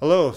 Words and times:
Hello. 0.00 0.32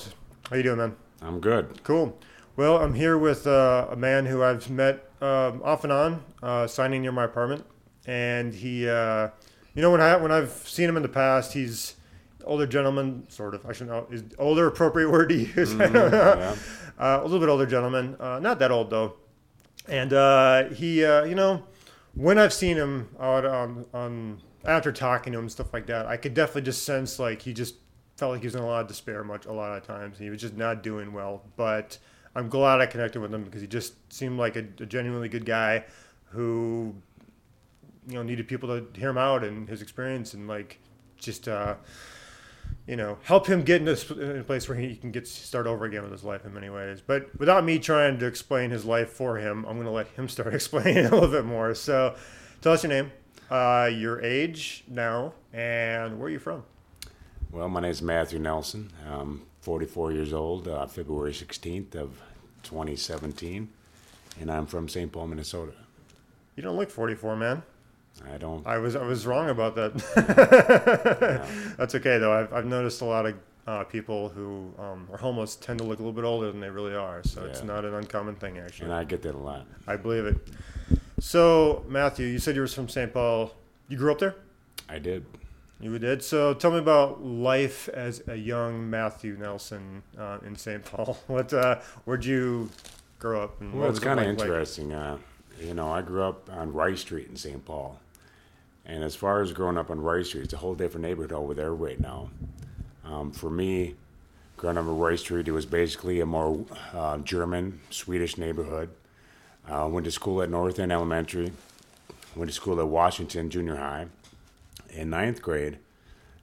How 0.50 0.58
you 0.58 0.64
doing, 0.64 0.76
man? 0.76 0.94
I'm 1.22 1.40
good. 1.40 1.86
Cool. 1.86 2.20
Well, 2.58 2.80
I'm 2.80 2.94
here 2.94 3.18
with 3.18 3.48
uh, 3.48 3.88
a 3.90 3.96
man 3.96 4.26
who 4.26 4.44
I've 4.44 4.70
met 4.70 5.10
um, 5.22 5.62
off 5.64 5.86
and 5.86 5.94
on, 5.94 6.22
uh, 6.44 6.68
signing 6.68 7.02
near 7.02 7.14
my 7.14 7.24
apartment, 7.24 7.66
and 8.06 8.54
he, 8.54 8.90
uh, 8.90 9.30
you 9.74 9.82
know, 9.82 9.90
when 9.90 10.02
I 10.02 10.18
when 10.18 10.34
I've 10.34 10.52
seen 10.52 10.90
him 10.90 10.98
in 10.98 11.02
the 11.02 11.08
past, 11.08 11.54
he's 11.54 11.96
older 12.44 12.68
gentleman, 12.68 13.26
sort 13.30 13.56
of. 13.56 13.66
I 13.66 13.72
should 13.72 13.88
know. 13.88 14.06
Is 14.12 14.26
older 14.38 14.68
appropriate 14.68 15.10
word 15.10 15.30
to 15.30 15.36
use? 15.36 15.74
yeah. 15.76 16.58
uh, 17.00 17.22
a 17.22 17.24
little 17.24 17.40
bit 17.40 17.48
older 17.48 17.66
gentleman, 17.66 18.18
uh, 18.20 18.40
not 18.40 18.60
that 18.60 18.70
old 18.70 18.90
though. 18.90 19.14
And 19.88 20.12
uh, 20.12 20.72
he, 20.72 21.06
uh, 21.06 21.24
you 21.24 21.36
know, 21.36 21.64
when 22.16 22.38
I've 22.38 22.52
seen 22.52 22.76
him 22.76 23.16
out 23.18 23.46
on, 23.46 23.86
on 23.94 24.42
after 24.66 24.92
talking 24.92 25.32
to 25.32 25.40
him 25.40 25.48
stuff 25.48 25.72
like 25.72 25.86
that, 25.86 26.06
I 26.06 26.18
could 26.18 26.34
definitely 26.34 26.64
just 26.64 26.84
sense 26.84 27.18
like 27.18 27.44
he 27.44 27.54
just 27.54 27.76
felt 28.24 28.32
like 28.32 28.42
he 28.42 28.48
was 28.48 28.56
in 28.56 28.62
a 28.62 28.66
lot 28.66 28.80
of 28.80 28.88
despair 28.88 29.22
much 29.22 29.46
a 29.48 29.52
lot 29.52 29.76
of 29.78 29.86
times. 29.86 30.18
He 30.18 30.30
was 30.30 30.40
just 30.40 30.56
not 30.56 30.82
doing 30.82 31.12
well. 31.12 31.44
But 31.58 31.98
I'm 32.34 32.48
glad 32.48 32.80
I 32.80 32.86
connected 32.86 33.20
with 33.20 33.34
him 33.34 33.44
because 33.44 33.60
he 33.60 33.68
just 33.68 33.96
seemed 34.14 34.40
like 34.40 34.56
a, 34.56 34.60
a 34.80 34.86
genuinely 34.86 35.28
good 35.28 35.46
guy 35.46 35.84
who, 36.30 36.96
you 38.08 38.14
know, 38.14 38.24
needed 38.24 38.48
people 38.48 38.70
to 38.70 38.98
hear 38.98 39.10
him 39.10 39.18
out 39.18 39.44
and 39.44 39.68
his 39.68 39.82
experience 39.82 40.34
and 40.34 40.48
like 40.48 40.80
just. 41.18 41.50
Uh, 41.50 41.76
you 42.88 42.98
know, 42.98 43.18
help 43.24 43.48
him 43.48 43.64
get 43.64 43.82
into 43.82 44.40
a 44.40 44.44
place 44.44 44.68
where 44.68 44.78
he 44.78 44.96
can 44.96 45.12
get 45.12 45.26
start 45.26 45.68
over 45.68 45.86
again 45.86 46.04
with 46.04 46.12
his 46.12 46.24
life 46.24 46.46
in 46.46 46.54
many 46.54 46.70
ways. 46.70 47.02
But 47.06 47.30
without 47.40 47.64
me 47.64 47.80
trying 47.80 48.20
to 48.20 48.26
explain 48.26 48.72
his 48.72 48.84
life 48.84 49.10
for 49.10 49.38
him, 49.38 49.66
I'm 49.66 49.76
going 49.76 49.86
to 49.86 49.92
let 49.92 50.08
him 50.08 50.28
start 50.30 50.54
explaining 50.54 51.06
a 51.06 51.10
little 51.12 51.30
bit 51.30 51.46
more. 51.46 51.76
So, 51.76 52.16
tell 52.62 52.74
us 52.74 52.84
your 52.84 52.90
name, 52.90 53.12
uh, 53.50 53.90
your 53.94 54.22
age 54.22 54.84
now, 54.90 55.34
and 55.54 56.20
where 56.20 56.28
are 56.28 56.32
you 56.32 56.40
from? 56.40 56.64
Well, 57.54 57.70
my 57.70 57.82
name 57.82 57.92
is 57.92 58.02
Matthew 58.02 58.40
Nelson. 58.40 58.90
I'm 59.08 59.44
44 59.62 60.12
years 60.12 60.34
old, 60.34 60.68
uh, 60.68 60.88
February 60.88 61.34
16th 61.34 61.94
of 61.94 62.20
2017, 62.64 63.70
and 64.42 64.52
I'm 64.52 64.66
from 64.66 64.90
St. 64.90 65.12
Paul, 65.12 65.28
Minnesota. 65.28 65.74
You 66.56 66.64
don't 66.64 66.76
look 66.76 66.90
44, 66.90 67.36
man. 67.36 67.62
I 68.28 68.38
don't. 68.38 68.66
I 68.66 68.80
was 68.80 68.96
I 68.96 69.04
was 69.04 69.28
wrong 69.28 69.50
about 69.50 69.76
that. 69.76 69.94
That's 71.78 71.94
okay 71.94 72.18
though. 72.18 72.34
I've 72.34 72.54
I've 72.54 72.66
noticed 72.66 73.02
a 73.02 73.06
lot 73.06 73.28
of 73.28 73.36
uh, 73.68 73.84
people 73.84 74.30
who 74.30 74.74
um, 74.80 75.08
are 75.12 75.18
homeless 75.18 75.56
tend 75.56 75.78
to 75.80 75.86
look 75.86 76.00
a 76.00 76.02
little 76.02 76.14
bit 76.14 76.26
older 76.26 76.52
than 76.52 76.60
they 76.60 76.70
really 76.72 76.96
are. 76.96 77.24
So 77.24 77.44
it's 77.46 77.64
not 77.64 77.86
an 77.86 77.94
uncommon 77.94 78.36
thing 78.36 78.58
actually. 78.58 78.86
And 78.86 78.94
I 78.96 79.04
get 79.04 79.22
that 79.24 79.36
a 79.36 79.38
lot. 79.38 79.68
I 79.88 79.96
believe 79.96 80.26
it. 80.26 80.38
So 81.20 81.86
Matthew, 81.88 82.26
you 82.26 82.40
said 82.40 82.56
you 82.56 82.62
were 82.62 82.68
from 82.68 82.90
St. 82.90 83.14
Paul. 83.14 83.52
You 83.90 83.98
grew 83.98 84.12
up 84.12 84.20
there. 84.20 84.36
I 84.90 84.98
did. 84.98 85.26
You 85.84 86.00
did. 86.00 86.24
So 86.24 86.54
tell 86.54 86.72
me 86.72 86.78
about 86.78 87.24
life 87.24 87.90
as 87.90 88.24
a 88.28 88.36
young 88.36 88.90
Matthew 88.90 89.36
Nelson 89.38 90.02
uh, 90.18 90.38
in 90.46 90.56
St. 90.56 90.84
Paul. 90.86 91.18
What? 91.28 91.54
Uh, 91.54 91.80
where'd 92.06 92.24
you 92.24 92.70
grow 93.20 93.44
up? 93.44 93.62
Well, 93.62 93.90
it's 93.90 94.00
kind 94.00 94.20
of 94.20 94.26
like- 94.28 94.38
like- 94.40 94.48
interesting. 94.48 94.94
Uh, 94.94 95.18
you 95.60 95.74
know, 95.74 95.90
I 95.92 96.02
grew 96.02 96.24
up 96.24 96.50
on 96.52 96.72
Rice 96.74 97.02
Street 97.02 97.28
in 97.30 97.36
St. 97.36 97.64
Paul. 97.66 98.00
And 98.86 99.04
as 99.04 99.16
far 99.16 99.42
as 99.42 99.52
growing 99.54 99.78
up 99.78 99.90
on 99.92 100.02
Rice 100.02 100.28
Street, 100.30 100.46
it's 100.46 100.54
a 100.54 100.58
whole 100.58 100.74
different 100.76 101.04
neighborhood 101.06 101.32
over 101.32 101.54
there 101.54 101.74
right 101.74 102.00
now. 102.00 102.30
Um, 103.06 103.32
for 103.32 103.50
me, 103.50 103.96
growing 104.58 104.78
up 104.78 104.86
on 104.86 104.98
Rice 104.98 105.20
Street, 105.22 105.48
it 105.48 105.52
was 105.52 105.66
basically 105.66 106.20
a 106.22 106.26
more 106.26 106.66
uh, 106.94 107.18
German, 107.20 107.80
Swedish 107.92 108.38
neighborhood. 108.38 108.90
Uh, 109.70 109.88
went 109.90 110.06
to 110.06 110.12
school 110.12 110.42
at 110.42 110.50
North 110.50 110.80
End 110.80 110.92
Elementary. 110.92 111.52
Went 112.36 112.50
to 112.50 112.54
school 112.56 112.80
at 112.80 112.88
Washington 112.88 113.50
Junior 113.50 113.76
High. 113.78 114.08
In 114.94 115.10
ninth 115.10 115.42
grade, 115.42 115.80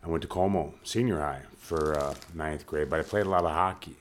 I 0.05 0.09
went 0.09 0.23
to 0.23 0.29
Como 0.29 0.75
Senior 0.83 1.21
High 1.21 1.43
for 1.57 1.97
uh, 1.97 2.15
ninth 2.35 2.67
grade, 2.67 2.91
but 2.91 2.99
I 2.99 3.03
played 3.03 3.27
a 3.27 3.31
lot 3.31 3.45
of 3.45 3.53
hockey. 3.53 3.97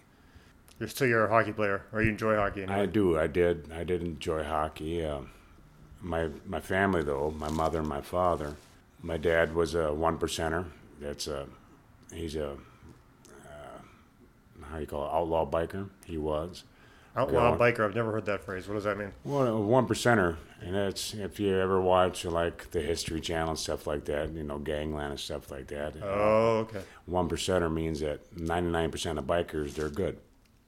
You're 0.80 0.89
still 0.89 1.08
you're 1.08 1.25
a 1.25 1.30
hockey 1.30 1.52
player, 1.52 1.83
or 1.92 2.02
you 2.02 2.09
enjoy 2.09 2.36
hockey? 2.36 2.64
Anyway. 2.64 2.81
I 2.81 2.86
do. 2.86 3.20
I 3.20 3.27
did. 3.27 3.70
I 3.72 3.83
did 3.83 4.02
enjoy 4.02 4.44
hockey. 4.44 5.05
Um, 5.05 5.30
my 6.02 6.30
my 6.45 6.59
family, 6.59 7.04
though, 7.04 7.32
my 7.38 7.49
mother 7.49 7.80
and 7.80 7.88
my 7.88 8.02
father. 8.02 8.55
My 9.02 9.17
dad 9.17 9.54
was 9.54 9.76
a 9.76 9.93
one 9.93 10.17
percenter. 10.17 10.65
That's 10.99 11.27
a 11.27 11.48
he's 12.14 12.36
a 12.36 12.52
uh, 12.52 13.80
how 14.70 14.77
you 14.77 14.88
call 14.88 15.05
it 15.05 15.14
outlaw 15.14 15.49
biker. 15.49 15.89
He 16.05 16.17
was. 16.17 16.64
Outlaw 17.15 17.58
biker. 17.58 17.86
I've 17.86 17.95
never 17.95 18.11
heard 18.11 18.26
that 18.27 18.43
phrase. 18.43 18.67
What 18.67 18.76
does 18.76 18.86
that 18.86 18.98
mean? 18.98 19.11
Well, 19.23 19.48
a 19.48 19.59
one 19.59 19.86
percenter, 19.86 20.38
and 20.61 20.75
that's 20.75 21.14
if 21.14 21.39
you 21.39 21.58
ever 21.58 21.80
watch 21.81 22.25
like 22.25 22.71
the 22.71 22.81
History 22.81 23.21
Channel 23.21 23.49
and 23.52 23.59
stuff 23.59 23.87
like 23.87 24.05
that, 24.05 24.31
you 24.33 24.43
know, 24.43 24.58
Gangland 24.59 25.11
and 25.11 25.20
stuff 25.20 25.49
like 25.52 25.67
that. 25.67 25.95
Oh, 26.03 26.58
okay, 26.67 26.81
One 27.05 27.30
percenter 27.30 27.71
means 27.71 27.99
that 28.02 28.20
ninety 28.37 28.70
nine 28.70 28.92
percent 28.92 29.20
of 29.20 29.25
bikers 29.25 29.73
they're 29.75 29.89
good. 29.89 30.17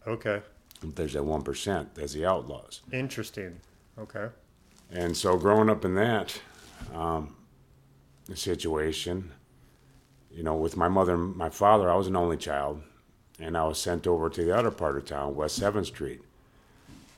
okay, 0.07 0.41
There's 0.84 1.13
that 1.13 1.24
one 1.25 1.41
percent. 1.41 1.96
That's 1.96 2.13
the 2.13 2.25
outlaws. 2.25 2.81
interesting. 2.91 3.59
Okay, 4.00 4.28
And 4.90 5.16
so, 5.16 5.38
growing 5.38 5.69
up 5.69 5.84
in 5.85 5.96
that 5.96 6.40
um, 6.94 7.35
situation, 8.34 9.31
you 10.31 10.44
know, 10.44 10.56
with 10.56 10.78
my 10.78 10.88
mother 10.88 11.16
and 11.16 11.35
my 11.35 11.50
father, 11.50 11.90
I 11.90 11.96
was 11.96 12.08
an 12.08 12.16
only 12.16 12.38
child, 12.38 12.81
and 13.40 13.58
I 13.58 13.66
was 13.66 13.78
sent 13.78 14.08
over 14.08 14.29
to 14.29 14.44
the 14.44 14.56
other 14.58 14.72
part 14.72 14.97
of 14.97 15.06
town, 15.06 15.35
West 15.35 15.58
Seventh 15.58 15.88
Street, 15.88 16.22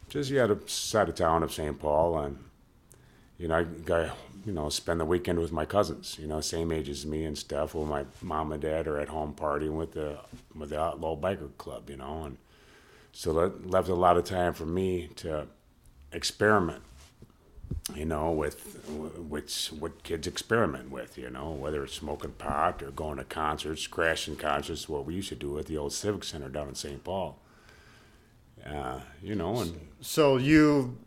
just 0.09 0.29
the 0.29 0.40
other 0.40 0.57
side 0.66 1.09
of 1.09 1.16
town 1.16 1.44
of 1.44 1.53
St. 1.53 1.79
Paul, 1.79 2.17
and 2.17 2.40
you 3.38 3.48
know, 3.48 3.56
I 3.56 3.64
got 3.64 4.18
you 4.46 4.54
know 4.54 4.70
spend 4.70 5.00
the 5.00 5.06
weekend 5.06 5.40
with 5.40 5.52
my 5.52 5.66
cousins, 5.66 6.18
you 6.20 6.28
know, 6.28 6.42
same 6.42 6.72
age 6.72 6.90
as 6.90 7.06
me 7.06 7.26
and 7.26 7.38
stuff. 7.38 7.76
While 7.76 7.86
my 7.86 8.06
mom 8.22 8.52
and 8.52 8.62
dad 8.62 8.88
are 8.88 9.00
at 9.00 9.10
home 9.10 9.34
partying 9.38 9.78
with 9.78 9.94
the 9.94 10.20
with 10.56 10.70
the 10.70 10.80
outlaw 10.80 11.16
biker 11.16 11.50
club, 11.58 11.90
you 11.90 11.98
know, 11.98 12.24
and 12.24 12.38
so 13.12 13.34
that 13.34 13.70
left 13.70 13.90
a 13.90 13.96
lot 13.96 14.18
of 14.18 14.26
time 14.26 14.54
for 14.54 14.66
me 14.66 15.10
to 15.18 15.48
experiment 16.12 16.84
you 17.96 18.06
know, 18.06 18.32
with 18.32 18.88
which 19.18 19.68
what 19.68 20.04
kids 20.04 20.26
experiment 20.26 20.90
with, 20.90 21.18
you 21.18 21.30
know, 21.30 21.52
whether 21.52 21.84
it's 21.84 21.94
smoking 21.94 22.32
pot 22.32 22.82
or 22.82 22.92
going 22.92 23.18
to 23.18 23.24
concerts, 23.24 23.88
crashing 23.88 24.36
concerts, 24.36 24.88
what 24.88 25.06
we 25.06 25.16
used 25.16 25.30
to 25.30 25.36
do 25.36 25.58
at 25.60 25.66
the 25.66 25.78
old 25.78 25.94
Civic 25.94 26.24
Center 26.24 26.50
down 26.50 26.70
in 26.70 26.76
St. 26.76 27.04
Paul. 27.04 27.40
Uh, 28.66 29.02
you 29.22 29.36
know, 29.36 29.60
and 29.60 29.78
so 30.00 30.38
you 30.38 30.98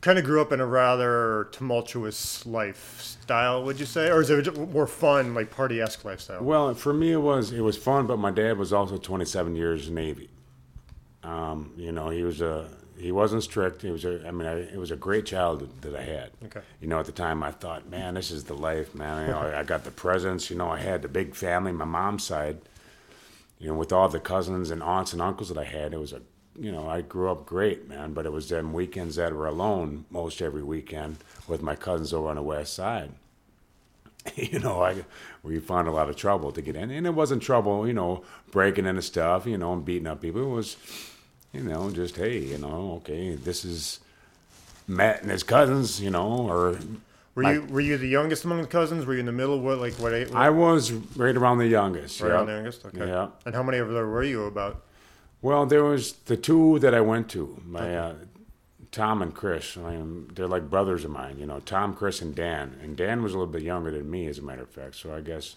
kind 0.00 0.18
of 0.18 0.24
grew 0.24 0.40
up 0.40 0.52
in 0.52 0.60
a 0.60 0.66
rather 0.66 1.48
tumultuous 1.52 2.46
lifestyle, 2.46 3.64
would 3.64 3.80
you 3.80 3.86
say, 3.86 4.10
or 4.10 4.20
is 4.20 4.30
it 4.30 4.56
more 4.72 4.86
fun, 4.86 5.34
like 5.34 5.50
party 5.50 5.80
esque 5.80 6.04
lifestyle? 6.04 6.42
well, 6.42 6.74
for 6.74 6.92
me 6.92 7.12
it 7.12 7.22
was 7.22 7.52
it 7.52 7.60
was 7.60 7.76
fun, 7.76 8.06
but 8.06 8.18
my 8.18 8.30
dad 8.30 8.58
was 8.58 8.72
also 8.72 8.96
27 8.96 9.56
years 9.56 9.90
Navy. 9.90 10.30
Um, 11.22 11.72
you 11.76 11.92
know, 11.92 12.10
he 12.10 12.22
was 12.22 12.40
a 12.40 12.68
he 12.96 13.12
wasn't 13.12 13.42
strict. 13.42 13.82
He 13.82 13.90
was 13.90 14.04
a 14.04 14.26
I 14.26 14.30
mean, 14.30 14.46
I, 14.46 14.60
it 14.60 14.78
was 14.78 14.90
a 14.90 14.96
great 14.96 15.26
childhood 15.26 15.82
that 15.82 15.94
I 15.94 16.02
had. 16.02 16.30
Okay. 16.46 16.60
You 16.80 16.88
know, 16.88 16.98
at 16.98 17.06
the 17.06 17.12
time 17.12 17.42
I 17.42 17.50
thought, 17.50 17.88
man, 17.88 18.14
this 18.14 18.30
is 18.30 18.44
the 18.44 18.54
life, 18.54 18.94
man. 18.94 19.26
You 19.26 19.32
know, 19.32 19.40
I 19.56 19.62
got 19.62 19.84
the 19.84 19.90
presents. 19.90 20.50
You 20.50 20.56
know, 20.56 20.70
I 20.70 20.78
had 20.78 21.02
the 21.02 21.08
big 21.08 21.34
family, 21.34 21.72
my 21.72 21.84
mom's 21.84 22.24
side. 22.24 22.58
You 23.58 23.68
know, 23.68 23.74
with 23.74 23.92
all 23.92 24.08
the 24.08 24.20
cousins 24.20 24.70
and 24.70 24.82
aunts 24.82 25.12
and 25.12 25.20
uncles 25.20 25.48
that 25.48 25.58
I 25.58 25.64
had, 25.64 25.92
it 25.92 25.98
was 25.98 26.12
a, 26.12 26.22
you 26.58 26.72
know, 26.72 26.88
I 26.88 27.02
grew 27.02 27.30
up 27.30 27.46
great, 27.46 27.88
man. 27.88 28.12
But 28.12 28.26
it 28.26 28.32
was 28.32 28.48
them 28.48 28.72
weekends 28.72 29.16
that 29.16 29.32
were 29.32 29.46
alone 29.46 30.04
most 30.10 30.42
every 30.42 30.62
weekend 30.62 31.18
with 31.46 31.62
my 31.62 31.74
cousins 31.74 32.12
over 32.12 32.28
on 32.28 32.36
the 32.36 32.42
west 32.42 32.74
side. 32.74 33.10
You 34.36 34.58
know, 34.58 34.82
I 34.82 35.04
we 35.42 35.58
found 35.58 35.88
a 35.88 35.90
lot 35.90 36.10
of 36.10 36.16
trouble 36.16 36.52
to 36.52 36.60
get 36.60 36.76
in, 36.76 36.90
and 36.90 37.06
it 37.06 37.14
wasn't 37.14 37.42
trouble, 37.42 37.86
you 37.86 37.94
know, 37.94 38.24
breaking 38.50 38.84
into 38.84 39.00
stuff, 39.00 39.46
you 39.46 39.56
know, 39.56 39.72
and 39.72 39.84
beating 39.84 40.06
up 40.06 40.20
people. 40.20 40.42
It 40.42 40.54
was, 40.54 40.76
you 41.52 41.62
know, 41.62 41.90
just 41.90 42.16
hey, 42.16 42.38
you 42.38 42.58
know, 42.58 42.96
okay, 42.96 43.36
this 43.36 43.64
is 43.64 44.00
Matt 44.86 45.22
and 45.22 45.30
his 45.30 45.42
cousins, 45.42 46.00
you 46.00 46.10
know, 46.10 46.46
or 46.46 46.78
Were 47.34 47.52
you 47.52 47.62
were 47.70 47.80
you 47.80 47.96
the 47.96 48.08
youngest 48.08 48.44
among 48.44 48.60
the 48.60 48.66
cousins? 48.66 49.06
Were 49.06 49.14
you 49.14 49.20
in 49.20 49.26
the 49.26 49.32
middle? 49.32 49.60
What 49.60 49.78
like 49.78 49.94
what 49.94 50.12
age? 50.12 50.30
I 50.34 50.50
was 50.50 50.92
right 50.92 51.36
around 51.36 51.58
the 51.58 51.68
youngest. 51.68 52.20
right 52.20 52.30
yeah. 52.30 52.40
on 52.40 52.46
the 52.46 52.52
youngest. 52.52 52.84
Okay. 52.84 53.06
Yeah. 53.06 53.28
And 53.46 53.54
how 53.54 53.62
many 53.62 53.78
of 53.78 53.88
there 53.88 54.06
were 54.06 54.24
you 54.24 54.44
about? 54.44 54.82
Well, 55.40 55.66
there 55.66 55.84
was 55.84 56.12
the 56.26 56.36
two 56.36 56.78
that 56.80 56.94
I 56.94 57.00
went 57.00 57.28
to. 57.30 57.60
My 57.64 57.96
uh, 57.96 58.14
Tom 58.90 59.22
and 59.22 59.34
Chris. 59.34 59.76
I 59.76 59.90
mean, 59.96 60.30
they're 60.34 60.48
like 60.48 60.68
brothers 60.68 61.04
of 61.04 61.10
mine. 61.10 61.38
You 61.38 61.46
know, 61.46 61.60
Tom, 61.60 61.94
Chris, 61.94 62.20
and 62.22 62.34
Dan. 62.34 62.76
And 62.82 62.96
Dan 62.96 63.22
was 63.22 63.32
a 63.34 63.38
little 63.38 63.52
bit 63.52 63.62
younger 63.62 63.90
than 63.90 64.10
me, 64.10 64.26
as 64.26 64.38
a 64.38 64.42
matter 64.42 64.62
of 64.62 64.70
fact. 64.70 64.96
So 64.96 65.14
I 65.14 65.20
guess 65.20 65.56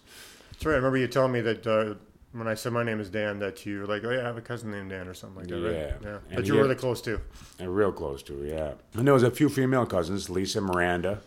That's 0.51 0.66
right. 0.66 0.74
I 0.74 0.75
remember 0.75 0.98
you 0.98 1.07
telling 1.07 1.31
me 1.31 1.42
that 1.42 1.66
uh, 1.66 1.95
when 2.33 2.48
I 2.48 2.54
said 2.54 2.74
my 2.74 2.83
name 2.83 3.00
is 3.00 3.10
Dan, 3.10 3.39
that 3.39 3.66
you 3.66 3.80
were 3.80 3.88
like, 3.88 4.04
oh 4.04 4.12
yeah, 4.12 4.19
I 4.22 4.24
have 4.25 4.38
a 4.38 4.42
cousin 4.42 4.72
named 4.72 4.92
Dan 4.92 5.07
or 5.07 5.13
something 5.13 5.39
like 5.39 5.48
that, 5.48 5.56
right? 5.63 5.72
Yeah. 5.74 5.94
Yeah. 6.04 6.18
And 6.30 6.38
That 6.38 6.45
you 6.45 6.54
were 6.56 6.62
really 6.63 6.75
close 6.75 7.01
to. 7.01 7.19
and 7.60 7.75
real 7.75 7.92
close 7.92 8.22
to, 8.24 8.44
yeah. 8.45 8.74
And 8.94 9.07
there 9.07 9.13
was 9.13 9.24
a 9.24 9.31
few 9.31 9.50
female 9.50 9.86
cousins, 9.86 10.30
Lisa, 10.30 10.62
Miranda. 10.62 11.22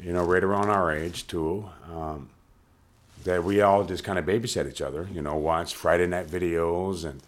You 0.00 0.12
know, 0.12 0.24
right 0.24 0.44
around 0.44 0.70
our 0.70 0.92
age 0.92 1.26
too. 1.26 1.68
Um, 1.92 2.28
that 3.24 3.42
we 3.42 3.60
all 3.60 3.82
just 3.84 4.04
kind 4.04 4.16
of 4.18 4.24
babysat 4.24 4.68
each 4.70 4.80
other. 4.80 5.08
You 5.12 5.22
know, 5.22 5.34
watched 5.36 5.74
Friday 5.74 6.06
night 6.06 6.28
videos 6.28 7.04
and 7.04 7.20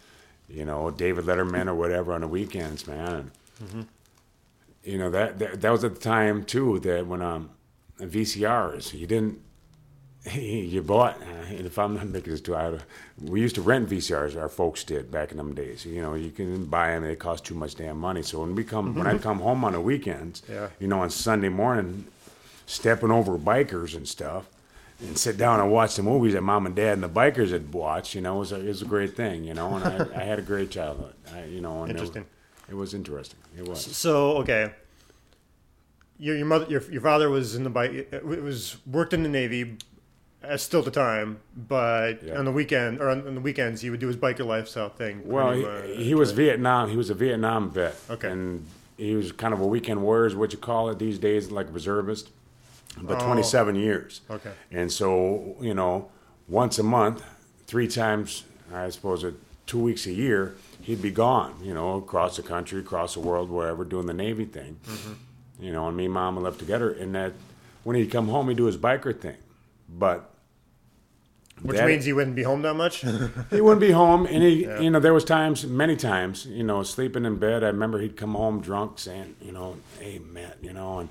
you 0.51 0.65
know 0.65 0.91
David 0.91 1.25
Letterman 1.25 1.69
or 1.69 1.75
whatever 1.75 2.13
on 2.13 2.21
the 2.23 2.29
weekends, 2.29 2.87
man. 2.87 3.09
And, 3.09 3.31
mm-hmm. 3.63 3.83
You 4.83 4.99
know 4.99 5.11
that, 5.11 5.39
that 5.39 5.61
that 5.61 5.71
was 5.71 5.85
at 5.85 5.95
the 5.95 6.01
time 6.01 6.45
too 6.45 6.81
that 6.81 7.07
when 7.07 7.23
um 7.23 7.51
VCRs 7.99 8.95
you 8.95 9.07
didn't 9.07 9.41
you 10.35 10.83
bought, 10.83 11.17
uh, 11.23 11.47
and 11.49 11.67
if 11.67 11.79
I'm 11.79 11.95
not 11.95 12.07
making 12.09 12.33
this 12.33 12.43
too 12.43 12.55
out, 12.55 12.79
we 13.23 13.41
used 13.41 13.55
to 13.55 13.63
rent 13.63 13.89
VCRs. 13.89 14.39
Our 14.39 14.51
folks 14.51 14.85
did 14.85 15.11
back 15.11 15.31
in 15.31 15.39
them 15.39 15.55
days. 15.55 15.87
You 15.87 16.03
know, 16.03 16.15
you 16.15 16.31
can 16.31 16.67
buy 16.67 16.91
them; 16.91 17.05
they 17.05 17.17
cost 17.17 17.47
too 17.47 17.55
much 17.55 17.75
damn 17.77 17.99
money. 17.99 18.23
So 18.23 18.41
when 18.41 18.55
we 18.55 18.63
come, 18.63 18.95
when 18.95 19.07
I 19.07 19.15
mm-hmm. 19.15 19.23
come 19.23 19.41
home 19.41 19.65
on 19.65 19.73
the 19.73 19.81
weekends, 19.81 20.43
Yeah. 20.49 20.69
you 20.79 20.89
know, 20.89 21.01
on 21.01 21.09
Sunday 21.09 21.49
morning, 21.49 22.07
stepping 22.67 23.11
over 23.11 23.39
bikers 23.39 23.97
and 23.97 24.07
stuff, 24.07 24.47
and 25.01 25.17
sit 25.19 25.37
down 25.39 25.61
and 25.61 25.71
watch 25.71 25.97
the 25.97 26.03
movies 26.03 26.35
that 26.35 26.43
mom 26.43 26.67
and 26.67 26.75
dad 26.77 26.95
and 26.95 27.03
the 27.03 27.09
bikers 27.09 27.51
had 27.51 27.73
watched. 27.73 28.15
You 28.15 28.21
know, 28.21 28.37
it 28.37 28.41
was 28.41 28.53
a, 28.53 28.61
it 28.61 28.69
was 28.69 28.83
a 28.83 28.87
great 28.87 29.17
thing. 29.17 29.45
You 29.45 29.55
know, 29.55 29.75
and 29.77 29.85
I, 30.13 30.21
I 30.21 30.25
had 30.25 30.39
a 30.39 30.43
great 30.43 30.71
childhood. 30.71 31.15
I, 31.35 31.45
you 31.45 31.61
know, 31.61 31.83
and 31.83 31.91
it 31.91 31.95
was- 31.95 32.09
Interesting. 32.11 32.27
It, 32.69 32.75
was 32.77 32.95
interesting. 32.95 33.39
It 33.59 33.67
was. 33.69 33.85
So 33.85 34.37
okay, 34.39 34.73
your 36.19 36.37
your 36.37 36.47
mother 36.47 36.67
your 36.69 36.83
your 36.91 37.01
father 37.01 37.29
was 37.31 37.55
in 37.57 37.65
the 37.65 37.71
bike. 37.71 37.91
It 38.13 38.25
was 38.25 38.77
worked 38.87 39.13
in 39.13 39.23
the 39.25 39.29
Navy, 39.29 39.77
as 40.43 40.63
still 40.63 40.83
the 40.83 40.91
time, 40.93 41.41
but 41.57 42.23
Yeah. 42.23 42.39
on 42.39 42.45
the 42.45 42.53
weekend 42.53 43.01
or 43.01 43.09
on, 43.09 43.27
on 43.27 43.35
the 43.35 43.41
weekends 43.41 43.81
he 43.81 43.91
would 43.91 43.99
do 44.01 44.07
his 44.07 44.17
biker 44.17 44.47
lifestyle 44.47 44.89
thing. 44.89 45.23
Well, 45.25 45.53
he, 45.53 45.63
much. 45.63 45.85
he 45.97 46.15
was 46.15 46.31
Vietnam. 46.33 46.89
He 46.91 46.97
was 46.97 47.11
a 47.11 47.15
Vietnam 47.15 47.71
vet. 47.71 47.97
Okay. 48.09 48.31
And 48.31 48.67
he 48.97 49.15
was 49.17 49.33
kind 49.33 49.53
of 49.55 49.61
a 49.61 49.67
weekend 49.67 50.03
warrior, 50.03 50.27
is 50.27 50.37
what 50.37 50.53
you 50.53 50.59
call 50.59 50.91
it 50.91 50.99
these 50.99 51.19
days, 51.19 51.51
like 51.51 51.69
a 51.69 51.73
reservist. 51.73 52.31
But 53.01 53.23
Oh. 53.23 53.27
27 53.27 53.77
years. 53.77 54.21
Okay. 54.31 54.51
And 54.71 54.91
so, 54.93 55.57
you 55.61 55.75
know, 55.75 56.11
once 56.49 56.79
a 56.79 56.83
month, 56.83 57.23
three 57.67 57.87
times, 57.89 58.45
I 58.75 58.91
suppose, 58.91 59.25
two 59.67 59.79
weeks 59.79 60.07
a 60.07 60.13
year, 60.13 60.55
he'd 60.83 61.01
be 61.03 61.11
gone, 61.11 61.55
you 61.63 61.73
know, 61.75 61.97
across 61.97 62.37
the 62.37 62.43
country, 62.43 62.81
across 62.81 63.15
the 63.15 63.21
world, 63.21 63.49
wherever, 63.51 63.85
doing 63.85 64.07
the 64.07 64.15
Navy 64.15 64.45
thing. 64.45 64.79
Mm-hmm. 64.87 65.65
You 65.65 65.73
know, 65.73 65.89
and 65.89 65.97
me 65.97 66.07
and 66.07 66.15
mom 66.15 66.37
would 66.37 66.45
live 66.45 66.59
together. 66.59 66.91
And 66.91 67.15
that 67.15 67.33
when 67.85 67.97
he'd 67.97 68.11
come 68.11 68.29
home, 68.29 68.49
he'd 68.49 68.57
do 68.57 68.65
his 68.65 68.77
biker 68.77 69.19
thing. 69.19 69.37
But 69.89 70.31
which 71.63 71.77
that- 71.77 71.87
means 71.87 72.05
he 72.07 72.13
wouldn't 72.13 72.37
be 72.37 72.43
home 72.43 72.63
that 72.63 72.75
much. 72.75 73.01
he 73.51 73.61
wouldn't 73.61 73.81
be 73.81 73.91
home, 73.91 74.27
and 74.27 74.43
he, 74.43 74.65
you 74.83 74.91
know, 74.91 74.99
there 74.99 75.13
was 75.15 75.25
times, 75.25 75.67
many 75.67 75.95
times, 75.97 76.47
you 76.47 76.63
know, 76.65 76.83
sleeping 76.83 77.25
in 77.27 77.37
bed. 77.37 77.63
I 77.63 77.67
remember 77.69 77.99
he'd 78.01 78.17
come 78.17 78.33
home 78.35 78.61
drunk, 78.63 78.99
saying, 78.99 79.37
you 79.43 79.53
know, 79.53 79.77
"Hey, 79.99 80.19
Matt," 80.33 80.57
you 80.63 80.73
know, 80.73 81.01
and, 81.01 81.09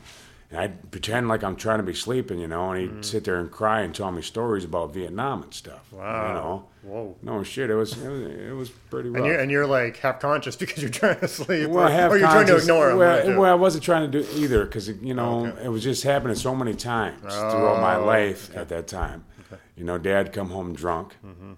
and 0.52 0.60
I'd 0.60 0.92
pretend 0.92 1.28
like 1.28 1.44
I'm 1.44 1.56
trying 1.56 1.78
to 1.80 1.84
be 1.84 1.94
sleeping, 1.94 2.40
you 2.40 2.48
know, 2.48 2.72
and 2.72 2.82
he'd 2.82 2.90
Mm-hmm. 2.90 3.02
sit 3.02 3.24
there 3.24 3.40
and 3.40 3.52
cry 3.52 3.82
and 3.82 3.94
tell 3.94 4.12
me 4.12 4.22
stories 4.22 4.64
about 4.64 4.94
Vietnam 4.94 5.44
and 5.44 5.54
stuff. 5.54 5.92
Wow. 5.92 6.28
You 6.28 6.34
know, 6.34 6.66
Whoa. 6.82 7.16
no 7.22 7.44
shit, 7.44 7.70
it 7.70 7.76
was 7.76 7.94
it 8.02 8.08
was, 8.10 8.22
it 8.22 8.56
was 8.56 8.70
pretty 8.70 9.10
rough. 9.10 9.18
And 9.18 9.26
you're, 9.28 9.40
and 9.40 9.52
you're 9.52 9.68
like 9.68 9.98
half 9.98 10.20
conscious 10.20 10.56
because 10.64 10.82
you're 10.82 10.90
trying 10.92 11.20
to 11.20 11.28
sleep, 11.28 11.70
well, 11.70 11.88
or, 11.88 11.92
half 11.92 12.12
or 12.12 12.18
you're 12.18 12.28
trying 12.28 12.48
to 12.48 12.58
ignore 12.58 12.92
him. 12.92 12.98
Well, 12.98 13.40
well, 13.42 13.52
I 13.52 13.56
wasn't 13.56 13.84
trying 13.84 14.10
to 14.12 14.22
do 14.24 14.28
either 14.36 14.66
because 14.66 14.90
you 14.90 15.14
know 15.14 15.46
Okay. 15.48 15.66
it 15.66 15.70
was 15.70 15.84
just 15.84 16.04
happening 16.04 16.36
so 16.36 16.56
many 16.56 16.74
times 16.74 17.22
throughout 17.22 17.80
my 17.82 17.96
Oh, 17.98 18.06
life 18.06 18.50
at 18.56 18.70
that 18.70 18.88
time. 18.88 19.26
Okay. 19.52 19.62
You 19.76 19.84
know, 19.84 19.98
Dad 19.98 20.34
come 20.34 20.50
home 20.50 20.74
drunk. 20.74 21.16
Mm-hmm. 21.26 21.54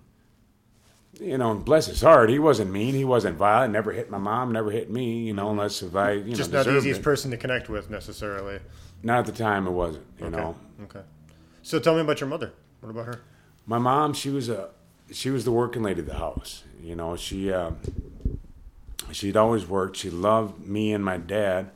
You 1.22 1.38
know, 1.38 1.52
and 1.52 1.64
bless 1.64 1.86
his 1.86 2.02
heart, 2.02 2.30
he 2.32 2.40
wasn't 2.40 2.72
mean. 2.72 2.96
He 2.96 3.06
wasn't 3.06 3.38
violent. 3.38 3.72
Never 3.74 3.92
hit 3.92 4.10
my 4.10 4.18
mom. 4.18 4.52
Never 4.52 4.72
hit 4.72 4.90
me. 4.90 5.20
You 5.20 5.34
know, 5.34 5.52
unless 5.52 5.82
if 5.84 5.96
I 5.96 6.14
you 6.14 6.22
Mm-hmm. 6.22 6.34
just 6.34 6.52
know 6.52 6.58
not 6.60 6.66
the 6.66 6.78
easiest 6.78 7.02
it. 7.02 7.04
person 7.04 7.30
to 7.32 7.38
connect 7.38 7.70
with 7.70 7.90
necessarily. 7.92 8.60
Not 9.04 9.20
at 9.20 9.26
the 9.28 9.32
time, 9.32 9.68
it 9.68 9.72
wasn't. 9.72 10.06
You 10.20 10.26
Okay. 10.28 10.36
know, 10.38 10.56
Okay. 10.84 11.02
So 11.62 11.78
tell 11.80 11.94
me 11.96 12.02
about 12.02 12.20
your 12.20 12.30
mother. 12.30 12.52
What 12.82 12.90
about 12.90 13.06
her? 13.06 13.22
my 13.68 13.78
mom 13.78 14.12
she 14.14 14.32
was 14.32 14.50
a 14.50 14.70
she 15.12 15.30
was 15.30 15.46
the 15.46 15.52
working 15.52 15.84
lady 15.84 16.00
of 16.00 16.08
the 16.08 16.16
house 16.16 16.64
you 16.82 16.96
know 16.96 17.16
she 17.16 17.54
uh, 17.54 17.70
she'd 19.12 19.38
always 19.38 19.68
worked 19.68 19.96
she 19.98 20.10
loved 20.10 20.66
me 20.66 20.92
and 20.94 21.06
my 21.06 21.18
dad 21.18 21.70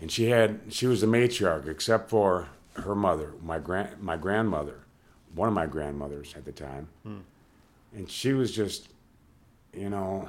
and 0.00 0.10
she 0.10 0.30
had 0.30 0.60
she 0.70 0.86
was 0.88 1.00
the 1.00 1.06
matriarch 1.06 1.68
except 1.68 2.10
for 2.10 2.48
her 2.74 2.96
mother 2.96 3.32
my 3.42 3.60
grand 3.60 3.90
my 4.02 4.16
grandmother 4.16 4.80
one 5.34 5.46
of 5.48 5.54
my 5.54 5.66
grandmothers 5.66 6.34
at 6.36 6.44
the 6.44 6.52
time 6.52 6.88
and 7.94 8.10
she 8.10 8.32
was 8.32 8.52
just 8.52 8.88
you 9.72 9.88
know 9.90 10.28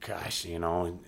gosh 0.00 0.44
you 0.44 0.58
know 0.58 0.98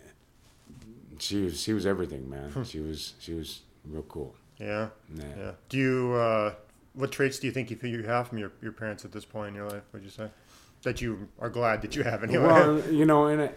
she 1.19 1.43
was 1.45 1.61
she 1.61 1.73
was 1.73 1.87
everything 1.87 2.29
man 2.29 2.53
she 2.65 2.81
was 2.81 3.15
she 3.19 3.35
was 3.35 3.61
real 3.85 4.03
cool 4.03 4.35
Yeah. 4.59 4.89
yeah. 5.15 5.25
Yeah. 5.37 5.51
Do 5.69 5.79
you? 5.79 6.13
Uh, 6.15 6.55
what 6.95 7.13
traits 7.13 7.39
do 7.39 7.47
you 7.47 7.53
think 7.53 7.71
you 7.71 7.79
you 7.83 8.03
have 8.03 8.27
from 8.29 8.39
your, 8.39 8.51
your 8.61 8.73
parents 8.73 9.05
at 9.05 9.13
this 9.13 9.25
point 9.25 9.49
in 9.51 9.55
your 9.55 9.69
life? 9.69 9.83
Would 9.93 10.03
you 10.03 10.11
say 10.11 10.29
that 10.83 11.01
you 11.01 11.29
are 11.39 11.49
glad 11.49 11.83
that 11.83 11.95
you 11.95 12.03
have 12.03 12.25
anyway? 12.25 12.45
Well, 12.45 12.81
you 12.91 13.07
know, 13.07 13.27
and, 13.27 13.51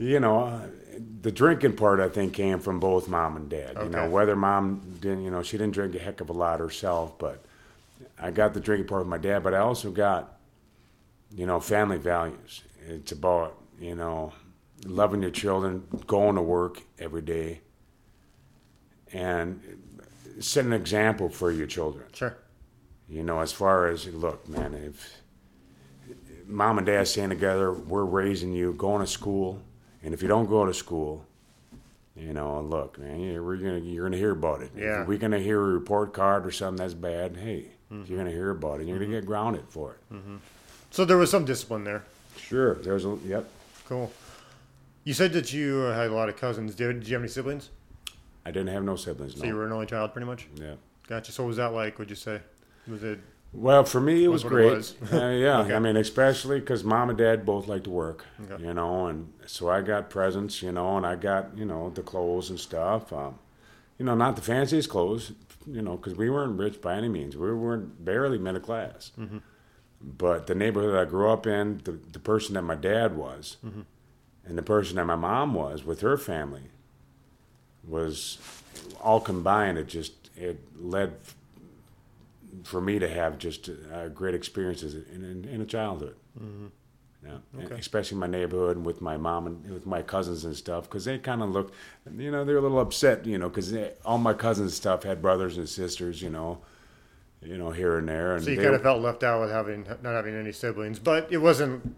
you 0.00 0.18
know, 0.20 0.60
the 1.22 1.30
drinking 1.30 1.76
part 1.76 2.00
I 2.00 2.08
think 2.08 2.32
came 2.34 2.58
from 2.58 2.80
both 2.80 3.08
mom 3.08 3.36
and 3.36 3.48
dad. 3.48 3.76
Okay. 3.76 3.84
You 3.84 3.90
know, 3.90 4.10
whether 4.10 4.34
mom 4.34 4.96
didn't, 5.00 5.22
you 5.22 5.30
know, 5.30 5.42
she 5.42 5.56
didn't 5.56 5.74
drink 5.74 5.94
a 5.94 5.98
heck 6.00 6.20
of 6.20 6.30
a 6.30 6.32
lot 6.32 6.58
herself, 6.60 7.16
but 7.18 7.44
I 8.20 8.30
got 8.32 8.54
the 8.54 8.60
drinking 8.60 8.88
part 8.88 9.02
with 9.02 9.08
my 9.08 9.18
dad. 9.18 9.42
But 9.44 9.54
I 9.54 9.58
also 9.58 9.90
got, 9.90 10.37
you 11.34 11.46
know, 11.46 11.60
family 11.60 11.98
values. 11.98 12.62
It's 12.86 13.12
about 13.12 13.56
you 13.80 13.94
know, 13.94 14.32
loving 14.86 15.22
your 15.22 15.30
children, 15.30 15.84
going 16.06 16.34
to 16.36 16.42
work 16.42 16.80
every 16.98 17.22
day, 17.22 17.60
and 19.12 19.60
set 20.40 20.64
an 20.64 20.72
example 20.72 21.28
for 21.28 21.50
your 21.50 21.66
children. 21.66 22.06
sure. 22.12 22.36
You 23.08 23.22
know, 23.22 23.40
as 23.40 23.52
far 23.52 23.86
as 23.88 24.06
look, 24.06 24.46
man, 24.48 24.74
if 24.74 25.22
mom 26.46 26.76
and 26.78 26.86
dad 26.86 27.08
staying 27.08 27.30
together, 27.30 27.72
we're 27.72 28.04
raising 28.04 28.52
you, 28.52 28.72
going 28.74 29.00
to 29.00 29.06
school, 29.06 29.62
and 30.02 30.12
if 30.12 30.20
you 30.22 30.28
don't 30.28 30.46
go 30.46 30.66
to 30.66 30.74
school, 30.74 31.24
you 32.14 32.32
know, 32.34 32.60
look, 32.60 32.98
man, 32.98 33.20
you're, 33.20 33.42
we're 33.42 33.56
gonna 33.56 33.78
you're 33.78 34.04
gonna 34.04 34.16
hear 34.18 34.32
about 34.32 34.60
it. 34.60 34.72
Yeah. 34.76 35.02
If 35.02 35.08
we're 35.08 35.18
gonna 35.18 35.38
hear 35.38 35.58
a 35.60 35.64
report 35.72 36.12
card 36.12 36.44
or 36.46 36.50
something 36.50 36.82
that's 36.84 36.94
bad, 36.94 37.36
hey, 37.36 37.68
Mm-hmm. 37.90 38.04
you're 38.12 38.18
gonna 38.18 38.30
hear 38.36 38.50
about 38.50 38.80
it. 38.82 38.86
You're 38.86 38.98
gonna 38.98 39.10
get 39.12 39.24
grounded 39.24 39.64
for 39.68 39.92
it. 39.94 40.16
So 40.90 41.04
there 41.04 41.16
was 41.16 41.30
some 41.30 41.44
discipline 41.44 41.84
there. 41.84 42.04
Sure, 42.36 42.74
there's 42.76 43.04
a 43.04 43.16
yep. 43.24 43.48
Cool. 43.86 44.10
You 45.04 45.14
said 45.14 45.32
that 45.32 45.52
you 45.52 45.76
had 45.80 46.08
a 46.10 46.14
lot 46.14 46.28
of 46.28 46.36
cousins. 46.36 46.74
Did, 46.74 47.00
did 47.00 47.08
you 47.08 47.14
have 47.14 47.22
any 47.22 47.28
siblings? 47.30 47.70
I 48.44 48.50
didn't 48.50 48.68
have 48.68 48.84
no 48.84 48.96
siblings. 48.96 49.34
So 49.36 49.42
No. 49.42 49.48
you 49.48 49.54
were 49.56 49.66
an 49.66 49.72
only 49.72 49.86
child, 49.86 50.12
pretty 50.12 50.26
much. 50.26 50.46
yeah. 50.54 50.74
Gotcha. 51.06 51.32
So 51.32 51.42
what 51.42 51.48
was 51.48 51.56
that 51.56 51.72
like? 51.72 51.98
Would 51.98 52.10
you 52.10 52.16
say? 52.16 52.40
Was 52.86 53.02
it? 53.02 53.18
Well, 53.54 53.84
for 53.84 53.98
me, 54.00 54.24
it 54.24 54.28
was, 54.28 54.44
what 54.44 54.52
it 54.52 54.56
great. 54.56 54.72
was. 54.72 54.94
Uh, 55.12 55.28
yeah, 55.30 55.60
Okay. 55.60 55.74
I 55.74 55.78
mean, 55.78 55.96
especially 55.96 56.60
because 56.60 56.84
mom 56.84 57.08
and 57.08 57.16
dad 57.18 57.46
both 57.46 57.66
like 57.66 57.84
to 57.84 57.90
work, 57.90 58.26
Okay. 58.50 58.62
you 58.62 58.74
know, 58.74 59.06
and 59.06 59.32
so 59.46 59.70
I 59.70 59.80
got 59.80 60.10
presents, 60.10 60.62
you 60.62 60.70
know, 60.70 60.98
and 60.98 61.06
I 61.06 61.16
got, 61.16 61.56
you 61.56 61.64
know, 61.64 61.88
the 61.88 62.02
clothes 62.02 62.50
and 62.50 62.60
stuff. 62.60 63.10
Um, 63.10 63.38
you 63.98 64.04
know, 64.04 64.14
not 64.14 64.36
the 64.36 64.42
fanciest 64.42 64.90
clothes, 64.90 65.32
you 65.66 65.80
know, 65.80 65.96
because 65.96 66.14
we 66.14 66.28
weren't 66.28 66.58
rich 66.58 66.82
by 66.82 66.94
any 66.96 67.08
means. 67.08 67.36
We 67.38 67.50
weren't 67.54 68.04
barely 68.04 68.36
middle 68.36 68.60
class. 68.60 69.12
Mm-hmm. 69.18 69.38
But 70.00 70.46
the 70.46 70.54
neighborhood 70.54 70.94
that 70.94 71.00
I 71.00 71.04
grew 71.04 71.28
up 71.30 71.46
in, 71.46 71.80
the, 71.84 71.92
the 72.12 72.18
person 72.20 72.54
that 72.54 72.62
my 72.62 72.74
dad 72.76 73.16
was, 73.16 73.56
Mm-hmm. 73.66 73.80
and 74.46 74.56
the 74.58 74.62
person 74.62 74.96
that 74.96 75.04
my 75.04 75.16
mom 75.16 75.54
was 75.54 75.84
with 75.84 76.00
her 76.02 76.16
family, 76.16 76.70
was 77.86 78.38
all 79.02 79.20
combined. 79.20 79.78
It 79.78 79.88
just 79.88 80.12
it 80.36 80.60
led 80.80 81.14
for 82.64 82.80
me 82.80 82.98
to 82.98 83.08
have 83.08 83.38
just 83.38 83.68
uh, 83.92 84.08
great 84.08 84.34
experiences 84.34 84.94
in, 84.94 85.24
in, 85.24 85.44
in 85.48 85.60
a 85.60 85.64
childhood. 85.66 86.16
Yeah, 87.24 87.38
Okay. 87.64 87.74
especially 87.74 88.16
my 88.18 88.28
neighborhood 88.28 88.76
and 88.76 88.86
with 88.86 89.00
my 89.00 89.16
mom 89.16 89.46
and 89.48 89.70
with 89.70 89.84
my 89.86 90.02
cousins 90.02 90.44
and 90.44 90.54
stuff, 90.56 90.84
because 90.84 91.04
they 91.04 91.18
kind 91.18 91.42
of 91.42 91.50
looked, 91.50 91.74
you 92.16 92.30
know, 92.30 92.44
they're 92.44 92.58
a 92.58 92.60
little 92.60 92.78
upset, 92.80 93.26
you 93.26 93.36
know, 93.38 93.48
because 93.48 93.74
all 94.04 94.18
my 94.18 94.32
cousins 94.34 94.74
stuff 94.74 95.02
had 95.02 95.20
brothers 95.20 95.58
and 95.58 95.68
sisters, 95.68 96.22
you 96.22 96.30
know, 96.30 96.58
you 97.42 97.56
know, 97.58 97.70
here 97.70 97.98
and 97.98 98.08
there, 98.08 98.34
and 98.34 98.44
So 98.44 98.50
you 98.50 98.56
kind 98.60 98.74
of 98.74 98.82
felt 98.82 99.00
left 99.00 99.22
out 99.22 99.40
with 99.40 99.50
having 99.50 99.84
not 100.02 100.12
having 100.14 100.34
any 100.34 100.52
siblings, 100.52 100.98
but 100.98 101.28
it 101.30 101.38
wasn't. 101.38 101.96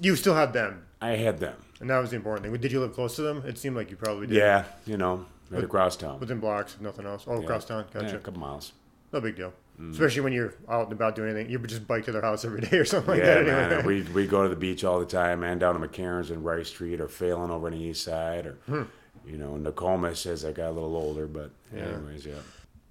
You 0.00 0.16
still 0.16 0.34
had 0.34 0.52
them, 0.52 0.84
I 1.00 1.10
had 1.16 1.38
them. 1.38 1.56
and 1.80 1.90
that 1.90 1.98
was 1.98 2.10
the 2.10 2.16
important 2.16 2.44
thing. 2.46 2.60
Did 2.60 2.72
you 2.72 2.80
live 2.80 2.94
close 2.94 3.14
to 3.16 3.22
them? 3.22 3.42
It 3.46 3.58
seemed 3.58 3.76
like 3.76 3.90
you 3.90 3.96
probably 3.96 4.26
did. 4.26 4.36
Yeah, 4.36 4.64
you 4.86 4.96
know, 4.96 5.26
right 5.50 5.62
across 5.62 5.96
town. 5.96 6.18
Within 6.20 6.40
blocks, 6.40 6.74
if 6.74 6.80
nothing 6.80 7.06
else. 7.06 7.24
Oh, 7.26 7.36
Yeah. 7.38 7.44
across 7.44 7.64
town. 7.66 7.84
Yeah, 7.94 8.00
Gotcha. 8.02 8.16
a 8.16 8.20
couple 8.20 8.40
miles. 8.40 8.72
No 9.12 9.20
big 9.20 9.36
deal. 9.36 9.52
Mm. 9.78 9.92
Especially 9.92 10.22
when 10.22 10.32
you're 10.32 10.54
out 10.68 10.84
and 10.84 10.92
about 10.92 11.14
doing 11.14 11.30
anything. 11.30 11.50
You 11.50 11.58
just 11.60 11.86
bike 11.86 12.04
to 12.06 12.12
their 12.12 12.22
house 12.22 12.44
every 12.44 12.60
day 12.62 12.78
or 12.78 12.84
something 12.86 13.10
like 13.10 13.18
yeah, 13.22 13.42
that. 13.42 13.48
Anyway. 13.72 13.76
man. 13.76 13.86
We 13.86 14.02
we 14.14 14.26
go 14.26 14.42
to 14.42 14.48
the 14.48 14.56
beach 14.56 14.82
all 14.84 14.98
the 14.98 15.06
time, 15.06 15.40
man. 15.40 15.58
Down 15.58 15.78
to 15.78 15.86
McCarrons 15.86 16.30
and 16.30 16.42
Rice 16.44 16.68
Street, 16.68 17.00
or 17.00 17.06
Phalen 17.06 17.50
over 17.50 17.66
on 17.66 17.72
the 17.74 17.78
east 17.78 18.02
side, 18.04 18.46
or 18.46 18.52
Hmm. 18.66 18.82
you 19.26 19.36
know, 19.36 19.56
Nokomis 19.56 20.24
as 20.26 20.44
I 20.46 20.52
got 20.52 20.70
a 20.70 20.72
little 20.72 20.96
older. 20.96 21.26
But 21.26 21.50
Yeah. 21.74 21.82
anyways, 21.82 22.24
yeah. 22.24 22.34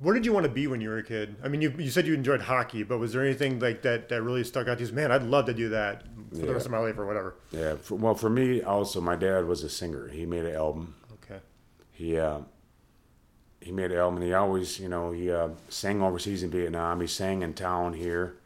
What 0.01 0.13
did 0.13 0.25
you 0.25 0.33
want 0.33 0.45
to 0.45 0.51
be 0.51 0.65
when 0.65 0.81
you 0.81 0.89
were 0.89 0.97
a 0.97 1.03
kid? 1.03 1.35
I 1.43 1.47
mean, 1.47 1.61
you, 1.61 1.71
you 1.77 1.91
said 1.91 2.07
you 2.07 2.15
enjoyed 2.15 2.41
hockey, 2.41 2.81
but 2.81 2.97
was 2.97 3.13
there 3.13 3.23
anything 3.23 3.59
like 3.59 3.83
that 3.83 4.09
that 4.09 4.23
really 4.23 4.43
stuck 4.43 4.67
out 4.67 4.79
to 4.79 4.83
you? 4.83 4.91
Man, 4.91 5.11
I'd 5.11 5.21
love 5.21 5.45
to 5.45 5.53
do 5.53 5.69
that 5.69 6.05
for 6.31 6.37
the 6.37 6.53
rest 6.53 6.65
of 6.65 6.71
my 6.71 6.79
life 6.79 6.97
or 6.97 7.05
whatever. 7.05 7.35
Yeah. 7.51 7.75
For, 7.75 7.95
well, 7.95 8.15
for 8.15 8.29
me 8.29 8.63
also, 8.63 8.99
my 8.99 9.15
dad 9.15 9.45
was 9.45 9.61
a 9.63 9.69
singer. 9.69 10.07
He 10.07 10.25
made 10.25 10.45
an 10.45 10.55
album. 10.55 10.95
Okay. 11.23 11.39
He 11.91 12.17
uh, 12.17 12.39
he 13.59 13.71
made 13.71 13.91
an 13.91 13.99
album. 13.99 14.17
And 14.17 14.25
he 14.25 14.33
always, 14.33 14.79
you 14.79 14.89
know, 14.89 15.11
he 15.11 15.31
uh, 15.31 15.49
sang 15.69 16.01
overseas 16.01 16.41
in 16.41 16.49
Vietnam. 16.49 16.99
He 16.99 17.05
sang 17.05 17.43
in 17.43 17.53
town 17.53 17.93
here, 17.93 18.37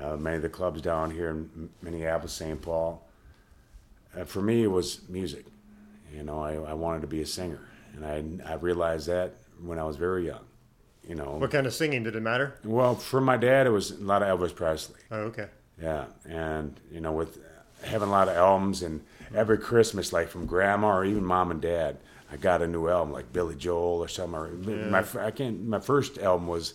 uh, 0.00 0.16
many 0.16 0.36
of 0.36 0.42
the 0.42 0.48
clubs 0.48 0.80
down 0.80 1.10
here 1.10 1.28
in 1.28 1.68
Minneapolis, 1.82 2.32
St. 2.32 2.62
Paul. 2.62 3.06
Uh, 4.18 4.24
for 4.24 4.40
me, 4.40 4.62
it 4.62 4.70
was 4.70 5.02
music. 5.10 5.44
You 6.10 6.22
know, 6.22 6.40
I, 6.40 6.54
I 6.54 6.72
wanted 6.72 7.02
to 7.02 7.06
be 7.06 7.20
a 7.20 7.26
singer, 7.26 7.60
and 7.94 8.40
I 8.46 8.50
I 8.50 8.54
realized 8.54 9.08
that 9.08 9.34
when 9.62 9.78
I 9.78 9.84
was 9.84 9.96
very 9.96 10.24
young. 10.24 10.40
You 11.06 11.14
know. 11.14 11.36
What 11.38 11.50
kind 11.50 11.66
of 11.66 11.74
singing 11.74 12.02
did 12.02 12.16
it 12.16 12.20
matter? 12.20 12.58
Well, 12.64 12.94
for 12.94 13.20
my 13.20 13.36
dad, 13.36 13.66
it 13.66 13.70
was 13.70 13.92
a 13.92 14.02
lot 14.02 14.22
of 14.22 14.38
Elvis 14.38 14.54
Presley. 14.54 15.00
Oh, 15.10 15.20
okay. 15.22 15.48
Yeah, 15.80 16.06
and 16.28 16.78
you 16.90 17.00
know, 17.00 17.12
with 17.12 17.38
having 17.84 18.08
a 18.08 18.10
lot 18.10 18.28
of 18.28 18.36
albums, 18.36 18.82
and 18.82 19.04
every 19.34 19.58
Christmas, 19.58 20.12
like 20.12 20.28
from 20.28 20.46
grandma 20.46 20.96
or 20.96 21.04
even 21.04 21.24
mom 21.24 21.50
and 21.50 21.60
dad, 21.60 21.98
I 22.30 22.36
got 22.36 22.62
a 22.62 22.66
new 22.66 22.88
album, 22.88 23.12
like 23.12 23.32
Billy 23.32 23.56
Joel 23.56 24.00
or 24.00 24.08
something. 24.08 24.34
Or 24.34 24.48
My 24.48 25.04
I 25.20 25.30
can't. 25.30 25.66
My 25.66 25.80
first 25.80 26.18
album 26.18 26.48
was 26.48 26.74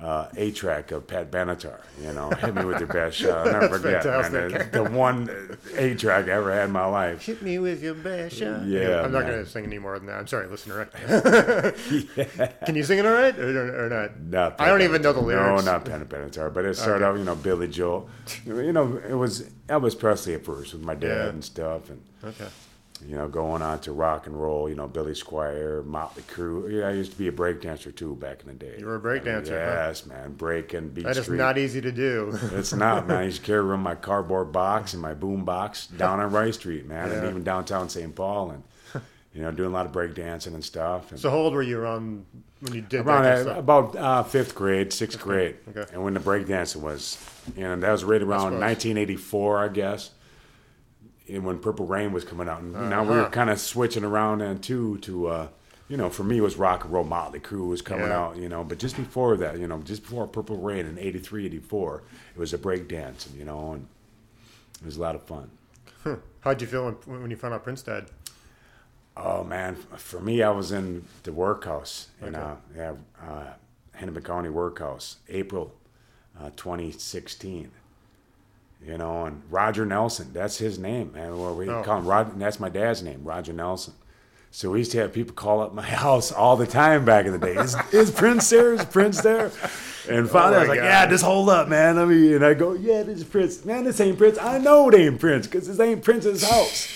uh, 0.00 0.28
8-track 0.30 0.92
of 0.92 1.06
Pat 1.06 1.30
Benatar. 1.30 1.80
You 2.02 2.12
know, 2.12 2.30
hit 2.30 2.54
me 2.54 2.64
with 2.64 2.78
your 2.78 2.88
best 2.88 3.16
shot. 3.18 3.46
I'll 3.46 3.52
never 3.60 3.78
forget, 3.78 4.04
man. 4.32 4.68
The, 4.72 4.84
one 4.84 5.26
8-track 5.74 6.26
I 6.26 6.30
ever 6.30 6.52
had 6.52 6.64
in 6.66 6.70
my 6.72 6.86
life. 6.86 7.22
Hit 7.26 7.42
me 7.42 7.58
with 7.58 7.82
your 7.82 7.94
best 7.94 8.36
shot. 8.36 8.64
Yeah, 8.64 9.02
I'm 9.02 9.12
not 9.12 9.26
going 9.26 9.44
to 9.44 9.46
sing 9.50 9.64
any 9.64 9.78
more 9.78 9.98
than 9.98 10.06
that. 10.06 10.18
I'm 10.18 10.26
sorry, 10.26 10.46
listener. 10.46 10.86
Can 12.66 12.74
you 12.76 12.82
sing 12.84 12.98
it 12.98 13.06
all 13.06 13.12
right 13.12 13.38
or, 13.38 13.86
or 13.86 13.88
not? 13.88 14.20
Not 14.20 14.60
I 14.60 14.66
don't 14.68 14.78
Pat 14.78 14.88
even 14.88 15.02
know 15.02 15.12
the 15.12 15.20
lyrics. 15.20 15.64
No, 15.64 15.72
not 15.72 15.84
Pat 15.84 16.08
Benatar, 16.08 16.52
but 16.52 16.64
it 16.64 16.74
started 16.76 17.04
out, 17.04 17.18
you 17.18 17.24
know, 17.24 17.36
Billy 17.36 17.68
Joel. 17.68 18.08
You 18.46 18.72
know, 18.72 18.96
it 19.08 19.14
was 19.14 19.50
Elvis 19.68 19.98
Presley 19.98 20.34
at 20.34 20.44
first 20.44 20.72
with 20.72 20.82
my 20.82 20.94
dad 20.94 21.08
Yeah. 21.08 21.28
and 21.28 21.44
stuff, 21.44 21.90
and 21.90 22.02
Okay. 22.24 22.46
You 23.06 23.16
know, 23.16 23.28
going 23.28 23.62
on 23.62 23.80
to 23.80 23.92
rock 23.92 24.26
and 24.26 24.40
roll, 24.40 24.68
you 24.68 24.74
know, 24.74 24.86
Billy 24.86 25.12
Squier, 25.12 25.84
Motley 25.86 26.22
Crue. 26.24 26.70
Yeah, 26.70 26.88
I 26.88 26.92
used 26.92 27.12
to 27.12 27.18
be 27.18 27.28
a 27.28 27.32
break 27.32 27.62
dancer 27.62 27.90
too 27.90 28.14
back 28.16 28.42
in 28.42 28.48
the 28.48 28.54
day. 28.54 28.76
You 28.78 28.86
were 28.86 28.96
a 28.96 29.00
break 29.00 29.24
dancer, 29.24 29.58
huh? 29.58 29.72
Yes, 29.88 30.04
man. 30.06 30.34
Breaking, 30.34 30.90
beat 30.90 31.04
That 31.04 31.16
is 31.16 31.24
street. 31.24 31.38
not 31.38 31.56
easy 31.56 31.80
to 31.80 31.92
do. 31.92 32.38
It's 32.52 32.72
not, 32.74 33.08
man. 33.08 33.16
I 33.18 33.22
used 33.24 33.40
to 33.40 33.46
carry 33.46 33.60
around 33.60 33.80
my 33.80 33.94
cardboard 33.94 34.52
box 34.52 34.92
and 34.92 35.00
my 35.00 35.14
boom 35.14 35.44
box 35.44 35.86
down 35.86 36.20
on 36.20 36.30
Rice 36.30 36.56
Street, 36.56 36.86
man, 36.86 37.10
and 37.10 37.26
even 37.28 37.42
downtown 37.42 37.88
St. 37.88 38.14
Paul, 38.14 38.50
and 38.50 38.62
you 39.32 39.42
know, 39.42 39.52
doing 39.52 39.70
a 39.70 39.72
lot 39.72 39.86
of 39.86 39.92
break 39.92 40.14
dancing 40.14 40.54
and 40.54 40.64
stuff. 40.64 41.10
And 41.12 41.20
So 41.20 41.30
how 41.30 41.36
old 41.36 41.54
were 41.54 41.62
you 41.62 41.78
around 41.78 42.26
when 42.60 42.74
you 42.74 42.80
did 42.82 43.06
around 43.06 43.22
that? 43.22 43.42
stuff? 43.42 43.58
about 43.58 43.96
uh, 43.96 44.22
fifth 44.24 44.54
grade, 44.54 44.92
sixth 44.92 45.20
grade, 45.20 45.56
okay. 45.68 45.90
and 45.92 46.02
when 46.02 46.14
the 46.14 46.20
break 46.20 46.46
dancing 46.48 46.82
was, 46.82 47.16
and 47.56 47.82
that 47.82 47.92
was 47.92 48.02
right 48.04 48.20
around 48.20 48.58
1984, 48.60 49.58
I 49.58 49.68
guess. 49.68 50.10
And 51.30 51.44
when 51.44 51.58
Purple 51.58 51.86
Rain 51.86 52.12
was 52.12 52.24
coming 52.24 52.48
out, 52.48 52.60
and 52.60 52.72
now 52.90 53.02
we 53.02 53.10
were 53.10 53.20
Uh-huh. 53.22 53.30
kind 53.30 53.50
of 53.50 53.60
switching 53.60 54.04
around 54.04 54.38
then 54.40 54.58
too 54.58 54.98
to, 54.98 55.26
uh, 55.28 55.48
you 55.88 55.96
know, 55.96 56.10
for 56.10 56.24
me 56.24 56.38
it 56.38 56.40
was 56.40 56.56
rock 56.56 56.84
and 56.84 56.92
roll. 56.92 57.04
Motley 57.04 57.40
Crue 57.40 57.68
was 57.68 57.82
coming 57.82 58.08
Yeah. 58.08 58.18
out, 58.18 58.36
you 58.36 58.48
know, 58.48 58.64
but 58.64 58.78
just 58.78 58.96
before 58.96 59.36
that, 59.36 59.58
you 59.58 59.66
know, 59.68 59.78
just 59.82 60.02
before 60.02 60.26
Purple 60.26 60.56
Rain 60.58 60.86
in 60.86 60.98
83, 60.98 61.46
84, 61.46 62.02
it 62.34 62.38
was 62.38 62.52
a 62.52 62.58
break 62.58 62.88
dancing, 62.88 63.36
you 63.38 63.44
know, 63.44 63.72
and 63.72 63.86
it 64.80 64.86
was 64.86 64.96
a 64.96 65.00
lot 65.00 65.14
of 65.14 65.22
fun. 65.22 65.50
How'd 66.40 66.60
you 66.60 66.66
feel 66.66 66.84
when, 66.86 67.20
when 67.22 67.30
you 67.30 67.36
found 67.36 67.54
out 67.54 67.62
Prince 67.62 67.82
died? 67.82 68.06
Oh 69.16 69.44
man, 69.44 69.74
for 69.96 70.20
me, 70.20 70.42
I 70.42 70.50
was 70.50 70.72
in 70.72 71.04
the 71.24 71.32
workhouse 71.32 72.08
in 72.22 72.34
Okay. 72.34 72.38
uh, 72.44 72.54
yeah, 72.74 72.92
uh, 73.22 73.44
Hennepin 73.92 74.22
County 74.22 74.48
Workhouse, 74.48 75.16
April 75.28 75.74
uh, 76.40 76.50
2016. 76.56 77.70
You 78.86 78.96
know, 78.96 79.26
and 79.26 79.42
Roger 79.50 79.84
Nelson, 79.84 80.30
that's 80.32 80.56
his 80.58 80.78
name, 80.78 81.12
man. 81.12 81.38
Well, 81.38 81.54
we 81.54 81.68
Oh. 81.68 81.82
call 81.82 81.98
him 81.98 82.06
Rod, 82.06 82.32
and 82.32 82.40
that's 82.40 82.58
my 82.58 82.70
dad's 82.70 83.02
name, 83.02 83.20
Roger 83.24 83.52
Nelson. 83.52 83.92
So 84.52 84.70
we 84.70 84.78
used 84.78 84.90
to 84.92 84.98
have 84.98 85.12
people 85.12 85.34
call 85.34 85.60
up 85.60 85.74
my 85.74 85.82
house 86.06 86.32
all 86.32 86.56
the 86.56 86.66
time 86.66 87.04
back 87.04 87.26
in 87.26 87.32
the 87.32 87.38
day. 87.38 87.54
Is, 87.56 87.76
is 87.92 88.10
Prince 88.10 88.48
there? 88.50 88.72
Is 88.72 88.84
Prince 88.86 89.20
there? 89.20 89.52
And 90.08 90.24
oh 90.24 90.26
finally, 90.28 90.56
I 90.56 90.60
was 90.60 90.68
like, 90.70 90.78
God. 90.78 90.84
"Yeah, 90.86 91.06
just 91.06 91.22
hold 91.22 91.50
up, 91.50 91.68
man." 91.68 91.98
I 91.98 92.04
mean, 92.06 92.32
and 92.32 92.44
I 92.44 92.54
go, 92.54 92.72
"Yeah, 92.72 93.02
this 93.02 93.18
is 93.18 93.24
Prince. 93.24 93.64
Man, 93.66 93.84
this 93.84 94.00
ain't 94.00 94.16
Prince. 94.18 94.38
I 94.38 94.58
know 94.58 94.88
it 94.88 94.94
ain't 94.94 95.20
Prince 95.20 95.46
because 95.46 95.68
this 95.68 95.78
ain't 95.78 96.02
Prince's 96.02 96.42
house." 96.42 96.88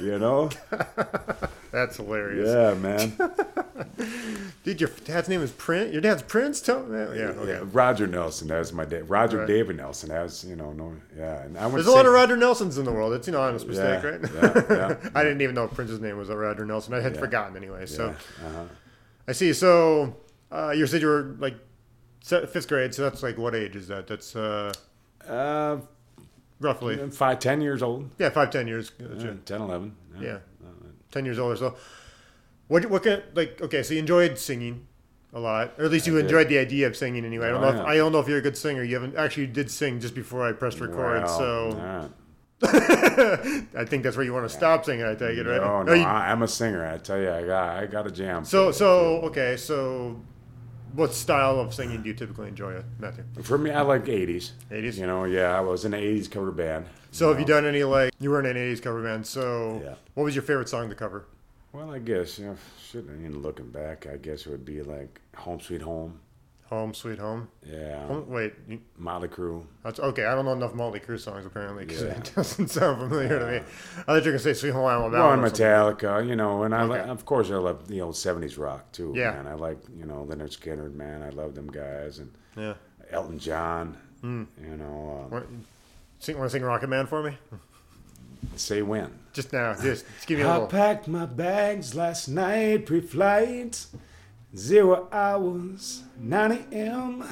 You 0.00 0.18
know? 0.18 0.50
That's 1.70 1.96
hilarious. 1.98 2.48
Yeah, 2.48 2.74
man. 2.74 3.12
Dude, 4.64 4.80
your 4.80 4.90
dad's 5.04 5.28
name 5.28 5.40
is 5.40 5.52
Prince. 5.52 5.92
Your 5.92 6.00
dad's 6.00 6.22
Prince. 6.22 6.60
Tell 6.60 6.82
me. 6.82 6.98
Yeah. 6.98 7.26
Okay. 7.26 7.52
Yeah, 7.52 7.60
Roger 7.72 8.06
Nelson. 8.06 8.48
That 8.48 8.58
was 8.58 8.72
my 8.72 8.84
dad. 8.84 9.08
Roger 9.08 9.38
Right. 9.38 9.46
David 9.46 9.76
Nelson. 9.76 10.08
That 10.08 10.22
was 10.22 10.44
you 10.44 10.56
know 10.56 10.72
no 10.72 10.94
yeah. 11.16 11.42
And 11.42 11.56
I 11.56 11.62
went 11.62 11.74
There's 11.76 11.86
a 11.86 11.92
lot 11.92 12.06
of 12.06 12.12
Roger 12.12 12.36
Nelsons 12.36 12.76
in 12.78 12.84
the 12.84 12.92
world. 12.92 13.12
It's 13.12 13.26
you 13.26 13.32
know 13.32 13.40
honest 13.40 13.66
mistake, 13.66 14.02
Yeah, 14.02 14.08
right? 14.10 14.20
yeah, 14.34 14.62
yeah. 15.00 15.10
I 15.14 15.22
didn't 15.22 15.42
even 15.42 15.54
know 15.54 15.68
Prince's 15.68 16.00
name 16.00 16.18
was 16.18 16.28
Roger 16.28 16.64
Nelson. 16.66 16.94
I 16.94 17.00
had 17.00 17.16
forgotten 17.16 17.56
anyway. 17.56 17.86
So 17.86 18.08
uh-huh. 18.08 18.64
I 19.28 19.32
see. 19.32 19.52
So 19.52 20.16
uh, 20.50 20.70
you 20.70 20.86
said 20.86 21.00
you 21.02 21.08
were 21.08 21.36
like 21.38 21.54
fifth 22.24 22.68
grade. 22.68 22.94
So 22.94 23.02
that's 23.02 23.22
like 23.22 23.38
what 23.38 23.54
age 23.54 23.76
is 23.76 23.88
that? 23.88 24.06
That's 24.08 24.34
uh, 24.34 24.72
Uh, 25.26 25.78
roughly 26.60 26.96
five, 27.10 27.38
ten 27.40 27.60
years 27.60 27.82
old. 27.82 28.10
yeah, 28.18 28.30
five 28.30 28.50
ten 28.50 28.68
years. 28.68 28.90
Gotcha. 28.90 29.26
Yeah, 29.26 29.32
10, 29.44 29.60
11. 29.62 29.96
Yeah. 30.20 30.38
ten 31.10 31.24
years 31.24 31.38
old 31.38 31.52
or 31.52 31.56
so. 31.56 31.76
What 32.68 32.86
what 32.86 33.02
kind 33.02 33.22
like 33.34 33.60
okay? 33.60 33.82
So 33.82 33.94
you 33.94 34.00
enjoyed 34.00 34.38
singing 34.38 34.86
a 35.32 35.40
lot, 35.40 35.72
or 35.78 35.84
at 35.86 35.90
least 35.90 36.06
you 36.06 36.14
I 36.14 36.22
did. 36.22 36.24
enjoyed 36.26 36.48
the 36.48 36.58
idea 36.58 36.86
of 36.86 36.96
singing 36.96 37.24
anyway. 37.24 37.46
I 37.46 37.50
don't 37.50 37.64
Oh, 37.64 37.70
know. 37.72 37.80
If. 37.80 37.86
Oh, 37.86 37.88
I 37.88 37.96
don't 37.96 38.12
know 38.12 38.20
if 38.20 38.28
you're 38.28 38.38
a 38.38 38.42
good 38.42 38.56
singer. 38.56 38.82
You 38.84 38.94
haven't 38.94 39.16
actually 39.16 39.44
you 39.46 39.52
did 39.52 39.70
sing 39.70 39.98
just 40.00 40.14
before 40.14 40.46
I 40.46 40.52
pressed 40.52 40.78
record. 40.80 41.24
Well, 41.24 41.38
so 41.38 41.76
yeah. 41.76 42.08
I 42.62 43.84
think 43.86 44.02
that's 44.02 44.16
where 44.16 44.24
you 44.24 44.32
want 44.34 44.48
to 44.48 44.54
stop 44.54 44.84
singing. 44.84 45.04
I 45.06 45.14
take 45.14 45.38
it 45.38 45.46
right. 45.46 45.60
No, 45.60 45.82
no, 45.82 45.94
you- 45.94 46.02
I, 46.02 46.30
I'm 46.30 46.42
a 46.42 46.48
singer. 46.48 46.86
I 46.86 46.98
tell 46.98 47.18
you, 47.18 47.30
I 47.30 47.44
got, 47.46 47.76
I 47.82 47.86
got 47.86 48.06
a 48.06 48.10
jam. 48.10 48.44
so 48.44 48.70
so 48.70 49.20
okay. 49.22 49.56
So 49.56 50.20
what 50.94 51.14
style 51.14 51.58
of 51.60 51.74
singing 51.74 52.02
do 52.02 52.08
you 52.08 52.14
typically 52.14 52.48
enjoy, 52.48 52.82
Matthew? 52.98 53.24
for 53.42 53.58
me, 53.58 53.70
I 53.70 53.80
like 53.82 54.04
80s. 54.04 54.52
80s? 54.70 54.98
You 54.98 55.06
know, 55.06 55.24
yeah, 55.24 55.56
I 55.56 55.60
was 55.60 55.84
in 55.84 55.94
an 55.94 56.00
80s 56.00 56.30
cover 56.30 56.50
band. 56.52 56.86
So 57.12 57.28
have 57.30 57.40
you 57.40 57.46
done 57.46 57.66
any 57.66 57.82
like 57.82 58.12
you 58.20 58.30
were 58.30 58.38
in 58.40 58.46
an 58.46 58.56
'80s 58.56 58.80
cover 58.80 59.02
band? 59.02 59.26
So 59.26 59.82
Yeah. 59.84 59.94
what 60.14 60.24
was 60.24 60.34
your 60.34 60.42
favorite 60.42 60.68
song 60.68 60.88
to 60.90 60.94
cover? 60.94 61.24
Well, 61.72 61.90
I 61.90 61.98
guess, 61.98 62.38
you 62.38 62.46
know, 62.46 63.02
mean, 63.02 63.42
looking 63.42 63.70
back, 63.70 64.06
I 64.06 64.16
guess 64.16 64.46
it 64.46 64.50
would 64.50 64.64
be 64.64 64.82
like 64.82 65.20
Home 65.36 65.60
Sweet 65.60 65.82
Home. 65.82 66.20
Home 66.70 66.94
Sweet 66.94 67.18
Home. 67.18 67.48
Yeah. 67.66 68.06
Home, 68.06 68.28
wait, 68.30 68.54
you, 68.68 68.80
Motley 68.96 69.28
Crue. 69.28 69.64
that's 69.84 69.98
okay. 70.00 70.24
I 70.24 70.34
don't 70.34 70.44
know 70.44 70.52
enough 70.52 70.72
Motley 70.72 71.00
Crue 71.00 71.18
songs 71.20 71.44
apparently 71.44 71.84
because 71.84 72.02
Yeah. 72.02 72.10
it 72.18 72.32
doesn't 72.36 72.68
sound 72.68 72.98
familiar 73.00 73.38
to 73.40 73.46
me. 73.46 73.56
I 73.56 73.60
thought 74.02 74.06
you 74.08 74.14
were 74.14 74.20
gonna 74.22 74.38
say 74.38 74.54
Sweet 74.54 74.70
Home 74.72 74.88
Alabama. 74.88 75.24
Well, 75.24 75.32
and. 75.32 75.42
Metallica, 75.42 76.26
you 76.26 76.36
know, 76.36 76.62
and 76.62 76.74
I 76.74 76.82
Okay. 76.84 77.00
like, 77.00 77.08
of 77.08 77.24
course, 77.26 77.50
I 77.50 77.56
love 77.56 77.88
the 77.88 78.00
old 78.00 78.14
'70s 78.14 78.56
rock 78.56 78.90
too. 78.92 79.12
Yeah. 79.16 79.32
man. 79.32 79.46
I 79.48 79.54
like, 79.54 79.78
you 79.98 80.06
know, 80.06 80.26
Lynyrd 80.30 80.56
Skynyrd, 80.56 80.94
man. 80.94 81.22
I 81.22 81.28
love 81.30 81.54
them 81.54 81.66
guys, 81.70 82.18
and 82.20 82.32
Yeah. 82.56 82.74
Elton 83.10 83.38
John. 83.38 83.96
Hmm. 84.20 84.44
You 84.62 84.76
know, 84.76 85.28
Want, 85.30 85.46
sing, 86.20 86.38
want 86.38 86.50
to 86.50 86.56
sing 86.56 86.62
Rocket 86.62 86.88
Man 86.88 87.06
for 87.06 87.22
me? 87.22 87.36
say 88.56 88.82
when. 88.82 89.10
Just 89.32 89.52
now. 89.52 89.72
Just, 89.74 90.04
just 90.06 90.26
give 90.26 90.38
me 90.38 90.44
a 90.44 90.48
I 90.48 90.52
little. 90.52 90.66
I 90.68 90.70
packed 90.70 91.08
my 91.08 91.26
bags 91.26 91.94
last 91.94 92.28
night, 92.28 92.86
pre-flight, 92.86 93.86
zero 94.56 95.08
hours, 95.12 96.02
9 96.18 96.66
a.m., 96.72 97.24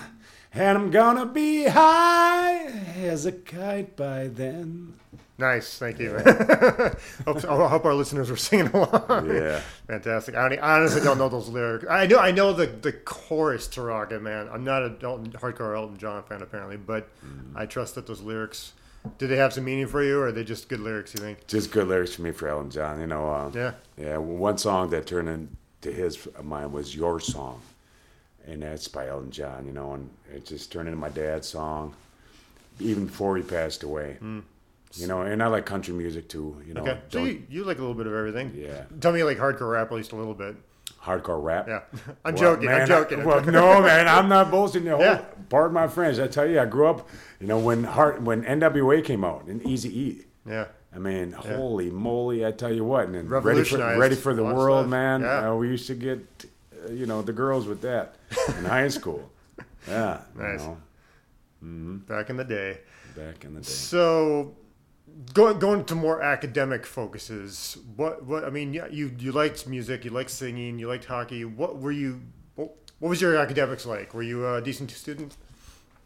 and 0.54 0.78
I'm 0.78 0.90
gonna 0.90 1.26
be 1.26 1.66
high 1.66 2.66
as 2.96 3.26
a 3.26 3.32
kite 3.32 3.96
by 3.96 4.28
then. 4.28 4.94
Nice, 5.36 5.78
thank 5.78 6.00
you. 6.00 6.10
hope, 6.18 7.44
I 7.44 7.68
hope 7.68 7.84
our 7.84 7.94
listeners 7.94 8.28
were 8.28 8.36
singing 8.36 8.66
along. 8.68 9.30
Yeah. 9.32 9.60
fantastic. 9.86 10.34
I 10.34 10.48
don't- 10.48 10.58
I 10.58 10.78
honestly 10.78 11.00
don't 11.00 11.18
know 11.18 11.28
those 11.28 11.48
lyrics. 11.48 11.84
I 11.88 12.06
know, 12.06 12.18
I 12.18 12.32
know 12.32 12.52
the 12.52 12.66
the 12.66 12.92
chorus 12.92 13.68
to 13.68 13.82
Rocket 13.82 14.20
Man. 14.20 14.48
I'm 14.52 14.64
not 14.64 14.82
a 14.82 14.96
Elton, 15.00 15.30
hardcore 15.32 15.76
Elton 15.76 15.96
John 15.96 16.22
fan 16.24 16.42
apparently, 16.42 16.76
but 16.76 17.08
I 17.54 17.66
trust 17.66 17.94
that 17.94 18.06
those 18.06 18.20
lyrics. 18.22 18.72
Do 19.18 19.28
they 19.28 19.36
have 19.36 19.52
some 19.52 19.64
meaning 19.64 19.86
for 19.86 20.02
you, 20.02 20.18
or 20.18 20.26
are 20.26 20.32
they 20.32 20.42
just 20.42 20.68
good 20.68 20.80
lyrics? 20.80 21.14
You 21.14 21.20
think? 21.20 21.46
Just 21.46 21.70
good 21.70 21.86
lyrics 21.86 22.14
for 22.16 22.22
me 22.22 22.32
for 22.32 22.48
Elton 22.48 22.70
John. 22.70 22.98
You 23.00 23.06
know, 23.06 23.30
uh, 23.30 23.50
Yeah. 23.54 23.72
Yeah, 23.96 24.16
one 24.18 24.58
song 24.58 24.90
that 24.90 25.06
turned 25.06 25.28
into 25.82 25.94
his 25.96 26.26
of 26.26 26.44
mine 26.44 26.72
was 26.72 26.94
"Your 26.94 27.20
Song," 27.20 27.60
and 28.46 28.62
that's 28.62 28.88
by 28.88 29.08
Elton 29.08 29.30
John. 29.30 29.66
You 29.66 29.72
know, 29.72 29.94
and 29.94 30.10
it 30.34 30.44
just 30.46 30.72
turned 30.72 30.88
into 30.88 31.00
my 31.00 31.08
dad's 31.08 31.48
song, 31.48 31.94
even 32.80 33.06
before 33.06 33.36
he 33.36 33.42
passed 33.42 33.82
away. 33.82 34.16
Hmm. 34.20 34.40
You 34.94 35.06
know, 35.06 35.22
and 35.22 35.42
I 35.42 35.46
like 35.48 35.66
country 35.66 35.94
music 35.94 36.28
too. 36.28 36.60
You 36.66 36.74
know. 36.74 36.82
Okay, 36.82 36.98
so 37.10 37.24
you, 37.24 37.42
you 37.50 37.64
like 37.64 37.78
a 37.78 37.80
little 37.80 37.94
bit 37.94 38.06
of 38.06 38.14
everything. 38.14 38.52
Yeah. 38.56 38.84
Tell 39.00 39.12
me 39.12 39.22
like 39.22 39.38
hardcore 39.38 39.72
rap 39.72 39.88
at 39.90 39.94
least 39.96 40.12
a 40.12 40.16
little 40.16 40.34
bit. 40.34 40.56
hardcore 41.02 41.42
rap. 41.42 41.68
Yeah, 41.68 41.80
I'm 42.24 42.34
Well, 42.34 42.42
joking. 42.54 42.66
man, 42.66 42.80
I'm 42.82 42.88
joking. 42.88 43.20
I- 43.20 43.24
well, 43.24 43.44
no, 43.44 43.82
man, 43.82 44.08
I'm 44.08 44.28
not 44.28 44.50
boasting. 44.50 44.84
The 44.84 44.92
whole, 44.92 45.00
Yeah. 45.00 45.24
Pardon 45.50 45.74
my 45.74 45.88
friends. 45.88 46.18
I 46.18 46.26
tell 46.26 46.46
you, 46.48 46.58
I 46.60 46.64
grew 46.64 46.86
up. 46.88 47.08
You 47.40 47.46
know, 47.46 47.58
when 47.58 47.84
Heart, 47.84 48.22
when 48.22 48.42
NWA 48.44 49.04
came 49.04 49.24
out 49.24 49.44
and 49.44 49.64
Easy 49.66 49.88
E. 49.96 50.24
yeah. 50.46 50.66
I 50.98 51.00
mean, 51.00 51.30
holy 51.30 51.90
moly! 51.92 52.44
I 52.44 52.50
tell 52.50 52.72
you 52.74 52.82
what, 52.84 53.04
and 53.06 53.14
then 53.14 53.28
ready 53.28 53.62
for 53.62 53.78
ready 53.78 54.16
for 54.16 54.34
the 54.34 54.42
a 54.42 54.46
lot 54.46 54.50
of 54.50 54.56
world, 54.56 54.82
stuff. 54.82 54.90
man. 54.90 55.20
Yeah. 55.20 55.50
Uh, 55.52 55.54
we 55.54 55.68
used 55.68 55.86
to 55.86 55.94
get, 55.94 56.18
uh, 56.84 56.90
you 56.90 57.06
know, 57.06 57.22
the 57.22 57.32
girls 57.32 57.68
with 57.68 57.80
that 57.82 58.16
in 58.58 58.64
high 58.64 58.88
school. 58.98 59.30
Yeah, 59.86 60.22
Nice. 60.34 60.60
you 60.62 60.76
know, 61.62 62.00
Back 62.08 62.30
in 62.30 62.36
the 62.36 62.42
day. 62.44 62.78
back 63.16 63.44
in 63.44 63.54
the 63.54 63.60
day. 63.60 63.66
So, 63.68 64.56
going 65.34 65.60
going 65.60 65.84
to 65.84 65.94
more 65.94 66.20
academic 66.20 66.84
focuses. 66.84 67.78
What 67.94 68.24
what 68.26 68.44
I 68.44 68.50
mean, 68.50 68.74
yeah, 68.74 68.88
you 68.90 69.14
you 69.20 69.30
liked 69.30 69.68
music, 69.68 70.04
you 70.04 70.10
liked 70.10 70.30
singing, 70.30 70.80
you 70.80 70.88
liked 70.88 71.04
hockey. 71.04 71.44
What 71.44 71.78
were 71.78 71.92
you? 71.92 72.22
What 72.56 73.10
was 73.10 73.20
your 73.20 73.36
academics 73.36 73.86
like? 73.86 74.14
Were 74.14 74.24
you 74.24 74.44
a 74.52 74.60
decent 74.60 74.90
student? 74.90 75.36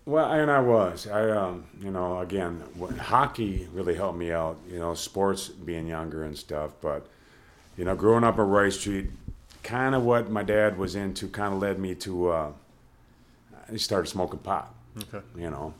Well, 0.04 0.30
and 0.32 0.50
I 0.50 0.60
was. 0.60 1.06
I, 1.06 1.30
um, 1.30 1.64
you 1.80 1.90
know, 1.90 2.18
again, 2.20 2.62
what, 2.74 2.96
hockey 2.98 3.68
really 3.72 3.94
helped 3.94 4.18
me 4.18 4.32
out. 4.32 4.58
You 4.70 4.78
know, 4.80 4.94
sports 4.94 5.48
being 5.48 5.86
younger 5.86 6.24
and 6.24 6.36
stuff. 6.36 6.72
But, 6.80 7.06
you 7.76 7.84
know, 7.84 7.94
growing 7.94 8.24
up 8.24 8.38
at 8.38 8.42
Rice 8.46 8.80
Street, 8.80 9.10
kind 9.62 9.94
of 9.94 10.02
what 10.02 10.28
my 10.30 10.42
dad 10.42 10.76
was 10.76 10.96
into, 10.96 11.28
kind 11.28 11.54
of 11.54 11.60
led 11.60 11.78
me 11.78 11.94
to 11.96 12.28
uh, 12.28 12.52
he 13.70 13.78
started 13.78 14.08
smoking 14.08 14.40
pot. 14.40 14.74
Okay. 14.98 15.24
You 15.36 15.50
know, 15.50 15.72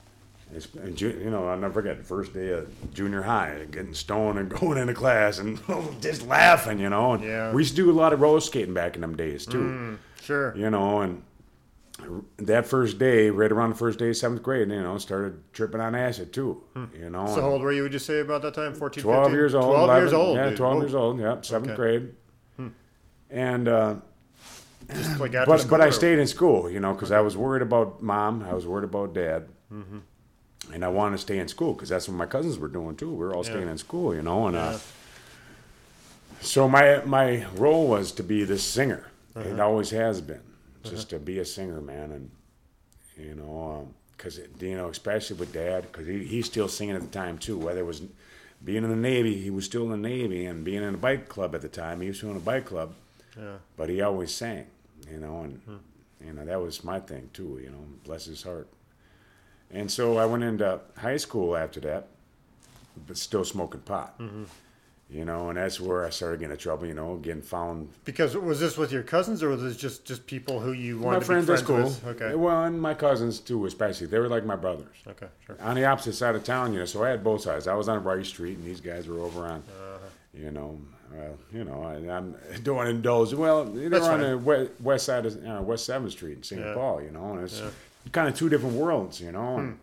It's- 0.55 0.69
and 0.83 0.97
ju- 0.97 1.21
you 1.23 1.29
know, 1.31 1.49
I'll 1.49 1.59
never 1.59 1.75
forget 1.75 1.99
the 1.99 2.05
first 2.05 2.33
day 2.33 2.51
of 2.51 2.95
junior 2.95 3.23
high, 3.23 3.67
getting 3.73 3.93
stoned 3.93 4.39
and 4.39 4.49
going 4.61 4.79
into 4.79 4.95
class 4.95 5.39
and 5.39 5.59
just 6.01 6.27
laughing. 6.29 6.79
You 6.79 6.91
know, 6.91 7.15
and 7.15 7.25
Yeah. 7.25 7.53
we 7.53 7.63
used 7.63 7.77
to 7.77 7.83
do 7.83 7.91
a 7.91 7.93
lot 7.93 8.13
of 8.13 8.21
roller 8.21 8.41
skating 8.41 8.73
back 8.73 8.95
in 8.95 9.01
them 9.01 9.17
days 9.17 9.47
too. 9.47 9.99
Sure. 10.23 10.57
You 10.57 10.71
know, 10.71 11.01
and 11.01 11.23
that 12.39 12.67
first 12.67 12.99
day, 12.99 13.31
right 13.31 13.51
around 13.53 13.71
the 13.71 13.77
first 13.77 13.99
day 13.99 14.09
of 14.11 14.17
seventh 14.17 14.43
grade, 14.43 14.69
you 14.69 14.83
know, 14.83 14.99
started 14.99 15.43
tripping 15.53 15.81
on 15.81 15.95
acid 15.95 16.33
too. 16.33 16.63
You 16.99 17.11
know, 17.11 17.27
So 17.27 17.41
how 17.41 17.49
old 17.49 17.63
were 17.63 17.73
you? 17.73 17.83
Would 17.83 17.93
you 17.93 17.99
say 17.99 18.21
about 18.21 18.43
that 18.43 18.55
time? 18.55 18.75
14, 18.75 19.03
12 19.03 19.23
15? 19.25 19.35
years 19.35 19.55
old. 19.55 19.75
12 19.87 20.01
years 20.03 20.13
old. 20.13 20.37
Yeah, 20.37 20.49
dude. 20.49 20.57
12 20.59 20.75
Whoa. 20.75 20.81
years 20.81 20.95
old. 20.95 21.21
Yep, 21.21 21.45
seventh 21.45 21.71
Okay. 21.73 21.77
grade. 21.77 22.15
And, 23.31 23.67
uh, 23.69 23.95
Just 24.95 25.19
like 25.21 25.35
after 25.35 25.47
but, 25.57 25.67
but 25.71 25.81
I 25.81 25.89
stayed 25.91 26.19
in 26.19 26.27
school, 26.27 26.69
you 26.71 26.81
know, 26.81 26.93
because 26.93 27.11
I 27.11 27.21
was 27.21 27.35
worried 27.37 27.63
about 27.63 28.03
mom. 28.03 28.43
I 28.43 28.53
was 28.53 28.67
worried 28.67 28.85
about 28.85 29.15
dad. 29.15 29.49
And 30.73 30.85
I 30.85 30.89
wanted 30.89 31.17
to 31.17 31.23
stay 31.23 31.39
in 31.39 31.49
school 31.49 31.73
because 31.75 31.89
that's 31.89 32.09
what 32.09 32.17
my 32.17 32.27
cousins 32.27 32.59
were 32.59 32.69
doing 32.69 32.95
too. 32.97 33.11
We 33.11 33.17
were 33.25 33.35
all 33.35 33.43
staying 33.45 33.69
in 33.69 33.79
school, 33.79 34.15
you 34.15 34.23
know. 34.23 34.47
And 34.49 34.57
uh, 34.57 34.79
so 36.41 36.69
my 36.69 37.03
my 37.05 37.47
role 37.57 37.89
was 37.89 38.13
to 38.13 38.23
be 38.23 38.45
this 38.45 38.63
singer. 38.65 39.09
It 39.35 39.59
always 39.61 39.91
has 39.91 40.21
been, 40.21 40.43
Uh-huh. 40.85 40.95
just 40.95 41.11
to 41.11 41.19
be 41.19 41.39
a 41.39 41.45
singer, 41.45 41.81
man. 41.81 42.13
And 42.13 42.31
you 43.17 43.35
know, 43.35 43.81
um, 43.81 43.95
because 44.17 44.39
you 44.61 44.77
know, 44.77 44.89
especially 44.89 45.37
with 45.37 45.53
dad, 45.53 45.83
because 45.91 46.07
he, 46.07 46.25
he's 46.25 46.47
still 46.47 46.69
singing 46.69 46.97
at 46.97 47.03
the 47.03 47.09
time 47.09 47.39
too. 47.39 47.59
Whether 47.59 47.81
it 47.81 47.87
was 47.87 48.03
being 48.65 48.85
in 48.85 48.91
the 48.91 48.97
Navy, 48.97 49.41
he 49.41 49.51
was 49.51 49.65
still 49.65 49.85
in 49.85 49.91
the 49.91 50.09
Navy, 50.09 50.47
and 50.47 50.65
being 50.65 50.83
in 50.83 50.95
a 50.95 50.99
bike 50.99 51.29
club 51.29 51.55
at 51.55 51.63
the 51.63 51.69
time, 51.69 52.01
he 52.01 52.09
was 52.09 52.19
still 52.19 52.31
in 52.31 52.37
a 52.37 52.41
bike 52.41 52.67
club. 52.67 52.95
Yeah. 53.37 53.57
But 53.77 53.89
he 53.89 54.01
always 54.03 54.33
sang, 54.33 54.67
you 55.11 55.19
know, 55.19 55.41
and 55.41 55.61
hmm. 55.65 56.27
you 56.27 56.33
know 56.33 56.45
that 56.45 56.61
was 56.61 56.85
my 56.85 57.01
thing 57.01 57.31
too. 57.33 57.61
You 57.63 57.71
know, 57.71 57.85
bless 58.05 58.27
his 58.27 58.43
heart. 58.43 58.69
And 59.71 59.91
so 59.91 60.19
I 60.19 60.27
went 60.27 60.45
into 60.45 60.81
high 60.99 61.17
school 61.17 61.57
after 61.57 61.81
that, 61.81 62.09
but 63.07 63.17
still 63.17 63.45
smoking 63.45 63.81
pot. 63.81 64.19
Mm-hmm. 64.19 64.45
You 65.13 65.27
know, 65.27 65.51
and 65.51 65.59
that's 65.59 65.79
where 65.79 66.07
I 66.07 66.11
started 66.11 66.41
getting 66.41 66.53
in 66.53 66.59
trouble. 66.59 66.87
You 66.87 66.95
know, 66.95 67.17
getting 67.17 67.43
found. 67.43 67.91
Because 68.07 68.35
was 68.35 68.59
this 68.61 68.79
with 68.79 68.91
your 68.93 69.03
cousins 69.03 69.43
or 69.43 69.51
was 69.51 69.61
this 69.63 69.77
just, 69.77 70.07
just 70.07 70.27
people 70.27 70.59
who 70.59 70.73
you 70.73 70.99
wanted 70.99 71.17
My 71.17 71.21
to 71.21 71.27
friends 71.27 71.43
be 71.45 71.47
friends 71.49 71.63
school. 71.63 72.09
with? 72.13 72.23
Okay. 72.23 72.35
Well, 72.35 72.65
and 72.65 72.81
my 72.81 72.95
cousins 72.95 73.39
too, 73.39 73.67
especially. 73.67 74.07
They 74.07 74.19
were 74.19 74.29
like 74.29 74.47
my 74.47 74.57
brothers. 74.57 74.97
Okay. 75.07 75.27
Sure. 75.47 75.57
On 75.61 75.75
the 75.77 75.85
opposite 75.85 76.15
side 76.15 76.35
of 76.35 76.45
town, 76.45 76.73
you 76.73 76.79
know, 76.79 76.87
so 76.87 77.05
I 77.05 77.11
had 77.11 77.23
both 77.23 77.43
sides. 77.43 77.69
I 77.69 77.75
was 77.75 77.89
on 77.91 78.03
Rice 78.03 78.29
Street, 78.29 78.57
and 78.57 78.67
these 78.67 78.81
guys 78.81 79.07
were 79.07 79.19
over 79.21 79.45
on, 79.45 79.59
Uh-huh. 79.69 79.99
you 80.33 80.51
know, 80.51 80.81
well, 81.13 81.37
you 81.53 81.65
know, 81.65 81.83
I, 81.83 82.17
I'm 82.17 82.35
don't 82.63 82.87
indulge. 82.87 83.35
Well, 83.35 83.67
they 83.67 83.89
That's 83.89 84.07
were 84.07 84.13
on 84.13 84.21
fine. 84.21 84.31
the 84.31 84.39
west, 84.39 84.71
west 84.81 85.05
side 85.07 85.27
of 85.27 85.47
uh, 85.47 85.61
West 85.63 85.85
Seventh 85.85 86.13
Street 86.13 86.39
in 86.39 86.43
St. 86.43 86.59
Yeah. 86.63 86.73
Paul, 86.73 87.03
you 87.03 87.11
know, 87.11 87.35
and 87.35 87.45
it's 87.45 87.61
Yeah. 87.61 87.69
kind 88.13 88.29
of 88.29 88.35
two 88.35 88.49
different 88.49 88.77
worlds, 88.77 89.21
you 89.21 89.31
know. 89.31 89.59
and 89.59 89.79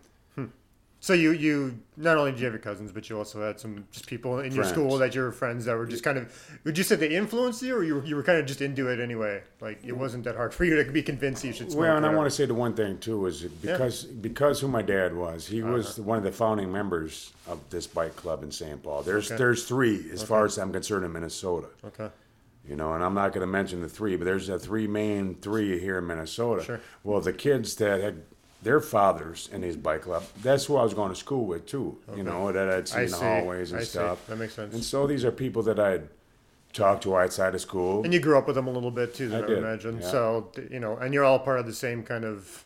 So 1.02 1.14
you 1.14 1.30
you 1.32 1.78
not 1.96 2.18
only 2.18 2.30
did 2.32 2.40
you 2.40 2.44
have 2.44 2.52
your 2.52 2.60
cousins, 2.60 2.92
but 2.92 3.08
you 3.08 3.16
also 3.16 3.40
had 3.40 3.58
some 3.58 3.86
just 3.90 4.06
people 4.06 4.38
in 4.40 4.52
your 4.52 4.64
Friends. 4.64 4.68
school 4.70 4.98
that 4.98 5.14
you 5.14 5.22
were 5.22 5.32
friends 5.32 5.64
that 5.64 5.74
were 5.74 5.86
just 5.86 6.04
kind 6.04 6.18
of. 6.18 6.58
Would 6.64 6.76
you 6.76 6.84
say 6.84 6.94
they 6.96 7.08
influenced 7.08 7.62
you, 7.62 7.74
or 7.74 7.82
you 7.82 7.94
were, 7.94 8.04
you 8.04 8.16
were 8.16 8.22
kind 8.22 8.38
of 8.38 8.44
just 8.44 8.60
into 8.60 8.88
it 8.88 9.00
anyway? 9.00 9.42
Like 9.62 9.82
it 9.82 9.96
wasn't 9.96 10.24
that 10.24 10.36
hard 10.36 10.52
for 10.52 10.66
you 10.66 10.82
to 10.84 10.92
be 10.92 11.02
convinced 11.02 11.42
you 11.42 11.54
should 11.54 11.70
smoke. 11.72 11.80
Well, 11.80 11.96
and 11.96 12.04
I 12.04 12.14
want 12.14 12.26
to 12.26 12.30
say 12.30 12.44
the 12.44 12.52
one 12.52 12.74
thing 12.74 12.98
too 12.98 13.24
is 13.24 13.40
because 13.44 14.04
because 14.04 14.60
who 14.60 14.68
my 14.68 14.82
dad 14.82 15.16
was, 15.16 15.46
he 15.46 15.62
Uh-huh. 15.62 15.72
was 15.72 15.98
one 15.98 16.18
of 16.18 16.24
the 16.24 16.32
founding 16.32 16.70
members 16.70 17.32
of 17.48 17.58
this 17.70 17.86
bike 17.86 18.14
club 18.16 18.42
in 18.42 18.50
St. 18.52 18.82
Paul. 18.82 19.02
There's 19.02 19.30
Okay. 19.30 19.38
there's 19.38 19.64
three 19.64 20.10
as 20.12 20.22
far 20.22 20.44
as 20.44 20.58
I'm 20.58 20.70
concerned 20.70 21.06
in 21.06 21.12
Minnesota. 21.14 21.68
Okay. 21.82 22.10
You 22.68 22.76
know, 22.76 22.92
and 22.92 23.02
I'm 23.02 23.14
not 23.14 23.32
going 23.32 23.40
to 23.40 23.50
mention 23.50 23.80
the 23.80 23.88
three, 23.88 24.16
but 24.16 24.26
there's 24.26 24.48
the 24.48 24.58
three 24.58 24.86
main 24.86 25.36
three 25.36 25.78
here 25.80 25.96
in 25.96 26.06
Minnesota. 26.06 26.62
Sure. 26.62 26.80
Well, 27.04 27.22
the 27.22 27.32
kids 27.32 27.76
that 27.76 28.02
had 28.02 28.20
their 28.62 28.80
fathers 28.80 29.48
in 29.52 29.62
his 29.62 29.76
bike 29.76 30.02
club, 30.02 30.22
that's 30.42 30.66
who 30.66 30.76
I 30.76 30.82
was 30.82 30.94
going 30.94 31.10
to 31.10 31.16
school 31.16 31.46
with 31.46 31.66
too. 31.66 31.98
You 32.16 32.22
know, 32.22 32.52
that 32.52 32.68
I'd 32.68 32.88
see 32.88 32.96
I 32.98 33.02
in 33.02 33.10
the 33.10 33.16
see. 33.16 33.24
hallways 33.24 33.72
and 33.72 33.80
I 33.80 33.84
see. 33.84 33.90
stuff. 33.90 34.26
That 34.26 34.36
makes 34.36 34.54
sense. 34.54 34.74
And 34.74 34.84
so 34.84 35.06
these 35.06 35.24
are 35.24 35.32
people 35.32 35.62
that 35.64 35.78
I'd 35.78 36.08
talked 36.72 37.02
to 37.04 37.16
outside 37.16 37.54
of 37.54 37.60
school. 37.60 38.04
And 38.04 38.12
you 38.12 38.20
grew 38.20 38.38
up 38.38 38.46
with 38.46 38.56
them 38.56 38.66
a 38.66 38.70
little 38.70 38.90
bit 38.90 39.14
too, 39.14 39.30
I 39.34 39.38
I, 39.38 39.40
would 39.40 39.50
imagine. 39.58 40.00
yeah. 40.00 40.10
So 40.10 40.52
you 40.70 40.78
know, 40.80 40.96
and 40.96 41.12
you're 41.14 41.24
all 41.24 41.38
part 41.38 41.58
of 41.60 41.66
the 41.66 41.72
same 41.72 42.02
kind 42.02 42.24
of 42.24 42.64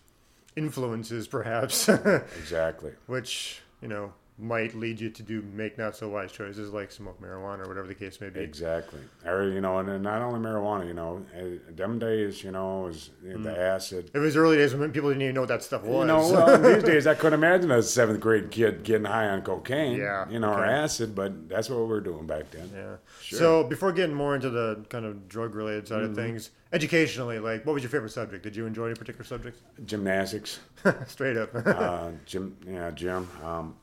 influences, 0.57 1.26
perhaps, 1.26 1.88
exactly. 2.38 2.92
which 3.07 3.61
you 3.80 3.88
know 3.88 4.12
might 4.37 4.75
lead 4.75 4.99
you 5.01 5.09
to 5.11 5.23
do 5.23 5.40
make 5.53 5.79
not 5.79 5.94
so 5.94 6.09
wise 6.09 6.33
choices 6.33 6.73
like 6.73 6.90
smoke 6.90 7.23
marijuana 7.23 7.64
or 7.64 7.68
whatever 7.68 7.87
the 7.87 7.94
case 7.94 8.20
may 8.20 8.29
be. 8.31 8.40
Exactly. 8.40 8.99
Or, 9.25 9.44
you 9.49 9.61
know, 9.61 9.79
and 9.79 10.03
not 10.03 10.23
only 10.23 10.40
marijuana, 10.40 10.88
you 10.88 10.94
know, 10.94 11.25
eh, 11.37 11.59
them 11.70 12.01
days, 12.01 12.42
you 12.42 12.51
know, 12.51 12.88
is 12.88 13.11
the 13.23 13.57
acid. 13.57 14.11
It 14.12 14.18
was 14.18 14.37
early 14.37 14.57
days 14.57 14.75
when 14.75 14.90
people 14.90 15.11
didn't 15.11 15.23
even 15.23 15.37
know 15.37 15.42
what 15.42 15.51
that 15.51 15.62
stuff 15.62 15.85
was. 15.85 16.01
You 16.01 16.07
know, 16.07 16.18
well, 16.33 16.61
these 16.61 16.83
days 16.83 17.07
I 17.07 17.14
couldn't 17.14 17.38
imagine 17.38 17.70
a 17.70 17.81
seventh 17.81 18.18
grade 18.18 18.51
kid 18.51 18.83
getting 18.83 19.05
high 19.05 19.29
on 19.29 19.42
cocaine, 19.42 19.99
Yeah, 19.99 20.29
you 20.29 20.40
know, 20.40 20.53
or 20.53 20.64
acid, 20.64 21.14
but 21.14 21.49
that's 21.49 21.70
what 21.70 21.79
we 21.79 21.87
were 21.87 22.01
doing 22.01 22.27
back 22.27 22.51
then. 22.51 22.68
Yeah. 22.75 22.97
Sure. 23.23 23.38
So 23.38 23.62
before 23.64 23.92
getting 23.92 24.16
more 24.16 24.35
into 24.35 24.51
the 24.51 24.85
kind 24.88 25.05
of 25.05 25.29
drug 25.29 25.55
related 25.55 25.87
side 25.87 26.01
Mm-hmm. 26.03 26.11
of 26.11 26.16
things, 26.16 26.51
educationally, 26.73 27.38
like 27.38 27.64
what 27.64 27.73
was 27.75 27.85
your 27.85 27.90
favorite 27.90 28.11
subject? 28.11 28.42
Did 28.42 28.57
you 28.57 28.66
enjoy 28.66 28.87
any 28.87 28.97
particular 28.97 29.25
subjects? 29.25 29.61
Gymnastics, 29.87 30.59
Straight 31.07 31.37
up. 31.37 31.51
uh, 31.55 32.11
gym, 32.27 32.57
yeah, 32.66 32.90
gym. 32.90 33.29
Um, 33.44 33.77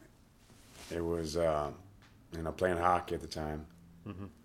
it 0.94 1.04
was, 1.04 1.38
uh, 1.38 1.72
you 2.36 2.42
know, 2.44 2.52
playing 2.52 2.78
hockey 2.78 3.16
at 3.16 3.22
the 3.22 3.28
time. 3.28 3.66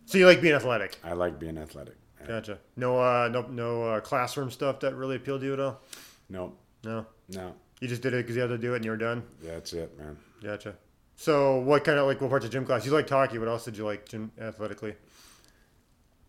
so 0.04 0.18
you 0.18 0.26
like 0.26 0.40
being 0.40 0.54
athletic? 0.54 0.98
I 1.04 1.12
like 1.12 1.38
being 1.38 1.58
athletic. 1.58 1.96
Gotcha. 2.26 2.58
No, 2.76 2.98
uh, 2.98 3.28
no, 3.32 3.42
no 3.42 3.82
uh, 3.84 4.00
classroom 4.00 4.50
stuff 4.50 4.80
that 4.80 4.94
really 4.96 5.16
appealed 5.16 5.40
to 5.42 5.46
you 5.46 5.52
at 5.52 5.60
all. 5.60 5.80
No, 6.28 6.54
No, 6.82 7.06
no, 7.28 7.54
you 7.80 7.86
just 7.86 8.02
did 8.02 8.14
it 8.14 8.18
because 8.24 8.34
you 8.34 8.42
had 8.42 8.48
to 8.48 8.58
do 8.58 8.72
it 8.72 8.76
and 8.76 8.84
you 8.84 8.90
were 8.90 8.96
done. 8.96 9.22
that's 9.42 9.72
it, 9.72 9.96
man. 9.96 10.16
Gotcha. 10.42 10.74
So 11.14 11.58
what 11.60 11.84
kind 11.84 11.98
of 11.98 12.06
like 12.06 12.20
what 12.20 12.30
parts 12.30 12.44
of 12.44 12.50
gym 12.50 12.66
class? 12.66 12.84
You 12.84 12.92
liked 12.92 13.08
hockey. 13.10 13.38
What 13.38 13.48
else 13.48 13.64
did 13.64 13.76
you 13.76 13.84
like 13.84 14.08
gym 14.08 14.32
athletically? 14.40 14.94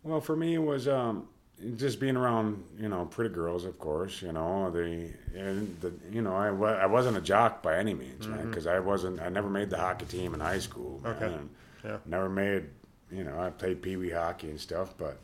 Well, 0.03 0.21
for 0.21 0.35
me, 0.35 0.53
it 0.53 0.59
was 0.59 0.87
um, 0.87 1.27
just 1.75 1.99
being 1.99 2.15
around, 2.15 2.63
you 2.79 2.87
know, 2.87 3.05
pretty 3.05 3.33
girls, 3.33 3.65
of 3.65 3.79
course. 3.79 4.21
You 4.21 4.31
know, 4.31 4.69
the 4.69 5.09
and 5.35 5.75
the 5.81 5.93
you 6.11 6.21
know, 6.21 6.35
I, 6.35 6.51
wa- 6.51 6.67
I 6.73 6.85
wasn't 6.85 7.17
a 7.17 7.21
jock 7.21 7.63
by 7.63 7.77
any 7.77 7.93
means, 7.93 8.27
man, 8.27 8.39
mm-hmm. 8.39 8.49
because 8.49 8.67
I 8.67 8.79
wasn't. 8.79 9.19
I 9.21 9.29
never 9.29 9.49
made 9.49 9.69
the 9.69 9.77
hockey 9.77 10.05
team 10.05 10.33
in 10.33 10.39
high 10.39 10.59
school. 10.59 10.99
Man, 11.03 11.15
Okay. 11.15 11.25
and 11.25 11.49
Yeah. 11.83 11.97
Never 12.05 12.29
made. 12.29 12.65
You 13.11 13.23
know, 13.23 13.39
I 13.39 13.49
played 13.49 13.81
pee 13.81 13.95
wee 13.95 14.09
hockey 14.11 14.49
and 14.49 14.59
stuff, 14.59 14.93
but 14.97 15.17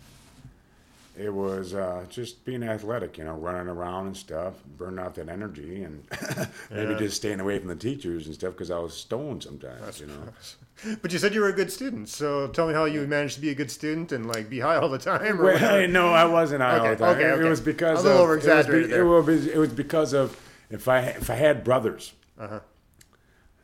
it 1.18 1.34
was 1.34 1.74
uh, 1.74 2.06
just 2.10 2.44
being 2.46 2.64
athletic. 2.64 3.18
You 3.18 3.24
know, 3.26 3.36
running 3.36 3.68
around 3.68 4.08
and 4.08 4.18
stuff, 4.18 4.54
burning 4.78 5.00
out 5.00 5.16
that 5.16 5.30
energy, 5.30 5.84
and 5.84 6.04
maybe 6.72 6.94
Yeah. 6.94 6.98
just 7.00 7.18
staying 7.18 7.40
away 7.40 7.60
from 7.60 7.68
the 7.68 7.76
teachers 7.76 8.26
and 8.26 8.36
stuff 8.36 8.54
because 8.54 8.72
I 8.72 8.80
was 8.80 8.94
stoned 8.96 9.44
sometimes. 9.44 10.00
you 10.00 10.08
know. 10.08 10.96
But 11.02 11.14
you 11.14 11.20
said 11.20 11.34
you 11.34 11.42
were 11.42 11.50
a 11.50 11.54
good 11.54 11.72
student. 11.72 12.10
So 12.10 12.48
tell 12.48 12.68
me 12.68 12.74
how 12.74 12.86
you 12.86 13.06
managed 13.08 13.36
to 13.36 13.42
be 13.42 13.52
a 13.52 13.56
good 13.56 13.70
student 13.72 14.12
and 14.12 14.26
like 14.26 14.50
be 14.50 14.60
high 14.60 14.76
all 14.78 14.90
the 14.90 14.98
time. 14.98 15.40
Or 15.40 15.44
Well, 15.46 15.54
whatever. 15.54 15.88
no, 16.00 16.12
I 16.14 16.26
wasn't 16.26 16.62
high 16.62 16.80
all 16.80 16.90
the 16.90 16.96
time. 16.96 17.16
okay, 17.16 17.26
It- 17.30 17.34
okay. 17.34 17.46
It 17.46 17.50
was 17.50 17.62
because 17.62 18.00
A 18.00 18.04
little 18.04 18.18
of, 18.18 18.24
over-exaggerated 18.24 18.92
It 18.92 19.04
was, 19.04 19.26
be- 19.26 19.32
it 19.34 19.36
was 19.36 19.48
it 19.48 19.58
was 19.58 19.70
because 19.70 20.14
of 20.14 20.38
if 20.70 20.88
I 20.88 21.00
if 21.00 21.30
I 21.30 21.36
had 21.36 21.64
brothers, 21.64 22.14
Uh-huh. 22.40 22.60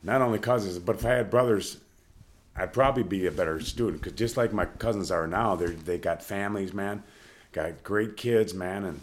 not 0.03 0.21
only 0.21 0.37
cousins, 0.39 0.77
but 0.79 0.95
if 0.97 1.05
I 1.05 1.09
had 1.09 1.29
brothers, 1.31 1.77
I'd 2.55 2.73
probably 2.73 3.03
be 3.03 3.25
a 3.25 3.31
better 3.31 3.59
student. 3.59 4.01
Because 4.03 4.13
just 4.17 4.37
like 4.37 4.53
my 4.53 4.65
cousins 4.65 5.09
are 5.11 5.27
now, 5.27 5.55
they 5.55 5.67
they 5.67 5.97
got 5.97 6.21
families, 6.23 6.73
man, 6.73 7.03
got 7.51 7.83
great 7.83 8.17
kids, 8.17 8.53
man, 8.53 8.85
and 8.85 9.01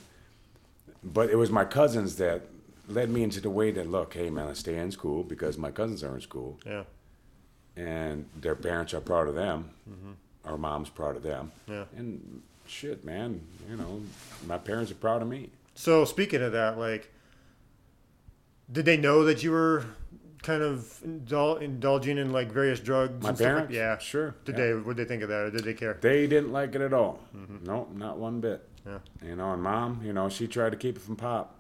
but 1.03 1.31
it 1.31 1.37
was 1.37 1.51
my 1.51 1.65
cousins 1.65 2.17
that 2.17 2.43
led 2.89 3.11
me 3.11 3.23
into 3.23 3.41
the 3.41 3.51
way 3.51 3.71
that 3.73 3.89
look, 3.91 4.15
hey 4.15 4.31
man, 4.31 4.49
I 4.49 4.53
stay 4.53 4.77
in 4.79 4.91
school 4.91 5.23
because 5.25 5.59
my 5.59 5.71
cousins 5.71 6.03
are 6.05 6.15
in 6.15 6.21
school 6.21 6.59
Yeah. 6.65 6.85
and 7.77 8.27
their 8.37 8.55
parents 8.55 8.95
are 8.95 9.01
proud 9.01 9.29
of 9.29 9.35
them, 9.35 9.71
mm-hmm. 9.89 10.13
our 10.45 10.57
mom's 10.59 10.89
proud 10.89 11.17
of 11.17 11.23
them, 11.23 11.53
Yeah. 11.69 11.85
and 11.97 12.43
shit, 12.67 13.05
man, 13.05 13.41
you 13.69 13.77
know, 13.77 14.03
my 14.47 14.59
parents 14.59 14.91
are 14.91 14.97
proud 14.97 15.23
of 15.23 15.29
me. 15.29 15.51
So 15.75 16.05
speaking 16.05 16.43
of 16.43 16.53
that, 16.53 16.79
like, 16.79 17.13
did 18.71 18.85
they 18.85 18.97
know 18.97 19.25
that 19.25 19.43
you 19.43 19.51
were 19.53 19.85
kind 20.43 20.63
of 20.63 21.01
indul- 21.07 21.61
indulging 21.61 22.19
in 22.19 22.33
like 22.33 22.51
various 22.53 22.81
drugs? 22.81 23.23
My 23.23 23.31
and 23.31 23.37
stuff 23.39 23.47
like- 23.47 23.55
parents, 23.57 23.75
yeah, 23.75 23.99
sure. 23.99 24.35
Did 24.45 24.57
yeah. 24.59 24.65
they? 24.67 24.75
Would 24.75 24.97
they 24.97 25.05
think 25.05 25.23
of 25.23 25.29
that, 25.29 25.41
or 25.47 25.51
did 25.51 25.65
they 25.65 25.75
care? 25.75 25.99
They 26.01 26.27
didn't 26.27 26.53
like 26.53 26.75
it 26.75 26.81
at 26.81 26.93
all. 26.93 27.21
Mm-hmm. 27.37 27.65
No, 27.65 27.89
not 27.95 28.19
one 28.19 28.41
bit. 28.41 28.63
Yeah. 28.87 28.99
You 29.25 29.35
know, 29.37 29.53
and 29.53 29.63
mom, 29.63 30.01
you 30.05 30.13
know, 30.13 30.29
she 30.29 30.47
tried 30.47 30.71
to 30.71 30.77
keep 30.77 30.97
it 30.97 31.03
from 31.03 31.17
pop. 31.17 31.53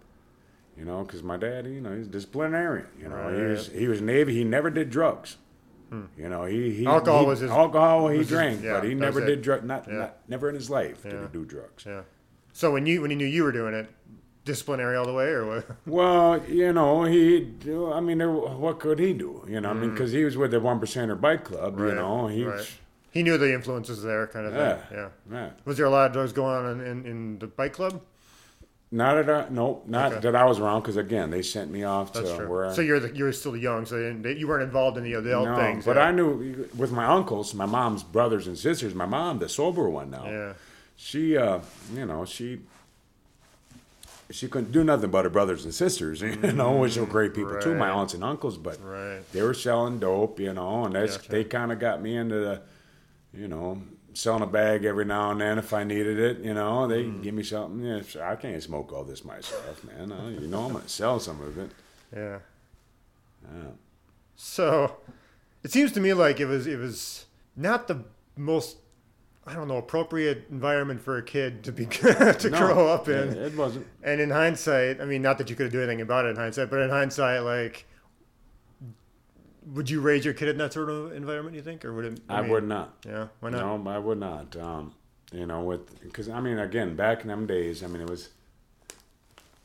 You 0.78 0.84
know, 0.84 1.02
because 1.04 1.22
my 1.22 1.36
dad, 1.38 1.66
you 1.66 1.80
know, 1.80 1.96
he's 1.96 2.06
disciplinarian. 2.06 2.86
You 3.00 3.08
know, 3.08 3.34
he 3.34 3.42
was 3.42 3.68
he 3.68 3.88
was 3.88 4.00
Navy. 4.02 4.34
He 4.34 4.44
never 4.44 4.68
did 4.70 4.90
drugs. 4.90 5.38
Hmm. 5.88 6.02
You 6.18 6.28
know, 6.28 6.44
he, 6.44 6.70
he 6.74 6.86
Alcohol 6.86 7.20
he- 7.20 7.26
was 7.26 7.40
his- 7.40 7.50
alcohol 7.50 8.08
he 8.08 8.18
was 8.18 8.28
his- 8.28 8.36
drank, 8.36 8.62
yeah, 8.62 8.74
but 8.80 8.84
he 8.88 8.94
never 8.94 9.24
did 9.24 9.40
drug. 9.40 9.64
Not, 9.64 9.86
Yeah. 9.88 9.94
not 9.94 10.16
never 10.28 10.48
in 10.48 10.54
his 10.56 10.68
life 10.68 11.02
did 11.04 11.12
he 11.12 11.18
do 11.32 11.44
drugs. 11.44 11.84
Yeah. 11.86 12.02
So 12.52 12.72
when 12.72 12.86
you 12.86 13.00
when 13.02 13.10
he 13.10 13.16
knew 13.16 13.24
you 13.26 13.44
were 13.44 13.52
doing 13.52 13.72
it, 13.74 13.88
disciplinary 14.46 14.96
all 14.96 15.04
the 15.04 15.12
way, 15.12 15.26
or 15.26 15.44
what? 15.46 15.66
Well, 15.86 16.42
you 16.48 16.72
know, 16.72 17.04
he. 17.04 17.52
I 17.92 18.00
mean, 18.00 18.16
there, 18.18 18.30
what 18.30 18.78
could 18.80 18.98
he 18.98 19.12
do? 19.12 19.44
You 19.46 19.60
know, 19.60 19.68
I 19.70 19.74
mean, 19.74 19.90
because 19.90 20.12
he 20.12 20.24
was 20.24 20.38
with 20.38 20.52
the 20.52 20.60
one 20.60 20.80
percenter 20.80 21.20
bike 21.20 21.44
club. 21.44 21.78
You 21.78 21.94
know, 21.94 22.28
he. 22.28 22.44
right. 22.44 22.66
He 23.10 23.22
knew 23.22 23.38
the 23.38 23.52
influences 23.52 24.02
there, 24.02 24.26
kind 24.26 24.46
of 24.46 24.54
Yeah. 24.54 24.76
thing. 24.76 24.98
Yeah. 24.98 25.08
Yeah. 25.32 25.50
Was 25.64 25.76
there 25.78 25.86
a 25.86 25.90
lot 25.90 26.06
of 26.06 26.12
drugs 26.12 26.32
going 26.32 26.54
on 26.56 26.80
in, 26.80 26.86
in, 26.86 27.06
in 27.06 27.38
the 27.38 27.46
bike 27.46 27.72
club? 27.72 28.00
Not 28.92 29.16
at 29.18 29.28
all. 29.28 29.46
no, 29.50 29.82
not 29.86 30.12
Okay. 30.12 30.20
that 30.20 30.36
I 30.36 30.44
was 30.44 30.58
around 30.60 30.82
because 30.82 30.96
again 30.96 31.30
they 31.30 31.42
sent 31.42 31.70
me 31.72 31.82
off 31.82 32.12
That's 32.12 32.30
to 32.30 32.36
true. 32.36 32.48
where. 32.48 32.72
So 32.74 32.82
you're 32.82 33.00
the, 33.00 33.16
you're 33.16 33.32
still 33.32 33.56
young, 33.56 33.84
so 33.86 33.96
you 33.96 34.12
didn't- 34.12 34.38
you 34.38 34.46
weren't 34.46 34.62
involved 34.62 34.96
in 34.98 35.02
the 35.04 35.14
adult 35.14 35.46
no, 35.48 35.56
things. 35.56 35.84
but 35.84 35.96
yeah. 35.96 36.04
I 36.08 36.12
knew 36.12 36.68
with 36.76 36.92
my 36.92 37.04
uncles, 37.06 37.52
my 37.54 37.66
mom's 37.66 38.02
brothers 38.04 38.46
and 38.46 38.56
sisters. 38.56 38.94
My 38.94 39.06
mom, 39.06 39.38
the 39.40 39.48
sober 39.48 39.88
one 39.90 40.10
now. 40.10 40.24
Yeah. 40.26 40.52
She, 40.96 41.36
uh, 41.36 41.60
you 41.94 42.06
know, 42.06 42.24
she 42.26 42.60
she 44.30 44.48
couldn't 44.48 44.72
do 44.72 44.82
nothing 44.84 45.10
but 45.10 45.24
her 45.24 45.30
brothers 45.30 45.64
and 45.64 45.74
sisters, 45.74 46.20
you 46.22 46.36
know, 46.52 46.78
which 46.78 46.96
were 46.96 47.06
great 47.06 47.34
people 47.34 47.58
too, 47.60 47.74
my 47.74 47.88
aunts 47.90 48.14
and 48.14 48.24
uncles. 48.24 48.56
But 48.58 48.78
Right. 48.82 49.20
they 49.32 49.42
were 49.42 49.54
selling 49.54 49.98
dope, 49.98 50.40
you 50.40 50.52
know, 50.52 50.84
and 50.84 50.94
that's 50.94 51.16
Gotcha. 51.16 51.30
they 51.30 51.44
kind 51.44 51.70
of 51.72 51.78
got 51.78 52.02
me 52.02 52.16
into 52.16 52.34
the, 52.36 52.62
you 53.32 53.48
know, 53.48 53.80
selling 54.14 54.42
a 54.42 54.46
bag 54.46 54.84
every 54.84 55.04
now 55.04 55.30
and 55.30 55.40
then 55.40 55.58
if 55.58 55.72
I 55.74 55.84
needed 55.84 56.18
it, 56.18 56.38
you 56.38 56.54
know. 56.54 56.86
They 56.88 57.04
Mm. 57.04 57.22
give 57.22 57.34
me 57.34 57.42
something. 57.42 57.84
Yeah, 57.84 58.30
I 58.30 58.34
can't 58.36 58.62
smoke 58.62 58.92
all 58.92 59.04
this 59.04 59.24
myself, 59.24 59.84
man. 59.84 60.10
Uh, 60.10 60.28
you 60.40 60.48
know, 60.48 60.64
I'm 60.66 60.72
gonna 60.72 60.88
sell 60.88 61.20
some 61.20 61.40
of 61.42 61.56
it. 61.58 61.70
Yeah. 62.14 62.38
Yeah. 63.44 63.70
So 64.36 64.96
it 65.62 65.70
seems 65.70 65.92
to 65.92 66.00
me 66.00 66.12
like 66.14 66.40
it 66.40 66.46
was 66.46 66.66
it 66.66 66.78
was 66.78 67.26
not 67.56 67.88
the 67.88 68.04
most 68.36 68.76
I 69.46 69.54
don't 69.54 69.68
know 69.68 69.76
appropriate 69.76 70.46
environment 70.50 71.00
for 71.00 71.18
a 71.18 71.22
kid 71.22 71.62
to 71.64 71.72
be 71.72 71.86
to 71.86 72.50
No, 72.50 72.58
grow 72.58 72.88
up 72.88 73.08
in. 73.08 73.28
It, 73.28 73.54
wasn't. 73.54 73.86
And 74.02 74.20
in 74.20 74.30
hindsight, 74.30 75.00
I 75.00 75.04
mean, 75.04 75.22
not 75.22 75.38
that 75.38 75.48
you 75.48 75.54
could 75.54 75.70
do 75.70 75.78
anything 75.78 76.00
about 76.00 76.24
it 76.26 76.30
in 76.30 76.36
hindsight, 76.36 76.68
but 76.68 76.80
in 76.80 76.90
hindsight, 76.90 77.42
like, 77.42 77.86
would 79.72 79.88
you 79.88 80.00
raise 80.00 80.24
your 80.24 80.34
kid 80.34 80.48
in 80.48 80.58
that 80.58 80.72
sort 80.72 80.90
of 80.90 81.12
environment? 81.12 81.54
You 81.54 81.62
think, 81.62 81.84
or 81.84 81.92
would 81.92 82.04
it? 82.04 82.20
I 82.28 82.42
mean, 82.42 82.50
would 82.50 82.64
not. 82.64 82.96
Yeah, 83.06 83.28
why 83.40 83.50
not? 83.50 83.84
No, 83.84 83.90
I 83.90 83.98
would 83.98 84.18
not. 84.18 84.56
Um, 84.56 84.94
you 85.32 85.46
know, 85.46 85.62
with 85.62 86.00
because 86.02 86.28
I 86.28 86.40
mean, 86.40 86.58
again, 86.58 86.96
back 86.96 87.22
in 87.22 87.28
them 87.28 87.46
days, 87.46 87.82
I 87.82 87.86
mean, 87.86 88.02
it 88.02 88.10
was 88.10 88.30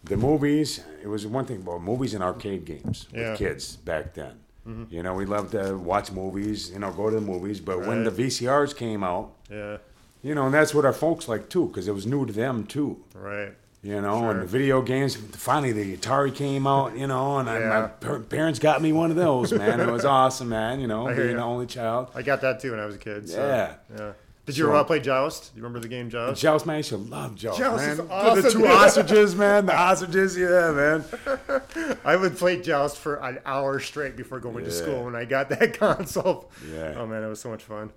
the 0.04 0.18
movies. 0.18 0.82
It 1.02 1.08
was 1.08 1.26
one 1.26 1.46
thing 1.46 1.58
about 1.58 1.82
movies 1.82 2.14
and 2.14 2.24
arcade 2.24 2.66
games 2.66 3.08
Yeah. 3.14 3.32
With 3.32 3.40
kids 3.40 3.76
back 3.78 4.14
then. 4.14 4.40
Mm-hmm. 4.68 4.94
You 4.94 5.04
know, 5.04 5.14
we 5.16 5.26
loved 5.26 5.52
to 5.54 5.76
watch 5.78 6.12
movies. 6.12 6.70
You 6.72 6.80
know, 6.80 6.92
go 6.92 7.10
to 7.10 7.16
the 7.16 7.22
movies. 7.22 7.60
But 7.60 7.86
when 7.88 8.04
the 8.04 8.12
VCRs 8.12 8.76
came 8.76 9.04
out, 9.04 9.34
Yeah, 9.50 9.78
you 10.22 10.36
know, 10.36 10.46
and 10.46 10.54
that's 10.54 10.74
what 10.76 10.86
our 10.86 10.94
folks 10.94 11.28
liked 11.28 11.50
too, 11.50 11.68
because 11.68 11.88
it 11.88 11.94
was 11.94 12.06
new 12.06 12.26
to 12.26 12.34
them 12.34 12.66
too. 12.66 13.04
right. 13.16 13.54
You 13.84 14.00
know, 14.00 14.20
Sure. 14.20 14.30
and 14.32 14.42
the 14.44 14.46
video 14.46 14.84
games. 14.84 15.16
Finally, 15.16 15.72
the 15.72 15.98
Atari 15.98 16.36
came 16.36 16.68
out. 16.68 16.96
You 16.96 17.08
know, 17.08 17.40
and 17.40 17.50
I, 17.50 17.58
my 17.58 17.66
Yeah. 17.66 17.88
par- 17.88 18.20
parents 18.20 18.60
got 18.60 18.80
me 18.80 18.94
one 18.94 19.10
of 19.10 19.18
those. 19.18 19.52
Man, 19.52 19.80
it 19.80 19.90
was 19.90 20.06
awesome, 20.20 20.50
man. 20.50 20.80
You 20.80 20.86
know, 20.86 21.08
being 21.08 21.32
ya. 21.32 21.38
the 21.38 21.42
only 21.44 21.66
child. 21.66 22.10
I 22.14 22.22
got 22.22 22.42
that 22.42 22.60
too 22.60 22.70
when 22.70 22.80
I 22.80 22.86
was 22.86 22.94
a 22.94 23.00
kid. 23.00 23.28
So, 23.28 23.44
Yeah. 23.44 23.74
yeah. 23.98 24.12
Did 24.46 24.58
you 24.58 24.66
So- 24.66 24.74
ever 24.74 24.84
play 24.84 25.00
Joust? 25.00 25.54
Do 25.54 25.60
you 25.60 25.64
remember 25.64 25.80
the 25.80 25.88
game 25.88 26.10
Joust? 26.10 26.42
Joust, 26.42 26.66
man, 26.66 26.74
I 26.76 26.78
used 26.78 26.90
to 26.90 26.98
love 26.98 27.36
Joust, 27.36 27.60
Joust 27.60 27.78
man. 27.78 27.90
is 28.38 28.44
The 28.44 28.52
two 28.52 28.66
ostriches, 28.68 29.36
man. 29.36 29.66
The 29.68 29.76
ostriches, 29.78 30.38
yeah, 30.38 30.72
man. 30.72 31.96
I 32.06 32.16
would 32.16 32.38
play 32.38 32.60
Joust 32.62 32.98
for 32.98 33.16
an 33.18 33.40
hour 33.46 33.80
straight 33.80 34.18
before 34.18 34.40
going 34.40 34.66
to 34.66 34.72
school 34.72 35.06
when 35.06 35.16
I 35.16 35.26
got 35.26 35.50
that 35.50 35.74
console. 35.80 36.52
Yeah. 36.72 36.96
Oh 36.98 37.06
man, 37.06 37.24
it 37.24 37.28
was 37.30 37.40
so 37.40 37.50
much 37.50 37.64
fun. 37.64 37.92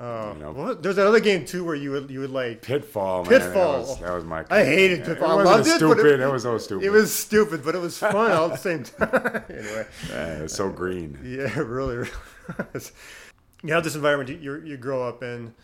Uh, 0.00 0.32
You 0.34 0.42
know. 0.42 0.52
what? 0.52 0.82
There's 0.82 0.98
another 0.98 1.20
game 1.20 1.44
too 1.44 1.64
where 1.64 1.76
you 1.76 1.92
would 1.92 2.10
you 2.10 2.18
would 2.20 2.30
like 2.32 2.62
Pitfall, 2.62 3.22
man. 3.24 3.40
Pitfall. 3.40 3.72
That 3.72 3.78
was, 3.88 4.00
that 4.00 4.12
was 4.14 4.24
my. 4.24 4.44
I 4.50 4.64
hated 4.64 5.04
Pitfall. 5.04 5.38
I 5.38 5.42
It 5.42 5.44
wasn't 5.44 5.56
loved 5.56 5.66
it, 5.68 5.76
stupid. 5.76 5.96
but 5.98 6.06
it- 6.06 6.20
it, 6.20 6.32
was 6.32 6.42
so 6.42 6.58
stupid. 6.58 6.84
It 6.86 6.90
was 6.90 7.14
stupid, 7.14 7.64
but 7.64 7.74
it 7.76 7.80
was 7.80 7.96
fun 7.98 8.16
all 8.32 8.46
at 8.46 8.50
the 8.52 8.56
same 8.56 8.82
time. 8.82 9.44
anyway, 9.48 9.86
Yeah, 10.08 10.38
it 10.38 10.42
was 10.42 10.52
so 10.54 10.68
green. 10.70 11.18
yeah, 11.22 11.56
really, 11.60 11.96
really 11.98 12.10
was. 12.72 12.90
You 13.62 13.72
have 13.72 13.84
this 13.84 13.94
environment 13.94 14.42
you 14.42 14.56
you 14.64 14.76
grow 14.76 15.06
up 15.06 15.22
in, 15.22 15.54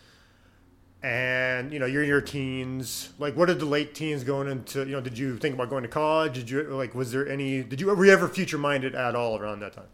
and 1.03 1.73
you 1.73 1.79
know 1.79 1.85
you're 1.85 2.03
in 2.03 2.09
your 2.09 2.21
teens. 2.21 3.09
Like, 3.17 3.35
what 3.35 3.47
did 3.47 3.59
the 3.59 3.65
late 3.65 3.95
teens 3.95 4.23
going 4.23 4.47
into? 4.47 4.79
You 4.79 4.93
know, 4.93 5.01
did 5.01 5.17
you 5.17 5.37
think 5.37 5.55
about 5.55 5.69
going 5.69 5.83
to 5.83 5.89
college? 5.89 6.33
Did 6.35 6.49
you 6.49 6.63
like? 6.63 6.93
Was 6.93 7.11
there 7.11 7.27
any? 7.27 7.63
Did 7.63 7.81
you 7.81 7.87
were 7.87 8.05
you 8.05 8.11
ever 8.11 8.27
future 8.27 8.57
minded 8.57 8.95
at 8.95 9.15
all 9.15 9.37
around 9.39 9.61
that 9.61 9.73
time? 9.73 9.87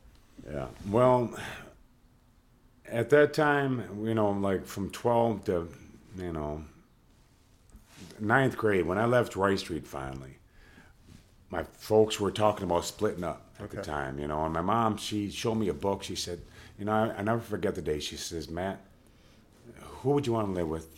Yeah. 0.51 0.67
Well, 0.89 1.37
at 2.89 3.09
that 3.09 3.33
time, 3.33 3.83
you 4.03 4.13
know, 4.13 4.31
like 4.31 4.65
from 4.65 4.89
12 4.91 5.45
to, 5.45 5.67
you 6.17 6.31
know, 6.31 6.63
ninth 8.19 8.57
grade, 8.57 8.85
when 8.85 8.97
I 8.97 9.05
left 9.05 9.35
Rice 9.35 9.61
Street 9.61 9.85
finally, 9.85 10.37
my 11.49 11.63
folks 11.73 12.19
were 12.19 12.31
talking 12.31 12.63
about 12.63 12.85
splitting 12.85 13.23
up 13.23 13.41
at 13.59 13.71
the 13.71 13.81
time, 13.81 14.19
you 14.19 14.27
know. 14.27 14.43
And 14.45 14.53
my 14.53 14.61
mom, 14.61 14.97
she 14.97 15.29
showed 15.29 15.55
me 15.55 15.69
a 15.69 15.73
book. 15.73 16.03
She 16.03 16.15
said, 16.15 16.39
you 16.79 16.85
know, 16.85 16.91
I, 16.91 17.19
I 17.19 17.21
never 17.21 17.39
forget 17.39 17.75
the 17.75 17.81
day. 17.81 17.99
She 17.99 18.17
says, 18.17 18.49
Matt, 18.49 18.79
who 19.81 20.11
would 20.11 20.27
you 20.27 20.33
want 20.33 20.47
to 20.47 20.53
live 20.53 20.67
with, 20.67 20.96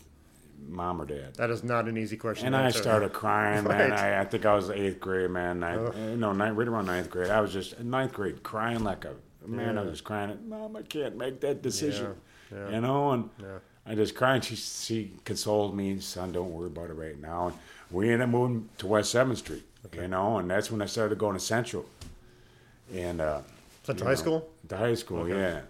mom 0.68 1.02
or 1.02 1.06
dad? 1.06 1.36
That 1.36 1.50
is 1.50 1.64
not 1.64 1.88
an 1.88 1.98
easy 1.98 2.18
question. 2.18 2.48
And 2.48 2.54
to 2.54 2.60
I 2.60 2.70
started 2.72 3.14
crying, 3.14 3.64
man. 3.68 3.92
Right. 3.92 4.00
I, 4.00 4.22
I 4.22 4.26
think 4.26 4.46
I 4.46 4.54
was 4.56 4.70
eighth 4.70 5.00
grade, 5.00 5.30
man. 5.32 5.64
I, 5.64 5.76
Ugh. 5.76 5.96
uh, 5.96 6.16
no, 6.16 6.34
ninth, 6.34 6.58
right 6.58 6.68
around 6.68 6.86
ninth 6.88 7.10
grade. 7.10 7.30
I 7.30 7.42
was 7.42 7.54
just 7.54 7.80
ninth 7.80 8.14
grade, 8.14 8.44
crying 8.44 8.84
like 8.84 9.06
a 9.06 9.14
man. 9.48 9.78
I 9.78 9.84
was 9.84 10.02
crying. 10.02 10.38
Mom, 10.48 10.76
I 10.76 10.82
can't 10.84 11.18
make 11.18 11.40
that 11.42 11.62
decision. 11.62 12.16
Yeah, 12.52 12.58
yeah. 12.58 12.76
You 12.76 12.82
know, 12.82 13.12
and 13.12 13.30
Yeah. 13.42 13.60
I 13.86 13.96
just 13.96 14.14
cried. 14.16 14.44
She 14.44 14.56
she 14.56 15.14
consoled 15.26 15.76
me, 15.76 16.00
son. 16.00 16.32
Don't 16.32 16.52
worry 16.52 16.68
about 16.68 16.90
it 16.90 16.94
right 16.94 17.20
now. 17.20 17.48
And 17.48 17.56
we 17.90 18.06
ended 18.06 18.22
up 18.22 18.30
moving 18.30 18.70
to 18.80 18.88
West 18.88 19.12
Seventh 19.12 19.40
Street. 19.40 19.64
You 19.96 20.08
know, 20.08 20.38
and 20.38 20.50
that's 20.52 20.70
when 20.70 20.82
I 20.82 20.86
started 20.86 21.18
going 21.18 21.36
to 21.36 21.40
Central. 21.40 21.86
And 22.94 23.22
uh, 23.22 23.42
Central 23.84 24.08
High 24.08 24.14
know, 24.14 24.20
School? 24.20 24.50
The 24.68 24.78
high 24.78 24.94
school, 24.96 25.20
Okay. 25.22 25.34
yeah. 25.40 25.62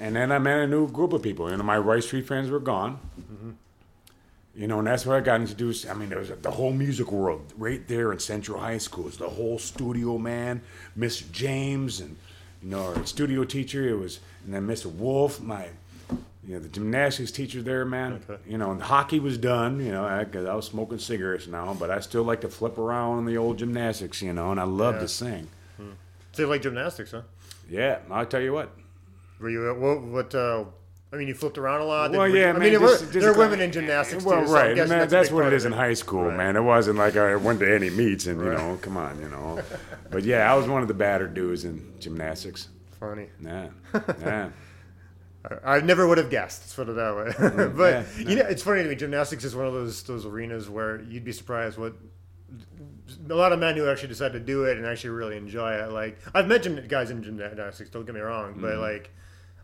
And 0.00 0.16
then 0.16 0.32
I 0.32 0.38
met 0.38 0.58
a 0.60 0.66
new 0.66 0.88
group 0.90 1.12
of 1.12 1.22
people. 1.22 1.50
You 1.50 1.56
know, 1.56 1.62
my 1.62 1.78
Rice 1.78 2.06
Street 2.06 2.26
friends 2.26 2.48
were 2.50 2.60
gone. 2.60 2.98
Mm-hmm. 3.20 3.50
You 4.54 4.66
know, 4.66 4.78
and 4.80 4.86
that's 4.86 5.06
where 5.06 5.16
I 5.16 5.20
got 5.20 5.40
introduced. 5.40 5.88
I 5.88 5.94
mean, 5.94 6.10
there 6.10 6.18
was 6.18 6.28
the 6.28 6.50
whole 6.50 6.72
music 6.74 7.10
world 7.10 7.52
right 7.56 7.86
there 7.88 8.12
in 8.12 8.18
Central 8.18 8.58
High 8.60 8.76
School. 8.78 9.04
It 9.04 9.06
was 9.06 9.16
the 9.16 9.28
whole 9.30 9.58
studio 9.58 10.18
man, 10.18 10.60
Mr. 10.98 11.30
James, 11.32 12.00
and 12.00 12.16
you 12.62 12.68
know, 12.70 12.84
our 12.94 13.06
studio 13.06 13.44
teacher. 13.44 13.88
It 13.88 13.98
was, 13.98 14.20
and 14.44 14.52
then 14.52 14.66
Mr. 14.66 14.86
Wolf, 14.94 15.40
my, 15.40 15.68
you 16.46 16.54
know, 16.54 16.58
the 16.58 16.68
gymnastics 16.68 17.30
teacher 17.32 17.62
there, 17.62 17.86
man. 17.86 18.20
Okay. 18.28 18.42
You 18.46 18.58
know, 18.58 18.72
and 18.72 18.82
hockey 18.82 19.20
was 19.20 19.38
done. 19.38 19.80
You 19.80 19.90
know, 19.92 20.04
I, 20.04 20.24
'cause 20.24 20.44
I 20.46 20.54
was 20.54 20.66
smoking 20.66 20.98
cigarettes 20.98 21.46
now, 21.46 21.74
but 21.78 21.90
I 21.90 22.00
still 22.00 22.22
like 22.22 22.42
to 22.42 22.48
flip 22.50 22.76
around 22.76 23.20
in 23.20 23.24
the 23.24 23.38
old 23.38 23.56
gymnastics. 23.58 24.20
You 24.20 24.34
know, 24.34 24.50
and 24.50 24.60
I 24.60 24.64
love 24.64 24.96
Yeah. 24.96 25.00
to 25.00 25.08
sing. 25.08 25.48
So 26.34 26.42
you 26.42 26.48
like 26.48 26.62
gymnastics, 26.62 27.10
huh? 27.12 27.22
Yeah, 27.70 27.98
I'll 28.10 28.26
tell 28.26 28.40
you 28.42 28.52
what. 28.52 28.70
Were 29.38 29.50
you 29.50 29.74
what? 29.74 30.02
what 30.02 30.34
uh, 30.34 30.64
I 31.12 31.16
mean, 31.16 31.28
you 31.28 31.34
flipped 31.34 31.58
around 31.58 31.82
a 31.82 31.84
lot. 31.84 32.10
Well, 32.10 32.26
yeah, 32.26 32.48
I 32.48 32.52
man. 32.52 32.60
mean, 32.62 32.70
there, 32.72 32.80
just- 32.80 33.00
were, 33.06 33.12
just 33.12 33.20
there 33.20 33.32
are 33.34 33.38
women 33.38 33.60
in 33.60 33.70
gymnastics 33.70 34.24
Well, 34.24 34.40
too. 34.40 34.46
so 34.46 34.52
right, 34.54 34.66
and 34.68 34.76
guessing 34.76 34.98
that, 34.98 35.10
that's 35.10 35.30
what 35.30 35.46
it 35.46 35.52
is 35.52 35.64
in 35.66 35.72
high 35.72 35.92
school, 35.94 36.24
Right. 36.24 36.36
man. 36.38 36.56
It 36.56 36.62
wasn't 36.62 36.96
like 36.98 37.16
I 37.16 37.36
went 37.36 37.60
to 37.60 37.70
any 37.74 37.90
meets 37.90 38.26
and 38.26 38.40
you 38.40 38.50
know, 38.50 38.78
come 38.80 38.96
on, 38.96 39.20
you 39.20 39.28
know. 39.28 39.60
But 40.10 40.24
yeah, 40.24 40.50
I 40.52 40.56
was 40.56 40.66
one 40.68 40.82
of 40.82 40.88
the 40.88 40.94
battered 40.94 41.32
dudes 41.34 41.64
in 41.64 41.94
gymnastics. 41.98 42.68
Funny. 43.00 43.28
Yeah, 43.42 43.68
yeah. 44.20 44.50
I 45.64 45.80
never 45.80 46.06
would 46.06 46.18
have 46.18 46.30
guessed. 46.30 46.62
Let's 46.62 46.74
put 46.74 46.88
it 46.88 46.92
that 46.96 47.16
way. 47.16 47.68
but 47.76 47.92
yeah, 48.18 48.28
you 48.30 48.36
know, 48.36 48.42
it's 48.46 48.62
funny 48.62 48.82
to 48.84 48.88
me. 48.88 48.94
Gymnastics 48.94 49.42
is 49.44 49.56
one 49.56 49.66
of 49.66 49.72
those 49.72 50.02
those 50.04 50.24
arenas 50.24 50.68
where 50.70 51.00
you'd 51.02 51.24
be 51.24 51.32
surprised 51.32 51.78
what 51.78 51.94
a 53.28 53.34
lot 53.34 53.52
of 53.52 53.58
men 53.58 53.76
who 53.76 53.88
actually 53.88 54.08
decide 54.08 54.32
to 54.34 54.40
do 54.40 54.64
it 54.64 54.76
and 54.76 54.86
actually 54.86 55.10
really 55.10 55.36
enjoy 55.36 55.72
it. 55.72 55.90
Like 55.90 56.18
I've 56.34 56.46
met 56.46 56.62
gym- 56.62 56.86
guys 56.88 57.10
in 57.10 57.22
gymnastics. 57.22 57.90
Don't 57.90 58.04
get 58.06 58.14
me 58.14 58.20
wrong, 58.20 58.54
but 58.58 58.72
Mm-hmm. 58.72 58.80
like 58.80 59.10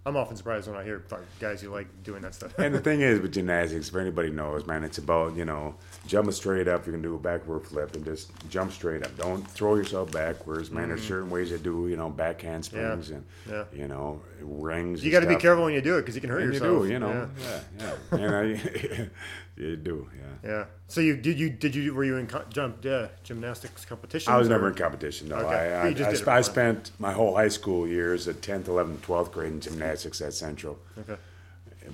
I'm 0.08 0.16
often 0.16 0.36
surprised 0.36 0.66
when 0.68 0.76
I 0.76 0.82
hear 0.82 1.02
guys 1.38 1.60
who 1.60 1.68
like 1.70 1.86
doing 2.02 2.22
that 2.22 2.34
stuff. 2.34 2.58
And 2.58 2.74
the 2.74 2.80
thing 2.80 3.02
is 3.02 3.20
with 3.22 3.32
gymnastics, 3.34 3.88
if 3.90 3.94
anybody 3.96 4.30
knows, 4.30 4.66
man, 4.66 4.82
it's 4.84 4.98
about 4.98 5.36
you 5.36 5.44
know 5.44 5.74
jumping 6.06 6.32
straight 6.32 6.66
up. 6.66 6.86
You 6.86 6.92
can 6.92 7.02
do 7.02 7.14
a 7.14 7.18
backward 7.18 7.60
flip 7.66 7.94
and 7.94 8.04
just 8.04 8.30
jump 8.48 8.72
straight 8.72 9.04
up. 9.04 9.16
Don't 9.18 9.46
throw 9.48 9.76
yourself 9.76 10.10
backwards, 10.10 10.70
man. 10.70 10.88
There's 10.88 11.06
certain 11.06 11.30
ways 11.30 11.50
to 11.50 11.58
do 11.58 11.88
you 11.88 11.96
know 11.96 12.08
back 12.10 12.40
handsprings 12.42 13.10
and 13.10 13.24
Mm-hmm. 13.46 13.52
Yeah. 13.52 13.64
you 13.72 13.88
know 13.88 14.20
rings. 14.40 15.04
you 15.04 15.10
got 15.10 15.20
to 15.20 15.26
be 15.26 15.36
careful 15.36 15.64
when 15.64 15.74
you 15.74 15.80
do 15.80 15.96
it 15.98 16.02
because 16.02 16.14
you 16.14 16.20
can 16.20 16.30
hurt 16.30 16.42
And 16.42 16.54
you 16.54 16.58
yourself. 16.60 16.82
do, 16.86 16.92
you 16.92 16.98
know. 16.98 17.28
Yeah, 17.40 17.60
yeah. 17.78 17.94
and 18.18 18.34
I, 18.36 19.08
you 19.58 19.76
do, 19.76 20.08
yeah. 20.16 20.50
Yeah. 20.50 20.64
So 20.86 21.00
you 21.00 21.16
did 21.16 21.38
you 21.38 21.50
did 21.50 21.74
you 21.74 21.94
were 21.94 22.04
you 22.04 22.16
in 22.16 22.26
co- 22.26 22.44
jump 22.48 22.84
yeah, 22.84 23.08
gymnastics 23.24 23.84
competition? 23.84 24.32
I 24.32 24.36
was 24.38 24.48
never 24.48 24.68
in 24.68 24.74
competition. 24.74 25.28
No, 25.28 25.36
Okay. 25.36 25.74
I, 25.74 25.88
I, 25.88 26.10
I, 26.10 26.14
sp- 26.14 26.28
I 26.28 26.40
spent 26.42 26.92
my 26.98 27.12
whole 27.12 27.34
high 27.34 27.48
school 27.48 27.86
years 27.86 28.28
at 28.28 28.36
10th, 28.40 28.64
11th, 28.64 28.98
12th 28.98 29.32
grade 29.32 29.52
in 29.52 29.60
gymnastics 29.60 30.20
at 30.20 30.32
Central. 30.34 30.78
Okay. 30.98 31.16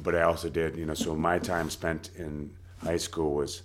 But 0.02 0.14
I 0.14 0.22
also 0.22 0.48
did, 0.48 0.76
you 0.76 0.86
know, 0.86 0.94
so 0.94 1.14
my 1.14 1.38
time 1.38 1.70
spent 1.70 2.10
in 2.16 2.50
high 2.82 2.96
school 2.96 3.34
was 3.34 3.62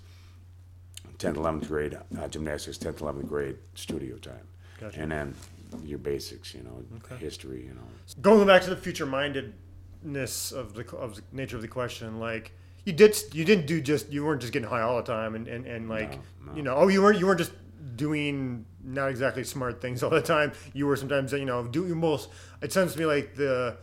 10th, 1.17 1.35
11th 1.35 1.67
grade 1.67 1.97
uh, 2.19 2.27
gymnastics, 2.27 2.77
10th, 2.77 2.99
11th 2.99 3.27
grade 3.27 3.57
studio 3.75 4.15
time. 4.17 4.47
Gotcha. 4.79 5.01
And 5.01 5.11
then 5.11 5.35
your 5.83 5.99
basics, 5.99 6.53
you 6.53 6.63
know, 6.63 7.17
history, 7.17 7.63
you 7.65 7.73
know. 7.73 7.81
Going 8.21 8.47
back 8.47 8.61
to 8.63 8.69
the 8.69 8.75
future 8.77 9.05
mindedness 9.05 10.51
of 10.51 10.73
the 10.73 10.87
of 10.95 11.15
the 11.15 11.21
nature 11.31 11.55
of 11.57 11.61
the 11.61 11.67
question, 11.67 12.19
like 12.19 12.53
you 12.85 12.93
did 12.93 13.15
you 13.33 13.45
didn't 13.45 13.65
do 13.65 13.81
just 13.81 14.11
you 14.11 14.25
weren't 14.25 14.41
just 14.41 14.53
getting 14.53 14.69
high 14.69 14.81
all 14.81 14.97
the 14.97 15.03
time 15.03 15.35
and 15.35 15.47
and, 15.47 15.65
and 15.65 15.89
like 15.89 16.11
No, 16.11 16.21
no. 16.47 16.55
you 16.55 16.61
know 16.63 16.75
oh 16.75 16.87
you 16.87 17.01
weren't 17.01 17.19
you 17.19 17.25
weren't 17.25 17.39
just 17.39 17.53
doing 17.95 18.65
not 18.83 19.09
exactly 19.09 19.43
smart 19.43 19.81
things 19.81 20.03
all 20.03 20.09
the 20.09 20.21
time. 20.21 20.53
You 20.73 20.87
were 20.87 20.95
sometimes 20.95 21.33
you 21.33 21.45
know 21.45 21.65
doing 21.67 21.97
most. 21.97 22.29
It 22.61 22.71
sounds 22.71 22.93
to 22.93 22.99
me 22.99 23.05
like 23.05 23.35
the 23.35 23.77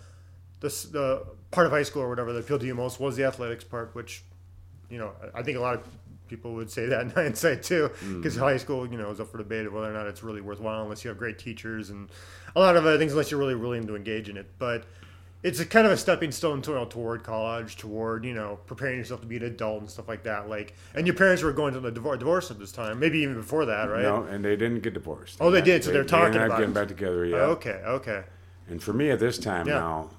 the 0.61 0.69
the 0.69 1.27
part 1.51 1.67
of 1.67 1.73
high 1.73 1.83
school 1.83 2.03
or 2.03 2.09
whatever 2.09 2.33
that 2.33 2.41
appealed 2.41 2.61
to 2.61 2.67
you 2.67 2.75
most 2.75 2.99
was 2.99 3.17
the 3.17 3.25
athletics 3.25 3.65
part, 3.65 3.95
which 3.95 4.25
you 4.89 4.99
know 4.99 5.13
I 5.35 5.43
think 5.43 5.59
a 5.59 5.61
lot 5.61 5.75
of 5.75 5.87
people 6.29 6.55
would 6.55 6.71
say 6.71 6.87
that 6.87 7.03
in 7.03 7.11
hindsight 7.21 7.63
too, 7.63 7.91
mm. 8.03 8.17
because 8.17 8.37
high 8.37 8.57
school, 8.57 8.91
you 8.91 8.99
know, 8.99 9.11
is 9.11 9.21
up 9.21 9.31
for 9.31 9.39
debate 9.39 9.67
of 9.67 9.73
whether 9.73 9.91
or 9.91 9.93
not 9.93 10.07
it's 10.07 10.23
really 10.23 10.41
worthwhile 10.41 10.83
unless 10.83 11.05
you 11.05 11.09
have 11.09 11.19
great 11.19 11.39
teachers 11.39 11.91
and 11.91 12.11
a 12.55 12.61
lot 12.61 12.77
of 12.77 12.85
other 12.87 12.99
things 12.99 13.13
unless 13.13 13.31
you're 13.31 13.41
really 13.41 13.55
willing 13.55 13.87
to 13.87 13.95
engage 13.95 14.29
in 14.29 14.37
it. 14.37 14.51
But 14.59 14.85
it's 15.47 15.61
a 15.61 15.65
kind 15.65 15.87
of 15.87 15.93
a 15.93 15.97
stepping 15.97 16.33
stone 16.33 16.61
to, 16.63 16.85
toward 16.87 17.23
college, 17.23 17.77
toward 17.77 18.25
you 18.25 18.35
know 18.35 18.59
preparing 18.67 18.99
yourself 18.99 19.21
to 19.21 19.27
be 19.29 19.37
an 19.37 19.45
adult 19.45 19.81
and 19.81 19.89
stuff 19.91 20.09
like 20.09 20.25
that. 20.25 20.49
Like, 20.49 20.75
and 20.95 21.07
your 21.07 21.15
parents 21.15 21.43
were 21.43 21.53
going 21.53 21.73
to 21.75 21.81
the 21.81 21.93
divorce, 21.93 22.19
divorce 22.19 22.51
at 22.51 22.59
this 22.59 22.73
time, 22.73 22.99
maybe 22.99 23.21
even 23.21 23.37
before 23.37 23.65
that, 23.67 23.85
right? 23.85 24.03
No, 24.03 24.25
and 24.25 24.45
they 24.45 24.57
didn't 24.57 24.81
get 24.81 24.95
divorced. 24.95 25.39
Oh, 25.41 25.51
they 25.53 25.63
did, 25.63 25.85
so 25.85 25.93
they're 25.93 26.05
talking 26.05 26.41
up 26.41 26.47
about 26.47 26.57
getting 26.59 26.73
it. 26.73 26.75
back 26.75 26.89
together. 26.89 27.25
Yeah. 27.25 27.37
Okay, 27.55 27.81
okay, 27.87 28.25
And 28.69 28.83
for 28.83 28.93
me 28.93 29.11
at 29.11 29.21
this 29.21 29.39
time 29.39 29.69
Yeah. 29.69 29.75
now, 29.79 30.11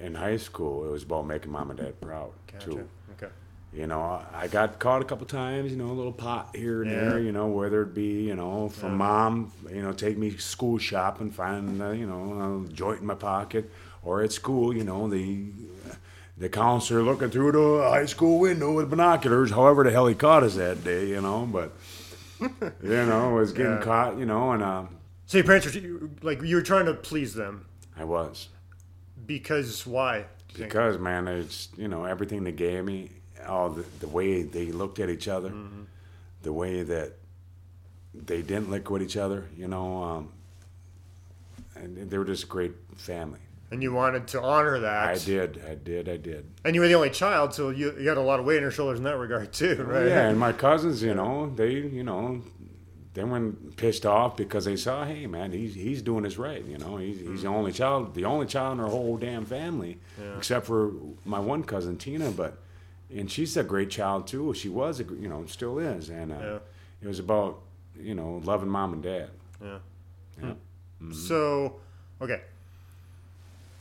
in 0.00 0.14
high 0.14 0.38
school, 0.38 0.86
it 0.86 0.90
was 0.90 1.02
about 1.02 1.26
making 1.26 1.52
mom 1.52 1.68
and 1.70 1.78
dad 1.78 2.00
proud 2.00 2.30
gotcha. 2.50 2.64
too. 2.70 2.88
Okay, 3.12 3.30
You 3.74 3.86
know, 3.86 4.00
I 4.34 4.48
got 4.48 4.78
caught 4.78 5.02
a 5.02 5.04
couple 5.04 5.26
times. 5.26 5.70
You 5.72 5.76
know, 5.76 5.90
a 5.90 5.98
little 6.00 6.10
pot 6.12 6.56
here 6.56 6.80
and 6.82 6.90
Yeah. 6.90 6.98
there. 7.10 7.18
You 7.20 7.32
know, 7.32 7.48
whether 7.48 7.82
it 7.82 7.92
be 7.94 8.22
you 8.28 8.34
know 8.34 8.70
from 8.70 8.96
mom, 8.96 9.52
you 9.70 9.82
know, 9.82 9.92
take 9.92 10.16
me 10.16 10.36
school 10.38 10.78
shopping, 10.78 11.30
find 11.30 11.82
uh, 11.82 11.90
you 11.90 12.06
know 12.06 12.64
a 12.66 12.72
joint 12.72 13.00
in 13.02 13.06
my 13.06 13.14
pocket, 13.14 13.70
or 14.02 14.22
at 14.22 14.32
school, 14.32 14.74
you 14.74 14.84
know, 14.84 15.08
the 15.08 15.46
the 16.38 16.48
counselor 16.48 17.02
looking 17.02 17.28
through 17.30 17.52
the 17.52 17.82
high 17.88 18.06
school 18.06 18.38
window 18.38 18.72
with 18.72 18.88
binoculars. 18.88 19.50
However 19.50 19.84
the 19.84 19.90
hell 19.90 20.06
he 20.06 20.14
caught 20.14 20.42
us 20.42 20.54
that 20.56 20.82
day, 20.84 21.08
you 21.08 21.20
know, 21.20 21.46
but 21.50 21.72
you 22.40 23.04
know, 23.06 23.30
was 23.34 23.52
getting 23.52 23.72
Yeah. 23.72 23.82
caught. 23.82 24.16
You 24.18 24.24
know, 24.26 24.52
and 24.52 24.62
um. 24.62 24.88
so 25.26 25.38
your 25.38 25.46
parents 25.46 25.66
were 25.74 26.08
like 26.22 26.40
you 26.42 26.56
were 26.56 26.62
trying 26.62 26.86
to 26.86 26.94
please 26.94 27.34
them 27.34 27.66
I 27.98 28.04
was. 28.04 28.48
because 29.26 29.86
why? 29.86 30.24
think? 30.54 30.68
Because 30.70 30.98
man, 30.98 31.28
it's 31.28 31.68
you 31.76 31.88
know 31.88 32.04
everything 32.04 32.44
they 32.44 32.52
gave 32.52 32.84
me, 32.84 33.10
all 33.46 33.68
the, 33.70 33.84
the 34.00 34.08
way 34.08 34.42
they 34.42 34.72
looked 34.72 34.98
at 34.98 35.10
each 35.10 35.28
other, 35.28 35.50
Mm-hmm. 35.50 35.82
the 36.42 36.52
way 36.52 36.82
that 36.82 37.12
they 38.14 38.40
didn't 38.42 38.70
at 38.96 39.02
each 39.02 39.16
other, 39.18 39.44
you 39.56 39.68
know, 39.68 40.02
um, 40.02 40.28
and 41.76 42.10
they 42.10 42.18
were 42.18 42.24
just 42.24 42.44
a 42.44 42.46
great 42.46 42.72
family. 42.96 43.38
And 43.70 43.82
you 43.82 43.92
wanted 43.92 44.26
to 44.28 44.42
honor 44.42 44.80
that. 44.80 45.08
I 45.08 45.18
did, 45.18 45.62
I 45.68 45.74
did, 45.74 46.08
I 46.08 46.16
did. 46.16 46.50
And 46.64 46.74
you 46.74 46.80
were 46.80 46.88
the 46.88 46.94
only 46.94 47.10
child, 47.10 47.54
so 47.54 47.70
you, 47.70 47.94
you 47.98 48.08
had 48.08 48.18
a 48.18 48.22
lot 48.22 48.40
of 48.40 48.46
weight 48.46 48.56
on 48.56 48.62
your 48.62 48.70
shoulders 48.70 48.98
in 48.98 49.04
that 49.04 49.16
regard 49.16 49.52
too, 49.52 49.82
right? 49.84 50.06
Yeah, 50.06 50.28
and 50.28 50.38
my 50.38 50.52
cousins, 50.52 51.02
you 51.02 51.14
know, 51.14 51.52
they, 51.54 51.72
you 51.72 52.02
know, 52.02 52.42
they 53.14 53.24
weren't 53.24 53.76
pissed 53.76 54.06
off 54.06 54.36
because 54.36 54.64
they 54.64 54.76
saw, 54.76 55.04
hey, 55.04 55.26
man, 55.26 55.52
he's 55.52 55.74
he's 55.74 56.00
doing 56.00 56.22
this 56.22 56.38
right. 56.38 56.64
You 56.64 56.78
know, 56.78 56.96
he's, 56.96 57.18
he's 57.18 57.42
the 57.42 57.48
mm. 57.48 57.54
only 57.54 57.72
child, 57.72 58.14
the 58.14 58.24
only 58.24 58.46
child 58.46 58.78
in 58.78 58.84
our 58.84 58.90
whole 58.90 59.16
damn 59.16 59.44
family, 59.44 59.98
Yeah. 60.20 60.36
except 60.36 60.66
for 60.66 60.92
my 61.24 61.40
one 61.40 61.64
cousin 61.64 61.96
Tina. 61.96 62.30
But 62.30 62.58
and 63.12 63.30
she's 63.30 63.56
a 63.56 63.64
great 63.64 63.90
child 63.90 64.28
too. 64.28 64.54
She 64.54 64.68
was, 64.68 65.00
a, 65.00 65.04
you 65.04 65.28
know, 65.28 65.44
still 65.46 65.78
is, 65.78 66.08
and 66.08 66.32
uh, 66.32 66.36
Yeah. 66.40 66.58
it 67.02 67.08
was 67.08 67.18
about 67.18 67.60
you 67.98 68.14
know 68.14 68.40
loving 68.44 68.68
mom 68.68 68.92
and 68.92 69.02
dad. 69.02 69.30
Yeah. 69.60 69.78
Yeah. 70.38 70.44
Hmm. 70.44 70.50
Mm-hmm. 71.06 71.12
So, 71.12 71.80
okay. 72.20 72.42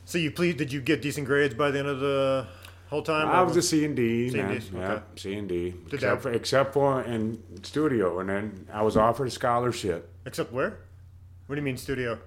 So 0.09 0.17
you 0.17 0.31
please 0.31 0.55
did 0.55 0.73
you 0.73 0.81
get 0.81 1.03
decent 1.03 1.27
grades 1.27 1.53
by 1.53 1.69
the 1.69 1.77
end 1.77 1.87
of 1.87 1.99
the 1.99 2.47
whole 2.89 3.03
time? 3.03 3.27
I 3.27 3.43
was 3.43 3.55
a 3.57 3.61
C 3.61 3.85
and 3.85 3.95
D, 3.95 4.29
C 4.31 4.39
and 4.39 4.47
man. 4.49 4.57
Ds, 4.57 4.71
Yeah. 4.73 4.99
C 5.15 5.33
and 5.35 5.47
D, 5.47 5.75
except 5.91 6.23
for, 6.23 6.31
except 6.31 6.73
for 6.73 7.03
in 7.03 7.43
studio, 7.61 8.19
and 8.19 8.27
then 8.27 8.67
I 8.73 8.81
was 8.81 8.97
offered 8.97 9.27
a 9.27 9.31
scholarship 9.31 10.09
except 10.25 10.51
where? 10.51 10.79
What 11.45 11.55
do 11.55 11.61
you 11.61 11.65
mean 11.65 11.77
studio? 11.77 12.17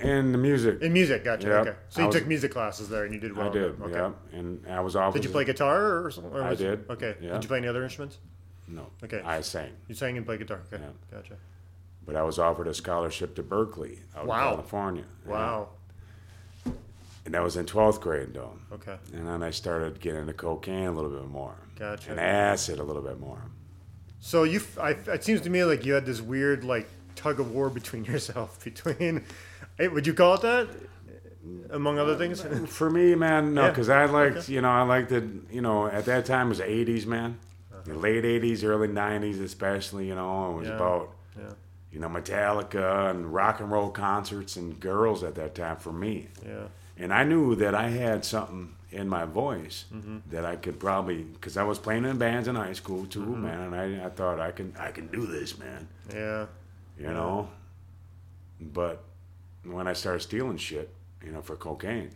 in 0.00 0.32
the 0.32 0.38
music. 0.38 0.80
In 0.82 0.92
music, 0.94 1.22
gotcha. 1.24 1.46
Yeah. 1.46 1.54
Okay. 1.60 1.74
So 1.90 2.00
you 2.00 2.06
was- 2.08 2.16
took 2.16 2.26
music 2.26 2.50
classes 2.52 2.88
there, 2.88 3.04
and 3.04 3.14
you 3.14 3.20
did 3.20 3.36
well. 3.36 3.48
I 3.48 3.52
did, 3.52 3.80
Okay. 3.80 3.92
yeah, 3.92 4.12
and 4.32 4.66
I 4.66 4.80
was 4.80 4.96
offered. 4.96 5.18
Did 5.18 5.24
you 5.26 5.30
play 5.30 5.44
guitar 5.44 6.04
or 6.04 6.10
something? 6.10 6.32
or 6.32 6.42
I 6.42 6.54
did, 6.54 6.84
Okay. 6.90 7.14
yeah. 7.20 7.34
Did 7.34 7.44
you 7.44 7.48
play 7.48 7.58
any 7.58 7.68
other 7.68 7.84
instruments? 7.84 8.18
No. 8.66 8.86
Okay. 9.04 9.20
I 9.24 9.40
sang, 9.42 9.70
You 9.88 9.94
sang 9.94 10.16
and 10.16 10.24
played 10.26 10.40
guitar. 10.40 10.62
Okay. 10.72 10.82
Yeah. 10.82 11.16
Gotcha. 11.16 11.34
but 12.06 12.16
I 12.16 12.22
was 12.22 12.38
offered 12.40 12.66
a 12.66 12.74
scholarship 12.74 13.36
to 13.36 13.42
Berkeley 13.42 14.00
out 14.16 14.26
Wow. 14.26 14.48
in 14.50 14.54
California. 14.56 15.04
Wow. 15.26 15.68
And 17.30 17.36
that 17.36 17.44
was 17.44 17.56
in 17.56 17.64
12th 17.64 18.00
grade, 18.00 18.34
though. 18.34 18.58
Okay. 18.72 18.96
And 19.14 19.24
then 19.28 19.40
I 19.40 19.50
started 19.50 20.00
getting 20.00 20.22
into 20.22 20.32
cocaine 20.32 20.88
a 20.88 20.90
little 20.90 21.10
bit 21.12 21.28
more. 21.28 21.54
Gotcha. 21.78 22.10
And 22.10 22.18
acid 22.18 22.80
a 22.80 22.82
little 22.82 23.02
bit 23.02 23.20
more. 23.20 23.40
So 24.18 24.42
you, 24.42 24.60
I, 24.80 24.90
it 25.06 25.22
seems 25.22 25.40
to 25.42 25.50
me 25.50 25.62
like 25.62 25.86
you 25.86 25.92
had 25.92 26.04
this 26.04 26.20
weird 26.20 26.64
like 26.64 26.88
tug 27.14 27.38
of 27.38 27.52
war 27.52 27.70
between 27.70 28.04
yourself, 28.12 28.64
between, 28.64 29.22
eh, 29.78 29.86
would 29.86 30.08
you 30.08 30.12
call 30.12 30.34
it 30.34 30.40
that, 30.42 30.68
among 31.70 32.00
other 32.00 32.16
things? 32.16 32.42
For 32.66 32.90
me, 32.90 33.14
man, 33.14 33.54
no, 33.54 33.62
Yeah. 33.66 33.68
because 33.68 33.88
I 33.88 34.06
liked, 34.06 34.36
Okay. 34.38 34.52
you 34.54 34.60
know, 34.60 34.70
I 34.70 34.82
liked 34.82 35.12
it, 35.12 35.22
you 35.52 35.60
know, 35.60 35.86
at 35.86 36.06
that 36.06 36.26
time 36.26 36.46
it 36.46 36.48
was 36.48 36.58
the 36.58 36.64
80s, 36.64 37.06
man. 37.06 37.38
The 37.84 37.94
late 37.94 38.24
80s, 38.24 38.64
early 38.64 38.88
90s, 38.88 39.40
especially, 39.40 40.08
you 40.08 40.16
know, 40.16 40.50
it 40.50 40.54
was 40.58 40.68
Uh-huh. 40.68 40.76
Yeah. 40.76 40.84
about, 40.84 41.12
Yeah. 41.38 41.52
you 41.92 42.00
know, 42.00 42.08
Metallica 42.08 43.08
and 43.10 43.32
rock 43.32 43.60
and 43.60 43.70
roll 43.70 43.90
concerts 43.90 44.56
and 44.56 44.80
girls 44.80 45.22
at 45.22 45.36
that 45.36 45.54
time 45.54 45.76
for 45.76 45.92
me. 45.92 46.26
Yeah. 46.44 46.64
And 47.00 47.12
I 47.14 47.24
knew 47.24 47.54
that 47.56 47.74
I 47.74 47.88
had 47.88 48.24
something 48.24 48.76
in 48.90 49.08
my 49.08 49.24
voice 49.24 49.84
Mm-hmm. 49.92 50.18
that 50.30 50.44
I 50.44 50.56
could 50.56 50.78
probably, 50.78 51.22
because 51.22 51.56
I 51.56 51.62
was 51.62 51.78
playing 51.78 52.04
in 52.04 52.18
bands 52.18 52.46
in 52.48 52.54
high 52.56 52.74
school 52.74 53.06
too, 53.06 53.20
Mm-hmm. 53.20 53.42
man. 53.42 53.60
And 53.60 53.74
I, 53.74 54.06
I 54.06 54.10
thought 54.10 54.38
I 54.38 54.50
can, 54.52 54.74
I 54.78 54.90
can 54.92 55.06
do 55.08 55.26
this, 55.26 55.58
man. 55.58 55.88
Yeah. 56.12 56.46
You 56.98 57.08
know. 57.08 57.48
But 58.60 59.02
when 59.64 59.86
I 59.88 59.94
started 59.94 60.20
stealing 60.20 60.58
shit, 60.58 60.92
you 61.24 61.32
know, 61.32 61.40
for 61.42 61.56
cocaine, 61.56 62.10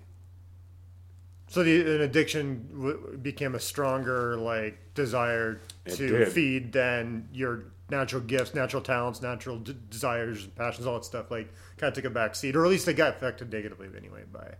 So 1.48 1.62
the 1.62 1.80
an 1.96 2.00
addiction 2.02 2.68
w- 2.74 3.18
became 3.22 3.54
a 3.54 3.60
stronger 3.60 4.36
like 4.36 4.76
desire 4.94 5.60
It 5.86 5.96
to 5.96 6.06
did. 6.08 6.28
feed 6.28 6.72
than 6.72 7.28
your 7.32 7.64
natural 7.90 8.22
gifts, 8.22 8.54
natural 8.54 8.82
talents, 8.82 9.22
natural 9.22 9.58
d- 9.58 9.76
desires, 9.90 10.46
passions, 10.48 10.86
all 10.86 10.94
that 10.94 11.04
stuff. 11.04 11.30
Like 11.30 11.48
kind 11.78 11.88
of 11.88 11.94
took 11.94 12.04
a 12.04 12.10
back 12.10 12.34
seat, 12.34 12.56
or 12.56 12.64
at 12.64 12.70
least 12.70 12.86
they 12.86 12.94
got 12.94 13.14
affected 13.16 13.52
negatively 13.52 13.88
anyway 13.96 14.22
by 14.32 14.54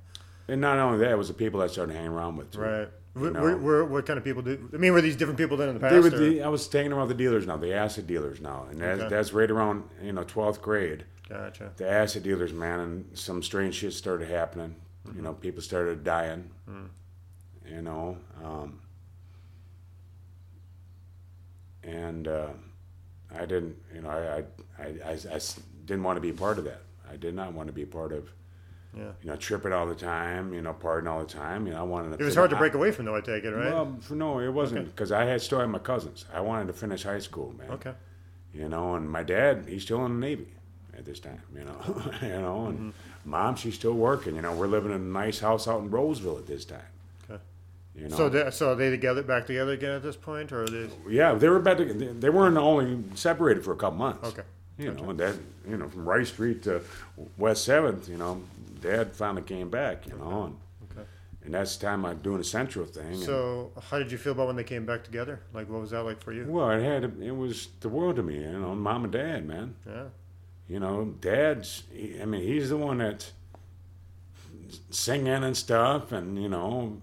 and 0.48 0.61
not 0.61 0.78
only 0.78 0.98
that, 0.98 1.11
it 1.12 1.18
was 1.18 1.28
the 1.28 1.35
people 1.35 1.61
I 1.62 1.66
started 1.68 1.94
hanging 1.94 2.11
around 2.11 2.37
with. 2.37 2.50
Too. 2.52 2.61
right. 2.61 2.88
You 3.16 3.30
know. 3.30 3.40
wh- 3.59 3.87
wh- 3.87 3.90
what 3.92 4.07
kind 4.07 4.18
of 4.18 4.24
people 4.24 4.42
do? 4.42 4.68
I 4.74 4.76
mean, 4.76 4.92
were 4.92 5.00
these 5.00 5.14
different 5.16 5.38
people 5.38 5.57
than 5.57 5.68
in 5.68 5.74
the 5.74 5.80
past? 5.80 5.92
They 5.92 6.00
were 6.00 6.11
the, 6.11 6.42
I 6.42 6.48
was 6.48 6.70
hanging 6.70 6.92
around 6.92 7.09
the 7.09 7.14
dealers 7.14 7.46
now, 7.46 7.57
the 7.57 7.72
acid 7.72 8.07
dealers 8.09 8.40
now, 8.40 8.66
and 8.70 8.80
that's, 8.80 9.00
Okay. 9.02 9.09
that's 9.09 9.33
right 9.33 9.50
around 9.50 9.85
you 10.02 10.12
know 10.12 10.24
twelfth 10.24 10.61
grade. 10.61 11.04
Gotcha. 11.28 11.72
The 11.76 11.88
acid 11.88 12.22
dealers, 12.24 12.52
man, 12.52 12.80
and 12.80 13.18
some 13.18 13.42
strange 13.42 13.76
shit 13.76 13.92
started 13.92 14.28
happening. 14.28 14.74
You 15.14 15.22
know, 15.22 15.33
people 15.33 15.62
started 15.62 16.02
dying. 16.02 16.50
You 17.66 17.80
know, 17.83 18.18
um, 18.42 18.80
and 21.83 22.28
uh, 22.28 22.48
I 23.35 23.46
didn't. 23.46 23.76
You 23.94 24.02
know, 24.02 24.11
I 24.11 24.42
I 24.83 24.87
I 25.12 25.40
didn't 25.87 26.02
want 26.02 26.16
to 26.16 26.20
be 26.20 26.30
a 26.30 26.35
part 26.35 26.59
of 26.59 26.64
that. 26.64 26.80
I 27.11 27.16
did 27.16 27.35
not 27.35 27.52
want 27.52 27.68
to 27.68 27.72
be 27.72 27.83
a 27.83 27.87
part 27.87 28.12
of. 28.12 28.28
Yeah. 28.96 29.02
You 29.22 29.30
know, 29.30 29.37
tripping 29.37 29.72
all 29.72 29.87
the 29.87 29.94
time. 29.94 30.52
You 30.54 30.62
know, 30.62 30.72
partying 30.74 31.09
all 31.09 31.20
the 31.20 31.33
time. 31.33 31.66
You 31.66 31.72
know, 31.72 31.80
I 31.80 31.83
wanted 31.83 32.16
to. 32.16 32.22
It 32.22 32.26
was 32.26 32.35
hard 32.35 32.50
to 32.50 32.57
break 32.57 32.74
away 32.74 32.90
from, 32.92 33.04
though. 33.07 33.16
I 33.16 33.20
take 33.20 33.44
it, 33.44 33.50
right? 33.50 33.72
Well, 33.72 33.96
no, 34.11 34.40
it 34.40 34.48
wasn't 34.52 34.80
Okay. 34.80 34.88
because 34.90 35.12
I 35.12 35.24
had 35.24 35.40
still 35.42 35.61
had 35.61 35.68
my 35.70 35.78
cousins. 35.78 36.24
I 36.33 36.40
wanted 36.40 36.66
to 36.68 36.72
finish 36.72 37.02
high 37.02 37.18
school, 37.18 37.54
man. 37.59 37.70
okay. 37.72 37.92
You 38.52 38.68
know, 38.68 38.94
and 38.94 39.11
my 39.11 39.22
dad, 39.24 39.64
he's 39.68 39.83
still 39.83 40.04
in 40.07 40.20
the 40.20 40.26
Navy 40.26 40.46
at 40.96 41.04
this 41.04 41.18
time. 41.20 41.40
You 41.54 41.64
know, 41.64 42.12
you 42.22 42.28
know, 42.28 42.66
and 42.66 42.78
Mm-hmm. 42.78 43.30
mom, 43.30 43.57
she's 43.57 43.74
still 43.74 43.94
working. 43.94 44.37
You 44.37 44.42
know, 44.42 44.52
we're 44.54 44.68
living 44.68 44.92
in 44.92 44.96
a 45.00 45.04
nice 45.04 45.40
house 45.40 45.66
out 45.66 45.80
in 45.80 45.90
Roseville 45.90 46.38
at 46.38 46.46
this 46.46 46.64
time. 46.64 46.80
Okay. 47.28 47.42
You 47.96 48.09
know, 48.09 48.16
So, 48.16 48.28
they, 48.28 48.48
so 48.52 48.72
are 48.72 48.74
they 48.76 48.90
together, 48.90 49.22
back 49.22 49.46
together 49.46 49.72
again 49.72 49.90
at 49.92 50.02
this 50.04 50.14
point, 50.16 50.52
or 50.52 50.66
they? 50.68 50.88
yeah, 51.09 51.35
they 51.35 51.48
were 51.48 51.59
back. 51.59 51.78
to, 51.78 51.85
they- 51.92 52.07
they 52.07 52.30
weren't 52.30 52.57
only 52.57 53.02
separated 53.16 53.64
for 53.64 53.72
a 53.72 53.76
couple 53.76 53.98
months. 53.98 54.28
Okay. 54.28 54.42
You 54.76 54.92
know, 54.92 55.11
and 55.11 55.20
that 55.20 55.37
you 55.68 55.76
know 55.76 55.88
from 55.88 56.04
Rice 56.09 56.30
Street 56.30 56.64
to 56.64 56.80
West 57.38 57.64
Seventh, 57.64 58.09
you 58.09 58.16
know, 58.16 58.42
Dad 58.85 59.16
finally 59.16 59.42
came 59.42 59.70
back. 59.70 60.07
You 60.07 60.16
know, 60.18 60.44
and 60.44 60.57
Okay. 60.92 61.09
and 61.44 61.55
that's 61.55 61.77
the 61.77 61.87
time 61.87 62.05
I'm 62.05 62.18
doing 62.18 62.40
a 62.40 62.44
Central 62.44 62.85
thing. 62.85 63.07
and- 63.14 63.18
So, 63.18 63.73
how 63.90 63.99
did 63.99 64.12
you 64.12 64.18
feel 64.18 64.33
about 64.33 64.47
when 64.49 64.57
they 64.57 64.64
came 64.64 64.85
back 64.85 65.03
together? 65.05 65.40
Like, 65.55 65.68
what 65.70 65.81
was 65.81 65.90
that 65.90 66.03
like 66.03 66.23
for 66.23 66.33
you? 66.33 66.44
well, 66.47 66.70
it 66.70 66.83
had 66.83 67.05
it 67.23 67.35
was 67.37 67.68
the 67.81 67.88
world 67.88 68.16
to 68.16 68.23
me. 68.23 68.40
You 68.42 68.59
know, 68.59 68.75
mom 68.75 69.05
and 69.05 69.12
dad, 69.12 69.47
man. 69.47 69.75
Yeah. 69.87 70.05
You 70.68 70.81
know, 70.81 71.14
dad's, 71.20 71.83
he, 71.92 72.20
I 72.20 72.25
mean, 72.27 72.42
he's 72.42 72.68
the 72.70 72.77
one 72.77 72.99
that's 72.99 73.33
singing 74.90 75.44
and 75.44 75.57
stuff 75.57 76.12
and, 76.12 76.40
you 76.42 76.49
know, 76.49 77.01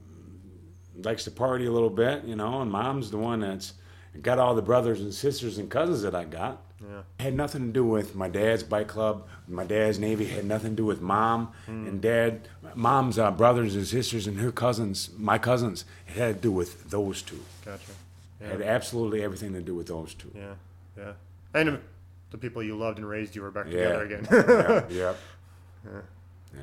likes 1.03 1.23
to 1.25 1.31
party 1.31 1.65
a 1.67 1.71
little 1.71 1.89
bit, 1.89 2.23
you 2.25 2.35
know, 2.35 2.61
and 2.61 2.71
mom's 2.71 3.11
the 3.11 3.17
one 3.17 3.39
that's 3.41 3.73
got 4.21 4.39
all 4.39 4.55
the 4.55 4.61
brothers 4.61 4.99
and 5.01 5.13
sisters 5.13 5.57
and 5.57 5.69
cousins 5.69 6.01
that 6.01 6.15
I 6.15 6.25
got. 6.25 6.63
Yeah. 6.83 7.01
Had 7.19 7.35
nothing 7.35 7.67
to 7.67 7.71
do 7.71 7.85
with 7.85 8.15
my 8.15 8.27
dad's 8.27 8.63
bike 8.63 8.87
club, 8.87 9.27
my 9.47 9.63
dad's 9.63 9.99
Navy, 9.99 10.25
had 10.25 10.45
nothing 10.45 10.71
to 10.71 10.75
do 10.75 10.85
with 10.85 10.99
mom 11.01 11.51
and 11.67 12.01
dad. 12.01 12.47
Mom's 12.75 13.19
uh, 13.19 13.29
brothers 13.31 13.75
and 13.75 13.85
sisters 13.85 14.25
and 14.27 14.39
her 14.39 14.51
cousins, 14.51 15.09
my 15.17 15.37
cousins, 15.37 15.85
it 16.07 16.13
had 16.13 16.35
to 16.37 16.41
do 16.41 16.51
with 16.51 16.89
those 16.89 17.21
two. 17.21 17.39
Gotcha. 17.65 17.91
It 18.39 18.47
had 18.47 18.61
absolutely 18.63 19.23
everything 19.23 19.53
to 19.53 19.61
do 19.61 19.75
with 19.75 19.87
those 19.87 20.13
two. 20.15 20.31
Yeah. 20.35 20.53
Yeah. 20.97 21.13
And 21.53 21.79
the 22.31 22.37
people 22.37 22.63
you 22.63 22.75
loved 22.77 22.97
and 22.97 23.07
raised 23.07 23.35
you 23.35 23.41
were 23.43 23.51
back 23.51 23.67
Yeah. 23.69 23.99
together 23.99 24.03
again. 24.05 24.87
yeah. 24.89 25.13
Yeah. 25.85 26.01
Yeah. 26.53 26.61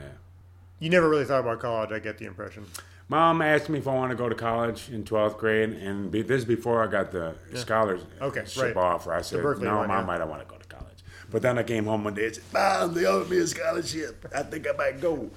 You 0.80 0.90
never 0.90 1.08
really 1.08 1.24
thought 1.24 1.40
about 1.40 1.60
college. 1.60 1.90
I 1.92 1.98
get 1.98 2.18
the 2.18 2.24
impression. 2.26 2.66
Mom 3.10 3.40
asked 3.40 3.68
me 3.70 3.78
if 3.78 3.88
I 3.88 3.94
want 3.94 4.10
to 4.10 4.16
go 4.16 4.28
to 4.28 4.34
college 4.34 4.90
in 4.90 5.02
12th 5.02 5.38
grade, 5.38 5.70
and 5.70 6.10
be, 6.10 6.20
this 6.22 6.40
is 6.40 6.44
before 6.44 6.82
I 6.82 6.86
got 6.88 7.10
the 7.10 7.34
scholarship 7.54 8.06
Okay, 8.20 8.44
right. 8.58 8.76
offer. 8.76 9.14
I 9.14 9.22
said, 9.22 9.42
no, 9.42 9.48
one, 9.78 9.88
Mom, 9.88 10.06
yeah. 10.06 10.12
I 10.14 10.18
don't 10.18 10.28
want 10.28 10.42
to 10.42 10.48
go 10.48 10.58
to 10.58 10.66
college. 10.68 10.98
But 11.30 11.40
then 11.42 11.58
I 11.58 11.62
came 11.62 11.86
home 11.86 12.04
one 12.04 12.14
day 12.14 12.26
and 12.26 12.34
said, 12.34 12.44
Mom, 12.52 12.92
they 12.94 13.06
offered 13.06 13.30
me 13.30 13.38
a 13.38 13.46
scholarship. 13.46 14.26
I 14.34 14.42
think 14.42 14.66
I 14.68 14.72
might 14.76 15.00
go. 15.00 15.30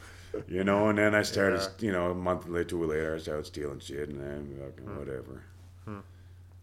You 0.48 0.64
know, 0.64 0.90
and 0.90 0.98
then 0.98 1.16
I 1.16 1.22
started, 1.24 1.62
you 1.80 1.92
know, 1.92 2.12
a 2.12 2.16
month 2.16 2.48
later, 2.48 2.64
two 2.70 2.86
later, 2.86 3.16
I 3.16 3.20
started 3.20 3.46
stealing 3.46 3.80
shit, 3.80 4.10
and 4.10 4.20
then 4.20 4.58
fucking 4.60 4.86
Hmm. 4.86 4.98
whatever. 4.98 5.44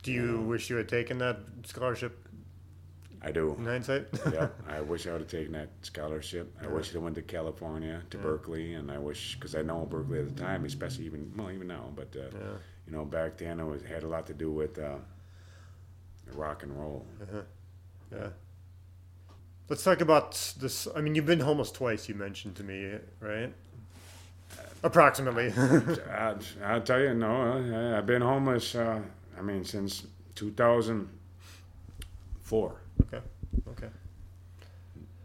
Do 0.03 0.13
you 0.13 0.41
wish 0.43 0.71
you 0.71 0.77
had 0.77 0.89
taken 0.89 1.19
that 1.19 1.39
scholarship 1.65 2.28
I 3.21 3.33
do. 3.33 3.55
in 3.59 3.65
hindsight? 3.65 4.07
yeah, 4.33 4.49
I 4.69 4.81
wish 4.81 5.07
I 5.07 5.13
would 5.13 5.23
have 5.23 5.31
taken 5.31 5.53
that 5.53 5.71
scholarship. 5.83 6.55
I 6.63 6.69
wish 6.69 6.95
I 6.95 6.99
went 6.99 7.17
to 7.17 7.23
California, 7.23 8.01
to 8.11 8.19
Berkeley, 8.19 8.75
and 8.75 8.91
I 8.93 8.99
wish 8.99 9.35
because 9.35 9.55
I 9.57 9.63
know 9.63 9.85
Berkeley 9.87 10.21
at 10.21 10.37
the 10.37 10.41
time, 10.41 10.65
especially 10.65 11.07
even 11.07 11.33
well, 11.37 11.51
even 11.51 11.67
now. 11.67 11.91
But 11.97 12.15
uh, 12.17 12.29
Yeah. 12.33 12.59
you 12.87 12.93
know, 12.93 13.05
back 13.05 13.37
then 13.39 13.59
it 13.61 13.65
was 13.65 13.83
had 13.83 14.05
a 14.05 14.09
lot 14.09 14.27
to 14.29 14.35
do 14.35 14.53
with 14.53 14.79
uh, 14.79 14.99
rock 16.35 16.63
and 16.63 16.79
roll. 16.79 17.05
yeah. 18.13 18.29
Let's 19.69 19.83
talk 19.85 20.01
about 20.01 20.33
this. 20.59 20.89
I 20.97 21.03
mean, 21.03 21.15
you've 21.15 21.27
been 21.27 21.41
homeless 21.41 21.71
twice. 21.71 22.09
You 22.09 22.15
mentioned 22.15 22.55
to 22.57 22.63
me, 22.65 22.95
right? 23.21 23.53
Approximately. 24.83 25.53
I, 26.11 26.35
I'll 26.65 26.81
tell 26.81 26.99
you, 27.01 27.13
no, 27.13 27.95
I've 27.99 28.07
been 28.07 28.23
homeless. 28.23 28.75
Uh, 28.75 29.03
I 29.37 29.43
mean, 29.43 29.65
since 29.65 30.07
2004. 30.37 32.81
Okay. 33.03 33.21
Okay. 33.69 33.89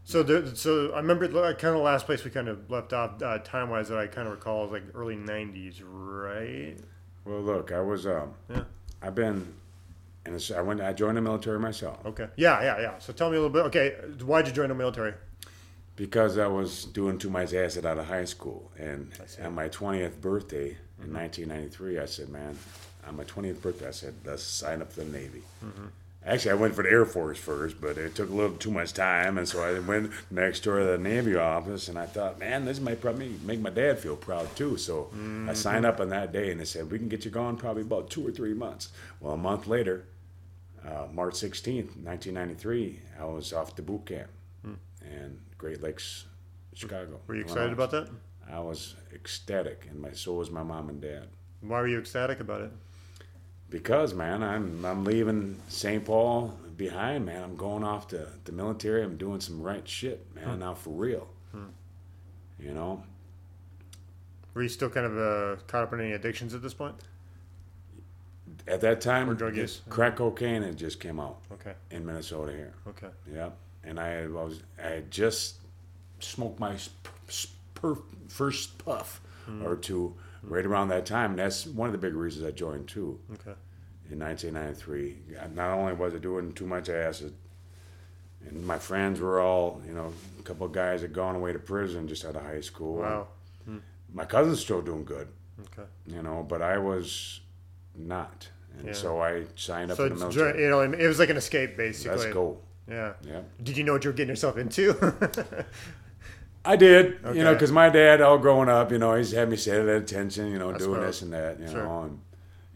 So 0.06 0.22
there, 0.22 0.46
so 0.56 0.92
I 0.94 0.98
remember 0.98 1.28
like, 1.30 1.60
kind 1.60 1.74
of 1.74 1.80
the 1.80 1.84
last 1.84 2.06
place 2.06 2.24
we 2.26 2.32
kind 2.32 2.50
of 2.50 2.70
left 2.70 2.92
off 2.94 3.22
uh, 3.22 3.40
time 3.40 3.70
wise 3.70 3.88
that 3.90 3.98
I 3.98 4.08
kind 4.08 4.28
of 4.28 4.34
recall 4.34 4.66
is 4.66 4.72
like 4.72 4.84
early 4.94 5.16
'90s, 5.16 5.82
right? 5.84 6.76
Well, 7.26 7.42
look, 7.42 7.72
I 7.72 7.80
was. 7.80 8.06
Um, 8.06 8.34
Yeah. 8.50 8.64
I've 9.02 9.16
been, 9.16 9.54
and 10.26 10.52
I 10.56 10.62
went. 10.62 10.82
I 10.82 10.94
joined 10.94 11.18
the 11.18 11.22
military 11.22 11.60
myself. 11.60 12.06
Okay. 12.06 12.28
Yeah, 12.36 12.62
yeah, 12.62 12.82
yeah. 12.82 13.00
So 13.00 13.14
tell 13.14 13.30
me 13.30 13.38
a 13.38 13.42
little 13.42 13.54
bit. 13.54 13.66
Okay, 13.68 13.92
why'd 14.24 14.46
you 14.48 14.54
join 14.54 14.70
the 14.70 14.76
military? 14.76 15.14
because 15.96 16.38
I 16.38 16.48
was 16.48 16.86
doing 16.86 17.18
too 17.20 17.30
much 17.30 17.54
acid 17.54 17.86
out 17.86 17.98
of 18.00 18.06
high 18.08 18.26
school. 18.26 18.72
And 18.78 19.12
on 19.44 19.54
my 19.54 19.70
20th 19.70 20.20
birthday 20.22 20.76
in 21.04 21.14
1993, 21.14 22.00
I 22.00 22.06
said, 22.06 22.30
man, 22.30 22.58
on 23.08 23.16
my 23.16 23.24
20th 23.26 23.62
birthday, 23.62 23.88
I 23.90 23.92
said, 23.92 24.16
let's 24.26 24.44
sign 24.44 24.82
up 24.82 24.92
for 24.92 25.02
the 25.02 25.12
Navy. 25.12 25.44
Actually, 26.26 26.52
I 26.52 26.56
went 26.56 26.74
for 26.74 26.84
the 26.84 26.90
Air 26.90 27.06
Force 27.06 27.38
first, 27.38 27.82
but 27.82 27.98
it 27.98 28.16
took 28.16 28.30
a 28.30 28.34
little 28.34 28.56
too 28.56 28.72
much 28.72 28.94
time. 28.94 29.38
And 29.38 29.48
so 29.48 29.62
I 29.62 29.78
went 29.80 30.12
next 30.32 30.62
door 30.62 30.80
to 30.80 30.86
the 30.86 30.98
Navy 30.98 31.36
office, 31.36 31.90
and 31.90 32.00
I 32.00 32.06
thought, 32.06 32.40
man, 32.40 32.64
this 32.64 32.80
might 32.80 33.02
probably 33.02 33.36
make 33.44 33.60
my 33.60 33.70
dad 33.70 34.00
feel 34.00 34.16
proud 34.16 34.56
too. 34.56 34.78
So 34.78 35.10
I 35.50 35.54
signed 35.54 35.86
up 35.86 36.00
on 36.00 36.10
that 36.10 36.32
day, 36.32 36.52
and 36.52 36.60
they 36.62 36.66
said, 36.66 36.90
we 36.90 36.98
can 36.98 37.10
get 37.10 37.26
you 37.26 37.32
going 37.32 37.58
probably 37.58 37.82
about 37.82 38.10
two 38.10 38.26
or 38.26 38.32
three 38.32 38.54
months. 38.54 38.90
Well, 39.20 39.34
a 39.34 39.38
month 39.38 39.68
later, 39.68 40.06
uh, 40.86 41.08
March 41.12 41.34
16th, 41.36 41.96
1993, 42.04 43.00
I 43.20 43.26
was 43.26 43.52
off 43.54 43.76
to 43.76 43.82
boot 43.82 44.06
camp 44.06 44.30
in 45.02 45.40
Great 45.58 45.82
Lakes, 45.84 46.26
Chicago. 46.74 47.20
Were 47.28 47.36
you 47.36 47.42
excited 47.42 47.74
about 47.74 47.92
that? 47.92 48.10
I 48.50 48.60
was 48.60 48.96
ecstatic, 49.14 49.88
and 49.90 50.00
my 50.00 50.12
so 50.12 50.34
was 50.34 50.50
my 50.52 50.64
mom 50.64 50.90
and 50.90 51.02
dad. 51.02 51.28
Why 51.62 51.80
were 51.82 51.88
you 51.88 52.00
ecstatic 52.00 52.40
about 52.40 52.62
it? 52.62 52.72
Because 53.74 54.14
man, 54.14 54.44
I'm 54.44 54.86
I'm 54.86 55.04
leaving 55.04 55.58
St. 55.68 56.06
Paul 56.06 56.56
behind, 56.78 57.26
man. 57.26 57.42
I'm 57.44 57.56
going 57.56 57.84
off 57.84 58.08
to 58.10 58.28
the 58.46 58.52
military. 58.52 59.02
I'm 59.04 59.18
doing 59.18 59.40
some 59.42 59.64
right 59.64 59.86
shit, 59.88 60.24
man. 60.36 60.46
Hmm. 60.46 60.60
Now 60.60 60.74
for 60.76 60.92
real. 60.92 61.28
Hmm. 61.52 61.70
You 62.60 62.76
know, 62.76 63.02
Were 64.54 64.62
you 64.62 64.70
still 64.70 64.92
kind 64.92 65.08
of 65.08 65.18
uh, 65.18 65.62
caught 65.66 65.82
up 65.86 65.94
in 65.94 66.02
any 66.02 66.12
addictions 66.12 66.54
at 66.54 66.62
this 66.62 66.76
point? 66.76 66.96
at 68.68 68.80
that 68.82 69.02
time, 69.02 69.28
Or 69.30 69.34
drug 69.34 69.56
use. 69.58 69.82
crack 69.90 70.18
cocaine 70.18 70.62
had 70.62 70.78
just 70.78 71.00
came 71.00 71.20
out 71.20 71.40
Okay. 71.52 71.74
in 71.90 72.06
Minnesota 72.06 72.52
here. 72.52 72.74
Okay. 72.88 73.10
Yeah, 73.30 73.50
and 73.84 74.00
I 74.00 74.08
had- 74.10 74.32
was 74.32 74.62
I 74.78 74.88
had 74.90 75.10
just 75.12 75.56
smoked 76.20 76.60
my 76.60 76.78
first 78.28 78.78
puff 78.78 79.20
hmm. 79.48 79.66
or 79.66 79.76
two 79.76 80.16
right 80.44 80.66
around 80.66 80.90
that 80.90 81.06
time. 81.06 81.32
And 81.32 81.40
that's 81.40 81.66
one 81.66 81.88
of 81.88 81.92
the 81.94 81.98
big 81.98 82.14
reasons 82.14 82.46
I 82.46 82.52
joined 82.52 82.88
too. 82.88 83.20
Okay. 83.34 83.54
In 84.14 84.20
1993. 84.20 85.18
Not 85.56 85.72
only 85.78 85.94
was 85.94 86.14
I 86.14 86.18
doing 86.20 86.54
too 86.54 86.66
much 86.68 86.90
acid, 86.90 87.34
and 88.48 88.66
my 88.66 88.78
friends 88.78 89.20
were 89.20 89.40
all, 89.42 89.82
you 89.88 89.94
know, 89.94 90.14
a 90.40 90.44
couple 90.44 90.66
of 90.66 90.72
guys 90.72 91.02
had 91.02 91.14
gone 91.14 91.36
away 91.36 91.54
to 91.54 91.60
prison 91.60 92.08
just 92.08 92.24
out 92.26 92.36
of 92.36 92.44
high 92.44 92.62
school. 92.62 92.98
Wow. 92.98 93.28
Hmm. 93.66 93.78
My 94.14 94.26
cousin's 94.26 94.60
still 94.60 94.82
doing 94.82 95.04
good, 95.06 95.28
Okay. 95.62 95.88
you 96.06 96.22
know, 96.22 96.46
but 96.48 96.62
I 96.62 96.78
was 96.78 97.42
not. 97.96 98.48
And 98.78 98.88
Yeah. 98.88 98.94
so 98.94 99.22
I 99.22 99.46
signed 99.56 99.92
up 99.92 99.98
So 99.98 100.08
for 100.10 100.14
the 100.16 100.20
military. 100.20 100.64
you 100.64 100.70
know, 100.70 100.82
it 100.82 101.08
was 101.08 101.20
like 101.20 101.30
an 101.30 101.38
escape, 101.38 101.78
basically. 101.78 102.18
Let's 102.18 102.34
go. 102.34 102.58
Yeah. 102.90 103.14
Yeah. 103.22 103.42
Did 103.62 103.78
you 103.78 103.84
know 103.84 103.94
what 103.94 104.04
you 104.04 104.10
were 104.10 104.16
getting 104.16 104.30
yourself 104.30 104.58
into? 104.58 104.94
I 106.66 106.76
did, 106.78 107.20
you 107.34 107.44
know, 107.44 107.54
because 107.54 107.72
my 107.74 107.90
dad, 107.90 108.22
all 108.22 108.38
growing 108.38 108.70
up, 108.70 108.92
you 108.92 108.98
know, 108.98 109.16
he's 109.16 109.32
had 109.32 109.50
me 109.50 109.58
sit 109.58 109.76
at 109.86 109.88
attention, 109.90 110.48
you 110.52 110.58
know, 110.60 110.70
I 110.74 110.78
doing 110.78 110.94
suppose. 110.96 111.06
this 111.08 111.22
and 111.24 111.34
that, 111.34 111.60
you 111.60 111.68
Sure. 111.68 111.84
know, 111.84 112.02
and 112.04 112.20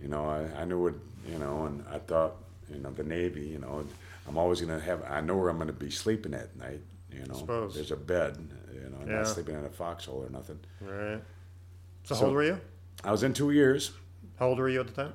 you 0.02 0.10
know, 0.10 0.26
I, 0.26 0.62
I 0.62 0.65
knew 0.65 0.82
what, 0.84 0.93
you 1.28 1.38
know, 1.40 1.66
and 1.66 1.84
I 1.92 2.00
thought, 2.00 2.36
you 2.72 2.80
know, 2.80 2.92
the 2.92 3.04
Navy, 3.04 3.48
you 3.48 3.60
know, 3.60 3.84
I'm 4.28 4.38
always 4.38 4.62
gonna 4.62 4.80
have, 4.80 5.04
I 5.10 5.22
know 5.22 5.36
where 5.38 5.50
I'm 5.50 5.58
gonna 5.58 5.72
be 5.74 5.90
sleeping 5.92 6.34
at 6.34 6.56
night, 6.58 6.82
you 7.12 7.26
know, 7.26 7.36
Suppose. 7.36 7.76
there's 7.76 7.92
a 7.92 7.96
bed, 7.96 8.38
you 8.74 8.82
know, 8.90 8.98
I'm 9.02 9.08
Yeah. 9.10 9.16
not 9.18 9.28
sleeping 9.28 9.56
in 9.56 9.63
a 9.66 9.70
foxhole 9.70 10.24
or 10.24 10.30
nothing. 10.30 10.60
right. 10.82 11.22
So, 12.04 12.16
how 12.16 12.26
old 12.26 12.34
were 12.36 12.44
you? 12.44 12.60
I 13.04 13.12
was 13.12 13.24
in 13.24 13.34
two 13.34 13.52
years. 13.52 13.92
How 14.40 14.48
old 14.48 14.60
were 14.60 14.70
you 14.70 14.80
at 14.80 14.88
the 14.88 14.94
time? 14.94 15.13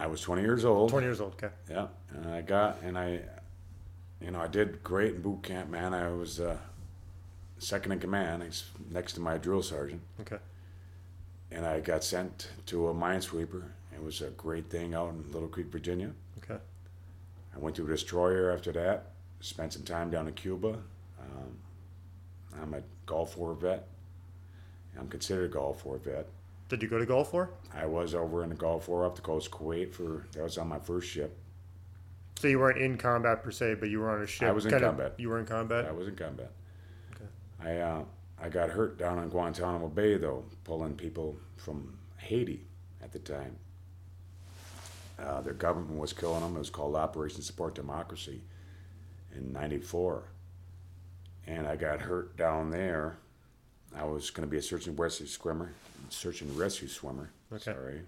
I 0.00 0.06
was 0.06 0.20
20 0.22 0.42
years 0.42 0.64
old. 0.64 0.90
20 0.90 1.06
years 1.06 1.20
old. 1.20 1.34
Okay. 1.34 1.50
Yeah, 1.70 1.88
and 2.14 2.26
I 2.32 2.40
got 2.42 2.80
and 2.82 2.98
I, 2.98 3.20
you 4.20 4.30
know, 4.30 4.40
I 4.40 4.48
did 4.48 4.82
great 4.82 5.14
in 5.14 5.22
boot 5.22 5.42
camp, 5.42 5.70
man. 5.70 5.92
I 5.94 6.10
was 6.10 6.40
uh, 6.40 6.56
second 7.58 7.92
in 7.92 8.00
command, 8.00 8.42
ex- 8.42 8.70
next 8.90 9.12
to 9.14 9.20
my 9.20 9.38
drill 9.38 9.62
sergeant. 9.62 10.00
Okay. 10.20 10.38
and 11.52 11.66
I 11.66 11.80
got 11.80 12.02
sent 12.04 12.48
to 12.66 12.88
a 12.88 12.94
minesweeper. 12.94 13.64
It 14.00 14.04
was 14.06 14.22
a 14.22 14.30
great 14.30 14.70
thing 14.70 14.94
out 14.94 15.10
in 15.10 15.30
Little 15.30 15.48
Creek, 15.48 15.66
Virginia. 15.66 16.10
Okay. 16.42 16.58
I 17.54 17.58
went 17.58 17.76
to 17.76 17.84
a 17.84 17.88
destroyer 17.88 18.50
after 18.50 18.72
that. 18.72 19.10
Spent 19.40 19.74
some 19.74 19.82
time 19.82 20.10
down 20.10 20.26
in 20.26 20.32
Cuba. 20.32 20.78
Um, 21.20 21.56
I'm 22.62 22.74
a 22.74 22.82
Gulf 23.04 23.36
War 23.36 23.52
vet. 23.54 23.86
I'm 24.98 25.08
considered 25.08 25.50
a 25.50 25.52
Gulf 25.52 25.84
War 25.84 25.98
vet. 25.98 26.26
Did 26.70 26.82
you 26.82 26.88
go 26.88 26.98
to 26.98 27.04
Gulf 27.04 27.34
War? 27.34 27.50
I 27.74 27.84
was 27.84 28.14
over 28.14 28.42
in 28.42 28.48
the 28.48 28.54
Gulf 28.54 28.88
War 28.88 29.04
up 29.04 29.16
the 29.16 29.22
coast 29.22 29.48
of 29.48 29.52
Kuwait 29.52 29.92
for 29.92 30.26
that 30.32 30.42
was 30.42 30.56
on 30.56 30.68
my 30.68 30.78
first 30.78 31.08
ship. 31.08 31.36
So 32.38 32.48
you 32.48 32.58
weren't 32.58 32.78
in 32.80 32.96
combat 32.96 33.42
per 33.42 33.50
se, 33.50 33.74
but 33.74 33.90
you 33.90 34.00
were 34.00 34.10
on 34.10 34.22
a 34.22 34.26
ship. 34.26 34.48
I 34.48 34.52
was 34.52 34.64
in 34.64 34.70
kind 34.70 34.84
of- 34.84 34.96
combat. 34.96 35.14
you 35.18 35.28
were 35.28 35.38
in 35.38 35.44
combat. 35.46 35.84
I 35.84 35.92
was 35.92 36.08
in 36.08 36.16
combat. 36.16 36.50
Okay. 37.14 37.24
I 37.62 37.76
uh, 37.80 38.04
I 38.42 38.48
got 38.48 38.70
hurt 38.70 38.96
down 38.96 39.18
in 39.18 39.28
Guantanamo 39.28 39.88
Bay 39.88 40.16
though, 40.16 40.44
pulling 40.64 40.94
people 40.94 41.36
from 41.58 41.98
Haiti 42.16 42.64
at 43.02 43.12
the 43.12 43.18
time. 43.18 43.56
Uh, 45.22 45.40
their 45.42 45.52
government 45.52 45.98
was 45.98 46.12
killing 46.12 46.40
them. 46.40 46.56
It 46.56 46.60
was 46.60 46.70
called 46.70 46.96
Operation 46.96 47.42
Support 47.42 47.74
Democracy 47.74 48.40
in 49.36 49.52
'94, 49.52 50.24
and 51.46 51.66
I 51.66 51.76
got 51.76 52.00
hurt 52.00 52.36
down 52.36 52.70
there. 52.70 53.18
I 53.96 54.04
was 54.04 54.30
going 54.30 54.46
to 54.46 54.50
be 54.50 54.56
a 54.58 54.62
search 54.62 54.86
and 54.86 54.98
rescue 54.98 55.26
swimmer, 55.26 55.72
search 56.08 56.42
and 56.42 56.56
rescue 56.56 56.88
swimmer. 56.88 57.30
Okay. 57.52 57.72
Sorry, 57.72 58.00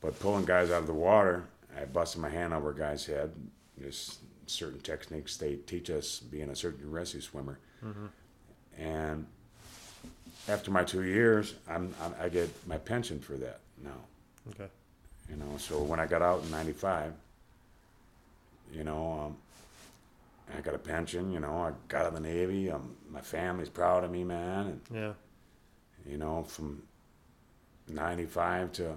but 0.00 0.18
pulling 0.20 0.44
guys 0.44 0.70
out 0.70 0.82
of 0.82 0.86
the 0.86 0.94
water, 0.94 1.44
I 1.76 1.84
busted 1.86 2.20
my 2.20 2.28
hand 2.28 2.52
over 2.52 2.70
a 2.70 2.76
guy's 2.76 3.06
head. 3.06 3.32
There's 3.76 4.18
certain 4.46 4.80
techniques 4.80 5.36
they 5.36 5.56
teach 5.56 5.90
us 5.90 6.20
being 6.20 6.50
a 6.50 6.54
search 6.56 6.76
and 6.80 6.92
rescue 6.92 7.20
swimmer, 7.22 7.58
and 8.78 9.26
after 10.48 10.70
my 10.70 10.84
two 10.84 11.02
years, 11.02 11.54
I'm, 11.68 11.92
I'm 12.02 12.14
I 12.20 12.28
get 12.28 12.48
my 12.68 12.78
pension 12.78 13.20
for 13.20 13.36
that 13.38 13.60
now. 13.82 14.04
Okay. 14.50 14.70
You 15.30 15.36
know, 15.36 15.56
so 15.58 15.80
when 15.82 16.00
I 16.00 16.06
got 16.06 16.22
out 16.22 16.42
in 16.42 16.50
'95, 16.50 17.12
you 18.72 18.82
know, 18.84 19.26
um, 19.26 19.36
I 20.56 20.60
got 20.60 20.74
a 20.74 20.78
pension. 20.78 21.32
You 21.32 21.40
know, 21.40 21.56
I 21.62 21.72
got 21.88 22.02
out 22.02 22.08
of 22.08 22.14
the 22.14 22.20
Navy. 22.20 22.70
Um, 22.70 22.96
my 23.10 23.20
family's 23.20 23.68
proud 23.68 24.02
of 24.04 24.10
me, 24.10 24.24
man. 24.24 24.66
And 24.66 24.80
Yeah. 24.92 25.12
you 26.06 26.16
know, 26.18 26.42
from 26.42 26.82
'95 27.88 28.72
to 28.72 28.96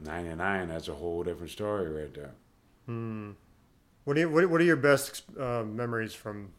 '99, 0.00 0.68
that's 0.68 0.88
a 0.88 0.94
whole 0.94 1.22
different 1.22 1.50
story 1.50 1.88
right 1.88 2.12
there. 2.14 2.32
Hmm. 2.86 3.30
What 4.04 4.16
are 4.16 4.20
you, 4.20 4.30
what, 4.30 4.48
what 4.48 4.60
are 4.60 4.64
your 4.64 4.76
best 4.76 5.22
uh, 5.38 5.64
memories 5.64 6.14
from 6.14 6.50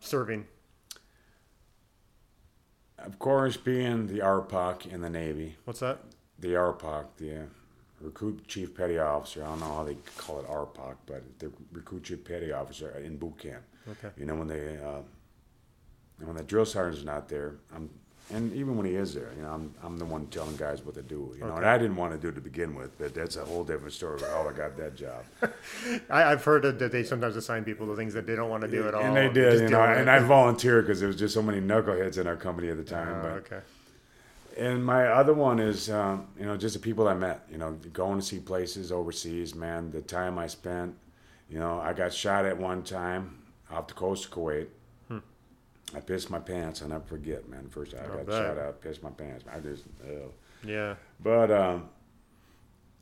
serving? 0.00 0.46
Of 2.98 3.18
course, 3.18 3.56
being 3.56 4.06
the 4.08 4.18
RPOC 4.20 4.86
in 4.92 5.00
the 5.00 5.10
Navy, 5.10 5.56
What's 5.64 5.80
that? 5.80 6.00
The 6.42 6.48
RPOC, 6.48 7.04
the 7.16 7.36
uh, 7.36 7.44
Recruit 8.00 8.46
Chief 8.46 8.76
Petty 8.76 8.98
Officer. 8.98 9.42
I 9.42 9.46
don't 9.46 9.60
know 9.60 9.74
how 9.74 9.84
they 9.84 9.96
call 10.18 10.40
it 10.40 10.46
RPOC, 10.46 10.96
but 11.06 11.22
the 11.38 11.50
Recruit 11.72 12.04
Chief 12.04 12.22
Petty 12.22 12.52
Officer 12.52 12.90
in 12.98 13.16
boot 13.16 13.38
camp. 13.38 13.62
Okay. 13.88 14.10
You 14.18 14.26
know 14.26 14.34
when 14.34 14.48
they 14.48 14.76
uh, 14.76 15.00
when 16.18 16.36
the 16.36 16.42
drill 16.42 16.66
sergeant's 16.66 17.04
not 17.04 17.28
there, 17.28 17.54
I'm 17.74 17.88
and 18.30 18.52
even 18.54 18.76
when 18.76 18.86
he 18.86 18.94
is 18.94 19.12
there, 19.14 19.30
you 19.36 19.42
know, 19.42 19.50
I'm 19.50 19.74
I'm 19.82 19.98
the 19.98 20.04
one 20.04 20.26
telling 20.26 20.56
guys 20.56 20.84
what 20.84 20.94
to 20.94 21.02
do. 21.02 21.34
You 21.38 21.44
know, 21.44 21.56
and 21.56 21.66
I 21.66 21.76
didn't 21.76 21.96
want 21.96 22.12
to 22.12 22.18
do 22.18 22.28
it 22.28 22.34
to 22.34 22.40
begin 22.40 22.74
with, 22.74 22.96
but 22.98 23.14
that's 23.14 23.36
a 23.36 23.44
whole 23.44 23.64
different 23.64 23.92
story. 23.92 24.20
How 24.20 24.48
I 24.48 24.52
got 24.52 24.76
that 24.78 24.94
job, 24.96 25.24
I, 26.10 26.24
I've 26.24 26.44
heard 26.44 26.62
that 26.78 26.92
they 26.92 27.04
sometimes 27.04 27.36
assign 27.36 27.64
people 27.64 27.86
to 27.88 27.96
things 27.96 28.14
that 28.14 28.26
they 28.26 28.34
don't 28.34 28.48
want 28.48 28.62
to 28.62 28.68
do 28.68 28.88
at 28.88 28.94
all. 28.94 29.02
and 29.02 29.16
they 29.16 29.28
did. 29.28 29.60
You 29.62 29.68
know, 29.68 29.82
and. 29.82 30.10
I 30.10 30.18
volunteered 30.32 30.86
because 30.86 31.00
there 31.00 31.08
was 31.08 31.16
just 31.16 31.34
so 31.34 31.42
many 31.42 31.60
knuckleheads 31.60 32.18
in 32.18 32.26
our 32.26 32.36
company 32.36 32.68
at 32.68 32.76
the 32.76 32.84
time. 32.84 33.08
Oh, 33.08 33.22
but 33.22 33.30
okay. 33.32 33.60
And 34.56 34.84
my 34.84 35.06
other 35.06 35.32
one 35.34 35.58
is, 35.58 35.90
um, 35.90 36.26
you 36.38 36.44
know, 36.44 36.56
just 36.56 36.74
the 36.74 36.80
people 36.80 37.08
I 37.08 37.14
met. 37.14 37.46
You 37.50 37.58
know, 37.58 37.72
going 37.92 38.18
to 38.18 38.24
see 38.24 38.38
places 38.38 38.92
overseas. 38.92 39.54
Man, 39.54 39.90
the 39.90 40.02
time 40.02 40.38
I 40.38 40.46
spent. 40.46 40.94
You 41.48 41.58
know, 41.58 41.80
I 41.80 41.92
got 41.92 42.12
shot 42.12 42.44
at 42.46 42.56
one 42.56 42.82
time 42.82 43.38
off 43.70 43.88
the 43.88 43.94
coast 43.94 44.26
of 44.26 44.30
Kuwait. 44.32 44.68
I 45.94 46.00
pissed 46.00 46.30
my 46.30 46.38
pants. 46.38 46.80
I 46.82 46.86
never 46.86 47.04
forget, 47.04 47.46
man. 47.50 47.68
First 47.68 47.92
I 47.94 47.98
I'll 48.04 48.24
got 48.24 48.32
shot 48.32 48.56
at, 48.56 48.80
pissed 48.80 49.02
my 49.02 49.10
pants. 49.10 49.44
I 49.54 49.58
just, 49.60 49.84
ugh. 50.02 50.32
Yeah. 50.64 50.94
but 51.20 51.50
um, 51.50 51.90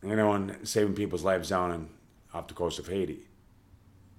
you 0.02 0.16
know, 0.16 0.32
and 0.32 0.66
saving 0.66 0.94
people's 0.94 1.22
lives 1.22 1.50
down 1.50 1.70
in 1.72 1.88
off 2.34 2.48
the 2.48 2.54
coast 2.54 2.80
of 2.80 2.88
Haiti. 2.88 3.20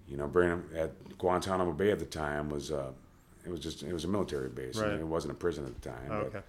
You 0.07 0.15
know, 0.15 0.27
bringing 0.27 0.61
them 0.61 0.69
at 0.75 1.17
Guantanamo 1.17 1.73
Bay 1.73 1.91
at 1.91 1.99
the 1.99 2.05
time 2.05 2.49
was 2.49 2.71
uh, 2.71 2.91
it 3.45 3.49
was 3.49 3.59
just 3.59 3.83
it 3.83 3.91
was 3.91 4.05
a 4.05 4.07
military 4.07 4.47
base. 4.49 4.77
I 4.77 4.83
Right. 4.91 4.99
it 4.99 5.05
wasn't 5.05 5.33
a 5.33 5.35
prison 5.35 5.65
at 5.65 5.81
the 5.81 5.89
time. 5.89 6.07
Oh, 6.09 6.19
but 6.21 6.27
okay. 6.27 6.41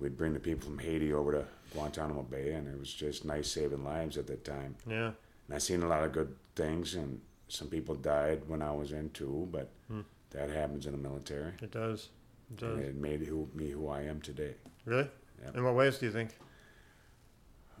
We'd 0.00 0.16
bring 0.16 0.32
the 0.32 0.40
people 0.40 0.68
from 0.68 0.78
Haiti 0.78 1.12
over 1.12 1.32
to 1.32 1.44
Guantanamo 1.72 2.22
Bay, 2.22 2.52
and 2.52 2.66
it 2.66 2.78
was 2.78 2.92
just 2.92 3.24
nice 3.24 3.48
saving 3.50 3.84
lives 3.84 4.16
at 4.16 4.26
that 4.26 4.44
time. 4.44 4.74
Yeah. 4.86 5.12
And 5.46 5.54
I 5.54 5.58
seen 5.58 5.82
a 5.82 5.88
lot 5.88 6.02
of 6.04 6.12
good 6.12 6.34
things, 6.56 6.94
and 6.94 7.20
some 7.48 7.68
people 7.68 7.94
died 7.94 8.42
when 8.48 8.62
I 8.62 8.72
was 8.72 8.92
in 8.92 9.10
too, 9.10 9.48
but 9.52 9.70
Hmm. 9.88 10.00
that 10.30 10.50
happens 10.50 10.86
in 10.86 10.92
the 10.92 10.98
military. 10.98 11.52
It 11.62 11.70
does. 11.70 12.08
It 12.50 12.56
does. 12.58 12.78
And 12.78 12.84
it 12.84 12.94
made 12.96 13.20
who, 13.22 13.48
me 13.54 13.70
who 13.70 13.88
I 13.88 14.02
am 14.02 14.20
today. 14.20 14.54
Really? 14.84 15.08
Yeah. 15.42 15.50
In 15.54 15.64
what 15.64 15.74
ways 15.74 15.98
do 15.98 16.06
you 16.06 16.12
think? 16.12 16.36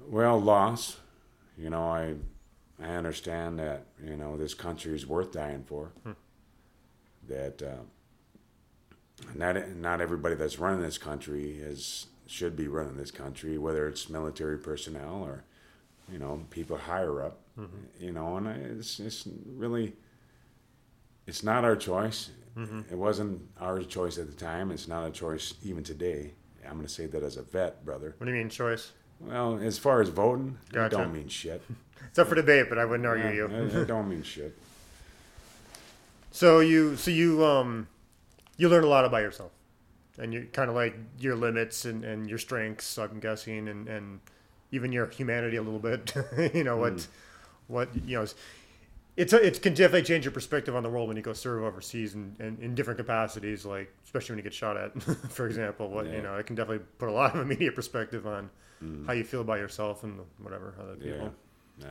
Well, 0.08 0.40
loss. 0.40 0.98
You 1.58 1.70
know, 1.70 1.82
I 1.82 2.14
I 2.82 2.88
understand 2.94 3.58
that 3.58 3.84
you 4.02 4.16
know 4.16 4.36
this 4.38 4.54
country 4.54 4.94
is 4.94 5.06
worth 5.06 5.32
dying 5.32 5.62
for. 5.64 5.92
That 7.28 7.62
uh, 7.62 7.82
not 9.40 9.68
not 9.76 10.00
everybody 10.00 10.34
that's 10.36 10.58
running 10.58 10.80
this 10.82 10.98
country 10.98 11.58
is 11.58 12.06
should 12.26 12.54
be 12.56 12.68
running 12.68 12.96
this 12.96 13.10
country, 13.10 13.58
whether 13.58 13.88
it's 13.88 14.08
military 14.08 14.58
personnel 14.58 15.22
or 15.24 15.42
you 16.12 16.18
know 16.18 16.44
people 16.50 16.76
higher 16.76 17.22
up. 17.22 17.38
You 17.98 18.12
know, 18.12 18.36
and 18.36 18.48
I- 18.48 18.52
it's 18.78 19.00
it's 19.00 19.26
really 19.56 19.94
it's 21.26 21.42
not 21.42 21.64
our 21.64 21.76
choice. 21.76 22.30
It 22.90 22.96
wasn't 22.98 23.40
our 23.58 23.80
choice 23.82 24.18
at 24.18 24.26
the 24.26 24.36
time. 24.36 24.70
It's 24.70 24.86
not 24.86 25.06
a 25.06 25.10
choice 25.10 25.54
even 25.62 25.82
today. 25.82 26.32
I'm 26.66 26.74
going 26.74 26.86
to 26.86 26.92
say 26.92 27.06
that 27.06 27.22
as 27.22 27.38
a 27.38 27.42
vet, 27.42 27.84
brother. 27.86 28.14
What 28.18 28.26
do 28.26 28.32
you 28.32 28.36
mean 28.38 28.50
choice? 28.50 28.92
Well, 29.18 29.58
as 29.62 29.78
far 29.78 30.02
as 30.02 30.10
voting, 30.10 30.58
Gotcha. 30.70 30.94
it 30.94 30.98
don't 30.98 31.12
mean 31.12 31.28
shit. 31.28 31.62
It's 32.08 32.18
up 32.18 32.26
for 32.28 32.34
debate, 32.34 32.66
but 32.68 32.76
I 32.78 32.84
wouldn't 32.84 33.06
argue 33.06 33.26
Yeah, 33.26 33.32
you. 33.32 33.46
It 33.80 33.86
don't 33.94 34.08
mean 34.10 34.22
shit. 34.22 34.54
So 36.32 36.60
you, 36.60 36.96
so 36.96 37.10
you, 37.10 37.44
um, 37.44 37.88
you 38.60 38.68
learn 38.68 38.84
a 38.84 38.88
lot 38.88 39.04
about 39.04 39.22
yourself, 39.22 39.52
and 40.18 40.32
you 40.34 40.46
kind 40.52 40.68
of 40.68 40.76
like 40.76 40.94
your 41.18 41.34
limits 41.34 41.84
and, 41.86 42.04
and 42.04 42.28
your 42.28 42.38
strengths. 42.38 42.98
I'm 42.98 43.20
guessing, 43.20 43.68
and, 43.68 43.88
and 43.88 44.20
even 44.70 44.92
your 44.92 45.06
humanity 45.08 45.56
a 45.56 45.62
little 45.62 45.78
bit. 45.80 46.14
you 46.54 46.64
know 46.64 46.76
what, 46.76 47.06
what 47.68 47.88
you 48.06 48.18
know. 48.18 48.26
It's, 49.16 49.32
a, 49.32 49.44
it 49.44 49.60
can 49.60 49.74
definitely 49.74 50.02
change 50.04 50.24
your 50.24 50.32
perspective 50.32 50.74
on 50.76 50.82
the 50.82 50.88
world 50.88 51.08
when 51.08 51.16
you 51.16 51.22
go 51.22 51.32
serve 51.34 51.62
overseas 51.64 52.14
and, 52.14 52.38
and 52.40 52.58
in 52.60 52.74
different 52.74 52.96
capacities, 52.98 53.66
like 53.66 53.92
especially 54.04 54.34
when 54.34 54.38
you 54.38 54.44
get 54.44 54.54
shot 54.54 54.76
at, 54.76 55.02
for 55.30 55.46
example. 55.46 55.88
What 55.90 56.06
you 56.06 56.22
know, 56.22 56.36
it 56.36 56.46
can 56.46 56.54
definitely 56.56 56.84
put 56.98 57.08
a 57.08 57.12
lot 57.12 57.34
of 57.34 57.40
immediate 57.46 57.74
perspective 57.74 58.26
on 58.26 58.50
how 59.06 59.12
you 59.12 59.24
feel 59.24 59.40
about 59.42 59.58
yourself 59.58 60.04
and 60.04 60.20
whatever 60.38 60.74
other 60.80 60.96
Yeah, 61.00 61.12
people. 61.12 61.34
yeah. 61.78 61.86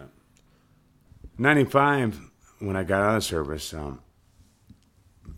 Ninety-five, 1.38 2.20
when 2.60 2.76
I 2.76 2.84
got 2.84 3.02
out 3.02 3.18
of 3.18 3.24
service, 3.24 3.74
um, 3.74 4.02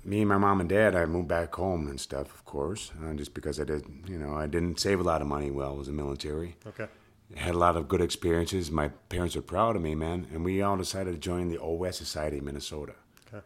me 0.04 0.20
and 0.22 0.30
my 0.30 0.38
mom 0.38 0.60
and 0.60 0.70
dad, 0.70 0.96
I 0.96 1.06
moved 1.06 1.28
back 1.28 1.54
home 1.56 1.88
and 1.88 2.00
stuff, 2.00 2.34
of 2.34 2.46
course, 2.46 2.92
uh, 3.04 3.14
just 3.14 3.34
because 3.34 3.60
I 3.60 3.64
did, 3.64 3.84
you 4.08 4.18
know, 4.18 4.36
I 4.36 4.48
didn't 4.48 4.80
save 4.80 5.00
a 5.00 5.04
lot 5.04 5.22
of 5.22 5.28
money 5.28 5.52
while 5.52 5.70
I 5.70 5.78
was 5.78 5.88
in 5.88 5.96
the 5.98 6.04
military. 6.04 6.56
Okay. 6.68 6.88
had 7.36 7.56
a 7.56 7.58
lot 7.58 7.78
of 7.78 7.88
good 7.88 8.02
experiences. 8.02 8.70
My 8.72 8.90
parents 9.10 9.36
are 9.38 9.42
proud 9.42 9.76
of 9.76 9.82
me, 9.82 9.96
man, 9.96 10.28
and 10.34 10.44
we 10.44 10.62
all 10.62 10.76
decided 10.78 11.12
to 11.14 11.18
join 11.20 11.48
the 11.50 11.62
OS 11.62 11.98
Society 11.98 12.38
of 12.40 12.44
Minnesota. 12.44 12.94
Okay. 13.34 13.44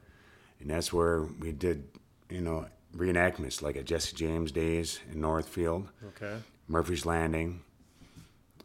And 0.59 0.69
that's 0.69 0.91
where 0.91 1.23
we 1.39 1.51
did, 1.51 1.87
you 2.29 2.41
know, 2.41 2.65
reenactments 2.95 3.61
like 3.61 3.75
at 3.75 3.85
Jesse 3.85 4.15
James 4.15 4.51
Days 4.51 4.99
in 5.11 5.21
Northfield, 5.21 5.89
Okay. 6.07 6.37
Murphy's 6.67 7.05
Landing, 7.05 7.61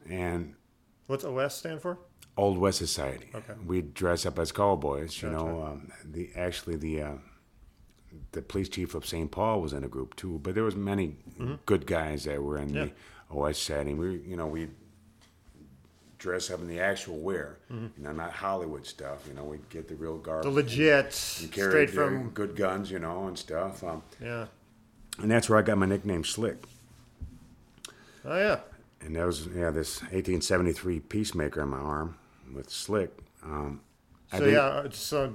and 0.08 0.54
What's 1.06 1.24
OS 1.24 1.56
stand 1.56 1.82
for? 1.82 1.98
Old 2.36 2.56
West 2.56 2.78
Society. 2.78 3.28
Okay. 3.34 3.52
We 3.66 3.82
dress 3.82 4.24
up 4.24 4.38
as 4.38 4.52
cowboys. 4.52 5.20
You 5.20 5.30
Gotcha. 5.30 5.44
know, 5.44 5.62
um, 5.64 5.92
the 6.04 6.30
actually 6.36 6.76
the 6.76 7.02
uh, 7.02 7.12
the 8.32 8.42
police 8.42 8.68
chief 8.68 8.94
of 8.94 9.06
St. 9.06 9.30
Paul 9.30 9.60
was 9.60 9.72
in 9.72 9.84
a 9.84 9.88
group 9.88 10.16
too, 10.16 10.40
but 10.42 10.54
there 10.54 10.64
was 10.64 10.76
many 10.76 11.16
good 11.66 11.86
guys 11.86 12.24
that 12.24 12.42
were 12.42 12.58
in 12.58 12.68
Mm-hmm. 12.68 12.76
Yeah. 12.76 12.86
the 13.32 13.38
OS 13.38 13.58
setting. 13.58 13.96
We, 13.98 14.18
you 14.26 14.36
know, 14.36 14.46
we 14.46 14.68
dress 16.18 16.50
up 16.50 16.60
in 16.60 16.68
the 16.68 16.80
actual 16.80 17.18
wear. 17.18 17.58
Mm-hmm. 17.72 17.86
You 17.96 18.04
know, 18.04 18.12
not 18.12 18.32
Hollywood 18.32 18.86
stuff. 18.86 19.26
You 19.28 19.34
know, 19.34 19.44
we 19.44 19.58
get 19.70 19.88
the 19.88 19.94
real 19.94 20.18
garb. 20.18 20.42
The 20.42 20.50
legit, 20.50 21.12
straight 21.12 21.90
from 21.90 22.30
good 22.30 22.56
guns. 22.56 22.90
You 22.90 22.98
know, 22.98 23.26
and 23.26 23.38
stuff. 23.38 23.82
Um, 23.84 24.02
yeah. 24.20 24.46
and 25.18 25.30
that's 25.30 25.48
where 25.48 25.58
I 25.58 25.62
got 25.62 25.78
my 25.78 25.86
nickname 25.86 26.24
Slick. 26.24 26.64
Oh 28.24 28.36
yeah. 28.36 28.60
and 29.00 29.16
that 29.16 29.24
was 29.24 29.46
yeah 29.46 29.70
this 29.70 30.00
1873 30.02 31.00
peacemaker 31.00 31.62
on 31.62 31.68
my 31.70 31.78
arm 31.78 32.16
with 32.54 32.68
slick 32.68 33.10
um 33.42 33.80
So 34.36 34.44
yeah, 34.44 34.58
uh, 34.60 34.88
just 34.88 35.10
uh, 35.14 35.30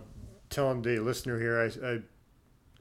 telling 0.51 0.83
the 0.83 0.99
listener 0.99 1.39
here, 1.39 1.59
I, 1.59 1.87
I 1.87 1.99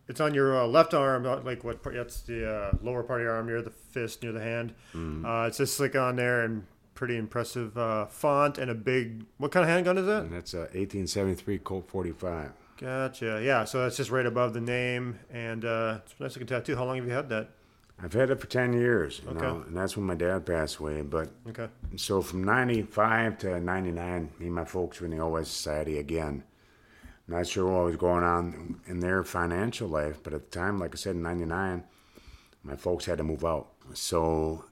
it's 0.09 0.21
on 0.21 0.35
your 0.35 0.57
uh, 0.57 0.67
left 0.67 0.95
arm, 0.95 1.27
uh, 1.27 1.41
like 1.41 1.65
what? 1.65 1.83
That's 1.83 2.21
the 2.23 2.49
uh, 2.51 2.77
lower 2.83 3.03
part 3.03 3.21
of 3.21 3.25
your 3.25 3.35
arm 3.35 3.47
near 3.47 3.63
the 3.63 3.71
fist, 3.71 4.23
near 4.23 4.33
the 4.33 4.41
hand. 4.43 4.75
Mm-hmm. 4.95 5.25
Uh, 5.25 5.47
it's 5.47 5.59
just 5.59 5.77
slick 5.77 5.97
on 5.97 6.17
there 6.17 6.43
and 6.43 6.67
pretty 6.95 7.17
impressive 7.17 7.77
uh, 7.77 8.07
font 8.07 8.59
and 8.59 8.71
a 8.71 8.75
big. 8.75 9.25
What 9.39 9.51
kind 9.53 9.65
of 9.65 9.71
handgun 9.71 9.99
is 9.99 10.07
that? 10.07 10.25
and 10.25 10.33
that's 10.33 10.55
a 10.55 10.59
1873 10.75 11.59
colt 11.59 11.89
45 11.89 12.53
Gotcha. 12.81 13.41
Yeah, 13.45 13.65
so 13.65 13.83
that's 13.83 13.97
just 13.97 14.11
right 14.11 14.27
above 14.27 14.53
the 14.53 14.61
name, 14.61 15.19
and 15.31 15.65
uh, 15.65 15.99
it's 16.05 16.15
a 16.19 16.23
nice 16.23 16.33
looking 16.35 16.47
tattoo. 16.49 16.75
How 16.77 16.85
long 16.85 16.97
have 16.97 17.07
you 17.07 17.13
had 17.13 17.29
that? 17.31 17.51
i've 18.03 18.13
had 18.13 18.29
it 18.29 18.41
for 18.41 18.49
10 18.49 18.73
years 18.73 19.21
you 19.23 19.31
Okay. 19.31 19.39
know 19.41 19.63
and 19.69 19.77
that's 19.77 19.97
when 19.97 20.05
my 20.05 20.17
dad 20.17 20.45
passed 20.45 20.79
away 20.79 21.01
but 21.03 21.29
Okay. 21.49 21.69
so 21.95 22.21
from 22.21 22.43
95 22.43 23.39
to 23.39 23.61
99 23.61 24.31
me 24.41 24.47
and 24.47 24.55
my 24.57 24.65
folks 24.65 24.99
were 25.01 25.07
in 25.07 25.17
the 25.17 25.23
os 25.25 25.47
society 25.49 25.99
again 25.99 26.43
not 27.27 27.47
sure 27.47 27.71
what 27.71 27.85
was 27.85 27.97
going 27.97 28.25
on 28.25 28.81
in 28.87 29.01
their 29.01 29.25
financial 29.25 29.89
life 29.89 30.23
but 30.23 30.33
at 30.33 30.51
the 30.51 30.59
time 30.59 30.79
like 30.79 30.95
i 30.95 30.97
said 30.97 31.17
in 31.17 31.23
99 31.23 31.85
my 32.63 32.77
folks 32.77 33.05
had 33.05 33.19
to 33.19 33.25
move 33.25 33.45
out 33.45 33.69
so 33.93 34.65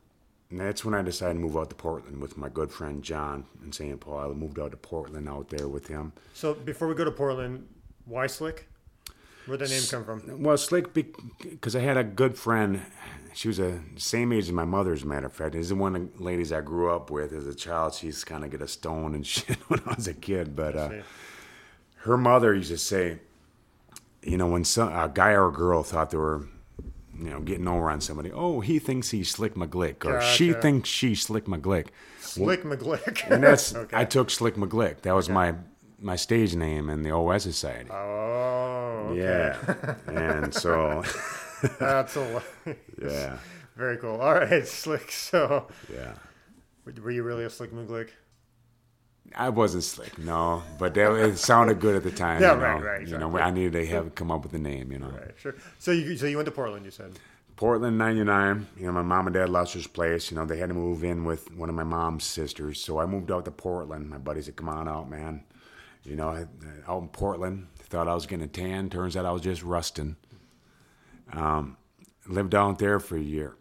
that's 0.50 0.84
when 0.84 0.94
I 0.94 1.00
decided 1.00 1.34
to 1.34 1.40
move 1.40 1.57
out 1.57 1.70
to 1.70 1.76
Portland 1.76 2.20
with 2.20 2.36
my 2.36 2.48
good 2.48 2.70
friend 2.70 3.03
John 3.03 3.46
in 3.64 3.72
St. 3.72 3.98
Paul. 3.98 4.18
I 4.18 4.26
moved 4.34 4.59
out 4.59 4.72
to 4.72 4.76
Portland 4.76 5.28
out 5.28 5.48
there 5.48 5.66
with 5.66 5.86
him. 5.86 6.12
So 6.34 6.53
before 6.53 6.88
we 6.88 6.94
go 6.94 7.05
to 7.05 7.11
Portland, 7.11 7.66
why 8.05 8.26
slick? 8.26 8.68
Where'd 9.46 9.61
that 9.61 9.70
name 9.70 9.82
come 9.90 10.05
from? 10.05 10.42
Well, 10.42 10.57
Slick, 10.57 10.94
because 10.94 11.74
I 11.74 11.80
had 11.80 11.96
a 11.96 12.05
good 12.05 12.38
friend. 12.38 12.82
She 13.34 13.48
was 13.48 13.57
the 13.57 13.80
same 13.96 14.32
age 14.32 14.44
as 14.44 14.53
my 14.53 14.64
mother, 14.64 14.92
as 14.92 15.03
a 15.03 15.07
matter 15.07 15.26
of 15.26 15.32
fact. 15.32 15.55
This 15.55 15.66
is 15.66 15.74
one 15.74 15.96
of 15.96 16.16
the 16.16 16.22
ladies 16.22 16.53
I 16.53 16.61
grew 16.61 16.94
up 16.94 17.11
with 17.11 17.32
as 17.32 17.46
a 17.46 17.55
child. 17.55 17.94
She's 17.94 18.22
kind 18.22 18.44
of 18.44 18.50
get 18.53 18.62
a 18.62 18.68
stone 18.68 19.16
and 19.16 19.26
shit 19.32 19.59
when 19.68 19.80
I 19.86 19.94
was 19.94 20.07
a 20.07 20.14
kid. 20.14 20.55
But 20.55 20.76
uh. 20.76 20.90
Her 22.03 22.16
mother 22.16 22.55
used 22.55 22.70
to 22.70 22.78
say, 22.78 23.18
you 24.22 24.36
know, 24.36 24.46
when 24.46 24.64
some, 24.64 24.88
a 24.92 25.11
guy 25.12 25.30
or 25.32 25.48
a 25.48 25.53
girl 25.53 25.82
thought 25.82 26.11
they 26.11 26.18
were, 26.18 26.46
you 27.18 27.30
know, 27.30 27.40
getting 27.40 27.68
over 27.68 27.90
on 27.90 28.00
somebody, 28.00 28.30
oh, 28.32 28.61
he 28.61 28.78
thinks 28.78 29.11
he's 29.11 29.30
Slick 29.30 29.55
McGlick, 29.55 30.05
or 30.05 30.20
she 30.20 30.53
thinks 30.53 30.88
she's 30.88 31.22
Slick 31.22 31.46
McGlick. 31.46 31.88
Slick 32.20 32.62
McGlick. 32.62 33.30
And 33.30 33.42
that's, 33.42 33.74
okay. 33.74 33.96
I 33.96 34.05
took 34.05 34.30
Slick 34.30 34.55
McGlick. 34.55 35.03
That 35.03 35.14
was 35.14 35.28
my 35.28 35.55
my 36.00 36.16
stage 36.16 36.57
name 36.57 36.90
in 36.90 37.03
the 37.03 37.12
OS 37.12 37.44
Society. 37.44 37.88
Oh, 37.88 39.11
okay. 39.11 39.20
Yeah. 39.20 39.94
and 40.09 40.53
so, 40.53 41.05
That's 41.78 42.16
a 42.16 42.42
yeah, 43.00 43.38
very 43.76 43.96
cool. 43.98 44.20
All 44.20 44.34
right, 44.34 44.66
slick. 44.66 45.12
So, 45.12 45.68
yeah. 45.92 46.14
were 46.84 47.11
you 47.11 47.22
really 47.22 47.44
a 47.44 47.50
slick 47.50 47.72
McGlick? 47.72 48.09
I 49.35 49.49
wasn't 49.49 49.85
slick, 49.85 50.18
no, 50.18 50.62
but 50.78 50.95
that, 50.95 51.12
it 51.14 51.39
sounded 51.39 51.80
good 51.80 51.97
at 51.97 52.03
the 52.03 52.11
time. 52.11 52.41
Yeah, 52.43 52.53
you 52.55 52.59
know, 52.61 52.64
right, 52.64 52.83
right, 52.83 53.09
You 53.09 53.18
know. 53.18 53.37
I 53.39 53.51
needed 53.51 53.72
to 53.72 53.87
have 53.87 54.14
come 54.14 54.30
up 54.30 54.43
with 54.43 54.55
a 54.55 54.59
name. 54.59 54.93
You 54.93 54.99
know, 54.99 55.09
Right, 55.11 55.33
sure. 55.37 55.55
So 55.78 55.91
you 55.91 56.16
so 56.16 56.26
you 56.26 56.37
went 56.37 56.47
to 56.47 56.53
Portland, 56.53 56.85
you 56.85 56.91
said. 56.91 57.18
Portland 57.57 57.99
'99. 57.99 58.66
You 58.76 58.87
know, 58.87 58.93
my 58.93 59.03
mom 59.03 59.26
and 59.26 59.35
dad 59.35 59.49
lost 59.49 59.74
their 59.74 59.83
place. 59.85 60.30
You 60.30 60.37
know, 60.37 60.45
they 60.45 60.59
had 60.59 60.68
to 60.70 60.74
move 60.74 61.05
in 61.05 61.24
with 61.24 61.55
one 61.55 61.68
of 61.68 61.74
my 61.74 61.85
mom's 61.85 62.24
sisters, 62.24 62.80
so 62.83 62.99
I 62.99 63.07
moved 63.07 63.30
out 63.30 63.45
to 63.45 63.51
Portland. 63.51 64.09
My 64.11 64.18
buddy 64.18 64.43
said, 64.43 64.57
"Come 64.57 64.68
on 64.68 64.89
out, 64.89 65.09
man." 65.11 65.45
You 66.03 66.16
know, 66.16 66.28
I- 66.30 66.47
out 66.91 67.03
in 67.03 67.09
Portland, 67.09 67.68
thought 67.76 68.09
I 68.09 68.14
was 68.14 68.26
getting 68.26 68.45
a 68.45 68.49
tan. 68.49 68.91
Turns 68.91 69.16
out 69.16 69.24
I 69.26 69.33
was 69.33 69.43
just 69.43 69.62
rusting. 69.62 70.16
Um, 71.33 71.76
lived 72.26 72.55
out 72.55 72.78
there 72.78 72.99
for 72.99 73.16
a 73.16 73.20
year. 73.20 73.55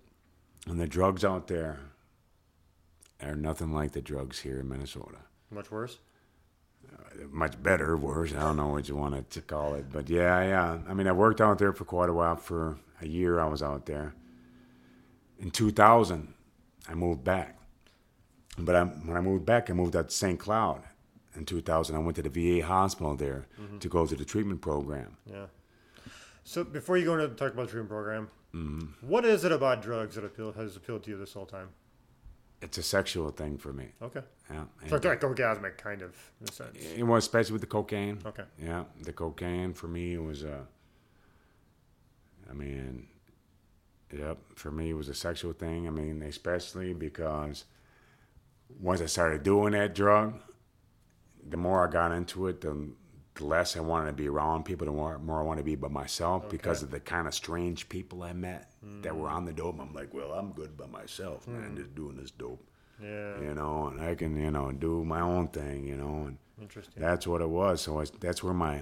And 0.67 0.79
the 0.79 0.87
drugs 0.87 1.23
out 1.25 1.47
there 1.47 1.79
are 3.21 3.35
nothing 3.35 3.71
like 3.71 3.91
the 3.91 4.01
drugs 4.01 4.39
here 4.39 4.59
in 4.59 4.69
Minnesota. 4.69 5.17
Much 5.51 5.69
worse. 5.71 5.97
Much 7.29 7.61
better, 7.61 7.95
worse. 7.97 8.33
I 8.33 8.39
don't 8.39 8.57
know 8.57 8.69
what 8.69 8.87
you 8.87 8.95
want 8.95 9.29
to 9.29 9.41
call 9.41 9.75
it. 9.75 9.85
But 9.91 10.09
yeah, 10.09 10.41
yeah. 10.43 10.77
I 10.87 10.93
mean, 10.93 11.07
I 11.07 11.11
worked 11.11 11.41
out 11.41 11.59
there 11.59 11.73
for 11.73 11.85
quite 11.85 12.09
a 12.09 12.13
while. 12.13 12.35
For 12.35 12.77
a 13.01 13.07
year, 13.07 13.39
I 13.39 13.45
was 13.47 13.61
out 13.61 13.85
there. 13.85 14.13
In 15.39 15.51
2000, 15.51 16.33
I 16.89 16.93
moved 16.93 17.23
back. 17.23 17.57
But 18.57 18.75
I, 18.75 18.83
when 18.83 19.15
I 19.17 19.21
moved 19.21 19.45
back, 19.45 19.69
I 19.69 19.73
moved 19.73 19.95
out 19.95 20.09
to 20.09 20.15
St. 20.15 20.39
Cloud 20.39 20.83
in 21.35 21.45
2000. 21.45 21.95
I 21.95 21.99
went 21.99 22.15
to 22.17 22.21
the 22.23 22.29
VA 22.59 22.65
hospital 22.65 23.15
there 23.15 23.45
to 23.79 23.87
go 23.89 24.05
to 24.05 24.15
the 24.15 24.25
treatment 24.25 24.61
program. 24.61 25.17
Yeah. 25.25 25.45
So 26.43 26.63
before 26.63 26.97
you 26.97 27.05
go 27.05 27.13
into 27.13 27.27
talk 27.35 27.53
about 27.53 27.63
the 27.67 27.71
treatment 27.71 27.89
program, 27.89 28.29
Mm-hmm. 28.53 29.07
what 29.07 29.23
is 29.23 29.45
it 29.45 29.53
about 29.53 29.81
drugs 29.81 30.15
that 30.15 30.25
appeal 30.25 30.51
has 30.51 30.75
appealed 30.75 31.03
to 31.03 31.11
you 31.11 31.17
this 31.17 31.31
whole 31.31 31.45
time? 31.45 31.69
It's 32.61 32.77
a 32.77 32.83
sexual 32.83 33.31
thing 33.31 33.57
for 33.57 33.73
me. 33.73 33.87
Okay. 34.01 34.21
Yeah. 34.51 34.65
So 34.87 34.97
it's 34.97 35.05
like 35.05 35.21
orgasmic, 35.21 35.77
kind 35.77 36.01
of, 36.03 36.15
in 36.39 36.47
a 36.47 36.51
sense. 36.51 36.77
It 36.95 37.03
was 37.03 37.23
especially 37.23 37.53
with 37.53 37.61
the 37.61 37.67
cocaine. 37.67 38.19
Okay. 38.25 38.43
Yeah, 38.61 38.83
the 39.01 39.13
cocaine 39.13 39.73
for 39.73 39.87
me 39.87 40.17
was 40.17 40.43
a. 40.43 40.67
I 42.49 42.53
mean, 42.53 43.07
yep, 44.11 44.37
for 44.55 44.71
me 44.71 44.91
it 44.91 44.93
was 44.93 45.09
a 45.09 45.15
sexual 45.15 45.53
thing. 45.53 45.87
I 45.87 45.89
mean, 45.89 46.21
especially 46.21 46.93
because 46.93 47.65
once 48.79 49.01
I 49.01 49.05
started 49.07 49.43
doing 49.43 49.71
that 49.71 49.95
drug, 49.95 50.39
the 51.47 51.57
more 51.57 51.87
I 51.87 51.91
got 51.91 52.11
into 52.11 52.47
it, 52.47 52.61
the, 52.61 52.89
the 53.41 53.47
less 53.47 53.75
I 53.75 53.81
wanted 53.81 54.07
to 54.07 54.13
be 54.13 54.29
around 54.29 54.63
people, 54.63 54.85
the 54.85 54.91
more, 54.93 55.17
more 55.19 55.39
I 55.39 55.43
wanted 55.43 55.61
to 55.61 55.65
be 55.65 55.75
by 55.75 55.87
myself 55.89 56.49
because 56.49 56.81
of 56.83 56.91
the 56.91 56.99
kind 56.99 57.27
of 57.27 57.33
strange 57.33 57.89
people 57.89 58.23
I 58.23 58.33
met 58.33 58.71
that 59.01 59.15
were 59.15 59.29
on 59.29 59.45
the 59.45 59.51
dope. 59.53 59.79
I'm 59.79 59.93
like, 59.93 60.13
well, 60.13 60.31
I'm 60.31 60.51
good 60.53 60.77
by 60.77 60.85
myself, 60.87 61.47
man, 61.47 61.75
just 61.75 61.93
doing 61.95 62.15
this 62.15 62.31
dope, 62.31 62.63
Yeah. 63.01 63.39
you 63.41 63.53
know, 63.53 63.87
and 63.87 63.99
I 64.01 64.15
can, 64.15 64.39
you 64.39 64.51
know, 64.51 64.71
do 64.71 65.03
my 65.03 65.21
own 65.21 65.47
thing, 65.49 65.85
you 65.87 65.95
know, 65.97 66.25
and 66.27 66.37
Interesting. 66.61 67.01
that's 67.01 67.27
what 67.27 67.41
it 67.41 67.49
was. 67.49 67.81
So 67.81 67.99
I, 67.99 68.05
that's 68.19 68.43
where 68.43 68.53
my 68.53 68.81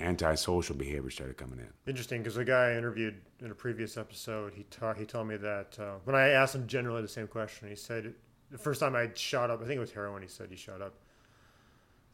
antisocial 0.00 0.74
behavior 0.76 1.10
started 1.10 1.36
coming 1.36 1.58
in. 1.58 1.68
Interesting, 1.86 2.22
because 2.22 2.34
the 2.34 2.44
guy 2.44 2.70
I 2.70 2.76
interviewed 2.76 3.16
in 3.40 3.50
a 3.50 3.54
previous 3.54 3.96
episode, 3.96 4.52
he 4.54 4.64
ta- 4.64 4.94
he 4.94 5.04
told 5.04 5.28
me 5.28 5.36
that 5.36 5.78
uh, 5.78 5.94
when 6.04 6.16
I 6.16 6.28
asked 6.30 6.54
him 6.54 6.66
generally 6.66 7.02
the 7.02 7.08
same 7.08 7.26
question, 7.26 7.68
he 7.68 7.76
said 7.76 8.14
the 8.50 8.58
first 8.58 8.80
time 8.80 8.94
I 8.96 9.10
shot 9.14 9.50
up, 9.50 9.60
I 9.62 9.66
think 9.66 9.76
it 9.76 9.80
was 9.80 9.92
heroin. 9.92 10.22
He 10.22 10.28
said 10.28 10.48
he 10.50 10.56
shot 10.56 10.82
up. 10.82 10.94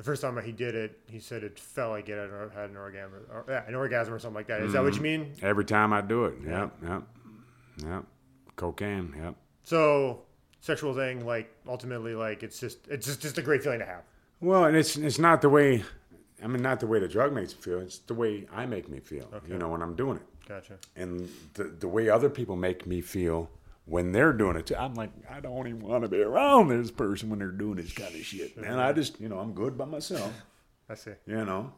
The 0.00 0.04
first 0.04 0.22
time 0.22 0.42
he 0.42 0.52
did 0.52 0.74
it, 0.74 0.98
he 1.10 1.20
said 1.20 1.44
it 1.44 1.58
felt 1.58 1.90
like 1.90 2.08
it 2.08 2.16
had, 2.16 2.30
an- 2.30 2.50
had 2.54 2.70
an 2.70 2.78
orgasm, 2.78 3.12
or, 3.30 3.44
yeah, 3.46 3.66
an 3.66 3.74
orgasm 3.74 4.14
or 4.14 4.18
something 4.18 4.34
like 4.34 4.46
that. 4.46 4.62
Is 4.62 4.72
that 4.72 4.82
what 4.82 4.94
you 4.94 5.00
mm-hmm. 5.02 5.24
mean? 5.24 5.32
Every 5.42 5.66
time 5.66 5.92
I 5.92 6.00
do 6.00 6.24
it, 6.24 6.36
yep, 6.42 6.74
yep, 6.82 7.02
yep. 7.84 8.04
Cocaine, 8.56 9.14
yep. 9.22 9.34
So 9.62 10.22
sexual 10.62 10.94
thing, 10.94 11.26
like 11.26 11.54
ultimately, 11.68 12.14
like 12.14 12.42
it's 12.42 12.58
just 12.58 12.78
it's 12.88 13.04
just, 13.04 13.20
just 13.20 13.36
a 13.36 13.42
great 13.42 13.62
feeling 13.62 13.80
to 13.80 13.84
have. 13.84 14.04
Well, 14.40 14.64
and 14.64 14.74
it's 14.74 14.96
it's 14.96 15.18
not 15.18 15.42
the 15.42 15.50
way. 15.50 15.84
I 16.42 16.46
mean, 16.46 16.62
not 16.62 16.80
the 16.80 16.86
way 16.86 16.98
the 16.98 17.06
drug 17.06 17.34
makes 17.34 17.54
me 17.54 17.60
feel. 17.60 17.80
It's 17.80 17.98
the 17.98 18.14
way 18.14 18.48
I 18.50 18.64
make 18.64 18.88
me 18.88 19.00
feel. 19.00 19.30
You 19.46 19.58
know, 19.58 19.68
when 19.68 19.82
I'm 19.82 19.96
doing 19.96 20.16
it, 20.16 20.48
Gotcha. 20.48 20.78
and 20.96 21.28
the 21.52 21.64
the 21.64 21.88
way 21.88 22.08
other 22.08 22.30
people 22.30 22.56
make 22.56 22.86
me 22.86 23.02
feel 23.02 23.50
when 23.90 24.12
they're 24.12 24.32
doing 24.32 24.56
it 24.56 24.66
too. 24.66 24.76
I'm 24.76 24.94
like, 24.94 25.10
I 25.28 25.40
don't 25.40 25.66
even 25.66 25.80
want 25.80 26.04
to 26.04 26.08
be 26.08 26.20
around 26.22 26.68
this 26.68 26.90
person 26.90 27.28
when 27.28 27.38
they're 27.40 27.48
doing 27.50 27.74
this 27.74 27.92
kind 27.92 28.14
of 28.14 28.24
shit. 28.24 28.56
Man, 28.56 28.78
I 28.78 28.92
just, 28.92 29.20
you 29.20 29.28
know, 29.28 29.38
I'm 29.38 29.52
good 29.52 29.76
by 29.76 29.84
myself. 29.84 30.32
I 30.88 30.94
see. 30.94 31.10
You 31.26 31.44
know, 31.44 31.72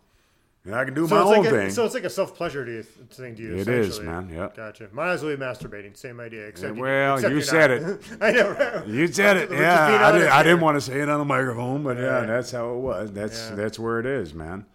and 0.64 0.74
I 0.74 0.84
can 0.84 0.94
do 0.94 1.08
So 1.08 1.14
my 1.16 1.22
own 1.22 1.38
like 1.44 1.46
a, 1.46 1.50
thing. 1.50 1.70
so 1.70 1.84
it's 1.86 1.94
like 1.94 2.04
a 2.04 2.10
self 2.10 2.36
pleasure 2.36 2.64
to 2.64 2.70
you, 2.70 2.82
thing 2.82 3.34
to 3.36 3.42
you. 3.42 3.56
It 3.56 3.66
is, 3.68 3.98
man, 4.00 4.28
yep. 4.28 4.54
Gotcha. 4.56 4.88
Might 4.92 5.12
as 5.12 5.22
well 5.24 5.34
be 5.36 5.42
masturbating. 5.42 5.96
Same 5.96 6.20
idea. 6.20 6.46
Except 6.46 6.76
you- 6.76 6.82
well, 6.82 7.14
except 7.16 7.34
you 7.34 7.40
said 7.40 7.82
not. 7.82 8.00
I 8.20 8.30
know. 8.32 8.84
You 8.86 9.06
said 9.08 9.36
it, 9.38 9.50
yeah. 9.52 10.06
I, 10.06 10.12
did, 10.18 10.28
I 10.28 10.42
didn't 10.42 10.60
want 10.60 10.76
to 10.76 10.80
say 10.82 11.00
it 11.00 11.08
on 11.08 11.18
the 11.18 11.24
microphone, 11.24 11.82
but 11.82 11.96
yeah, 11.96 12.02
Right. 12.18 12.26
that's 12.26 12.50
how 12.52 12.74
it 12.74 12.78
was. 12.78 13.10
That's 13.12 13.48
Yeah. 13.50 13.54
that's 13.56 13.78
where 13.78 13.98
it 14.00 14.06
is, 14.06 14.34
man. 14.34 14.66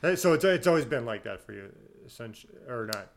Hey, 0.00 0.14
So 0.14 0.32
it's 0.34 0.44
it's 0.44 0.66
always 0.68 0.84
been 0.84 1.04
like 1.04 1.24
that 1.24 1.40
for 1.44 1.52
you, 1.52 1.72
essentially, 2.06 2.54
or 2.68 2.86
not? 2.86 3.08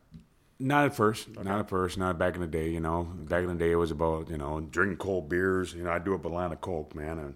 Not 0.58 0.86
at 0.86 0.94
first, 0.94 1.28
not 1.42 1.58
at 1.60 1.68
first, 1.68 1.98
not 1.98 2.18
back 2.18 2.34
in 2.34 2.40
the 2.40 2.46
day. 2.46 2.70
You 2.70 2.80
know, 2.80 3.02
back 3.02 3.42
in 3.42 3.48
the 3.48 3.54
day, 3.54 3.72
it 3.72 3.76
was 3.76 3.90
about 3.90 4.30
you 4.30 4.38
know 4.38 4.60
drinking 4.60 4.98
cold 4.98 5.28
beers. 5.28 5.74
You 5.74 5.84
know, 5.84 5.90
I 5.90 5.98
do 5.98 6.14
up 6.14 6.24
a 6.24 6.28
line 6.28 6.52
of 6.52 6.60
coke, 6.60 6.94
man, 6.94 7.18
and 7.18 7.34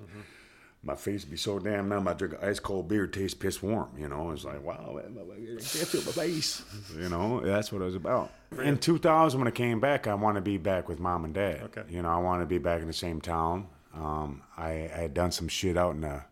my 0.82 0.94
face 0.94 1.24
would 1.24 1.30
be 1.30 1.36
so 1.36 1.58
damn 1.58 1.88
numb. 1.88 2.06
I 2.06 2.12
drink 2.12 2.34
an 2.40 2.48
ice 2.48 2.60
cold 2.60 2.88
beer, 2.88 3.06
tastes 3.08 3.34
piss 3.34 3.60
warm. 3.62 3.90
You 3.98 4.08
know, 4.08 4.30
it's 4.30 4.44
like 4.44 4.62
wow, 4.62 4.94
man, 4.96 5.18
I 5.18 5.50
can't 5.56 5.88
feel 5.88 6.02
my 6.02 6.12
face. 6.12 6.62
You 6.96 7.08
know, 7.08 7.40
that's 7.40 7.72
what 7.72 7.82
it 7.82 7.86
was 7.86 7.94
about. 7.94 8.30
In 8.62 8.78
2000, 8.78 9.40
when 9.40 9.48
I 9.48 9.50
came 9.50 9.80
back, 9.80 10.06
I 10.06 10.14
want 10.14 10.36
to 10.36 10.40
be 10.40 10.56
back 10.56 10.88
with 10.88 11.00
mom 11.00 11.24
and 11.24 11.34
dad. 11.34 11.62
Okay. 11.64 11.82
You 11.90 12.02
know, 12.02 12.08
I 12.08 12.18
want 12.18 12.42
to 12.42 12.46
be 12.46 12.58
back 12.58 12.80
in 12.80 12.86
the 12.86 12.92
same 12.92 13.20
town. 13.20 13.66
Um, 13.92 14.42
I, 14.56 14.70
I 14.94 15.00
had 15.02 15.14
done 15.14 15.32
some 15.32 15.48
shit 15.48 15.76
out 15.76 15.94
in 15.94 16.02
the 16.02 16.22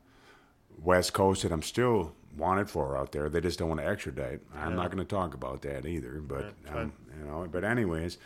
West 0.79 1.13
Coast 1.13 1.43
that 1.43 1.53
I'm 1.53 1.63
still 1.63 2.15
wanted 2.37 2.71
for 2.71 2.97
out 2.97 3.13
there. 3.13 3.29
They 3.29 3.41
just 3.41 3.59
don't 3.59 3.69
want 3.69 3.81
to 3.81 3.87
extradite. 3.87 4.41
I'm 4.55 4.77
not 4.77 4.91
going 4.91 4.99
to 4.99 5.05
talk 5.05 5.35
about 5.35 5.63
that 5.63 5.87
either. 5.87 6.21
But 6.21 6.55
Yeah, 6.67 6.81
um, 6.81 6.93
you 7.19 7.27
know, 7.27 7.47
but 7.51 7.65
anyways, 7.65 8.19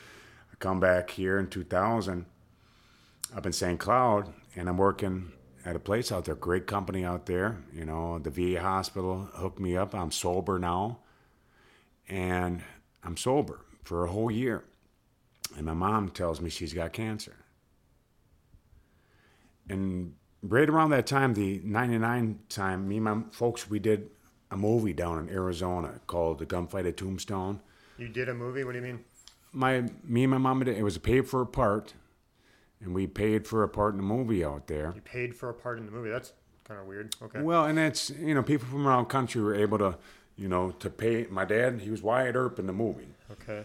I 0.53 0.57
come 0.59 0.81
back 0.81 1.11
here 1.11 1.39
in 1.39 1.49
2000 1.49 2.27
up 3.37 3.47
in 3.47 3.53
St. 3.53 3.79
Cloud, 3.79 4.33
and 4.57 4.69
I'm 4.69 4.79
working 4.79 5.33
at 5.65 5.77
a 5.77 5.79
place 5.79 6.11
out 6.11 6.25
there. 6.25 6.35
Great 6.35 6.67
company 6.67 7.05
out 7.05 7.27
there. 7.27 7.59
You 7.73 7.85
know, 7.85 8.19
the 8.19 8.31
VA 8.31 8.61
hospital 8.61 9.29
hooked 9.35 9.61
me 9.61 9.77
up. 9.77 9.95
I'm 9.95 10.11
sober 10.11 10.59
now, 10.59 10.99
and 12.09 12.63
I'm 13.03 13.17
sober 13.17 13.61
for 13.85 14.05
a 14.05 14.11
whole 14.11 14.31
year. 14.31 14.65
And 15.57 15.67
my 15.67 15.75
mom 15.75 16.11
tells 16.11 16.41
me 16.41 16.51
she's 16.51 16.73
got 16.73 16.93
cancer. 16.93 17.37
And 19.69 20.15
right 20.43 20.68
around 20.68 20.91
that 20.91 21.07
time, 21.07 21.34
the 21.34 21.61
99 21.64 22.39
time, 22.49 22.89
me 22.89 22.97
and 22.97 23.05
my 23.05 23.16
folks, 23.30 23.68
we 23.68 23.78
did 23.78 24.11
a 24.51 24.57
movie 24.57 24.93
down 24.93 25.18
in 25.18 25.34
Arizona 25.34 26.01
called 26.07 26.39
The 26.39 26.47
Gunfight 26.47 26.86
at 26.86 26.97
Tombstone. 26.97 27.61
You 27.99 28.09
did 28.09 28.28
a 28.28 28.34
movie? 28.34 28.64
What 28.64 28.72
do 28.72 28.78
you 28.78 28.84
mean? 28.84 29.05
My, 29.53 29.84
me 30.05 30.24
and 30.24 30.30
my 30.30 30.39
mom, 30.39 30.64
did, 30.64 30.76
it 30.76 30.82
was 30.82 30.97
a 30.97 31.01
paid 31.01 31.26
for 31.26 31.41
a 31.41 31.47
part, 31.47 31.95
and 32.80 32.95
we 32.95 33.07
paid 33.07 33.47
for 33.47 33.62
a 33.62 33.68
part 33.68 33.95
in 33.95 33.99
the 33.99 34.07
movie 34.07 34.45
out 34.45 34.66
there. 34.66 34.93
You 34.95 35.01
paid 35.01 35.34
for 35.34 35.49
a 35.49 35.55
part 35.55 35.78
in 35.78 35.86
the 35.86 35.93
movie? 35.93 36.11
That's 36.11 36.32
kind 36.64 36.80
of 36.80 36.86
weird. 36.86 37.14
Okay. 37.22 37.41
Well, 37.41 37.64
and 37.64 37.78
that's, 37.78 38.11
you 38.11 38.34
know, 38.34 38.43
people 38.43 38.68
from 38.68 38.86
around 38.86 39.05
the 39.05 39.11
country 39.11 39.43
were 39.43 39.55
able 39.55 39.78
to, 39.78 39.99
you 40.36 40.49
know, 40.49 40.70
to 40.72 40.91
pay. 40.91 41.26
My 41.30 41.45
dad, 41.45 41.80
he 41.80 41.91
was 41.91 42.03
Wyatt 42.03 42.36
Earp 42.36 42.59
in 42.59 42.66
the 42.66 42.72
movie. 42.72 43.09
Okay. 43.32 43.64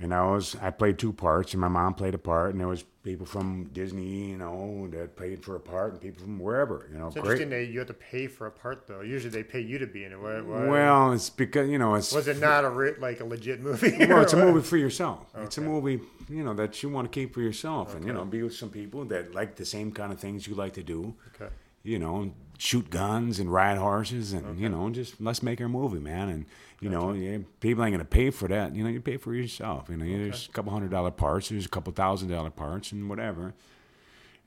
And 0.00 0.12
I 0.12 0.28
was 0.28 0.56
I 0.60 0.70
played 0.70 0.98
two 0.98 1.12
parts, 1.12 1.52
and 1.54 1.60
my 1.60 1.68
mom 1.68 1.94
played 1.94 2.14
a 2.14 2.18
part, 2.18 2.50
and 2.50 2.60
there 2.60 2.66
was 2.66 2.82
people 3.04 3.24
from 3.26 3.64
Disney, 3.72 4.30
you 4.30 4.36
know, 4.36 4.88
that 4.90 5.14
paid 5.14 5.44
for 5.44 5.54
a 5.54 5.60
part, 5.60 5.92
and 5.92 6.00
people 6.00 6.20
from 6.22 6.40
wherever, 6.40 6.88
you 6.92 6.98
know, 6.98 7.06
It's 7.06 7.14
great. 7.14 7.24
interesting 7.24 7.50
that 7.50 7.66
you 7.66 7.78
have 7.78 7.86
to 7.88 7.94
pay 7.94 8.26
for 8.26 8.46
a 8.48 8.50
part 8.50 8.88
though. 8.88 9.02
Usually 9.02 9.30
they 9.30 9.44
pay 9.44 9.60
you 9.60 9.78
to 9.78 9.86
be 9.86 10.04
in 10.04 10.10
it. 10.12 10.20
Why, 10.20 10.40
why- 10.40 10.66
Well, 10.66 11.12
it's 11.12 11.30
because 11.30 11.68
you 11.68 11.78
know 11.78 11.94
it's 11.94 12.12
was 12.12 12.26
it 12.26 12.40
not 12.40 12.64
a 12.64 12.70
re- 12.70 12.94
like 12.98 13.20
a 13.20 13.24
legit 13.24 13.60
movie? 13.60 13.94
well, 14.08 14.22
it's 14.22 14.32
a 14.32 14.36
movie 14.44 14.66
for 14.66 14.76
yourself. 14.76 15.26
It's 15.38 15.58
a 15.58 15.60
movie, 15.60 16.00
you 16.28 16.42
know, 16.42 16.54
that 16.54 16.82
you 16.82 16.88
want 16.88 17.10
to 17.12 17.14
keep 17.20 17.32
for 17.32 17.40
yourself, 17.40 17.94
and 17.94 18.04
you 18.04 18.12
know, 18.12 18.24
be 18.24 18.42
with 18.42 18.54
some 18.56 18.70
people 18.70 19.04
that 19.06 19.32
like 19.32 19.54
the 19.54 19.64
same 19.64 19.92
kind 19.92 20.12
of 20.12 20.18
things 20.18 20.48
you 20.48 20.56
like 20.56 20.72
to 20.72 20.82
do. 20.82 21.14
Okay. 21.36 21.52
You 21.84 22.00
know, 22.00 22.32
shoot 22.58 22.90
guns 22.90 23.38
and 23.38 23.52
ride 23.52 23.78
horses, 23.78 24.32
and 24.32 24.58
you 24.58 24.68
know, 24.68 24.90
just 24.90 25.20
let's 25.20 25.42
make 25.42 25.60
our 25.60 25.68
movie, 25.68 26.00
man. 26.00 26.28
And 26.28 26.46
you 26.80 26.88
know, 26.88 27.12
yeah, 27.12 27.38
people 27.60 27.84
ain't 27.84 27.92
gonna 27.92 28.04
pay 28.04 28.30
for 28.30 28.48
that. 28.48 28.74
You 28.74 28.82
know, 28.82 28.90
you 28.90 29.00
pay 29.00 29.18
for 29.18 29.34
yourself. 29.34 29.88
You 29.88 29.96
know, 29.96 30.04
there's 30.04 30.48
a 30.48 30.50
couple 30.50 30.72
hundred 30.72 30.90
dollar 30.90 31.10
parts, 31.10 31.50
there's 31.50 31.66
a 31.66 31.68
couple 31.68 31.92
thousand 31.92 32.28
dollar 32.30 32.50
parts, 32.50 32.90
and 32.90 33.08
whatever. 33.08 33.54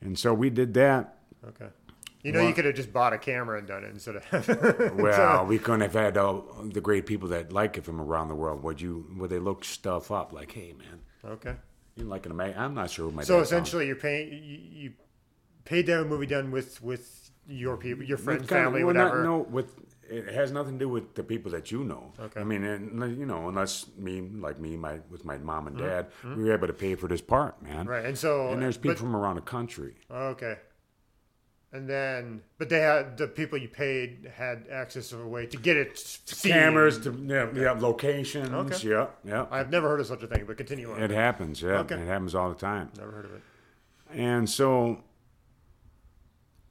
And 0.02 0.18
so 0.18 0.34
we 0.34 0.50
did 0.50 0.74
that. 0.76 1.18
Okay. 1.48 1.68
You 2.24 2.34
know, 2.34 2.46
you 2.46 2.54
could 2.54 2.66
have 2.66 2.76
just 2.76 2.92
bought 2.92 3.14
a 3.14 3.18
camera 3.18 3.58
and 3.58 3.68
done 3.68 3.84
it 3.84 3.92
instead 3.92 4.18
of. 4.18 4.96
Well, 4.98 5.46
we 5.46 5.60
couldn't 5.60 5.82
have 5.82 5.94
had 5.94 6.18
all 6.18 6.46
the 6.64 6.82
great 6.82 7.06
people 7.06 7.30
that 7.30 7.54
like 7.54 7.78
it 7.78 7.86
from 7.86 8.02
around 8.02 8.28
the 8.28 8.36
world. 8.36 8.64
Would 8.64 8.82
you? 8.82 9.06
Would 9.18 9.30
they 9.30 9.40
look 9.40 9.64
stuff 9.64 10.12
up 10.12 10.34
like, 10.34 10.52
hey, 10.52 10.74
man, 10.78 11.32
okay. 11.34 11.56
you 11.96 12.04
like 12.04 12.26
an 12.26 12.32
American? 12.32 12.62
I'm 12.62 12.74
not 12.74 12.90
sure. 12.90 13.06
What 13.06 13.16
my 13.16 13.24
So 13.24 13.40
essentially, 13.40 13.88
you're 13.88 13.96
paying 13.96 14.34
you, 14.44 14.60
you 14.72 14.94
paid 15.64 15.86
to 15.86 15.94
have 15.94 16.06
a 16.06 16.10
movie 16.10 16.26
done 16.26 16.52
with 16.52 16.82
with 16.82 17.27
your 17.48 17.78
people, 17.78 18.04
your 18.04 18.18
friends, 18.18 18.42
With 18.42 18.52
of- 18.52 18.58
family, 18.58 18.84
well, 18.84 18.94
not- 18.94 19.06
whatever. 19.12 19.24
no, 19.24 19.38
with 19.40 19.76
it 20.10 20.34
has 20.34 20.54
nothing 20.54 20.74
to 20.80 20.86
do 20.86 20.90
with 20.90 21.16
the 21.16 21.24
people 21.24 21.52
that 21.52 21.70
you 21.70 21.84
know. 21.84 22.14
Okay. 22.18 22.40
I 22.40 22.44
mean, 22.46 22.64
and, 22.64 23.18
you 23.20 23.26
know, 23.26 23.50
unless 23.50 23.88
me, 23.98 24.22
like 24.22 24.58
me, 24.58 24.78
my 24.78 25.00
with 25.10 25.26
my 25.26 25.38
mom 25.38 25.66
Mm-hmm. 25.66 25.78
and 25.80 25.86
dad, 25.86 26.08
we 26.38 26.46
were 26.46 26.54
able 26.54 26.68
to 26.68 26.74
pay 26.74 26.96
for 26.96 27.08
this 27.08 27.20
part, 27.22 27.62
man. 27.62 27.86
Right, 27.88 28.06
and 28.06 28.18
so 28.18 28.50
And 28.52 28.62
there's 28.62 28.78
people 28.78 28.92
but- 28.92 29.00
from 29.00 29.16
around 29.16 29.36
the 29.36 29.42
country. 29.42 29.96
okay. 30.10 30.60
And 31.74 31.90
then, 31.90 32.44
but 32.58 32.70
they 32.70 32.80
had 32.80 33.18
the 33.18 33.28
people 33.28 33.58
you 33.58 33.68
paid 33.68 34.32
had 34.34 34.68
access 34.72 35.10
to 35.10 35.20
a 35.20 35.28
way 35.28 35.46
to 35.48 35.58
get 35.58 35.76
it 35.76 35.98
seen. 36.00 36.54
Cameras, 36.54 36.98
to, 37.00 37.12
yeah, 37.12 37.50
yeah, 37.54 37.72
locations. 37.74 38.50
Okay. 38.50 38.88
Yeah, 38.90 39.08
yeah. 39.26 39.48
I've 39.52 39.70
never 39.70 39.90
heard 39.90 40.00
of 40.00 40.08
such 40.08 40.24
a 40.24 40.28
thing, 40.28 40.46
but 40.48 40.56
continue 40.56 40.90
on. 40.94 41.04
It 41.04 41.12
happens. 41.12 41.62
Yeah, 41.62 41.80
Okay. 41.80 41.96
it 41.96 42.08
happens 42.08 42.34
all 42.34 42.48
the 42.48 42.56
time. 42.56 42.90
Never 42.98 43.12
heard 43.12 43.26
of 43.26 43.34
it. 43.34 43.42
And 44.14 44.50
so 44.50 45.04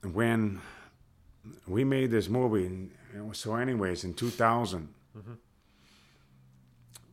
when 0.03 0.61
we 1.67 1.85
made 1.85 2.11
this 2.11 2.29
movie, 2.29 2.91
so 3.33 3.55
anyways, 3.57 4.05
in 4.05 4.15
2000, 4.15 4.89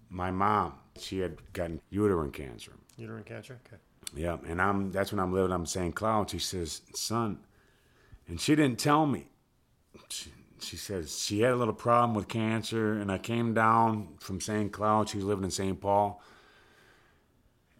my 0.09 0.31
mom 0.31 0.73
She 0.99 1.19
had 1.19 1.37
gotten 1.53 1.81
uterine 1.89 2.31
cancer. 2.31 2.73
Uterine 2.97 3.23
cancer. 3.23 3.59
Okay. 3.65 3.77
Yeah, 4.15 4.37
and 4.47 4.61
I'm 4.61 4.91
that's 4.91 5.11
when 5.11 5.19
I'm 5.19 5.33
living. 5.33 5.51
I'm 5.51 5.65
St. 5.65 5.95
Cloud. 5.95 6.29
She 6.29 6.37
says, 6.39 6.81
"Son," 6.93 7.39
and 8.27 8.39
she 8.39 8.55
didn't 8.55 8.77
tell 8.77 9.07
me. 9.07 9.25
She, 10.09 10.31
she 10.59 10.77
says 10.77 11.17
she 11.17 11.41
had 11.41 11.53
a 11.53 11.55
little 11.55 11.73
problem 11.73 12.13
with 12.13 12.27
cancer, 12.27 12.93
and 12.93 13.11
I 13.11 13.17
came 13.17 13.53
down 13.55 14.09
from 14.19 14.39
St. 14.39 14.71
Cloud. 14.71 15.09
She 15.09 15.17
was 15.17 15.25
living 15.25 15.45
in 15.45 15.51
St. 15.51 15.79
Paul, 15.81 16.21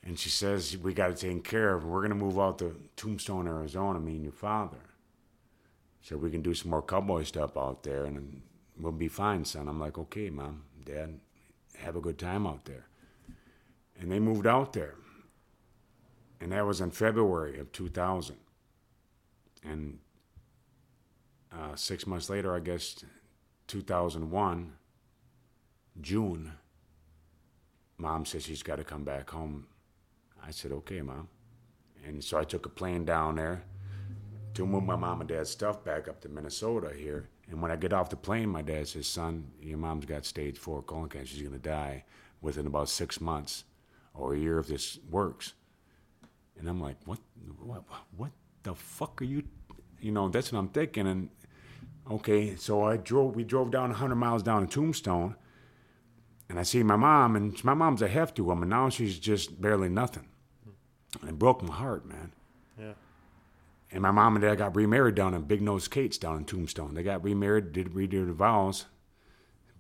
and 0.04 0.18
she 0.18 0.30
says 0.30 0.76
we 0.78 0.94
got 0.96 1.16
to 1.16 1.16
take 1.16 1.44
care 1.44 1.76
of. 1.76 1.84
her. 1.84 1.88
We're 1.88 2.02
gonna 2.02 2.16
move 2.16 2.40
out 2.40 2.58
to 2.60 2.76
Tombstone, 2.96 3.48
Arizona. 3.48 4.00
Me 4.00 4.14
and 4.14 4.24
your 4.24 4.32
father. 4.34 4.78
So 6.04 6.18
we 6.18 6.30
can 6.30 6.42
do 6.42 6.54
some 6.54 6.70
more 6.70 6.84
cowboy 6.84 7.24
stuff 7.24 7.58
out 7.58 7.82
there, 7.82 8.06
and 8.06 8.42
we'll 8.78 8.92
be 8.92 9.08
fine, 9.08 9.46
son. 9.46 9.68
I'm 9.68 9.80
like, 9.80 9.98
okay, 9.98 10.30
mom, 10.30 10.64
dad, 10.86 11.20
have 11.78 11.96
a 11.96 12.02
good 12.02 12.20
time 12.20 12.46
out 12.46 12.66
there. 12.66 12.86
And 14.00 14.12
they 14.12 14.20
moved 14.20 14.46
out 14.46 14.74
there 14.74 14.96
and 16.44 16.52
that 16.52 16.66
was 16.66 16.82
in 16.82 16.92
February 16.92 17.58
of 17.58 17.72
2000. 17.72 18.36
And 19.64 20.00
uh, 21.54 21.74
six 21.76 22.06
months 22.06 22.30
later, 22.30 22.54
I 22.54 22.60
guess, 22.60 23.06
2001, 23.68 24.74
June, 26.02 26.52
mom 27.98 28.26
says 28.26 28.44
she's 28.44 28.62
got 28.62 28.76
to 28.76 28.84
come 28.84 29.06
back 29.06 29.30
home. 29.30 29.68
I 30.46 30.52
said, 30.52 30.74
okay, 30.74 31.02
mom. 31.02 31.30
And 32.06 32.22
so 32.22 32.38
I 32.38 32.44
took 32.44 32.66
a 32.66 32.70
plane 32.70 33.06
down 33.06 33.36
there 33.36 33.64
to 34.54 34.66
move 34.66 34.84
my 34.84 34.96
mom 34.96 35.22
and 35.22 35.30
dad's 35.30 35.50
stuff 35.50 35.84
back 35.84 36.08
up 36.08 36.22
to 36.22 36.30
Minnesota 36.30 36.92
here. 36.96 37.30
And 37.50 37.62
when 37.62 37.72
I 37.72 37.76
get 37.76 37.94
off 37.94 38.10
the 38.10 38.16
plane, 38.16 38.50
my 38.50 38.62
dad 38.62 38.88
says, 38.88 39.08
son, 39.08 39.52
your 39.62 39.78
mom's 39.78 40.06
got 40.06 40.26
stage 40.26 40.58
four 40.58 40.82
colon 40.82 41.10
cancer. 41.10 41.34
She's 41.34 41.42
going 41.42 41.54
to 41.54 41.60
die 41.60 42.06
within 42.42 42.68
about 42.68 42.90
six 42.90 43.20
months 43.20 43.64
or 44.14 44.34
a 44.34 44.38
year 44.38 44.60
if 44.60 44.68
this 44.68 45.00
works. 45.10 45.54
And 46.60 46.70
I'm 46.70 46.82
like, 46.82 46.98
what, 47.06 47.20
what, 47.60 47.84
what 48.16 48.32
the 48.64 48.76
fuck 48.76 49.22
are 49.22 49.26
you, 49.26 49.44
you 50.00 50.12
know, 50.12 50.30
that's 50.30 50.52
what 50.52 50.60
I'm 50.60 50.70
thinking. 50.70 51.08
And 51.08 51.30
okay, 52.10 52.56
so 52.56 52.84
I 52.84 52.98
drove, 52.98 53.36
we 53.36 53.44
drove 53.44 53.72
down 53.72 53.90
100 53.90 54.16
miles 54.16 54.44
down 54.44 54.66
to 54.66 54.74
Tombstone 54.74 55.36
and 56.54 56.60
I 56.60 56.64
see 56.64 56.84
my 56.84 56.96
mom 56.96 57.36
and 57.36 57.64
my 57.64 57.74
mom's 57.74 58.02
a 58.02 58.08
hefty 58.08 58.44
woman. 58.44 58.70
Now 58.70 58.90
she's 58.90 59.18
just 59.18 59.60
barely 59.60 59.90
nothing. 59.90 60.28
And 61.22 61.30
it 61.32 61.40
broke 61.40 61.64
my 61.64 61.74
heart, 61.74 62.06
man. 62.06 62.32
Yeah. 62.80 62.94
And 63.94 64.02
my 64.02 64.12
mom 64.12 64.36
and 64.36 64.42
dad 64.44 64.56
got 64.58 64.76
remarried 64.76 65.14
down 65.16 65.34
in 65.36 65.44
Big 65.44 65.62
Nose 65.62 65.88
Kate's 65.88 66.18
down 66.18 66.38
in 66.38 66.46
Tombstone. 66.46 66.96
They 66.96 67.04
got 67.04 67.24
remarried, 67.24 67.72
did 67.72 67.92
redo 67.92 68.26
the 68.26 68.34
vows. 68.34 68.86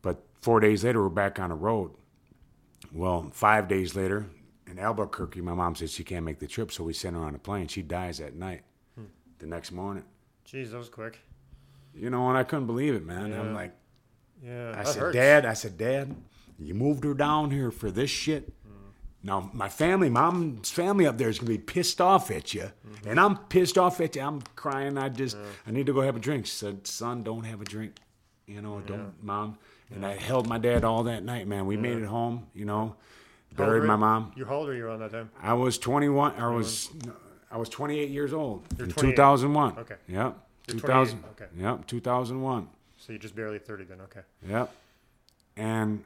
But 0.03 0.23
four 0.39 0.59
days 0.59 0.83
later, 0.83 1.01
we're 1.01 1.09
back 1.09 1.39
on 1.39 1.49
the 1.49 1.55
road. 1.55 1.91
Well, 2.91 3.31
five 3.33 3.67
days 3.67 3.95
later, 3.95 4.27
in 4.67 4.77
Albuquerque, 4.77 5.41
my 5.41 5.53
mom 5.55 5.75
says 5.75 5.91
she 5.91 6.03
can't 6.03 6.23
make 6.25 6.37
the 6.37 6.45
trip, 6.47 6.71
so 6.71 6.83
we 6.83 6.93
send 6.93 7.15
her 7.15 7.23
on 7.23 7.33
a 7.33 7.39
plane. 7.39 7.67
She 7.67 7.81
dies 7.81 8.19
that 8.19 8.35
night. 8.35 8.61
The 9.39 9.47
next 9.47 9.71
morning, 9.73 10.03
Jeez, 10.47 10.71
that 10.71 10.77
was 10.77 10.87
quick. 10.87 11.19
you 11.93 12.09
know, 12.09 12.29
and 12.29 12.37
I 12.37 12.43
couldn't 12.43 12.67
believe 12.67 12.93
it, 12.93 13.03
man. 13.05 13.31
Yeah. 13.31 13.39
I'm 13.41 13.53
like, 13.53 13.73
Yeah. 14.41 14.73
I 14.77 14.83
said, 14.83 15.01
hurts. 15.01 15.15
Dad, 15.15 15.45
I 15.45 15.53
said, 15.53 15.77
Dad, 15.77 16.15
you 16.57 16.73
moved 16.73 17.03
her 17.03 17.13
down 17.13 17.51
here 17.51 17.69
for 17.71 17.91
this 17.91 18.09
shit. 18.09 18.53
Now 19.23 19.49
my 19.53 19.69
family, 19.69 20.09
mom's 20.09 20.69
family 20.69 21.07
up 21.07 21.17
there 21.17 21.29
is 21.29 21.39
gonna 21.39 21.49
be 21.51 21.57
pissed 21.57 22.01
off 22.01 22.29
at 22.29 22.53
you, 22.53 22.71
and 23.07 23.19
I'm 23.19 23.37
pissed 23.37 23.77
off 23.77 24.01
at 24.01 24.15
you. 24.15 24.21
I'm 24.21 24.41
crying. 24.55 24.97
I 24.97 25.09
just, 25.09 25.37
I 25.65 25.71
need 25.71 25.85
to 25.85 25.93
go 25.93 26.01
have 26.01 26.17
a 26.17 26.19
drink. 26.19 26.45
She 26.45 26.51
said, 26.51 26.85
Son, 26.85 27.23
don't 27.23 27.45
have 27.45 27.61
a 27.61 27.65
drink. 27.65 27.95
You 28.45 28.61
know, 28.61 28.81
don't, 28.81 29.13
mom. 29.23 29.57
And 29.93 30.05
I 30.05 30.15
held 30.17 30.47
my 30.47 30.57
dad 30.57 30.83
all 30.83 31.03
that 31.03 31.23
night, 31.23 31.47
man. 31.47 31.65
We 31.65 31.77
made 31.77 31.97
it 31.97 32.05
home. 32.05 32.47
You 32.53 32.65
know, 32.65 32.95
buried 33.55 33.83
my 33.83 33.95
mom. 33.95 34.33
You 34.35 34.45
how 34.45 34.55
old 34.55 34.67
were 34.67 34.75
you 34.75 34.85
around 34.85 34.99
that 34.99 35.11
time? 35.11 35.29
I 35.41 35.53
was 35.53 35.77
21. 35.77 36.33
I 36.35 36.49
was, 36.49 36.89
I 37.49 37.57
was 37.57 37.69
28 37.69 38.09
years 38.09 38.33
old 38.33 38.65
You're 38.77 38.87
in 38.87 38.93
2001. 38.93 39.77
Okay. 39.79 39.95
Yep. 40.07 40.37
You're 40.67 40.79
2000. 40.79 41.23
okay. 41.31 41.45
Yep. 41.57 41.87
2001. 41.87 42.67
So 42.97 43.13
you're 43.13 43.19
just 43.19 43.35
barely 43.35 43.59
30 43.59 43.83
then. 43.85 44.01
Okay. 44.01 44.21
Yep. 44.47 44.73
And 45.55 46.03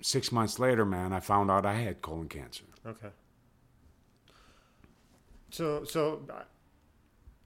six 0.00 0.30
months 0.32 0.58
later, 0.58 0.84
man, 0.84 1.12
I 1.12 1.20
found 1.20 1.50
out 1.50 1.64
I 1.66 1.74
had 1.74 2.02
colon 2.02 2.28
cancer. 2.28 2.64
Okay. 2.86 3.08
So 5.50 5.84
so 5.84 6.26
I- 6.32 6.44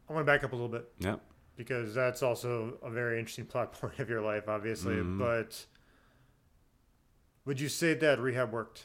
I 0.08 0.12
want 0.12 0.26
to 0.26 0.30
back 0.32 0.44
up 0.44 0.52
a 0.52 0.54
little 0.54 0.68
bit 0.68 0.92
Yep. 0.98 1.20
because 1.56 1.94
that's 1.94 2.22
also 2.22 2.78
a 2.82 2.90
very 2.90 3.18
interesting 3.18 3.46
plot 3.46 3.72
point 3.80 3.98
of 3.98 4.10
your 4.10 4.20
life, 4.20 4.48
obviously. 4.48 4.96
Mm-hmm. 4.96 5.18
But 5.18 5.64
would 7.46 7.58
you 7.58 7.68
say 7.70 7.94
that 7.94 8.18
rehab 8.20 8.52
worked 8.52 8.84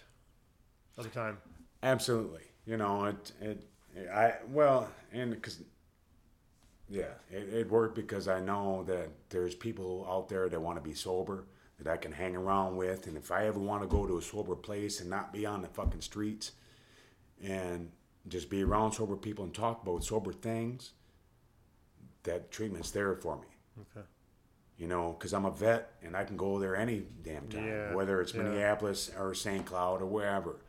at 0.97 1.03
the 1.03 1.09
time? 1.09 1.39
Absolutely. 1.83 2.43
You 2.65 2.77
know, 2.77 3.05
it, 3.05 3.31
it, 3.41 3.69
I, 4.13 4.35
well, 4.47 4.89
and 5.11 5.31
because, 5.31 5.61
yeah, 6.87 7.11
it, 7.29 7.53
it 7.53 7.69
worked 7.69 7.95
because 7.95 8.27
I 8.29 8.39
know 8.39 8.83
that 8.83 9.09
there's 9.29 9.55
people 9.55 10.07
out 10.09 10.29
there 10.29 10.47
that 10.47 10.59
want 10.61 10.77
to 10.77 10.81
be 10.83 10.93
sober 10.93 11.45
that 11.81 11.91
I 11.91 11.97
can 11.97 12.11
hang 12.11 12.35
around 12.35 12.75
with. 12.75 13.07
And 13.07 13.17
if 13.17 13.31
I 13.31 13.45
ever 13.45 13.59
want 13.59 13.81
to 13.81 13.87
go 13.87 14.05
to 14.05 14.17
a 14.17 14.21
sober 14.21 14.55
place 14.55 14.99
and 14.99 15.09
not 15.09 15.31
be 15.33 15.45
on 15.45 15.61
the 15.61 15.67
fucking 15.67 16.01
streets 16.01 16.51
and 17.43 17.91
just 18.27 18.49
be 18.49 18.63
around 18.63 18.91
sober 18.91 19.15
people 19.15 19.45
and 19.45 19.53
talk 19.53 19.81
about 19.81 20.03
sober 20.03 20.33
things, 20.33 20.91
that 22.23 22.51
treatment's 22.51 22.91
there 22.91 23.15
for 23.15 23.37
me. 23.37 23.47
Okay. 23.81 24.05
you 24.77 24.87
know, 24.87 25.15
because 25.17 25.33
I'm 25.33 25.45
a 25.45 25.51
vet 25.51 25.93
and 26.03 26.17
I 26.17 26.25
can 26.25 26.35
go 26.35 26.59
there 26.59 26.75
any 26.75 27.03
damn 27.23 27.47
time, 27.47 27.65
Yeah, 27.65 27.93
whether 27.93 28.19
it's 28.21 28.33
yeah. 28.33 28.43
Minneapolis 28.43 29.09
or 29.17 29.33
St. 29.33 29.65
Cloud 29.65 30.01
or 30.01 30.05
wherever. 30.05 30.59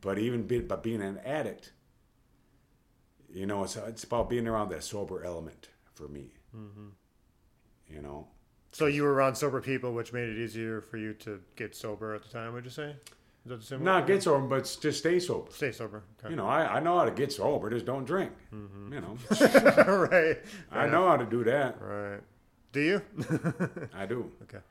But 0.00 0.18
even 0.18 0.46
be, 0.46 0.60
but 0.60 0.82
being 0.82 1.02
an 1.02 1.18
addict, 1.24 1.72
you 3.32 3.44
know, 3.46 3.64
it's 3.64 3.76
it's 3.76 4.04
about 4.04 4.30
being 4.30 4.46
around 4.48 4.70
that 4.70 4.82
sober 4.84 5.24
element 5.24 5.68
for 5.94 6.08
me. 6.08 6.32
Mm-hmm. 6.56 6.88
You 7.88 8.02
know, 8.02 8.28
So 8.76 8.84
you 8.84 9.04
were 9.04 9.14
around 9.14 9.34
sober 9.36 9.62
people, 9.62 9.94
which 9.94 10.12
made 10.12 10.28
it 10.28 10.36
easier 10.36 10.82
for 10.82 10.98
you 10.98 11.14
to 11.14 11.40
get 11.56 11.74
sober 11.74 12.14
at 12.14 12.22
the 12.22 12.28
time. 12.28 12.52
Would 12.52 12.64
you 12.66 12.70
say? 12.70 12.90
Is 12.90 12.96
that 13.46 13.60
the 13.60 13.64
same? 13.64 13.82
not 13.82 14.06
get 14.06 14.22
sober, 14.22 14.46
but 14.46 14.64
just 14.82 14.98
stay 14.98 15.18
sober. 15.18 15.50
Stay 15.50 15.72
sober. 15.72 16.02
Okay. 16.20 16.28
You 16.28 16.36
know, 16.36 16.46
I, 16.46 16.76
I 16.76 16.80
know 16.80 16.98
how 16.98 17.06
to 17.06 17.10
get 17.10 17.32
sober, 17.32 17.70
just 17.70 17.86
don't 17.86 18.04
drink. 18.04 18.32
Mm-hmm. 18.52 18.92
You 18.92 19.00
know, 19.00 19.96
right. 20.10 20.36
I 20.70 20.86
know 20.88 21.08
how 21.08 21.16
to 21.16 21.24
do 21.24 21.42
that. 21.44 21.80
Right. 21.80 22.20
Do 22.72 22.80
you? 22.82 23.02
I 23.96 24.04
do. 24.04 24.30
okay. 24.42 24.62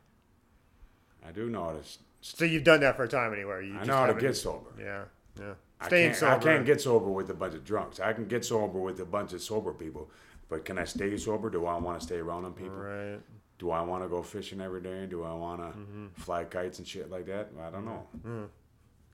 I 1.27 1.31
do 1.31 1.49
know 1.49 1.63
how 1.63 1.71
to. 1.71 1.79
s- 1.79 1.97
So 2.21 2.45
you've 2.45 2.63
done 2.63 2.81
that 2.81 2.97
for 2.97 3.05
a 3.05 3.07
time 3.07 3.33
anywhere. 3.33 3.63
You 3.63 3.75
I 3.75 3.85
know 3.85 3.95
how 3.95 4.05
to 4.05 4.13
get 4.13 4.35
sober. 4.37 4.69
Yeah. 4.79 5.05
Yeah. 5.39 5.53
I 5.81 5.87
Staying 5.87 6.09
can't, 6.09 6.19
sober. 6.19 6.35
I 6.35 6.37
can't 6.37 6.65
get 6.67 6.79
sober 6.79 7.09
with 7.09 7.31
a 7.31 7.33
bunch 7.33 7.55
of 7.55 7.65
drunks. 7.65 7.99
I 7.99 8.13
can 8.13 8.27
get 8.27 8.45
sober 8.45 8.77
with 8.77 8.99
a 8.99 9.05
bunch 9.05 9.33
of 9.33 9.41
sober 9.41 9.73
people. 9.73 10.11
But 10.47 10.63
can 10.63 10.77
I 10.77 10.83
stay 10.83 11.17
sober? 11.17 11.49
Do 11.49 11.65
I 11.65 11.75
want 11.79 11.99
to 11.99 12.05
stay 12.05 12.17
around 12.17 12.43
them 12.43 12.53
people? 12.53 12.75
Right. 12.75 13.19
Do 13.57 13.71
I 13.71 13.81
want 13.81 14.03
to 14.03 14.09
go 14.09 14.21
fishing 14.21 14.59
every 14.61 14.81
day? 14.81 15.05
Do 15.05 15.23
I 15.23 15.33
want 15.33 15.61
to 15.61 15.77
Mm-hmm. 15.79 16.05
fly 16.21 16.43
kites 16.43 16.79
and 16.79 16.87
shit 16.87 17.09
like 17.09 17.25
that? 17.27 17.51
I 17.61 17.69
don't 17.69 17.85
know. 17.85 18.07
Are 18.25 18.47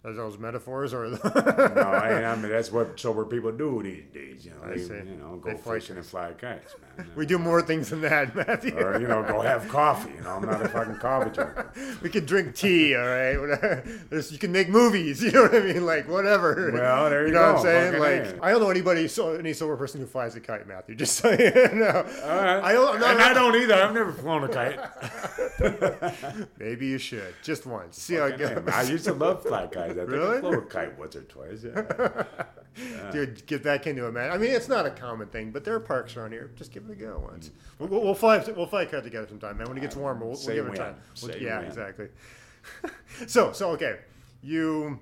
those 0.04 0.40
metaphors 0.40 0.94
or? 0.96 1.10
no, 1.12 1.20
I, 1.24 2.26
I 2.32 2.36
mean 2.36 2.50
that's 2.52 2.72
what 2.72 3.00
sober 3.00 3.24
people 3.24 3.52
do 3.52 3.84
these 3.84 4.04
days. 4.12 4.46
You 4.46 4.52
know, 4.52 4.58
I 4.64 4.70
they, 4.70 4.78
see. 4.80 4.94
you 4.94 5.18
know, 5.20 5.40
They 5.46 5.52
go 5.52 5.58
fly 5.58 5.76
fishing 5.76 5.98
and 5.98 6.06
fly 6.06 6.32
kites, 6.34 6.74
man. 6.98 7.08
we 7.16 7.28
do 7.28 7.38
more 7.38 7.62
things 7.62 7.90
than 7.92 8.02
that, 8.02 8.36
Matthew. 8.48 8.76
or 8.78 9.00
you 9.00 9.08
know, 9.08 9.22
go 9.24 9.42
have 9.42 9.68
coffee. 9.70 10.12
You 10.18 10.22
know, 10.24 10.32
I'm 10.32 10.42
not 10.46 10.62
a 10.66 10.70
fucking 10.70 10.96
coffee 10.96 11.30
drinker. 11.30 11.72
We 12.02 12.10
can 12.10 12.26
drink 12.26 12.56
tea, 12.56 12.96
all 12.96 13.06
right. 13.06 13.84
You 14.12 14.38
can 14.40 14.52
make 14.52 14.70
movies. 14.70 15.22
You 15.22 15.32
know 15.32 15.44
what 15.44 15.56
I 15.56 15.60
mean? 15.60 15.86
Like 15.86 16.10
whatever. 16.10 16.72
Well, 16.74 17.10
there 17.10 17.28
you 17.28 17.34
know 17.34 17.54
what. 17.54 17.58
I'm 17.58 17.62
saying? 17.62 17.94
Fucking 17.94 18.32
Like 18.40 18.44
I 18.44 18.52
don't 18.52 18.62
know 18.62 18.72
anybody, 18.72 19.08
so 19.08 19.34
any 19.36 19.54
sober 19.54 19.78
person 19.78 20.02
who 20.02 20.08
flies 20.08 20.36
a 20.36 20.40
kite, 20.40 20.68
Matthew. 20.68 20.96
Just 20.96 21.16
so 21.18 21.30
you 21.32 21.52
know. 21.76 22.06
All 22.24 22.38
right. 22.44 22.64
I 22.64 22.74
don't. 22.74 23.00
Not, 23.00 23.12
and 23.12 23.22
I 23.22 23.34
don't 23.34 23.56
either. 23.56 23.76
I've 23.76 23.94
never 23.94 24.12
flown 24.12 24.44
a 24.44 24.48
kite. 24.50 24.80
Maybe 26.58 26.88
you 26.88 26.98
should 26.98 27.36
just 27.44 27.66
once. 27.68 27.98
See 28.02 28.16
how 28.16 28.26
it 28.26 28.38
goes. 28.40 28.68
I 28.68 28.82
used 28.84 29.06
to 29.06 29.14
love 29.14 29.44
fly 29.44 29.68
kites. 29.68 29.91
I 29.98 30.02
think 30.02 30.10
Really? 30.10 30.38
I 30.38 30.42
flew 30.42 30.54
a 30.54 30.62
kite 30.62 30.98
once 30.98 31.16
or 31.16 31.24
twice. 31.24 31.66
Yeah. 32.78 33.12
Dude, 33.12 33.46
get 33.48 33.64
back 33.64 33.86
into 33.86 34.08
it, 34.08 34.14
man. 34.14 34.32
I 34.32 34.38
mean, 34.38 34.52
it's 34.52 34.70
not 34.70 34.86
a 34.86 34.92
common 34.92 35.28
thing, 35.28 35.52
but 35.52 35.66
there 35.66 35.76
are 35.76 35.80
parks 35.80 36.16
around 36.16 36.32
here. 36.32 36.52
Just 36.56 36.72
give 36.72 36.86
it 36.86 36.92
a 36.92 36.96
go 36.96 37.22
once. 37.30 37.52
We'll, 37.78 37.90
we'll, 37.90 38.02
we'll 38.02 38.14
fly. 38.14 38.38
We'll 38.56 38.66
fly 38.66 38.84
a 38.84 38.86
kite 38.86 39.04
together 39.04 39.28
sometime, 39.28 39.58
man. 39.58 39.68
When 39.68 39.78
it 39.78 39.82
gets 39.82 39.96
warmer, 39.96 40.26
we'll, 40.26 40.40
we'll 40.46 40.56
give 40.56 40.68
it 40.68 40.76
try. 40.76 40.94
We'll- 41.22 41.38
yeah, 41.38 41.58
when. 41.58 41.68
exactly. 41.68 42.08
so, 43.28 43.52
so 43.52 43.72
okay, 43.72 43.98
you, 44.42 45.00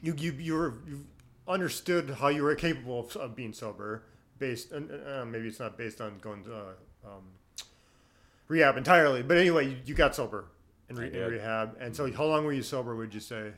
you, 0.00 0.14
you, 0.16 0.32
you 0.32 0.54
were 0.54 0.74
you 0.86 1.04
understood 1.48 2.16
how 2.20 2.28
you 2.28 2.42
were 2.44 2.54
capable 2.54 3.00
of, 3.00 3.16
of 3.16 3.34
being 3.34 3.52
sober, 3.52 4.04
based. 4.38 4.70
And 4.70 4.90
uh, 5.06 5.24
maybe 5.24 5.48
it's 5.48 5.58
not 5.58 5.76
based 5.76 6.00
on 6.00 6.18
going 6.18 6.44
to 6.44 6.54
uh, 6.54 6.60
um, 7.04 7.24
rehab 8.46 8.76
entirely, 8.76 9.22
but 9.24 9.38
anyway, 9.38 9.70
you, 9.70 9.76
you 9.86 9.94
got 9.94 10.14
sober 10.14 10.46
in, 10.88 10.96
re- 10.96 11.12
in 11.12 11.30
rehab. 11.32 11.76
And 11.80 11.94
so, 11.96 12.10
how 12.12 12.26
long 12.26 12.44
were 12.44 12.52
you 12.52 12.62
sober? 12.62 12.94
Would 12.94 13.12
you 13.12 13.20
say? 13.20 13.52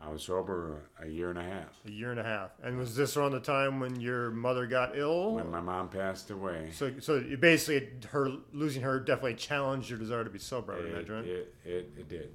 I 0.00 0.08
was 0.10 0.22
sober 0.22 0.82
a 1.02 1.08
year 1.08 1.28
and 1.30 1.38
a 1.38 1.42
half 1.42 1.70
A 1.86 1.90
year 1.90 2.10
and 2.12 2.20
a 2.20 2.24
half. 2.24 2.52
And 2.62 2.78
was 2.78 2.94
this 2.94 3.16
around 3.16 3.32
the 3.32 3.40
time 3.40 3.80
when 3.80 3.98
your 4.00 4.30
mother 4.30 4.66
got 4.66 4.96
ill? 4.96 5.34
when 5.34 5.50
my 5.50 5.60
mom 5.60 5.88
passed 5.88 6.30
away. 6.30 6.70
So, 6.72 6.92
so 7.00 7.20
basically, 7.40 7.88
her 8.10 8.30
losing 8.52 8.82
her 8.82 9.00
definitely 9.00 9.34
challenged 9.34 9.90
your 9.90 9.98
desire 9.98 10.22
to 10.24 10.30
be 10.30 10.38
sober. 10.38 10.72
I 10.72 10.76
would 10.76 10.86
imagine, 10.86 11.14
right? 11.14 11.24
it, 11.24 11.54
it, 11.64 11.92
it 11.98 12.08
did. 12.08 12.30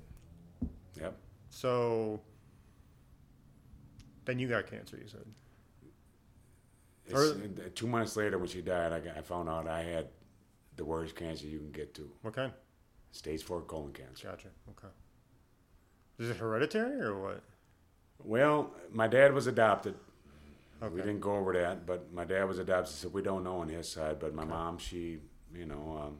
Yep. 0.99 1.16
So 1.49 2.20
then 4.26 4.39
you 4.39 4.47
got 4.49 4.68
cancer. 4.68 4.97
You 4.97 5.07
said. 5.07 5.26
Uh, 7.14 7.34
two 7.76 7.88
months 7.88 8.16
later, 8.16 8.38
when 8.38 8.47
she 8.47 8.61
died, 8.61 8.93
I, 8.93 8.99
got, 8.99 9.18
I 9.18 9.22
found 9.22 9.49
out 9.49 9.68
I 9.68 9.84
had 9.84 10.07
the 10.78 10.86
worst 10.86 11.16
cancer 11.16 11.45
you 11.47 11.59
can 11.59 11.72
get 11.72 11.93
to 11.95 12.09
What 12.22 12.34
kind? 12.34 12.51
stage 13.11 13.43
four 13.43 13.61
colon 13.61 13.91
cancer. 13.93 14.28
Gotcha. 14.30 14.47
Okay. 14.70 14.88
Is 16.20 16.30
it 16.30 16.38
hereditary 16.38 17.01
or 17.01 17.20
what? 17.22 17.43
Well, 18.24 18.72
my 18.92 19.08
dad 19.08 19.34
was 19.34 19.48
adopted. 19.48 19.96
Okay. 20.82 20.94
We 20.96 21.02
didn't 21.02 21.22
go 21.22 21.36
over 21.36 21.54
that, 21.54 21.86
but 21.86 22.12
my 22.14 22.26
dad 22.26 22.44
was 22.46 22.60
adopted, 22.60 22.94
so 22.94 23.08
we 23.10 23.22
don't 23.22 23.44
know 23.44 23.60
on 23.60 23.70
his 23.70 23.88
side. 23.90 24.20
But 24.20 24.34
my 24.34 24.44
mom, 24.46 24.78
she, 24.78 25.20
you 25.56 25.66
know, 25.66 26.02
um, 26.06 26.18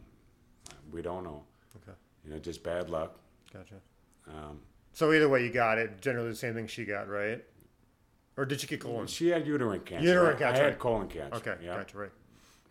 we 0.92 1.02
don't 1.02 1.24
know. 1.24 1.44
Okay. 1.78 1.98
You 2.26 2.32
know, 2.32 2.40
just 2.40 2.64
bad 2.64 2.90
luck. 2.90 3.18
Gotcha. 3.52 3.76
Um, 4.28 4.60
So 4.94 5.12
either 5.12 5.28
way, 5.28 5.44
you 5.44 5.52
got 5.52 5.78
it. 5.80 6.00
Generally, 6.02 6.30
the 6.30 6.36
same 6.36 6.54
thing 6.54 6.68
she 6.68 6.86
got, 6.86 7.10
right? 7.10 7.44
Or 8.38 8.46
did 8.46 8.62
she 8.62 8.68
get 8.68 8.80
colon? 8.80 9.06
she 9.08 9.28
had 9.30 9.46
uterine 9.46 9.82
cancer. 9.82 10.08
Uterine 10.08 10.36
I- 10.36 10.40
cancer, 10.40 10.62
I 10.62 10.66
had 10.66 10.80
colon 10.80 11.08
cancer. 11.08 11.36
Okay, 11.38 11.56
yeah. 11.64 11.78
gotcha. 11.78 11.98
Right. 11.98 12.12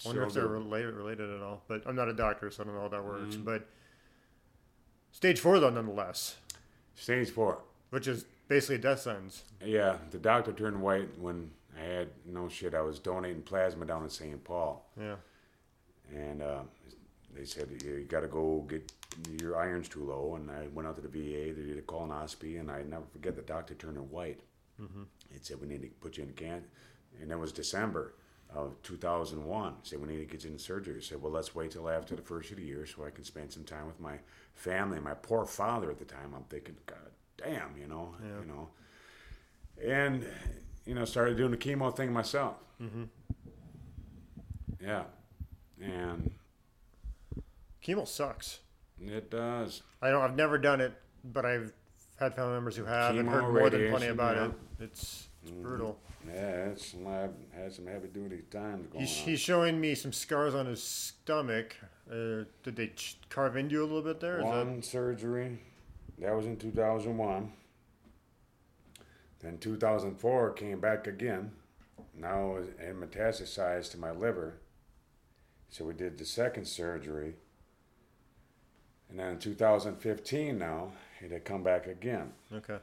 Wonder 0.04 0.22
So 0.22 0.26
if 0.28 0.34
they're 0.34 0.42
the- 0.44 0.48
related, 0.48 0.94
related 0.94 1.30
at 1.30 1.42
all. 1.42 1.62
But 1.68 1.82
I'm 1.86 1.94
not 1.94 2.08
a 2.08 2.14
doctor, 2.14 2.50
so 2.50 2.62
I 2.62 2.66
don't 2.66 2.74
know 2.74 2.80
how 2.82 2.88
that 2.88 3.04
works. 3.04 3.34
Mm-hmm. 3.36 3.44
But 3.44 3.68
stage 5.12 5.38
four, 5.40 5.60
though, 5.60 5.70
nonetheless, 5.70 6.36
Stage 6.94 7.30
four. 7.30 7.62
which 7.90 8.08
is 8.08 8.24
basically 8.48 8.76
a 8.76 8.78
death 8.78 9.00
sentence. 9.00 9.44
Yeah, 9.64 9.96
the 10.10 10.18
doctor 10.18 10.52
turned 10.52 10.80
white 10.80 11.08
when 11.18 11.50
I 11.78 11.82
had 11.84 12.08
no 12.26 12.48
shit. 12.48 12.74
I 12.74 12.82
was 12.82 12.98
donating 12.98 13.42
plasma 13.42 13.86
down 13.86 14.02
in 14.04 14.10
St. 14.10 14.42
Paul, 14.44 14.86
Yeah. 15.00 15.16
and 16.14 16.42
uh, 16.42 16.62
they 17.34 17.44
said 17.44 17.68
you, 17.82 18.04
got 18.08 18.20
to 18.20 18.28
go 18.28 18.64
get 18.68 18.92
your 19.40 19.56
iron's 19.58 19.88
too 19.88 20.04
low. 20.04 20.34
And 20.36 20.50
I 20.50 20.68
went 20.74 20.86
out 20.88 20.96
to 20.96 21.02
the 21.02 21.08
VA. 21.08 21.52
They 21.54 21.66
did 21.66 21.78
a 21.78 21.82
colonoscopy, 21.82 22.60
and 22.60 22.70
I 22.70 22.82
never 22.82 23.04
forget 23.12 23.36
the 23.36 23.42
doctor 23.42 23.74
turned 23.74 23.98
white. 24.10 24.40
Mm-hmm. 24.80 25.02
It 25.34 25.44
said 25.46 25.60
we 25.60 25.66
need 25.66 25.82
to 25.82 25.88
put 26.00 26.16
you 26.16 26.24
in 26.24 26.30
a 26.30 26.32
can, 26.32 26.64
and 27.20 27.30
that 27.30 27.38
was 27.38 27.52
December 27.52 28.14
of 28.54 28.74
2001. 28.82 29.74
Said 29.82 30.00
we 30.00 30.08
need 30.08 30.18
to 30.18 30.26
get 30.26 30.44
you 30.44 30.50
in 30.50 30.58
surgery. 30.58 30.96
I 30.98 31.00
said, 31.00 31.22
well, 31.22 31.32
let's 31.32 31.54
wait 31.54 31.70
till 31.70 31.88
after 31.88 32.14
the 32.14 32.20
first 32.22 32.50
of 32.50 32.58
the 32.58 32.64
year 32.64 32.84
so 32.84 33.04
I 33.04 33.10
can 33.10 33.24
spend 33.24 33.50
some 33.50 33.64
time 33.64 33.86
with 33.86 33.98
my 34.00 34.18
family. 34.54 35.00
My 35.00 35.14
poor 35.14 35.46
father 35.46 35.90
at 35.90 35.98
the 35.98 36.04
time. 36.04 36.34
I'm 36.36 36.44
thinking, 36.44 36.74
God 36.84 36.98
damn, 37.36 37.76
you 37.80 37.86
know, 37.86 38.14
Yeah. 38.22 38.40
you 38.40 38.46
know, 38.46 38.68
and 39.84 40.26
you 40.86 40.94
know, 40.94 41.04
started 41.04 41.36
doing 41.36 41.50
the 41.52 41.56
chemo 41.56 41.94
thing 41.94 42.12
myself. 42.12 42.56
Mm-hmm. 42.80 43.04
Yeah, 44.80 45.04
and 45.80 46.30
Chemo 47.84 48.06
sucks. 48.06 48.60
it 49.00 49.30
does. 49.30 49.82
I 50.00 50.10
don't. 50.10 50.22
I've 50.22 50.36
never 50.36 50.58
done 50.58 50.80
it, 50.80 50.92
but 51.24 51.44
I've 51.44 51.72
had 52.18 52.34
family 52.34 52.52
members 52.54 52.76
who 52.76 52.84
have 52.84 53.16
and 53.16 53.28
heard 53.28 53.52
more 53.52 53.70
than 53.70 53.90
plenty 53.90 54.06
about 54.08 54.36
yeah. 54.36 54.44
it. 54.46 54.52
It's, 54.80 55.28
it's 55.42 55.50
Mhm. 55.52 55.62
brutal. 55.62 55.98
Yeah, 56.26 56.66
it's 56.66 56.94
I've 56.94 57.32
had 57.52 57.72
some 57.72 57.86
heavy 57.86 58.06
duty 58.08 58.42
times 58.50 58.86
going 58.92 59.04
He's, 59.04 59.18
on. 59.18 59.24
he's 59.24 59.40
showing 59.40 59.80
me 59.80 59.94
some 59.96 60.12
scars 60.12 60.54
on 60.54 60.66
his 60.66 60.80
stomach. 60.82 61.74
Uh, 62.08 62.44
did 62.62 62.76
they 62.76 62.88
ch- 62.88 63.18
carve 63.28 63.56
into 63.56 63.74
you 63.74 63.82
a 63.82 63.86
little 63.86 64.02
bit 64.02 64.20
there? 64.20 64.38
Is 64.38 64.44
that 64.44 64.84
surgery, 64.84 65.58
that 66.18 66.34
was 66.34 66.46
in 66.46 66.56
2001. 66.56 67.52
Then 69.40 69.58
2004 69.58 70.52
came 70.52 70.80
back 70.80 71.06
again. 71.06 71.52
Now 72.14 72.56
it 72.56 72.78
metastasized 73.00 73.90
to 73.92 73.98
my 73.98 74.10
liver. 74.12 74.54
So 75.70 75.84
we 75.84 75.94
did 75.94 76.18
the 76.18 76.24
second 76.24 76.66
surgery. 76.66 77.34
And 79.10 79.18
then 79.18 79.30
in 79.30 79.38
2015 79.38 80.58
now, 80.58 80.92
it 81.20 81.30
had 81.32 81.44
come 81.44 81.62
back 81.62 81.86
again. 81.86 82.32
okay? 82.52 82.78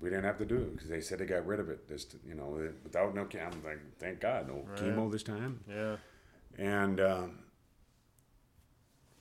We 0.00 0.08
didn't 0.08 0.24
have 0.24 0.38
to 0.38 0.44
do 0.44 0.56
it 0.56 0.72
because 0.74 0.88
they 0.88 1.00
said 1.00 1.18
they 1.18 1.26
got 1.26 1.46
rid 1.46 1.58
of 1.60 1.68
it. 1.68 1.88
This, 1.88 2.06
you 2.26 2.34
know, 2.34 2.70
without 2.84 3.14
no 3.14 3.24
chemo. 3.24 3.52
I'm 3.52 3.64
like, 3.64 3.80
thank 3.98 4.20
God, 4.20 4.48
no 4.48 4.64
Right. 4.68 4.78
chemo 4.78 5.10
this 5.10 5.22
time. 5.24 5.60
Yeah. 5.68 5.96
And 6.56 7.00
um, 7.00 7.38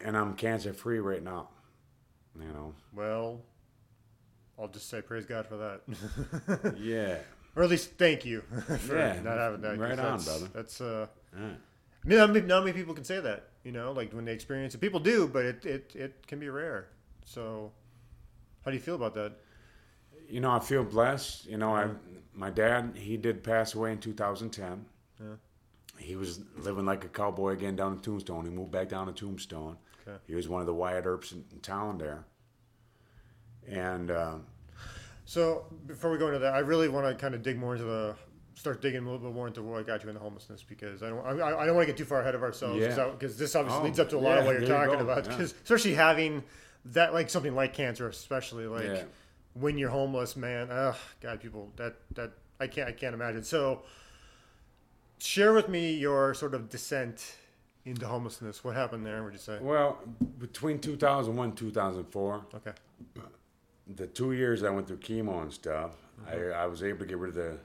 and 0.01 0.15
I'm 0.15 0.35
cancer 0.35 0.73
free 0.73 0.99
right 0.99 1.23
now. 1.23 1.49
You 2.37 2.47
know. 2.47 2.73
Well, 2.93 3.41
I'll 4.57 4.67
just 4.67 4.89
say 4.89 5.01
praise 5.01 5.25
God 5.25 5.47
for 5.47 5.57
that. 5.57 6.75
Yeah. 6.79 7.17
or 7.55 7.63
at 7.63 7.69
least 7.69 7.91
thank 7.97 8.25
you 8.25 8.41
for 8.67 8.97
Yeah, 8.97 9.19
not 9.21 9.37
having 9.37 9.61
that. 9.61 9.77
right 9.77 9.91
on, 9.99 10.17
that's, 10.17 10.25
brother. 10.25 10.47
That's 10.53 10.81
uh. 10.81 11.07
Yeah. 11.37 11.45
I 12.03 12.07
mean, 12.07 12.17
not 12.17 12.31
many, 12.31 12.45
not 12.45 12.63
many 12.63 12.73
people 12.73 12.93
can 12.93 13.03
say 13.03 13.19
that. 13.19 13.49
You 13.63 13.71
know, 13.73 13.91
like 13.91 14.13
when 14.13 14.25
they 14.25 14.31
experience 14.33 14.73
it, 14.73 14.79
people 14.79 14.99
do, 14.99 15.27
but 15.27 15.45
it 15.45 15.65
it, 15.65 15.91
it 15.95 16.27
can 16.27 16.39
be 16.39 16.49
rare. 16.49 16.87
So, 17.25 17.71
how 18.63 18.71
do 18.71 18.77
you 18.77 18.81
feel 18.83 18.95
about 18.95 19.13
that? 19.15 19.33
You 20.29 20.39
know, 20.41 20.51
I 20.51 20.59
feel 20.59 20.83
blessed. 20.83 21.45
You 21.45 21.57
know, 21.57 21.75
I 21.75 21.89
my 22.33 22.49
dad 22.49 22.93
he 22.95 23.17
did 23.17 23.43
pass 23.43 23.73
away 23.75 23.91
in 23.91 23.97
2010. 23.97 24.85
Yeah. 25.19 25.25
He 25.97 26.15
was 26.15 26.39
living 26.57 26.85
like 26.85 27.03
a 27.03 27.09
cowboy 27.09 27.51
again 27.51 27.75
down 27.75 27.93
in 27.93 27.99
Tombstone. 27.99 28.45
He 28.45 28.51
moved 28.51 28.71
back 28.71 28.87
down 28.87 29.07
to 29.07 29.11
Tombstone. 29.11 29.75
Okay. 30.09 30.23
He 30.27 30.35
was 30.35 30.47
one 30.47 30.61
of 30.61 30.67
the 30.67 30.73
Wyatt 30.73 31.05
Earps 31.05 31.31
in, 31.31 31.43
in 31.51 31.59
town 31.59 31.97
there. 31.97 32.25
And 33.67 34.09
um, 34.11 34.45
So 35.25 35.65
before 35.85 36.11
we 36.11 36.17
go 36.17 36.27
into 36.27 36.39
that, 36.39 36.53
I 36.53 36.59
really 36.59 36.89
want 36.89 37.07
to 37.07 37.15
kind 37.15 37.35
of 37.35 37.43
dig 37.43 37.57
more 37.57 37.73
into 37.73 37.85
the 37.85 38.15
start 38.55 38.81
digging 38.81 38.99
a 39.01 39.03
little 39.03 39.19
bit 39.19 39.33
more 39.33 39.47
into 39.47 39.61
what 39.61 39.87
got 39.87 40.03
you 40.03 40.09
into 40.09 40.19
homelessness 40.21 40.63
because 40.67 41.01
I 41.01 41.07
don't 41.09 41.25
I, 41.41 41.59
I 41.61 41.65
don't 41.65 41.75
want 41.75 41.87
to 41.87 41.93
get 41.93 41.97
too 41.97 42.03
far 42.03 42.19
ahead 42.19 42.35
of 42.35 42.43
ourselves 42.43 42.77
Yeah. 42.81 43.09
because 43.11 43.37
this 43.37 43.55
obviously 43.55 43.79
Oh, 43.81 43.85
leads 43.85 44.01
up 44.01 44.09
to 44.09 44.17
a 44.17 44.19
lot 44.19 44.37
of 44.37 44.43
what 44.45 44.53
you're 44.55 44.63
you 44.63 44.67
talking 44.67 44.95
go, 44.95 44.99
about 45.09 45.25
yeah. 45.27 45.37
especially 45.39 45.93
having 45.93 46.43
that 46.85 47.13
like 47.13 47.29
something 47.29 47.55
like 47.55 47.73
cancer 47.73 48.09
especially 48.09 48.67
like 48.67 48.83
Yeah. 48.83 49.03
when 49.53 49.77
you're 49.77 49.89
homeless 49.89 50.35
man 50.35 50.67
ugh 50.69 50.97
god 51.21 51.39
people 51.39 51.71
that 51.77 51.95
that 52.15 52.31
I 52.59 52.67
can't 52.67 52.89
I 52.89 52.91
can't 52.91 53.13
imagine 53.13 53.43
so 53.43 53.83
share 55.19 55.53
with 55.53 55.69
me 55.69 55.93
your 55.93 56.33
sort 56.33 56.53
of 56.53 56.67
descent 56.69 57.35
into 57.89 58.07
homelessness 58.07 58.63
what 58.63 58.75
happened 58.75 59.05
there 59.05 59.23
would 59.23 59.33
you 59.33 59.39
say 59.39 59.57
well, 59.61 59.99
between 60.39 60.79
2001 60.79 61.49
and 61.49 61.57
2004, 61.57 62.45
okay 62.55 62.71
the 63.87 64.07
two 64.07 64.33
years 64.33 64.63
I 64.63 64.69
went 64.69 64.87
through 64.87 64.97
chemo 64.97 65.41
and 65.41 65.51
stuff, 65.53 65.91
Mm-hmm. 66.29 66.51
I, 66.53 66.63
I 66.63 66.65
was 66.65 66.83
able 66.83 66.99
to 66.99 67.05
get 67.05 67.17
rid 67.17 67.29
of 67.29 67.35
the 67.35 67.57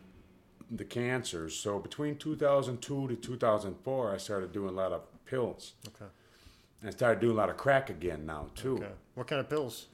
the 0.70 0.84
cancer. 0.84 1.50
So 1.50 1.80
between 1.80 2.16
2002 2.16 3.08
to 3.08 3.16
2004, 3.16 4.14
I 4.14 4.16
started 4.16 4.52
doing 4.52 4.68
a 4.68 4.72
lot 4.72 4.92
of 4.92 5.02
pills. 5.26 5.72
okay 5.88 6.04
And 6.80 6.88
I 6.88 6.92
started 6.92 7.20
doing 7.20 7.32
a 7.32 7.36
lot 7.36 7.50
of 7.50 7.56
crack 7.56 7.90
again 7.90 8.24
now 8.26 8.46
too. 8.54 8.76
okay 8.76 8.92
what 9.14 9.26
kind 9.26 9.40
of 9.40 9.48
pills 9.48 9.86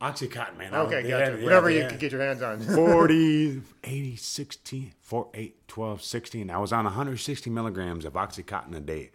Oxycontin, 0.00 0.56
man. 0.56 0.72
okay 0.74 1.02
gotcha 1.02 1.24
had- 1.32 1.42
whatever 1.42 1.68
they 1.68 1.76
you 1.76 1.82
had 1.82 1.90
could 1.90 1.98
get 2.00 2.12
your 2.12 2.20
hands 2.22 2.42
on 2.42 2.60
40, 2.76 3.62
80, 3.82 4.16
16, 4.16 4.92
4, 5.00 5.28
8, 5.34 5.68
12, 5.68 6.02
16. 6.02 6.50
I 6.50 6.58
was 6.58 6.72
on 6.72 6.84
160 6.84 7.50
milligrams 7.50 8.04
of 8.04 8.12
Oxycontin 8.12 8.76
a 8.76 8.80
day. 8.80 9.10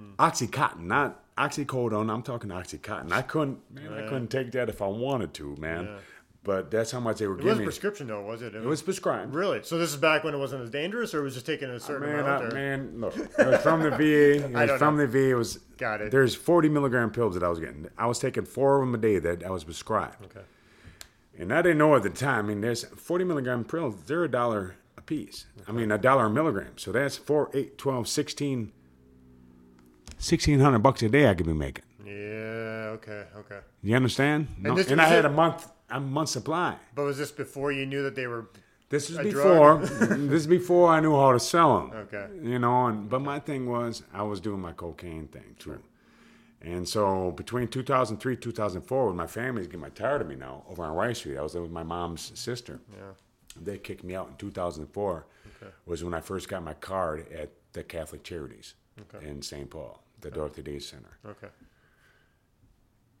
Hmm. 0.00 0.12
Oxycontin, 0.18 0.80
not 0.80 1.22
oxycodone. 1.36 2.12
I'm 2.12 2.22
talking 2.22 2.50
Oxycontin. 2.50 3.12
I 3.12 3.22
couldn't, 3.22 3.58
man, 3.74 3.92
I 3.92 4.02
couldn't 4.08 4.28
take 4.28 4.52
that 4.52 4.68
if 4.68 4.80
I 4.82 4.86
wanted 4.86 5.34
to, 5.34 5.56
man. 5.56 5.84
Yeah. 5.84 5.96
But 6.42 6.70
that's 6.70 6.90
how 6.90 7.00
much 7.00 7.18
they 7.18 7.26
were 7.26 7.34
It 7.38 7.42
giving 7.42 7.56
It 7.56 7.58
me. 7.60 7.64
prescription 7.64 8.06
though, 8.06 8.22
was 8.22 8.40
it? 8.40 8.54
It 8.54 8.64
was 8.64 8.80
prescribed. 8.80 9.34
really. 9.34 9.60
So 9.62 9.76
this 9.76 9.90
is 9.90 9.96
back 9.98 10.24
when 10.24 10.32
it 10.34 10.38
wasn't 10.38 10.62
as 10.62 10.70
dangerous, 10.70 11.12
or 11.12 11.20
it 11.20 11.24
was 11.24 11.34
just 11.34 11.44
taking 11.44 11.68
a 11.68 11.78
certain 11.78 12.08
Man, 12.08 12.20
amount. 12.20 12.44
I, 12.46 12.54
man, 12.54 12.92
look, 13.00 13.14
it 13.38 13.46
was 13.46 13.60
from 13.60 13.82
the 13.82 13.90
VA. 13.90 14.46
It 14.46 14.56
I 14.56 14.64
was 14.64 14.78
from 14.78 14.96
know. 14.96 15.06
the 15.06 15.12
VA. 15.12 15.30
It 15.30 15.34
was 15.34 15.58
Got 15.76 16.00
it. 16.00 16.10
There's 16.10 16.34
40 16.34 16.70
milligram 16.70 17.10
pills 17.10 17.34
that 17.34 17.42
I 17.42 17.48
was 17.48 17.58
getting. 17.58 17.88
I 17.98 18.06
was 18.06 18.18
taking 18.18 18.46
four 18.46 18.76
of 18.80 18.86
them 18.86 18.94
a 18.94 18.98
day 18.98 19.18
that 19.18 19.44
I 19.44 19.50
was 19.50 19.64
prescribed. 19.64 20.24
Okay. 20.24 20.40
And 21.38 21.52
I 21.52 21.60
didn't 21.62 21.78
know 21.78 21.94
at 21.94 22.02
the 22.02 22.10
time. 22.10 22.46
I 22.46 22.48
mean, 22.48 22.60
there's 22.62 22.84
40 22.84 23.24
milligram 23.24 23.64
pills. 23.64 24.02
They're 24.06 24.24
a 24.24 24.30
dollar 24.30 24.76
a 24.96 25.02
piece. 25.02 25.44
I 25.68 25.72
mean, 25.72 25.90
a 25.90 25.98
dollar 25.98 26.26
a 26.26 26.30
milligram. 26.30 26.76
So 26.76 26.90
that's 26.92 27.16
4, 27.18 27.50
8, 27.54 27.76
12, 27.78 28.08
16, 28.08 28.72
1600 30.20 30.78
bucks 30.80 31.02
a 31.02 31.08
day 31.08 31.28
I 31.28 31.34
could 31.34 31.46
be 31.46 31.52
making. 31.52 31.84
Yeah. 32.04 32.92
Okay. 32.96 33.24
Okay. 33.36 33.60
You 33.82 33.96
understand? 33.96 34.48
No, 34.58 34.74
this 34.74 34.90
and 34.90 35.00
I 35.00 35.06
had 35.06 35.20
it- 35.20 35.24
a 35.24 35.30
month, 35.30 35.70
a 35.88 35.98
month 36.00 36.28
supply. 36.28 36.76
But 36.94 37.04
was 37.04 37.16
this 37.18 37.32
before 37.32 37.72
you 37.72 37.86
knew 37.86 38.02
that 38.02 38.14
they 38.14 38.26
were? 38.26 38.48
This 38.90 39.08
is 39.08 39.18
before. 39.18 39.78
this 39.86 40.40
is 40.42 40.46
before 40.46 40.88
I 40.90 41.00
knew 41.00 41.14
how 41.16 41.32
to 41.32 41.40
sell 41.40 41.78
them. 41.78 41.90
Okay. 41.92 42.26
You 42.42 42.58
know, 42.58 42.86
and 42.88 43.08
but 43.08 43.20
my 43.20 43.38
thing 43.38 43.66
was 43.68 44.02
I 44.12 44.22
was 44.22 44.40
doing 44.40 44.60
my 44.60 44.72
cocaine 44.72 45.28
thing 45.28 45.56
too. 45.58 45.78
And 46.62 46.86
so 46.86 47.30
between 47.30 47.68
2003 47.68 48.36
2004, 48.36 49.06
when 49.06 49.16
my 49.16 49.26
family's 49.26 49.66
getting 49.68 49.90
tired 49.92 50.20
of 50.20 50.26
me 50.28 50.34
now 50.34 50.64
over 50.68 50.84
on 50.84 50.94
Rice 50.94 51.18
Street, 51.18 51.38
I 51.38 51.42
was 51.42 51.52
there 51.54 51.62
with 51.62 51.70
my 51.70 51.82
mom's 51.84 52.32
sister. 52.38 52.80
Yeah. 52.92 53.12
They 53.62 53.78
kicked 53.78 54.04
me 54.04 54.14
out 54.14 54.28
in 54.28 54.36
2004. 54.36 55.26
Okay. 55.62 55.72
Was 55.86 56.04
when 56.04 56.12
I 56.12 56.20
first 56.20 56.48
got 56.48 56.62
my 56.62 56.74
card 56.74 57.26
at 57.32 57.50
the 57.72 57.82
Catholic 57.82 58.22
Charities 58.24 58.74
Okay. 59.14 59.26
in 59.26 59.40
St. 59.40 59.70
Paul, 59.70 60.02
the 60.20 60.30
Dorothy 60.30 60.62
Day 60.62 60.78
Center. 60.78 61.18
Okay. 61.26 61.48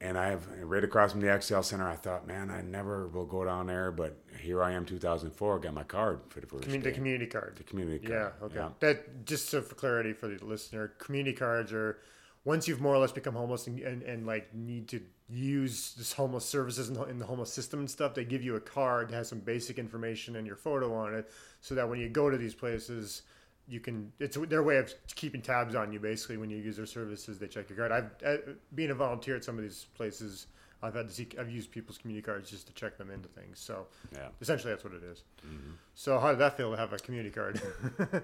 And 0.02 0.16
I 0.16 0.28
have 0.28 0.46
right 0.62 0.82
across 0.82 1.12
from 1.12 1.20
the 1.20 1.26
Xcel 1.26 1.62
Center. 1.62 1.86
I 1.86 1.94
thought, 1.94 2.26
man, 2.26 2.50
I 2.50 2.62
never 2.62 3.06
will 3.08 3.26
go 3.26 3.44
down 3.44 3.66
there, 3.66 3.92
but 3.92 4.16
here 4.38 4.62
I 4.62 4.72
am, 4.72 4.86
2004. 4.86 5.58
Got 5.58 5.74
my 5.74 5.82
card 5.82 6.20
for 6.28 6.40
the 6.40 6.46
first 6.46 6.62
Commun- 6.64 6.80
the 6.80 6.92
community 6.92 7.26
card. 7.26 7.56
The 7.56 7.64
community 7.64 8.06
card. 8.06 8.32
Yeah. 8.40 8.46
Okay. 8.46 8.56
Yeah. 8.56 8.68
That 8.80 9.26
just 9.26 9.50
so 9.50 9.60
for 9.60 9.74
clarity 9.74 10.14
for 10.14 10.28
the 10.28 10.42
listener, 10.42 10.88
community 10.98 11.36
cards 11.36 11.70
are 11.72 11.98
once 12.44 12.66
you've 12.66 12.80
more 12.80 12.94
or 12.94 12.98
less 12.98 13.12
become 13.12 13.34
homeless 13.34 13.66
and, 13.66 13.78
and, 13.80 14.02
and 14.02 14.26
like 14.26 14.54
need 14.54 14.88
to 14.88 15.02
use 15.28 15.92
this 15.98 16.14
homeless 16.14 16.44
services 16.46 16.88
in 16.88 16.94
the, 16.94 17.04
in 17.04 17.18
the 17.18 17.26
homeless 17.26 17.52
system 17.52 17.80
and 17.80 17.90
stuff, 17.90 18.14
they 18.14 18.24
give 18.24 18.42
you 18.42 18.56
a 18.56 18.60
card 18.60 19.10
that 19.10 19.14
has 19.14 19.28
some 19.28 19.40
basic 19.40 19.78
information 19.78 20.36
and 20.36 20.46
your 20.46 20.56
photo 20.56 20.94
on 20.94 21.14
it, 21.14 21.30
so 21.60 21.74
that 21.74 21.88
when 21.88 22.00
you 22.00 22.08
go 22.08 22.30
to 22.30 22.38
these 22.38 22.54
places, 22.54 23.22
you 23.70 23.80
can. 23.80 24.12
It's 24.18 24.36
their 24.36 24.62
way 24.62 24.76
of 24.78 24.92
keeping 25.14 25.40
tabs 25.40 25.74
on 25.74 25.92
you. 25.92 26.00
Basically, 26.00 26.36
when 26.36 26.50
you 26.50 26.58
use 26.58 26.76
their 26.76 26.86
services, 26.86 27.38
they 27.38 27.46
check 27.46 27.70
your 27.70 27.78
card. 27.78 27.92
I've 27.92 28.10
uh, 28.26 28.36
being 28.74 28.90
a 28.90 28.94
volunteer 28.94 29.36
at 29.36 29.44
some 29.44 29.56
of 29.56 29.62
these 29.62 29.86
places. 29.94 30.46
I've 30.82 30.94
had 30.94 31.08
to 31.08 31.14
see. 31.14 31.28
I've 31.38 31.50
used 31.50 31.70
people's 31.70 31.98
community 31.98 32.24
cards 32.24 32.50
just 32.50 32.66
to 32.66 32.72
check 32.72 32.96
them 32.98 33.10
into 33.10 33.28
things. 33.28 33.58
So 33.60 33.86
Yeah. 34.12 34.28
essentially, 34.40 34.72
that's 34.72 34.82
what 34.84 34.94
it 34.94 35.02
is. 35.02 35.22
So 35.94 36.18
how 36.18 36.30
did 36.30 36.38
that 36.40 36.56
feel 36.56 36.70
to 36.72 36.76
have 36.76 36.92
a 36.92 36.98
community 36.98 37.30
card? 37.34 37.60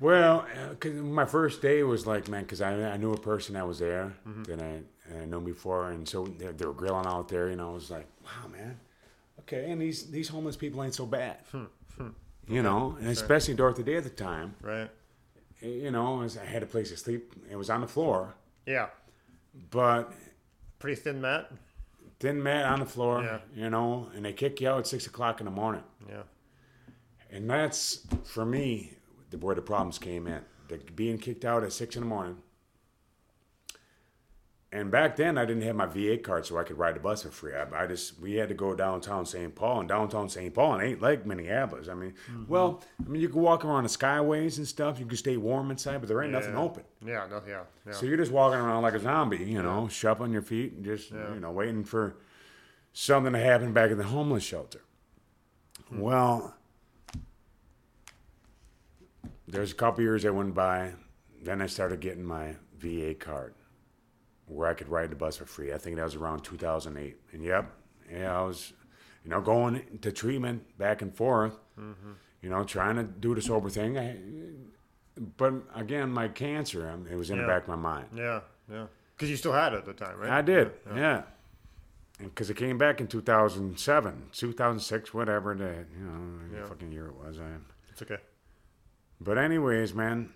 Well, 0.00 0.46
uh 0.56 0.74
'cause 0.74 0.92
my 0.92 1.24
first 1.24 1.60
day 1.60 1.82
was 1.82 2.06
like, 2.06 2.28
man, 2.28 2.42
because 2.44 2.60
I, 2.60 2.72
I 2.92 2.96
knew 2.96 3.12
a 3.12 3.18
person 3.20 3.54
that 3.54 3.66
was 3.66 3.80
there 3.80 4.12
that 4.44 4.62
I, 4.62 4.80
I 5.20 5.24
known 5.24 5.44
before, 5.44 5.90
and 5.90 6.08
so 6.08 6.24
they, 6.38 6.46
they 6.52 6.64
were 6.66 6.72
grilling 6.72 7.04
out 7.06 7.28
there. 7.28 7.48
and 7.48 7.60
I 7.60 7.68
was 7.68 7.90
like, 7.90 8.06
wow, 8.24 8.46
man, 8.48 8.78
okay, 9.40 9.68
and 9.70 9.82
these 9.82 10.08
these 10.08 10.28
homeless 10.28 10.56
people 10.56 10.84
ain't 10.84 10.94
so 10.94 11.04
bad. 11.04 11.38
You 12.48 12.62
know, 12.62 12.96
and 13.00 13.08
especially 13.08 13.54
Dorothy 13.54 13.82
Day 13.82 13.96
at 13.96 14.04
the 14.04 14.10
time. 14.10 14.54
right? 14.62 14.90
Eh, 15.62 15.66
you 15.66 15.90
know, 15.90 16.22
I 16.22 16.44
had 16.44 16.62
a 16.62 16.66
place 16.66 16.90
to 16.90 16.96
sleep. 16.96 17.34
It 17.50 17.56
was 17.56 17.68
on 17.70 17.80
the 17.82 17.88
floor, 17.88 18.34
Yeah. 18.66 18.88
but 19.70 20.12
Pretty 20.78 21.00
thin 21.00 21.20
mat. 21.20 21.50
thin 22.20 22.42
mat 22.42 22.64
on 22.66 22.80
the 22.80 22.86
floor. 22.86 23.22
Yeah. 23.22 23.38
You 23.54 23.70
know, 23.70 24.08
and 24.14 24.24
they 24.24 24.32
kick 24.32 24.60
you 24.60 24.68
out 24.68 24.78
at 24.78 24.86
six 24.86 25.06
o'clock 25.06 25.40
in 25.40 25.44
the 25.46 25.50
morning. 25.50 25.82
Yeah. 26.08 26.22
And 27.30 27.50
that's 27.50 28.06
for 28.24 28.44
me 28.46 28.94
the 29.30 29.36
where 29.38 29.54
the 29.54 29.62
problems 29.62 29.98
came 29.98 30.26
in. 30.26 30.40
The 30.68 30.78
being 30.94 31.18
kicked 31.18 31.44
out 31.44 31.62
at 31.64 31.72
six 31.72 31.96
in 31.96 32.02
the 32.02 32.08
morning. 32.08 32.38
And 34.70 34.90
back 34.90 35.16
then, 35.16 35.38
I 35.38 35.46
didn't 35.46 35.62
have 35.62 35.76
my 35.76 35.86
VA 35.86 36.18
card, 36.18 36.44
so 36.44 36.58
I 36.58 36.62
could 36.62 36.76
ride 36.76 36.94
the 36.94 37.00
bus 37.00 37.22
for 37.22 37.30
free. 37.30 37.54
I, 37.54 37.84
I 37.84 37.86
just 37.86 38.20
we 38.20 38.34
had 38.34 38.50
to 38.50 38.54
go 38.54 38.74
downtown 38.74 39.24
St. 39.24 39.54
Paul, 39.54 39.80
and 39.80 39.88
downtown 39.88 40.28
St. 40.28 40.52
Paul 40.52 40.74
and 40.74 40.82
ain't 40.82 41.00
like 41.00 41.24
Minneapolis. 41.24 41.88
I 41.88 41.94
mean, 41.94 42.12
mm-hmm. 42.30 42.44
well, 42.48 42.82
I 43.04 43.08
mean 43.08 43.22
you 43.22 43.30
can 43.30 43.40
walk 43.40 43.64
around 43.64 43.84
the 43.84 43.88
skyways 43.88 44.58
and 44.58 44.68
stuff. 44.68 44.98
You 45.00 45.06
can 45.06 45.16
stay 45.16 45.38
warm 45.38 45.70
inside, 45.70 45.98
but 45.98 46.08
there 46.08 46.22
ain't 46.22 46.32
nothing 46.32 46.54
open. 46.54 46.84
Yeah. 47.04 47.26
No. 47.30 47.42
Yeah. 47.48 47.62
Yeah. 47.86 47.92
So 47.92 48.04
you're 48.04 48.18
just 48.18 48.30
walking 48.30 48.60
around 48.60 48.82
like 48.82 48.92
a 48.92 49.00
zombie, 49.00 49.38
you 49.38 49.62
know, 49.62 49.88
shuffling 49.88 50.32
your 50.32 50.42
feet 50.42 50.74
and 50.74 50.84
just 50.84 51.12
Yeah. 51.12 51.32
you 51.32 51.40
know 51.40 51.50
waiting 51.50 51.84
for 51.84 52.16
something 52.92 53.32
to 53.32 53.38
happen 53.38 53.72
back 53.72 53.90
in 53.90 53.96
the 53.96 54.04
homeless 54.04 54.42
shelter. 54.42 54.82
Hmm. 55.88 56.00
Well, 56.00 56.54
there's 59.46 59.72
a 59.72 59.74
couple 59.74 60.02
years 60.02 60.24
that 60.24 60.34
went 60.34 60.54
by. 60.54 60.92
Then 61.42 61.62
I 61.62 61.66
started 61.66 62.00
getting 62.00 62.24
my 62.24 62.56
VA 62.76 63.14
card, 63.14 63.54
where 64.48 64.68
I 64.68 64.74
could 64.74 64.88
ride 64.88 65.10
the 65.10 65.16
bus 65.16 65.36
for 65.36 65.44
free. 65.46 65.72
I 65.72 65.78
think 65.78 65.96
that 65.96 66.04
was 66.04 66.14
around 66.14 66.42
2008. 66.42 67.16
And 67.32 67.42
yep, 67.44 67.70
yeah, 68.10 68.38
I 68.38 68.42
was, 68.44 68.72
you 69.24 69.30
know, 69.30 69.40
going 69.40 69.98
to 70.02 70.12
treatment 70.12 70.76
back 70.78 71.02
and 71.02 71.14
forth. 71.14 71.58
You 72.42 72.50
know, 72.50 72.62
trying 72.64 72.96
to 72.96 73.02
do 73.04 73.34
the 73.34 73.42
sober 73.42 73.68
thing. 73.70 73.98
I, 73.98 74.16
but 75.36 75.54
again, 75.74 76.10
my 76.10 76.28
cancer, 76.28 76.88
um, 76.88 77.06
it 77.10 77.16
was 77.16 77.30
in 77.30 77.36
Yeah. 77.36 77.42
the 77.42 77.48
back 77.48 77.62
of 77.62 77.68
my 77.68 77.76
mind. 77.76 78.06
Yeah. 78.14 78.40
Yeah. 78.70 78.86
Because 79.16 79.30
you 79.30 79.36
still 79.36 79.52
had 79.52 79.72
it 79.72 79.78
at 79.78 79.84
the 79.86 79.92
time, 79.92 80.18
right? 80.18 80.30
I 80.30 80.42
did, 80.42 80.72
yeah. 80.94 81.22
Because 82.20 82.50
it 82.50 82.56
came 82.56 82.78
back 82.78 83.00
in 83.00 83.06
2007, 83.08 84.28
2006, 84.32 85.12
whatever 85.14 85.54
the 85.54 85.84
you 85.98 86.04
know 86.04 86.40
Yeah. 86.60 86.66
fucking 86.66 86.92
year 86.92 87.06
it 87.08 87.14
was. 87.16 87.38
I, 87.40 87.46
It's 87.90 88.02
okay. 88.02 88.18
but 89.20 89.36
anyways, 89.38 89.94
man, 89.94 90.32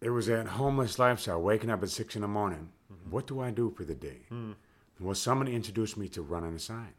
it 0.00 0.10
was 0.10 0.26
that 0.26 0.46
homeless 0.46 0.98
lifestyle. 0.98 1.40
Waking 1.40 1.70
up 1.70 1.82
at 1.82 1.90
six 1.90 2.14
in 2.14 2.22
the 2.22 2.28
morning. 2.28 2.70
Mm-hmm. 2.92 3.10
What 3.10 3.26
do 3.26 3.40
I 3.40 3.50
do 3.50 3.70
for 3.70 3.84
the 3.84 3.94
day? 3.94 4.26
Mm. 4.32 4.54
Well, 4.98 5.14
somebody 5.14 5.54
introduced 5.54 5.96
me 5.96 6.08
to 6.08 6.22
running 6.22 6.54
a 6.54 6.58
sign. 6.58 6.92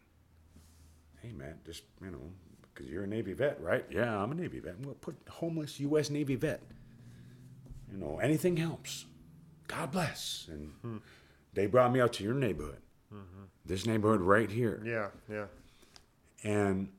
Hey, 1.22 1.32
man, 1.32 1.60
just 1.66 1.84
you 2.02 2.12
know, 2.12 2.22
because 2.62 2.90
you're 2.92 3.04
a 3.04 3.08
Navy 3.08 3.34
vet, 3.34 3.62
right? 3.62 3.86
Yeah, 3.92 4.18
I'm 4.18 4.32
a 4.32 4.36
Navy 4.36 4.60
vet. 4.60 4.80
Well, 4.84 4.96
put 4.96 5.16
homeless 5.30 5.80
U.S. 5.80 6.10
Navy 6.10 6.36
vet. 6.36 6.62
You 7.92 7.98
know, 7.98 8.20
anything 8.20 8.58
helps. 8.58 9.06
God 9.68 9.92
bless. 9.92 10.48
And 10.50 10.72
hmm. 10.82 10.98
they 11.54 11.68
brought 11.68 11.92
me 11.92 12.02
out 12.02 12.14
to 12.14 12.24
your 12.24 12.34
neighborhood, 12.34 12.82
mm-hmm. 13.14 13.44
this 13.66 13.86
neighborhood 13.86 14.22
right 14.22 14.50
here, 14.50 14.82
Yeah. 14.84 15.08
Yeah. 15.30 15.46
and 16.44 16.90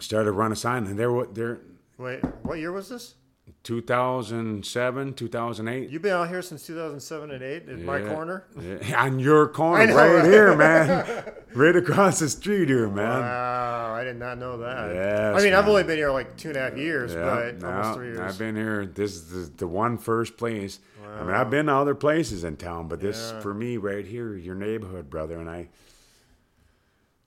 started 0.00 0.32
running 0.32 0.52
a 0.54 0.56
sign. 0.56 0.86
And 0.86 0.98
there, 0.98 1.12
what 1.12 1.34
there, 1.34 1.60
Wait. 1.98 2.20
What 2.42 2.58
year 2.58 2.72
was 2.72 2.88
this? 2.88 3.14
2007, 3.62 5.14
2008. 5.14 5.90
You've 5.90 6.02
been 6.02 6.12
out 6.12 6.28
here 6.28 6.42
since 6.42 6.66
2007 6.66 7.30
and 7.30 7.42
8 7.42 7.68
in 7.68 7.84
my 7.84 8.00
corner. 8.02 8.44
Yeah, 8.60 9.02
on 9.04 9.18
your 9.18 9.48
corner, 9.48 9.86
know, 9.86 9.96
right 9.96 10.14
right? 10.16 10.24
here, 10.24 10.56
man. 10.56 11.32
right 11.54 11.76
across 11.76 12.18
the 12.20 12.28
street 12.28 12.68
here, 12.68 12.88
man. 12.88 13.20
Wow, 13.20 13.94
I 13.94 14.04
did 14.04 14.16
not 14.16 14.38
know 14.38 14.58
that. 14.58 14.94
Yes, 14.94 15.40
I 15.40 15.44
mean, 15.44 15.54
I've 15.54 15.68
only 15.68 15.84
been 15.84 15.96
here 15.98 16.10
like 16.10 16.36
two 16.36 16.48
and 16.48 16.56
a 16.56 16.60
half 16.60 16.76
years, 16.76 17.12
Yeah, 17.12 17.52
but 17.60 17.64
almost 17.64 17.94
three 17.94 18.06
years. 18.08 18.20
I've 18.20 18.38
been 18.38 18.56
here. 18.56 18.86
This 18.86 19.14
is 19.14 19.28
the, 19.50 19.56
the 19.58 19.66
one 19.68 19.98
first 19.98 20.36
place. 20.36 20.78
I 21.04 21.22
mean, 21.24 21.34
I've 21.34 21.50
been 21.50 21.66
to 21.66 21.74
other 21.74 21.94
places 21.96 22.44
in 22.44 22.56
town, 22.56 22.86
but 22.88 23.00
this 23.00 23.32
Yeah. 23.34 23.40
for 23.40 23.52
me 23.52 23.76
right 23.76 24.06
here, 24.06 24.36
your 24.36 24.54
neighborhood, 24.54 25.10
brother, 25.10 25.38
and 25.38 25.50
I. 25.50 25.68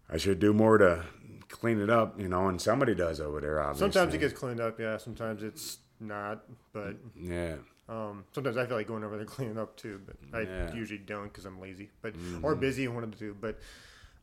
I 0.09 0.17
should 0.17 0.37
do 0.39 0.53
more 0.53 0.77
to 0.77 1.05
clean 1.49 1.79
it 1.79 1.89
up, 1.89 2.19
you 2.19 2.27
know, 2.27 2.47
and 2.47 2.61
somebody 2.61 2.93
does 2.93 3.19
over 3.19 3.41
there. 3.41 3.59
Obviously, 3.59 3.91
sometimes 3.91 4.13
it 4.13 4.17
gets 4.19 4.33
cleaned 4.33 4.59
up, 4.59 4.79
yeah. 4.79 4.97
Sometimes 4.97 5.41
it's 5.41 5.77
not, 6.03 6.43
but 6.73 6.95
yeah. 7.15 7.55
um, 7.89 8.23
sometimes 8.33 8.57
I 8.57 8.65
feel 8.65 8.77
like 8.77 8.87
going 8.87 9.03
over 9.03 9.17
there 9.17 9.25
cleaning 9.25 9.57
up 9.57 9.75
too. 9.77 10.01
But 10.05 10.15
I 10.33 10.41
Yeah. 10.41 10.47
Mm-hmm. 10.47 10.77
usually 10.77 10.99
don't 10.99 11.25
because 11.25 11.45
I'm 11.45 11.59
lazy, 11.59 11.89
but 12.01 12.13
or 12.41 12.55
busy, 12.55 12.87
one 12.87 13.03
of 13.03 13.11
the 13.11 13.17
two. 13.17 13.35
But 13.39 13.59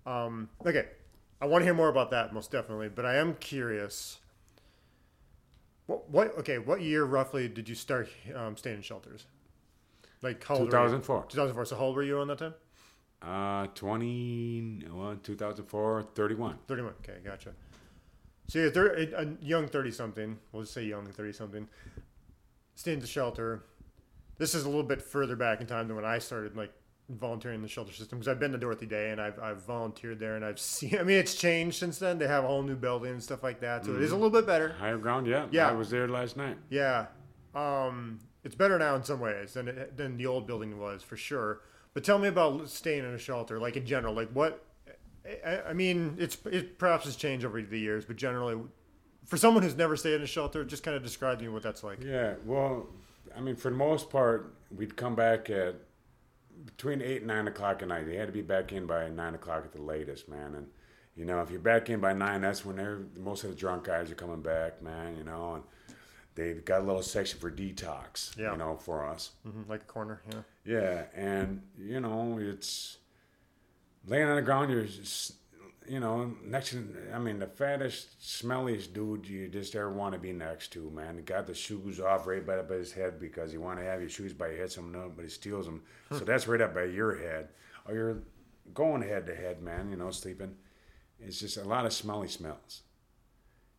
um, 0.07 0.49
okay, 0.67 0.87
I 1.41 1.47
want 1.47 1.63
to 1.63 1.65
hear 1.65 1.75
more 1.75 1.89
about 1.89 2.11
that 2.11 2.33
most 2.33 2.51
definitely. 2.51 2.89
But 2.89 3.07
I 3.07 3.17
am 3.17 3.35
curious. 3.35 4.19
What, 5.87 6.09
what 6.11 6.39
okay? 6.39 6.59
What 6.59 6.83
year 6.83 7.05
roughly 7.05 7.49
did 7.49 7.69
you 7.69 7.75
start 7.75 8.09
um, 8.35 8.57
staying 8.57 8.77
in 8.77 8.83
shelters? 8.83 9.27
Like 10.23 10.45
how 10.45 10.55
old 10.55 10.61
were 10.63 10.67
you? 10.67 10.71
2004. 10.71 11.25
2004. 11.29 11.65
So 11.65 11.77
how 11.77 11.83
old 11.85 11.97
were 11.97 12.03
you 12.03 12.19
on 12.19 12.29
that 12.29 12.39
time? 12.39 12.55
Uh, 13.23 13.67
20, 13.75 14.85
well, 14.93 15.17
2004, 15.23 16.03
31. 16.15 16.59
31. 16.67 16.95
Okay, 17.03 17.19
gotcha. 17.23 17.51
So 18.51 18.59
you're 18.59 18.71
thir- 18.73 18.95
a 18.97 19.23
a 19.23 19.27
young 19.41 19.69
30 19.69 19.93
something, 19.93 20.37
we'll 20.51 20.63
just 20.63 20.75
say 20.75 20.83
young 20.85 21.07
30 21.07 21.33
something, 21.33 21.69
staying 22.75 22.97
in 22.97 23.01
the 23.01 23.07
shelter. 23.07 23.63
This 24.39 24.57
is 24.57 24.65
a 24.65 24.69
little 24.69 24.83
bit 24.83 25.01
further 25.01 25.37
back 25.37 25.61
in 25.61 25.69
time 25.69 25.87
than 25.87 25.95
when 25.95 26.05
I 26.05 26.19
started 26.19 26.57
like 26.57 26.73
volunteering 27.09 27.57
in 27.57 27.63
the 27.63 27.69
shelter 27.69 27.93
system 27.93 28.19
because 28.19 28.27
I've 28.27 28.41
been 28.41 28.51
to 28.51 28.59
Dorothy 28.59 28.87
Day 28.87 29.11
and 29.11 29.21
I've, 29.21 29.39
I've 29.39 29.63
volunteered 29.63 30.19
there 30.19 30.35
and 30.35 30.45
I've 30.45 30.59
seen, 30.75 30.99
I 30.99 31.05
mean, 31.05 31.19
it's 31.19 31.37
changed 31.37 31.79
since 31.79 31.99
then. 32.01 32.19
They 32.19 32.27
have 32.27 32.43
a 32.43 32.49
whole 32.49 32.65
new 32.65 32.75
building 32.75 33.13
and 33.13 33.23
stuff 33.23 33.45
like 33.45 33.61
that. 33.61 33.85
So 33.85 33.95
it 33.95 34.03
is 34.03 34.11
a 34.11 34.17
little 34.17 34.31
bit 34.31 34.47
better. 34.49 34.75
Higher 34.81 34.99
ground, 34.99 35.29
yeah. 35.29 35.47
Yeah. 35.53 35.69
I 35.69 35.73
was 35.73 35.89
there 35.89 36.09
last 36.09 36.37
night. 36.37 36.57
Yeah. 36.71 37.07
Um, 37.55 38.19
it's 38.43 38.57
better 38.57 38.81
now 38.81 38.97
in 38.97 39.05
some 39.05 39.21
ways 39.21 39.55
than 39.55 39.69
it, 39.69 39.97
than 39.97 40.17
the 40.17 40.27
old 40.27 40.49
building 40.49 40.77
was 40.77 41.05
for 41.05 41.17
sure. 41.17 41.61
But 41.95 42.03
tell 42.03 42.19
me 42.19 42.27
about 42.27 42.69
staying 42.69 43.05
in 43.05 43.15
a 43.15 43.19
shelter, 43.19 43.61
like 43.61 43.77
in 43.77 43.87
general, 43.87 44.13
like 44.13 44.31
what. 44.31 44.65
I, 45.47 45.61
I 45.69 45.73
mean, 45.73 46.17
it's 46.19 46.37
it 46.47 46.79
perhaps 46.79 47.05
has 47.05 47.17
changed 47.17 47.45
over 47.45 47.61
the 47.63 47.79
years, 47.79 48.05
but 48.05 48.17
generally, 48.17 48.59
for 49.27 49.37
someone 49.37 49.63
who's 49.63 49.77
never 49.77 49.97
stayed 49.97 50.15
in 50.15 50.23
a 50.23 50.27
shelter, 50.27 50.65
just 50.65 50.83
kind 50.83 50.97
of 50.97 51.03
describe 51.03 51.39
to 51.39 51.45
me 51.45 51.51
what 51.51 51.63
that's 51.63 51.83
like. 51.85 52.03
Yeah, 52.03 52.35
well, 52.45 52.89
I 53.37 53.41
mean, 53.41 53.57
for 53.57 53.71
the 53.71 53.77
most 53.77 54.11
part, 54.11 54.55
we'd 54.75 54.97
come 54.97 55.15
back 55.15 55.51
at 55.51 55.77
between 56.67 57.01
eight 57.03 57.19
and 57.19 57.27
nine 57.29 57.49
o'clock 57.49 57.83
at 57.83 57.89
night. 57.89 58.07
You 58.07 58.19
had 58.19 58.27
to 58.27 58.33
be 58.33 58.43
back 58.43 58.73
in 58.73 58.87
by 58.87 59.09
nine 59.09 59.35
o'clock 59.35 59.65
at 59.65 59.73
the 59.73 59.83
latest, 59.83 60.29
man. 60.29 60.55
And 60.55 60.67
you 61.17 61.25
know, 61.25 61.41
if 61.43 61.51
you're 61.51 61.61
back 61.61 61.91
in 61.91 62.01
by 62.01 62.13
nine, 62.13 62.41
that's 62.41 62.65
when 62.65 62.77
they're 62.77 63.01
most 63.19 63.45
of 63.45 63.51
the 63.51 63.57
drunk 63.57 63.85
guys 63.85 64.11
are 64.11 64.15
coming 64.15 64.41
back, 64.43 64.83
man. 64.83 65.17
You 65.17 65.25
know, 65.25 65.55
and 65.57 65.65
they've 66.35 66.65
got 66.65 66.81
a 66.81 66.85
little 66.85 67.03
section 67.03 67.39
for 67.39 67.51
detox, 67.51 68.37
Yeah. 68.39 68.53
you 68.53 68.59
know, 68.59 68.77
for 68.77 69.05
us. 69.07 69.33
hmm 69.45 69.63
like 69.69 69.83
a 69.83 69.87
corner, 69.87 70.23
yeah. 70.31 70.41
Yeah, 70.65 71.05
and 71.15 71.63
you 71.79 72.01
know, 72.01 72.39
it's 72.41 72.99
laying 74.07 74.29
on 74.29 74.37
the 74.37 74.43
ground. 74.43 74.71
You're, 74.71 74.85
just, 74.85 75.35
you 75.89 76.01
know, 76.01 76.35
next. 76.45 76.71
to- 76.71 76.95
I 77.15 77.19
mean, 77.19 77.39
the 77.39 77.47
fattest, 77.47 78.21
smelliest 78.21 78.93
dude 78.93 79.27
you 79.27 79.49
just 79.49 79.75
ever 79.75 79.91
want 79.93 80.15
to 80.15 80.19
be 80.21 80.33
next 80.33 80.73
to, 80.73 80.91
man. 80.91 81.17
He 81.17 81.23
got 81.23 81.47
the 81.47 81.55
shoes 81.55 82.01
off 82.01 82.27
right 82.27 82.47
by, 82.47 82.61
by 82.63 82.77
his 82.77 82.93
head 82.93 83.19
because 83.19 83.53
you 83.53 83.61
want 83.61 83.79
to 83.79 83.85
have 83.85 84.01
your 84.01 84.11
shoes 84.11 84.33
by 84.33 84.49
your 84.49 84.59
head. 84.59 84.73
Someone 84.73 84.93
nobody 84.93 85.29
steals 85.29 85.67
them, 85.67 85.83
so 86.11 86.21
that's 86.21 86.47
right 86.49 86.61
up 86.61 86.75
by 86.75 86.85
your 86.85 87.17
head. 87.17 87.49
Or 87.87 87.95
you're 87.95 88.19
going 88.75 89.03
head 89.03 89.27
to 89.27 89.35
head, 89.35 89.63
man. 89.63 89.91
You 89.91 89.97
know, 89.97 90.11
sleeping. 90.11 90.55
It's 91.19 91.41
just 91.41 91.57
a 91.57 91.65
lot 91.65 91.87
of 91.87 91.93
smelly 91.93 92.29
smells. 92.29 92.83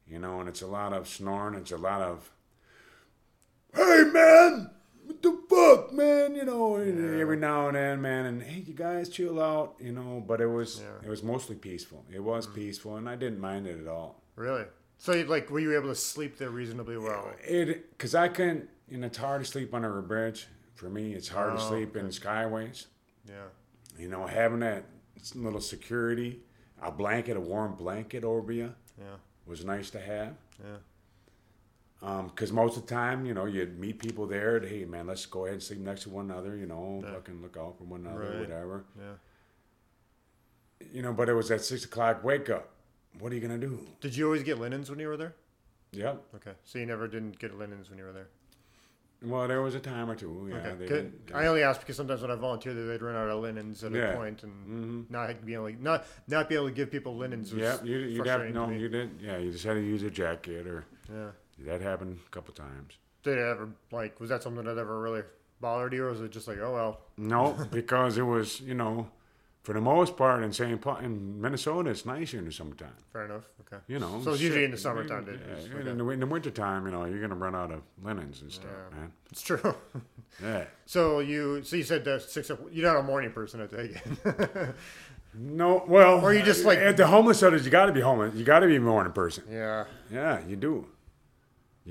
You 0.08 0.20
know, 0.20 0.40
and 0.42 0.50
it's 0.50 0.62
a 0.62 0.68
lot 0.68 0.94
of 0.94 1.08
snoring. 1.08 1.56
It's 1.56 1.72
a 1.72 1.78
lot 1.78 2.02
of 2.02 2.30
hey 3.74 4.04
man, 4.12 4.70
what 5.22 5.50
the 5.50 5.56
fuck, 5.56 5.94
man? 5.94 6.36
You 6.36 6.46
know, 6.46 6.76
every 6.76 7.38
now 7.38 7.68
and 7.68 7.76
then, 7.76 8.02
man, 8.02 8.26
and 8.26 8.44
hey, 8.44 8.64
you 8.66 8.74
guys 8.74 9.10
chill 9.10 9.42
out, 9.42 9.76
you 9.80 9.92
know. 9.92 10.24
But 10.26 10.42
it 10.42 10.48
was 10.48 10.82
Yeah. 10.82 11.08
it 11.08 11.10
was 11.10 11.24
mostly 11.24 11.56
peaceful. 11.56 12.06
It 12.12 12.20
was 12.20 12.48
mm. 12.48 12.56
peaceful, 12.56 12.98
and 12.98 13.08
I 13.08 13.16
didn't 13.16 13.40
mind 13.40 13.68
it 13.68 13.80
at 13.80 13.88
all. 13.88 14.24
Really? 14.36 14.66
So, 14.98 15.14
like, 15.28 15.50
were 15.50 15.60
you 15.60 15.76
able 15.76 15.90
to 15.90 15.96
sleep 15.96 16.38
there 16.38 16.50
reasonably 16.50 16.98
well? 16.98 17.34
It 17.44 17.92
because 17.92 18.16
I 18.16 18.28
couldn't, 18.28 18.70
and 18.90 19.04
it's 19.04 19.18
hard 19.18 19.44
to 19.44 19.50
sleep 19.50 19.74
under 19.74 19.98
a 19.98 20.04
bridge. 20.04 20.48
For 20.76 20.90
me, 20.90 21.14
it's 21.14 21.28
hard 21.28 21.58
to 21.58 21.64
Oh, 21.64 21.70
sleep 21.70 21.96
in 21.96 22.08
skyways. 22.08 22.88
Yeah. 23.28 23.48
You 23.98 24.10
know, 24.10 24.26
having 24.26 24.60
that 24.60 24.86
little 25.36 25.62
security, 25.62 26.42
a 26.82 26.92
blanket, 26.92 27.38
a 27.38 27.40
warm 27.40 27.76
blanket 27.76 28.24
over 28.24 28.52
you 28.52 28.74
Yeah. 28.98 29.18
was 29.46 29.64
nice 29.64 29.92
to 29.92 30.00
have. 30.00 30.36
Yeah. 30.60 30.78
Because 32.02 32.52
most 32.52 32.78
of 32.78 32.88
the 32.88 32.94
time, 32.94 33.26
you 33.28 33.34
know, 33.36 33.46
you'd 33.46 33.78
meet 33.80 34.00
people 34.00 34.26
there. 34.26 34.58
And, 34.58 34.66
hey, 34.68 34.86
man, 34.86 35.06
let's 35.08 35.26
go 35.28 35.46
ahead 35.46 35.54
and 35.54 35.64
sleep 35.64 35.80
next 35.80 36.04
to 36.04 36.10
one 36.10 36.32
another. 36.32 36.56
You 36.58 36.66
know, 36.66 37.02
Yeah. 37.04 37.14
fucking 37.14 37.42
look 37.44 37.56
out 37.58 37.78
for 37.78 37.84
one 37.84 38.06
another, 38.06 38.20
Right. 38.32 38.40
whatever. 38.40 38.84
Yeah. 38.98 39.14
You 40.92 41.02
know, 41.04 41.14
but 41.14 41.30
it 41.30 41.34
was 41.34 41.52
at 41.52 41.62
six 41.62 41.86
o'clock 41.86 42.24
wake 42.24 42.50
up. 42.50 42.70
What 43.20 43.32
are 43.32 43.36
you 43.36 43.42
gonna 43.42 43.58
do? 43.60 43.86
Did 44.00 44.16
you 44.16 44.26
always 44.26 44.42
get 44.44 44.58
linens 44.58 44.90
when 44.90 45.00
you 45.00 45.08
were 45.08 45.18
there? 45.18 45.36
Yep. 45.92 46.24
Okay. 46.36 46.54
So 46.64 46.80
you 46.80 46.86
never 46.86 47.08
didn't 47.08 47.38
get 47.38 47.58
linens 47.58 47.90
when 47.90 48.00
you 48.00 48.06
were 48.06 48.14
there. 48.14 48.28
Well, 49.24 49.48
there 49.48 49.62
was 49.62 49.76
a 49.76 49.80
time 49.80 50.10
or 50.10 50.16
two. 50.16 50.48
Yeah. 50.50 50.56
Okay. 50.58 50.76
they 50.80 50.88
Good. 50.88 51.26
didn't- 51.28 51.36
I 51.36 51.46
only 51.46 51.62
ask 51.62 51.82
because 51.82 51.98
sometimes 51.98 52.22
when 52.24 52.32
I 52.32 52.36
volunteer, 52.36 52.74
there, 52.74 52.88
they'd 52.88 53.02
run 53.04 53.16
out 53.16 53.30
of 53.30 53.44
linens 53.44 53.84
at 53.84 53.92
Yeah. 53.92 54.14
a 54.14 54.16
point 54.16 54.42
and 54.42 55.06
Mhm. 55.08 55.12
not 55.12 55.46
be 55.46 55.54
able 55.54 55.70
not 55.74 56.08
not 56.28 56.50
be 56.50 56.56
able 56.56 56.70
to 56.70 56.74
give 56.74 56.90
people 56.90 57.16
linens. 57.16 57.54
Yeah, 57.54 57.84
you 57.84 57.98
you 58.00 58.24
have 58.24 58.50
no, 58.52 58.70
you 58.72 58.90
didn't. 58.90 59.20
Yeah, 59.22 59.38
you 59.38 59.52
just 59.52 59.64
had 59.66 59.74
to 59.76 59.82
use 59.82 60.02
a 60.02 60.10
jacket, 60.10 60.66
or 60.66 60.86
Yeah. 61.08 61.32
That 61.60 61.82
happened 61.82 62.20
a 62.26 62.30
couple 62.30 62.54
times. 62.54 62.94
Did 63.24 63.38
it 63.38 63.42
ever 63.42 63.70
like 63.92 64.20
was 64.20 64.30
that 64.30 64.42
something 64.44 64.66
that 64.66 64.78
ever 64.78 65.00
really 65.00 65.22
bothered 65.60 65.94
you, 65.94 66.06
or 66.06 66.10
was 66.12 66.22
it 66.22 66.32
just 66.32 66.48
like 66.48 66.58
oh 66.60 66.74
well? 66.74 67.02
No, 67.18 67.56
because 67.72 68.18
it 68.18 68.24
was 68.24 68.60
you 68.62 68.74
know, 68.74 69.08
for 69.64 69.74
the 69.74 69.82
most 69.82 70.18
part 70.18 70.42
in 70.44 70.52
St. 70.52 70.82
Paul, 70.82 70.98
in 70.98 71.40
Minnesota, 71.40 71.92
it's 71.92 72.04
nicer 72.06 72.40
in 72.40 72.46
the 72.46 72.52
summertime. 72.52 72.96
Fair 73.14 73.26
enough. 73.26 73.44
Okay. 73.62 73.82
You 73.88 74.00
know, 74.00 74.22
So 74.24 74.32
it's 74.34 74.42
usually 74.42 74.64
in 74.66 74.72
the 74.72 74.78
summertime 74.78 75.28
Yeah, 75.28 75.34
yeah, 75.70 75.80
okay. 75.80 75.90
in, 75.92 75.98
the, 76.00 76.10
in 76.10 76.20
the 76.20 76.26
wintertime, 76.26 76.86
you 76.88 76.92
know, 76.92 77.06
you're 77.06 77.22
gonna 77.22 77.36
run 77.36 77.56
out 77.56 77.72
of 77.72 77.82
linens 78.04 78.42
and 78.42 78.52
stuff, 78.52 78.72
Yeah. 78.92 78.98
man. 79.00 79.12
It's 79.32 79.42
true. 79.44 79.76
Yeah. 80.42 80.64
so 80.86 81.20
you 81.20 81.62
so 81.62 81.76
you 81.76 81.84
said 81.84 82.06
that 82.06 82.22
six. 82.22 82.50
You're 82.72 82.92
not 82.92 82.98
a 83.02 83.04
morning 83.04 83.32
person, 83.34 83.62
I 83.62 83.68
take 83.68 83.98
it. 83.98 84.76
No, 85.34 85.84
well, 85.88 86.20
Or 86.22 86.34
you 86.34 86.42
just, 86.44 86.66
like- 86.66 86.80
at 86.80 86.98
the 86.98 87.08
homeless 87.08 87.40
shelters, 87.40 87.64
you 87.64 87.72
got 87.72 87.86
to 87.86 87.94
be 87.94 88.02
homeless. 88.02 88.36
You 88.36 88.44
got 88.44 88.60
to 88.60 88.68
be 88.68 88.76
a 88.76 88.82
morning 88.82 89.14
person. 89.14 89.44
yeah. 89.50 89.86
Yeah, 90.12 90.40
you 90.46 90.56
do. 90.58 90.86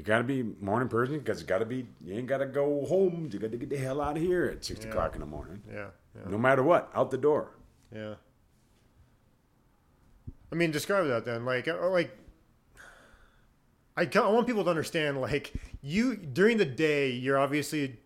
You 0.00 0.04
got 0.06 0.16
to 0.18 0.24
be 0.24 0.42
morning 0.62 0.88
person 0.88 1.18
because 1.18 1.42
you 1.42 1.46
got 1.46 1.58
to 1.58 1.66
be. 1.66 1.86
You 2.02 2.14
ain't 2.14 2.26
got 2.26 2.38
to 2.38 2.46
go 2.46 2.86
home. 2.86 3.28
You 3.30 3.38
got 3.38 3.50
to 3.50 3.58
get 3.58 3.68
the 3.68 3.76
hell 3.76 4.00
out 4.00 4.16
of 4.16 4.22
here 4.22 4.46
at 4.46 4.64
six 4.64 4.82
Yeah. 4.82 4.88
o'clock 4.88 5.14
in 5.14 5.20
the 5.20 5.26
morning. 5.26 5.60
Yeah. 5.70 5.88
Yeah. 6.16 6.30
No 6.30 6.38
matter 6.38 6.62
what, 6.62 6.90
out 6.94 7.10
the 7.10 7.18
door. 7.18 7.50
Yeah. 7.94 8.14
I 10.50 10.54
mean, 10.54 10.70
describe 10.70 11.06
that 11.08 11.26
then. 11.26 11.44
Like, 11.44 11.66
like, 11.66 12.16
I, 13.94 14.08
I 14.14 14.28
want 14.30 14.46
people 14.46 14.64
to 14.64 14.70
understand. 14.70 15.20
Like, 15.20 15.52
you 15.82 16.16
during 16.16 16.56
the 16.56 16.64
day, 16.64 17.10
you're 17.10 17.38
obviously 17.38 17.98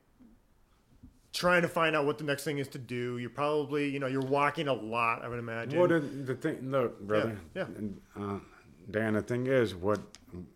trying 1.33 1.63
to 1.63 1.69
find 1.69 1.95
out 1.95 2.07
what 2.07 2.19
the 2.19 2.25
next 2.25 2.43
thing 2.43 2.59
is 2.59 2.67
to 2.69 2.79
do. 2.79 3.19
You're 3.19 3.31
probably, 3.31 3.89
you 3.89 4.01
know, 4.01 4.09
you're 4.09 4.21
walking 4.21 4.67
a 4.67 4.75
lot. 4.75 5.25
I 5.25 5.29
would 5.29 5.39
imagine. 5.39 5.79
Well, 5.79 5.87
the, 5.87 6.01
the 6.01 6.35
thing, 6.35 6.73
look, 6.73 7.01
brother. 7.01 7.39
Yeah, 7.55 7.67
and, 7.67 8.01
Uh, 8.17 8.39
Dan, 8.91 9.15
the 9.15 9.23
thing 9.23 9.47
is, 9.47 9.75
what 9.75 10.01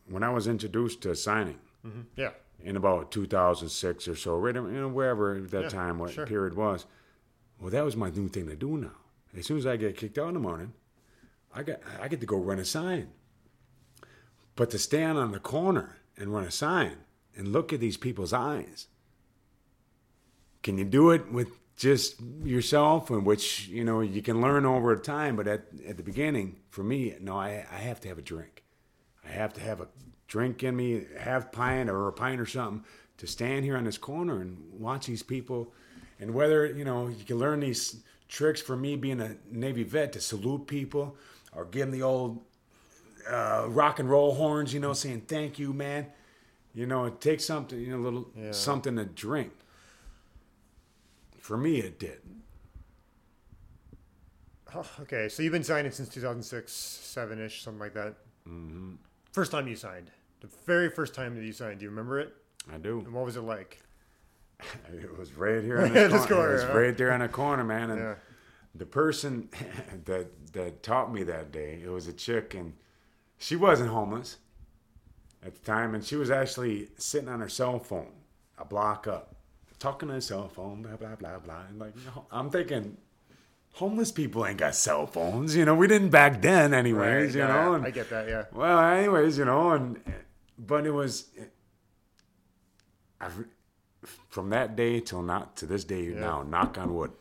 when 0.09 0.23
I 0.23 0.31
was 0.31 0.47
introduced 0.47 1.03
to 1.03 1.15
signing 1.15 1.59
mm-hmm, 1.87 2.03
yeah. 2.17 2.31
in 2.63 2.77
about 2.77 3.11
2006 3.11 4.09
or 4.09 4.17
so, 4.17 4.37
right, 4.37 4.55
you 4.55 4.63
know, 4.63 4.89
wherever 4.89 5.41
that 5.41 5.63
Yeah, 5.65 5.69
time, 5.69 5.99
what 5.99 6.13
sure. 6.13 6.27
period 6.27 6.55
was, 6.55 6.87
well, 7.61 7.71
that 7.71 7.85
was 7.85 7.97
my 7.97 8.11
new 8.11 8.29
thing 8.29 8.47
to 8.49 8.57
do 8.57 8.77
now. 8.77 8.97
As 9.37 9.47
soon 9.47 9.59
as 9.59 9.67
I 9.67 9.77
get 9.77 9.97
kicked 9.97 10.19
out 10.19 10.29
in 10.29 10.35
the 10.35 10.41
morning, 10.41 10.73
I 11.55 11.63
get 11.63 11.83
I 12.01 12.09
get 12.09 12.21
to 12.21 12.27
go 12.27 12.39
run 12.39 12.59
a 12.59 12.65
sign. 12.65 13.09
But 14.57 14.71
to 14.71 14.79
stand 14.79 15.19
on 15.19 15.33
the 15.33 15.39
corner 15.39 15.99
and 16.17 16.33
run 16.33 16.45
a 16.45 16.51
sign 16.51 16.97
and 17.37 17.53
look 17.53 17.73
at 17.73 17.81
these 17.81 17.97
people's 17.97 18.33
eyes, 18.33 18.89
can 20.63 20.79
you 20.79 20.85
do 20.85 21.11
it 21.11 21.31
with 21.31 21.51
just 21.79 22.21
yourself, 22.43 23.09
and 23.09 23.25
which 23.25 23.69
you 23.69 23.85
know 23.85 24.01
you 24.01 24.21
can 24.21 24.41
learn 24.41 24.67
over 24.67 24.95
time? 24.97 25.37
But 25.37 25.47
at 25.47 25.63
at 25.87 25.97
the 25.97 26.03
beginning, 26.03 26.57
for 26.71 26.83
me, 26.83 27.15
no, 27.21 27.37
I 27.39 27.65
I 27.71 27.77
have 27.77 28.01
to 28.03 28.09
have 28.09 28.19
a 28.19 28.23
drink. 28.23 28.65
I 29.25 29.29
have 29.31 29.53
to 29.55 29.61
have 29.61 29.81
a 29.81 29.89
drink 30.27 30.63
in 30.63 30.77
me, 30.77 31.07
half 31.19 31.53
pint 31.53 31.89
or 31.89 32.09
a 32.09 32.13
pint 32.13 32.41
or 32.41 32.47
something, 32.47 32.85
to 33.19 33.27
stand 33.27 33.65
here 33.65 33.77
on 33.77 33.85
this 33.85 33.97
corner 33.99 34.41
and 34.41 34.59
watch 34.73 35.07
these 35.07 35.23
people. 35.23 35.73
And 36.21 36.35
whether 36.35 36.67
you 36.67 36.85
know 36.85 37.07
you 37.07 37.25
can 37.25 37.39
learn 37.39 37.61
these 37.61 38.03
tricks 38.29 38.61
for 38.61 38.77
me 38.77 38.97
being 38.97 39.21
a 39.21 39.37
Navy 39.51 39.85
vet 39.85 40.13
to 40.13 40.21
salute 40.21 40.67
people 40.67 41.17
or 41.55 41.65
give 41.65 41.83
them 41.83 41.93
the 41.93 42.03
old 42.03 42.43
uh, 43.31 43.67
rock 43.69 43.99
and 44.01 44.11
roll 44.11 44.35
horns, 44.35 44.75
you 44.75 44.81
know, 44.81 44.93
saying 44.93 45.23
thank 45.29 45.59
you, 45.59 45.73
man. 45.73 46.07
You 46.75 46.87
know, 46.87 47.07
it 47.07 47.21
takes 47.21 47.45
something, 47.45 47.79
you 47.81 47.91
know, 47.91 47.99
a 47.99 48.05
little 48.05 48.31
Yeah. 48.37 48.53
something 48.53 48.97
to 48.97 49.05
drink. 49.05 49.53
For 51.49 51.57
me, 51.57 51.79
it 51.79 51.99
did. 51.99 52.21
Oh, 54.75 54.85
okay, 55.01 55.31
so 55.31 55.43
you've 55.43 55.55
been 55.55 55.65
signing 55.65 55.91
since 55.91 56.11
2006, 56.11 56.71
seven 56.71 57.41
ish, 57.43 57.63
something 57.63 57.81
like 57.81 57.95
that. 57.95 58.17
Mm-hmm. 58.47 58.97
First 59.33 59.51
time 59.51 59.67
you 59.67 59.75
signed, 59.75 60.11
the 60.43 60.49
very 60.67 60.91
first 60.91 61.15
time 61.15 61.35
that 61.37 61.43
you 61.43 61.53
signed. 61.53 61.79
Do 61.79 61.85
you 61.85 61.89
remember 61.89 62.21
it? 62.21 62.35
I 62.71 62.77
do. 62.77 62.99
And 62.99 63.15
what 63.15 63.25
was 63.25 63.39
it 63.39 63.45
like? 63.45 63.81
It 64.93 65.17
was 65.19 65.33
right 65.39 65.63
here 65.65 65.81
on 65.81 65.91
this 65.95 66.11
corner. 66.11 66.27
corner, 66.27 66.51
It 66.51 66.55
was 66.57 66.65
huh? 66.65 66.79
right 66.79 66.97
there 66.99 67.13
on 67.13 67.21
the 67.21 67.29
corner, 67.29 67.65
man. 67.65 67.91
And 67.93 67.99
Yeah. 67.99 68.15
the 68.75 68.85
person 68.85 69.49
that 70.05 70.53
that 70.53 70.83
taught 70.83 71.11
me 71.15 71.23
that 71.23 71.51
day, 71.51 71.81
it 71.83 71.89
was 71.89 72.09
a 72.09 72.13
chick, 72.13 72.53
and 72.53 72.75
she 73.39 73.57
wasn't 73.57 73.89
homeless 73.89 74.37
at 75.43 75.55
the 75.55 75.61
time, 75.65 75.95
and 75.95 76.05
she 76.05 76.17
was 76.17 76.31
actually 76.31 76.91
sitting 76.99 77.31
on 77.31 77.41
her 77.41 77.49
cell 77.49 77.79
phone, 77.79 78.13
a 78.59 78.67
block 78.67 79.07
up, 79.07 79.35
talking 79.79 80.09
on 80.09 80.17
her 80.17 80.21
cell 80.21 80.49
phone, 80.49 80.83
blah 80.83 80.97
blah 80.97 81.17
blah 81.17 81.39
blah. 81.39 81.63
And 81.69 81.79
like, 81.79 81.95
I'm 82.31 82.51
thinking, 82.51 82.97
homeless 83.73 84.13
people 84.13 84.47
ain't 84.47 84.59
got 84.59 84.75
cell 84.75 85.07
phones, 85.07 85.57
you 85.57 85.65
know. 85.65 85.75
We 85.75 85.87
didn't 85.87 86.11
back 86.11 86.43
then, 86.43 86.75
anyways, 86.75 87.35
you 87.35 87.43
yeah, 87.43 87.49
know. 87.49 87.75
and- 87.75 87.85
I 87.87 87.91
get 87.91 88.11
that. 88.11 88.29
Yeah. 88.29 88.45
well, 88.53 88.79
anyways, 88.81 89.39
you 89.39 89.45
know, 89.45 89.71
and 89.71 90.01
but 90.59 90.87
it 90.87 90.91
was, 90.91 91.27
from 94.29 94.51
that 94.51 94.77
day 94.77 95.01
till 95.01 95.23
not 95.23 95.57
to 95.57 95.67
this 95.67 95.85
day 95.85 96.03
now. 96.09 96.43
Knock 96.43 96.79
on 96.79 96.95
wood, 96.95 97.13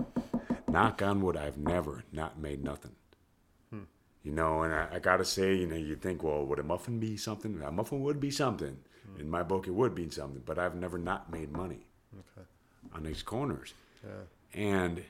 knock 0.68 1.02
on 1.02 1.22
wood. 1.22 1.38
I've 1.38 1.58
never 1.58 2.04
not 2.12 2.40
made 2.40 2.64
nothing. 2.64 2.96
Hmm. 3.72 3.84
You 4.24 4.32
know, 4.32 4.64
and 4.64 4.74
I, 4.74 4.88
I 4.94 5.00
gotta 5.00 5.26
say, 5.26 5.56
you 5.56 5.68
know, 5.68 5.76
you 5.76 5.96
think, 5.96 6.24
well, 6.24 6.46
would 6.46 6.60
a 6.60 6.64
muffin 6.64 7.00
be 7.00 7.18
something? 7.18 7.62
A 7.62 7.72
muffin 7.72 8.02
would 8.02 8.20
be 8.20 8.32
something. 8.32 8.78
Hmm. 9.06 9.22
In 9.22 9.30
my 9.30 9.44
book, 9.44 9.68
it 9.68 9.72
would 9.72 9.96
be 9.96 10.10
something. 10.10 10.42
But 10.46 10.60
I've 10.60 10.76
never 10.76 10.98
not 10.98 11.32
made 11.32 11.52
money 11.52 11.87
Okay. 12.14 12.48
on 12.94 13.04
these 13.04 13.22
corners. 13.22 13.74
Yeah. 14.04 14.60
And 14.60 15.04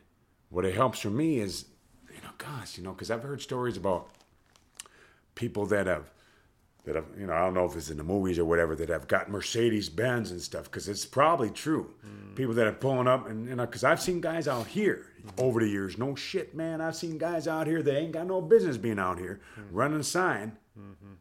what 0.50 0.66
it 0.66 0.76
helps 0.76 1.00
for 1.00 1.10
me 1.10 1.39
is, 1.39 1.66
you 2.10 2.22
know, 2.22 2.30
gosh, 2.38 2.78
you 2.78 2.84
know, 2.84 2.91
because 2.91 3.12
I've 3.12 3.24
heard 3.24 3.41
stories 3.41 3.78
about 3.78 4.10
people 5.36 5.66
that 5.68 5.88
have, 5.88 6.10
that 6.86 6.95
have, 6.95 7.06
you 7.20 7.28
know, 7.28 7.34
I 7.34 7.39
don't 7.39 7.54
know 7.54 7.66
if 7.66 7.76
it's 7.76 7.89
in 7.89 7.98
the 7.98 8.04
movies 8.04 8.39
or 8.39 8.45
whatever, 8.45 8.76
that 8.76 8.89
have 8.89 9.08
got 9.08 9.30
Mercedes 9.30 9.89
Benz 9.89 10.32
and 10.32 10.41
stuff, 10.41 10.66
because 10.66 10.88
it's 10.88 11.06
probably 11.06 11.50
true. 11.50 11.93
Mm. 12.06 12.36
People 12.36 12.54
that 12.56 12.68
are 12.68 12.74
pulling 12.74 13.08
up, 13.08 13.30
and, 13.30 13.48
you 13.48 13.56
know, 13.56 13.66
because 13.66 13.84
I've 13.84 14.02
seen 14.02 14.22
guys 14.22 14.48
out 14.48 14.68
here 14.68 15.06
mm-hmm. 15.20 15.30
over 15.38 15.60
the 15.60 15.68
years, 15.68 15.98
no 15.98 16.16
shit, 16.16 16.56
man, 16.56 16.82
I've 16.82 16.95
seen 16.95 17.18
guys 17.18 17.48
out 17.48 17.68
here 17.68 17.84
that 17.84 17.98
ain't 17.98 18.14
got 18.14 18.28
no 18.28 18.41
business 18.41 18.78
being 18.78 19.00
out 19.00 19.20
here, 19.20 19.41
mm. 19.60 19.64
running 19.72 20.00
a 20.00 20.04
sign. 20.04 20.58
Mm-hmm. 20.80 21.14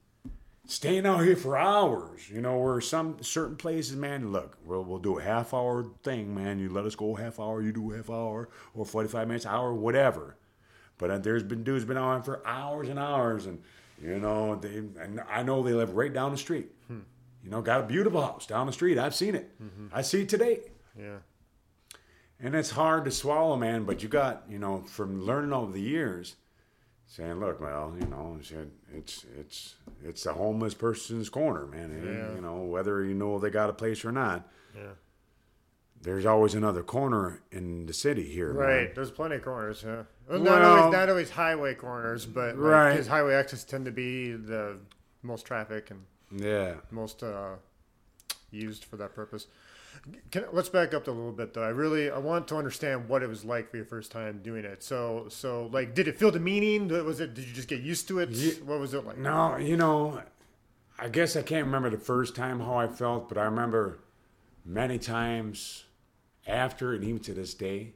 Staying 0.69 1.07
out 1.07 1.19
here 1.25 1.37
for 1.37 1.57
hours, 1.57 2.29
you 2.29 2.41
know, 2.41 2.59
where 2.59 2.81
some 2.81 3.23
certain 3.23 3.55
places, 3.57 3.95
man, 3.95 4.33
look, 4.33 4.59
we'll, 4.65 4.83
we'll 4.83 4.99
do 4.99 5.19
a 5.19 5.23
half 5.23 5.55
hour 5.55 5.87
thing, 6.03 6.35
man. 6.35 6.59
You 6.59 6.69
let 6.71 6.85
us 6.85 6.97
go 6.97 7.15
half 7.15 7.39
hour, 7.39 7.63
you 7.63 7.71
do 7.73 7.93
a 7.93 7.97
half 7.97 8.11
hour, 8.11 8.49
or 8.75 8.85
45 8.85 9.29
minutes, 9.29 9.47
hour, 9.47 9.73
whatever. 9.73 10.37
But 10.99 11.11
uh, 11.11 11.19
there's 11.19 11.45
been 11.45 11.63
dudes 11.63 11.85
been 11.85 11.97
on 11.97 12.23
for 12.25 12.45
hours 12.47 12.89
and 12.89 12.99
hours, 12.99 13.47
and 13.47 13.63
you 14.03 14.19
know 14.19 14.57
they. 14.57 14.77
And 14.79 15.21
I 15.31 15.43
know 15.43 15.63
they 15.63 15.73
live 15.73 15.95
right 15.95 16.13
down 16.13 16.33
the 16.33 16.39
street. 16.39 16.69
You 16.89 17.51
know, 17.53 17.63
got 17.63 17.83
a 17.83 17.87
beautiful 17.87 18.21
house 18.23 18.45
down 18.47 18.67
the 18.67 18.73
street. 18.73 18.99
I've 18.99 19.15
seen 19.15 19.37
it. 19.37 19.49
I 19.93 20.03
see 20.03 20.23
it 20.23 20.29
today, 20.29 20.61
Yeah. 20.99 21.19
and 22.41 22.57
it's 22.57 22.71
hard 22.71 23.05
to 23.05 23.13
swallow, 23.13 23.57
man. 23.57 23.85
But 23.85 24.03
you 24.03 24.09
got, 24.09 24.43
you 24.49 24.59
know, 24.59 24.83
from 24.89 25.23
learning 25.25 25.53
over 25.53 25.71
the 25.71 25.81
years, 25.81 26.35
saying, 27.07 27.35
look, 27.41 27.61
well, 27.61 27.95
you 27.99 28.07
know, 28.07 28.37
it's 28.93 29.25
it's 29.35 29.75
it's 30.05 30.25
the 30.25 30.33
homeless 30.33 30.75
person's 30.75 31.29
corner, 31.29 31.67
man. 31.67 31.91
And, 31.91 32.05
Yeah. 32.05 32.35
You 32.35 32.41
know, 32.41 32.65
whether 32.65 33.05
you 33.05 33.15
know 33.15 33.39
they 33.39 33.51
got 33.51 33.71
a 33.71 33.73
place 33.73 34.05
or 34.05 34.13
not, 34.13 34.49
Yeah. 34.75 34.93
there's 36.03 36.27
always 36.27 36.55
another 36.55 36.83
corner 36.83 37.43
in 37.51 37.87
the 37.87 37.93
city 37.93 38.25
here, 38.25 38.53
man. 38.53 38.63
Right. 38.63 38.95
There's 38.95 39.11
plenty 39.11 39.37
of 39.37 39.45
corners. 39.45 39.83
Yeah. 39.87 40.03
Well, 40.29 40.41
not 40.41 40.63
always 40.63 40.93
not 40.93 41.09
always 41.09 41.31
highway 41.31 41.75
corners, 41.75 42.27
but 42.27 42.57
like, 42.57 42.65
Right. 42.73 42.93
Because 42.93 43.07
highway 43.09 43.35
exits 43.35 43.65
tend 43.65 43.85
to 43.87 43.93
be 43.93 44.33
the 44.33 44.79
most 45.23 45.47
traffic 45.47 45.91
and 45.91 46.05
Yeah. 46.33 46.75
most 46.91 47.23
uh, 47.23 47.55
used 48.51 48.85
for 48.85 48.97
that 48.97 49.15
purpose. 49.15 49.47
Can, 50.31 50.45
let's 50.53 50.69
back 50.69 50.95
up 50.95 51.07
a 51.07 51.11
little 51.11 51.33
bit 51.33 51.55
though. 51.55 51.63
I 51.63 51.69
really 51.69 52.11
I 52.11 52.19
want 52.19 52.49
to 52.49 52.57
understand 52.57 53.09
what 53.09 53.23
it 53.23 53.29
was 53.29 53.45
like 53.45 53.71
for 53.71 53.77
your 53.77 53.87
first 53.87 54.11
time 54.13 54.41
doing 54.43 54.65
it. 54.65 54.83
So 54.83 55.27
so 55.29 55.69
like 55.73 55.95
did 55.95 56.09
it 56.09 56.19
feel 56.19 56.31
demeaning? 56.31 56.89
Was 57.05 57.21
it 57.21 57.35
did 57.35 57.47
you 57.47 57.53
just 57.53 57.69
get 57.69 57.81
used 57.81 58.09
to 58.09 58.19
it? 58.21 58.63
What 58.65 58.81
was 58.81 58.95
it 58.95 59.05
like? 59.07 59.19
No, 59.19 59.57
you 59.57 59.77
know, 59.77 60.23
I 60.99 61.09
guess 61.09 61.37
I 61.37 61.43
can't 61.43 61.67
remember 61.67 61.91
the 61.91 61.99
first 61.99 62.35
time 62.35 62.61
how 62.61 62.77
I 62.77 62.89
felt, 62.89 63.29
but 63.29 63.39
I 63.39 63.45
remember 63.45 63.99
many 64.65 64.99
times 64.99 65.85
after 66.47 66.95
and 66.95 67.05
even 67.05 67.21
to 67.21 67.35
this 67.35 67.55
day, 67.55 67.93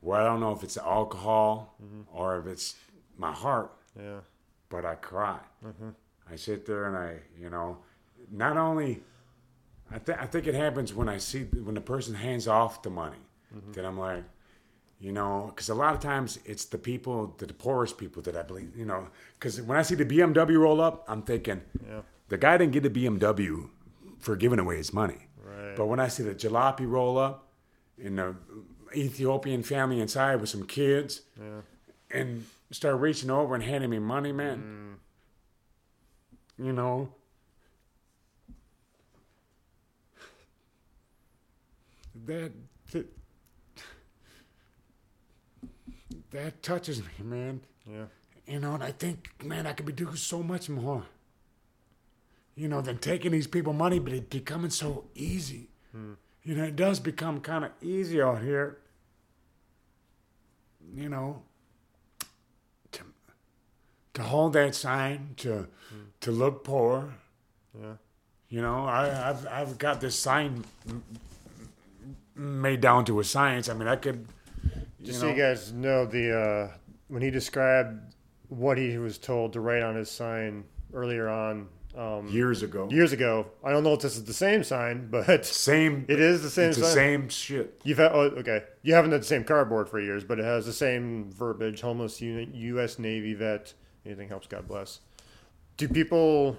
where 0.00 0.20
I 0.20 0.24
don't 0.24 0.40
know 0.40 0.52
if 0.52 0.62
it's 0.62 0.76
alcohol 0.76 1.74
mm-hmm. 1.82 2.02
or 2.16 2.38
if 2.38 2.46
it's 2.46 2.76
my 3.16 3.32
heart, 3.32 3.72
Yeah. 3.98 4.20
but 4.68 4.84
I 4.84 4.94
cry. 4.96 5.38
Mm-hmm. 5.64 5.90
I 6.30 6.36
sit 6.36 6.66
there 6.66 6.86
and 6.86 6.96
I, 6.96 7.18
you 7.38 7.50
know, 7.50 7.78
not 8.30 8.56
only, 8.56 9.02
I, 9.90 9.98
th- 9.98 10.18
I 10.18 10.26
think 10.26 10.46
it 10.46 10.54
happens 10.54 10.94
when 10.94 11.08
I 11.08 11.18
see, 11.18 11.42
when 11.42 11.74
the 11.74 11.80
person 11.80 12.14
hands 12.14 12.48
off 12.48 12.82
the 12.82 12.90
money, 12.90 13.18
mm-hmm. 13.54 13.72
that 13.72 13.84
I'm 13.84 13.98
like, 13.98 14.24
you 15.00 15.12
know, 15.12 15.52
because 15.54 15.68
a 15.68 15.74
lot 15.74 15.94
of 15.94 16.00
times 16.00 16.38
it's 16.44 16.64
the 16.64 16.78
people, 16.78 17.34
the, 17.38 17.46
the 17.46 17.54
poorest 17.54 17.98
people 17.98 18.22
that 18.22 18.36
I 18.36 18.42
believe, 18.42 18.74
you 18.76 18.84
know, 18.86 19.08
because 19.38 19.60
when 19.60 19.78
I 19.78 19.82
see 19.82 19.94
the 19.94 20.04
BMW 20.06 20.58
roll 20.58 20.80
up, 20.80 21.04
I'm 21.08 21.22
thinking, 21.22 21.60
Yeah. 21.86 22.00
the 22.28 22.38
guy 22.38 22.56
didn't 22.56 22.72
get 22.72 22.86
a 22.86 22.90
BMW 22.90 23.68
for 24.18 24.36
giving 24.36 24.58
away 24.58 24.76
his 24.78 24.92
money. 24.92 25.26
Right. 25.42 25.76
But 25.76 25.86
when 25.86 26.00
I 26.00 26.08
see 26.08 26.22
the 26.22 26.34
jalopy 26.34 26.88
roll 26.88 27.18
up 27.18 27.48
and 28.02 28.18
the 28.18 28.34
Ethiopian 28.96 29.62
family 29.62 30.00
inside 30.00 30.36
with 30.36 30.48
some 30.48 30.64
kids 30.64 31.22
Yeah. 31.38 31.60
and 32.10 32.46
start 32.70 32.98
reaching 33.00 33.30
over 33.30 33.54
and 33.54 33.62
handing 33.62 33.90
me 33.90 33.98
money, 33.98 34.32
man, 34.32 34.98
mm. 36.58 36.64
you 36.64 36.72
know, 36.72 37.12
that, 42.26 42.52
that 42.92 43.06
that 46.30 46.62
touches 46.62 47.00
me, 47.00 47.12
man. 47.22 47.60
Yeah. 47.86 48.04
You 48.46 48.60
know, 48.60 48.74
and 48.74 48.82
I 48.82 48.90
think, 48.90 49.30
man, 49.42 49.66
I 49.66 49.72
could 49.72 49.86
be 49.86 49.92
doing 49.92 50.16
so 50.16 50.42
much 50.42 50.68
more. 50.68 51.04
You 52.56 52.68
know, 52.68 52.80
than 52.80 52.98
taking 52.98 53.32
these 53.32 53.46
people 53.46 53.72
money, 53.72 53.98
but 53.98 54.12
it's 54.12 54.28
becoming 54.28 54.70
so 54.70 55.04
easy. 55.14 55.70
Hmm. 55.92 56.12
You 56.44 56.54
know, 56.54 56.64
it 56.64 56.76
does 56.76 57.00
become 57.00 57.40
kind 57.40 57.64
of 57.64 57.70
easy 57.82 58.22
out 58.22 58.42
here. 58.42 58.78
You 60.94 61.08
know, 61.08 61.42
to, 62.92 63.02
to 64.14 64.22
hold 64.22 64.52
that 64.52 64.74
sign, 64.74 65.34
to 65.38 65.66
hmm. 65.88 66.02
to 66.20 66.30
look 66.30 66.62
poor. 66.62 67.14
Yeah. 67.76 67.94
You 68.48 68.62
know, 68.62 68.84
I, 68.84 69.30
I've 69.30 69.46
I've 69.48 69.78
got 69.78 70.00
this 70.00 70.16
sign 70.16 70.64
made 72.34 72.80
down 72.80 73.04
to 73.06 73.20
a 73.20 73.24
science. 73.24 73.68
I 73.68 73.74
mean, 73.74 73.88
I 73.88 73.96
could. 73.96 74.26
You 74.98 75.06
Just 75.06 75.20
know, 75.22 75.28
so 75.28 75.34
you 75.34 75.40
guys 75.42 75.72
know, 75.72 76.06
the 76.06 76.38
uh, 76.72 76.76
when 77.08 77.22
he 77.22 77.30
described 77.30 78.14
what 78.48 78.78
he 78.78 78.98
was 78.98 79.18
told 79.18 79.52
to 79.54 79.60
write 79.60 79.82
on 79.82 79.96
his 79.96 80.10
sign 80.10 80.64
earlier 80.92 81.28
on 81.28 81.68
um, 81.96 82.26
years 82.28 82.62
ago. 82.62 82.88
years 82.90 83.12
ago, 83.12 83.46
I 83.62 83.70
don't 83.70 83.84
know 83.84 83.92
if 83.94 84.00
this 84.00 84.16
is 84.16 84.24
the 84.24 84.32
same 84.32 84.64
sign, 84.64 85.08
but 85.10 85.44
Same. 85.44 86.04
it 86.08 86.18
is 86.20 86.42
the 86.42 86.50
same 86.50 86.70
It's 86.70 86.78
sign. 86.78 86.86
the 86.86 86.92
same 86.92 87.28
shit. 87.28 87.80
You've 87.84 87.98
had 87.98 88.12
oh, 88.12 88.20
okay. 88.38 88.64
You 88.82 88.94
haven't 88.94 89.12
had 89.12 89.20
the 89.20 89.26
same 89.26 89.44
cardboard 89.44 89.88
for 89.88 90.00
years, 90.00 90.24
but 90.24 90.38
it 90.38 90.44
has 90.44 90.66
the 90.66 90.72
same 90.72 91.30
verbiage: 91.30 91.80
homeless 91.82 92.20
unit, 92.20 92.54
U.S. 92.54 92.98
Navy 92.98 93.34
vet. 93.34 93.74
Anything 94.06 94.28
helps, 94.28 94.46
God 94.46 94.66
bless. 94.68 95.00
Do 95.76 95.88
people? 95.88 96.56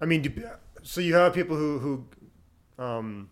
I 0.00 0.04
mean, 0.06 0.22
do, 0.22 0.30
so 0.82 1.00
you 1.00 1.14
have 1.14 1.32
people 1.34 1.56
who 1.56 1.78
who, 1.78 2.82
um, 2.82 3.30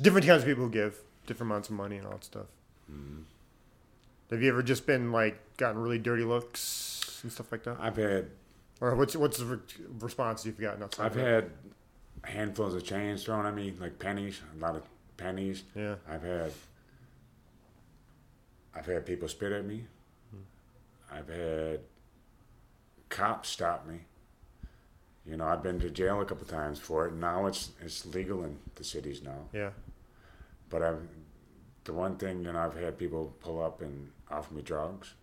different 0.00 0.26
kinds 0.26 0.42
of 0.42 0.48
people 0.48 0.64
who 0.64 0.70
give 0.70 0.98
different 1.26 1.50
amounts 1.50 1.68
of 1.68 1.74
money 1.76 1.96
and 1.96 2.06
all 2.06 2.12
that 2.12 2.24
stuff. 2.24 2.46
Mm-hmm. 2.90 3.22
Have 4.30 4.42
you 4.42 4.48
ever 4.48 4.62
just 4.62 4.86
been 4.86 5.12
like 5.12 5.38
gotten 5.56 5.80
really 5.80 5.98
dirty 5.98 6.24
looks 6.24 7.20
and 7.22 7.30
stuff 7.30 7.52
like 7.52 7.64
that, 7.64 7.76
I've 7.78 7.96
had 7.96 8.30
or 8.80 8.94
what's 8.96 9.14
what's 9.14 9.38
the 9.38 9.44
re- 9.44 9.58
response 10.00 10.44
you've 10.46 10.58
gotten 10.58 10.82
outside? 10.82 11.06
I've 11.06 11.14
had 11.14 11.50
handfuls 12.24 12.74
of 12.74 12.84
change 12.84 13.24
thrown 13.24 13.46
at 13.46 13.54
me, 13.54 13.74
like 13.80 13.98
pennies, 13.98 14.40
a 14.56 14.58
lot 14.58 14.76
of 14.76 14.82
pennies. 15.16 15.64
yeah, 15.74 15.96
I've 16.08 16.22
had 16.22 16.52
I've 18.74 18.86
had 18.86 19.06
people 19.06 19.28
spit 19.28 19.52
at 19.52 19.64
me. 19.64 19.84
Hmm. 20.30 21.16
I've 21.16 21.28
had 21.28 21.80
cops 23.08 23.50
stop 23.50 23.86
me. 23.86 24.00
You 25.24 25.36
know, 25.36 25.44
I've 25.46 25.62
been 25.62 25.78
to 25.80 25.90
jail 25.90 26.20
a 26.20 26.24
couple 26.24 26.46
times 26.46 26.78
for 26.80 27.06
it. 27.06 27.14
Now 27.14 27.46
it's 27.46 27.70
it's 27.80 28.04
legal 28.06 28.42
in 28.44 28.58
the 28.74 28.84
cities 28.84 29.22
now. 29.22 29.48
yeah, 29.52 29.70
But 30.68 30.82
I've 30.82 31.00
the 31.84 31.92
one 31.92 32.16
thing 32.16 32.44
you 32.44 32.52
know 32.52 32.58
I've 32.58 32.74
had 32.76 32.98
people 32.98 33.34
pull 33.40 33.62
up 33.62 33.82
and 33.82 34.10
offer 34.30 34.52
me 34.54 34.62
drugs, 34.62 35.14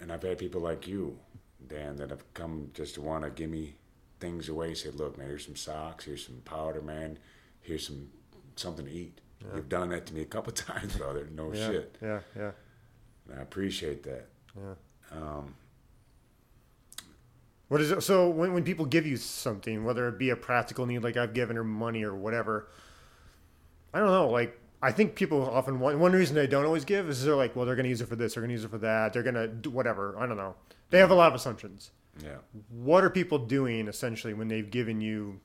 and 0.00 0.12
I've 0.12 0.22
had 0.22 0.38
people 0.38 0.60
like 0.60 0.86
you, 0.86 1.18
Dan, 1.66 1.96
that 1.96 2.10
have 2.10 2.32
come 2.34 2.70
just 2.74 2.94
to 2.96 3.00
want 3.00 3.24
to 3.24 3.30
give 3.30 3.50
me 3.50 3.74
things 4.20 4.48
away. 4.48 4.74
Say, 4.74 4.90
look, 4.90 5.16
man, 5.18 5.28
here's 5.28 5.44
some 5.46 5.56
socks, 5.56 6.04
here's 6.04 6.26
some 6.26 6.40
powder, 6.44 6.80
man, 6.82 7.18
here's 7.62 7.86
some 7.86 8.08
something 8.56 8.84
to 8.86 8.92
eat. 8.92 9.20
You've 9.54 9.68
done 9.68 9.90
that 9.90 10.06
to 10.06 10.14
me 10.14 10.22
a 10.22 10.26
couple 10.26 10.52
times, 10.70 10.96
brother. 10.96 11.28
No 11.34 11.52
yeah, 11.52 11.66
shit. 11.66 11.96
yeah, 12.02 12.20
yeah, 12.34 12.50
And 13.30 13.38
I 13.38 13.42
appreciate 13.42 14.02
that. 14.04 14.26
yeah. 14.56 14.74
Um, 15.12 15.54
What 17.74 17.80
is 17.80 17.90
it? 17.90 18.04
So 18.04 18.28
when, 18.28 18.54
when 18.54 18.62
people 18.62 18.86
give 18.86 19.04
you 19.04 19.16
something, 19.16 19.84
whether 19.84 20.06
it 20.06 20.16
be 20.16 20.30
a 20.30 20.36
practical 20.36 20.86
need, 20.86 21.00
like 21.00 21.16
I've 21.16 21.34
given 21.34 21.56
her 21.56 21.64
money 21.64 22.04
or 22.04 22.14
whatever, 22.14 22.68
I 23.92 23.98
don't 23.98 24.12
know. 24.12 24.30
Like 24.30 24.56
I 24.80 24.92
think 24.92 25.16
people 25.16 25.50
often 25.50 25.80
one 25.80 25.98
one 25.98 26.12
reason 26.12 26.36
they 26.36 26.46
don't 26.46 26.66
always 26.66 26.84
give 26.84 27.08
is 27.08 27.24
they're 27.24 27.34
like, 27.34 27.56
well, 27.56 27.66
they're 27.66 27.74
going 27.74 27.82
to 27.82 27.90
use 27.90 28.00
it 28.00 28.06
for 28.06 28.14
this, 28.14 28.34
they're 28.34 28.42
going 28.42 28.50
to 28.50 28.54
use 28.54 28.62
it 28.62 28.70
for 28.70 28.78
that, 28.78 29.12
they're 29.12 29.24
going 29.24 29.34
to 29.34 29.48
do 29.48 29.70
whatever. 29.70 30.16
I 30.16 30.26
don't 30.26 30.36
know. 30.36 30.54
They 30.90 31.00
have 31.00 31.10
a 31.10 31.16
lot 31.16 31.26
of 31.26 31.34
assumptions. 31.34 31.90
yeah. 32.22 32.36
What 32.70 33.02
are 33.02 33.10
people 33.10 33.38
doing 33.38 33.88
essentially 33.88 34.34
when 34.34 34.46
they've 34.46 34.70
given 34.70 35.00
you? 35.00 35.40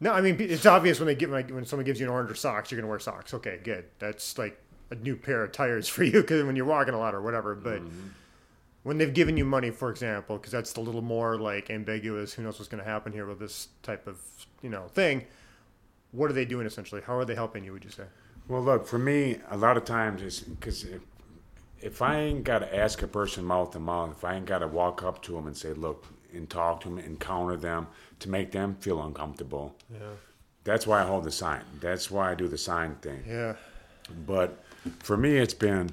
No, 0.00 0.14
I 0.14 0.22
mean 0.22 0.40
it's 0.40 0.64
obvious 0.64 0.98
when 0.98 1.08
they 1.08 1.14
give 1.14 1.28
like 1.28 1.50
when 1.50 1.66
someone 1.66 1.84
gives 1.84 2.00
you 2.00 2.06
an 2.06 2.10
orange 2.10 2.30
or 2.30 2.36
socks, 2.36 2.70
you're 2.70 2.80
going 2.80 2.86
to 2.86 2.90
wear 2.90 3.00
socks. 3.00 3.34
Okay, 3.34 3.60
good. 3.62 3.84
That's 3.98 4.38
like 4.38 4.58
a 4.90 4.94
new 4.94 5.14
pair 5.14 5.44
of 5.44 5.52
tires 5.52 5.88
for 5.94 6.04
you 6.04 6.22
because 6.22 6.42
when 6.44 6.56
you're 6.56 6.64
walking 6.64 6.94
a 6.94 6.98
lot 6.98 7.14
or 7.14 7.20
whatever. 7.20 7.54
But 7.54 7.82
mm-hmm. 7.82 8.08
When 8.86 8.98
they've 8.98 9.12
given 9.12 9.36
you 9.36 9.44
money, 9.44 9.70
for 9.72 9.90
example, 9.90 10.36
because 10.36 10.52
that's 10.52 10.76
a 10.76 10.80
little 10.80 11.02
more 11.02 11.36
like 11.36 11.70
ambiguous. 11.70 12.32
Who 12.34 12.44
knows 12.44 12.56
what's 12.60 12.68
going 12.68 12.82
to 12.84 12.88
happen 12.88 13.12
here 13.12 13.26
with 13.26 13.40
this 13.40 13.66
type 13.82 14.06
of 14.06 14.16
you 14.62 14.70
know 14.70 14.86
thing? 14.94 15.24
What 16.12 16.30
are 16.30 16.32
they 16.32 16.44
doing 16.44 16.66
essentially? 16.68 17.02
How 17.04 17.18
are 17.18 17.24
they 17.24 17.34
helping 17.34 17.64
you? 17.64 17.72
Would 17.72 17.84
you 17.84 17.90
say? 17.90 18.04
Well, 18.46 18.62
look, 18.62 18.86
for 18.86 18.98
me, 18.98 19.38
a 19.50 19.56
lot 19.56 19.76
of 19.76 19.84
times 19.84 20.22
it's 20.22 20.38
because 20.38 20.84
if, 20.84 21.00
if 21.80 22.00
I 22.00 22.20
ain't 22.20 22.44
got 22.44 22.60
to 22.60 22.76
ask 22.76 23.02
a 23.02 23.08
person 23.08 23.44
mouth 23.44 23.72
to 23.72 23.80
mouth, 23.80 24.12
if 24.12 24.24
I 24.24 24.36
ain't 24.36 24.46
got 24.46 24.60
to 24.60 24.68
walk 24.68 25.02
up 25.02 25.20
to 25.22 25.32
them 25.32 25.48
and 25.48 25.56
say, 25.56 25.72
look, 25.72 26.06
and 26.32 26.48
talk 26.48 26.82
to 26.82 26.88
them, 26.88 26.98
encounter 27.00 27.56
them 27.56 27.88
to 28.20 28.30
make 28.30 28.52
them 28.52 28.76
feel 28.78 29.02
uncomfortable, 29.02 29.74
Yeah. 29.92 29.98
that's 30.62 30.86
why 30.86 31.02
I 31.02 31.06
hold 31.06 31.24
the 31.24 31.32
sign. 31.32 31.62
That's 31.80 32.08
why 32.08 32.30
I 32.30 32.34
do 32.36 32.46
the 32.46 32.56
sign 32.58 32.94
thing. 33.02 33.24
Yeah. 33.26 33.56
But 34.26 34.62
for 35.00 35.16
me, 35.16 35.38
it's 35.38 35.54
been, 35.54 35.90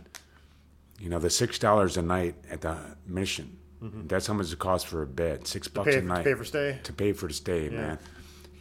you 1.04 1.10
know, 1.10 1.20
the 1.20 1.28
$6 1.28 1.98
a 1.98 2.02
night 2.02 2.36
at 2.50 2.62
the 2.62 2.78
mission. 3.06 3.58
Mm-hmm. 3.84 4.08
That's 4.08 4.26
how 4.26 4.36
much 4.36 4.54
it 4.54 4.58
costs 4.58 4.90
for 4.90 5.02
a 5.02 5.06
bed. 5.06 5.46
Six 5.46 5.68
bucks 5.68 5.90
Pay, 5.90 5.98
a 5.98 6.02
to 6.02 6.08
night 6.08 6.24
pay 6.24 6.34
for 6.34 6.46
stay. 6.46 6.80
to 6.82 6.94
pay 6.94 7.12
for 7.12 7.28
the 7.28 7.34
stay, 7.34 7.68
man. 7.68 8.00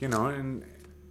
You 0.00 0.08
know, 0.08 0.26
and 0.26 0.64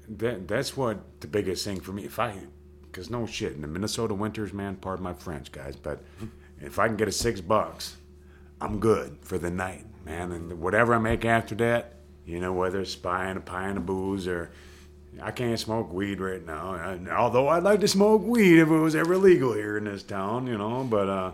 that 0.10 0.46
that's 0.50 0.76
what 0.76 1.22
the 1.22 1.28
biggest 1.28 1.64
thing 1.64 1.80
for 1.80 1.94
me. 1.94 2.04
If 2.04 2.20
I, 2.20 2.38
because 2.82 3.10
no 3.10 3.26
shit, 3.26 3.54
in 3.54 3.62
the 3.62 3.70
Minnesota 3.70 4.14
winters, 4.14 4.52
man, 4.52 4.76
pardon 4.76 5.06
my 5.06 5.14
French, 5.14 5.54
guys, 5.54 5.78
but 5.78 6.04
mm-hmm. 6.18 6.66
if 6.66 6.78
I 6.78 6.88
can 6.88 6.98
get 6.98 7.08
a 7.08 7.14
six 7.14 7.40
bucks, 7.40 7.96
I'm 8.60 8.82
good 8.82 9.20
for 9.22 9.38
the 9.38 9.50
night, 9.50 9.86
man. 10.04 10.34
And 10.34 10.60
whatever 10.60 10.94
I 10.94 10.98
make 10.98 11.24
after 11.24 11.56
that, 11.56 12.00
you 12.26 12.42
know, 12.42 12.52
whether 12.52 12.82
it's 12.82 12.96
buying 12.96 13.38
a 13.38 13.40
pie 13.40 13.68
pint 13.68 13.78
of 13.78 13.86
booze 13.86 14.28
or 14.28 14.52
I 15.22 15.32
can't 15.32 15.60
smoke 15.60 15.92
weed 15.92 16.20
right 16.20 16.46
now. 16.46 16.98
Although 17.12 17.50
I'd 17.50 17.64
like 17.64 17.82
to 17.82 17.88
smoke 17.88 18.24
weed 18.24 18.60
if 18.60 18.70
it 18.70 18.78
was 18.78 18.96
ever 18.96 19.18
legal 19.18 19.54
here 19.54 19.78
in 19.78 19.84
this 19.84 20.04
town, 20.04 20.48
you 20.48 20.58
know, 20.58 20.84
but 20.84 21.10
uh, 21.10 21.32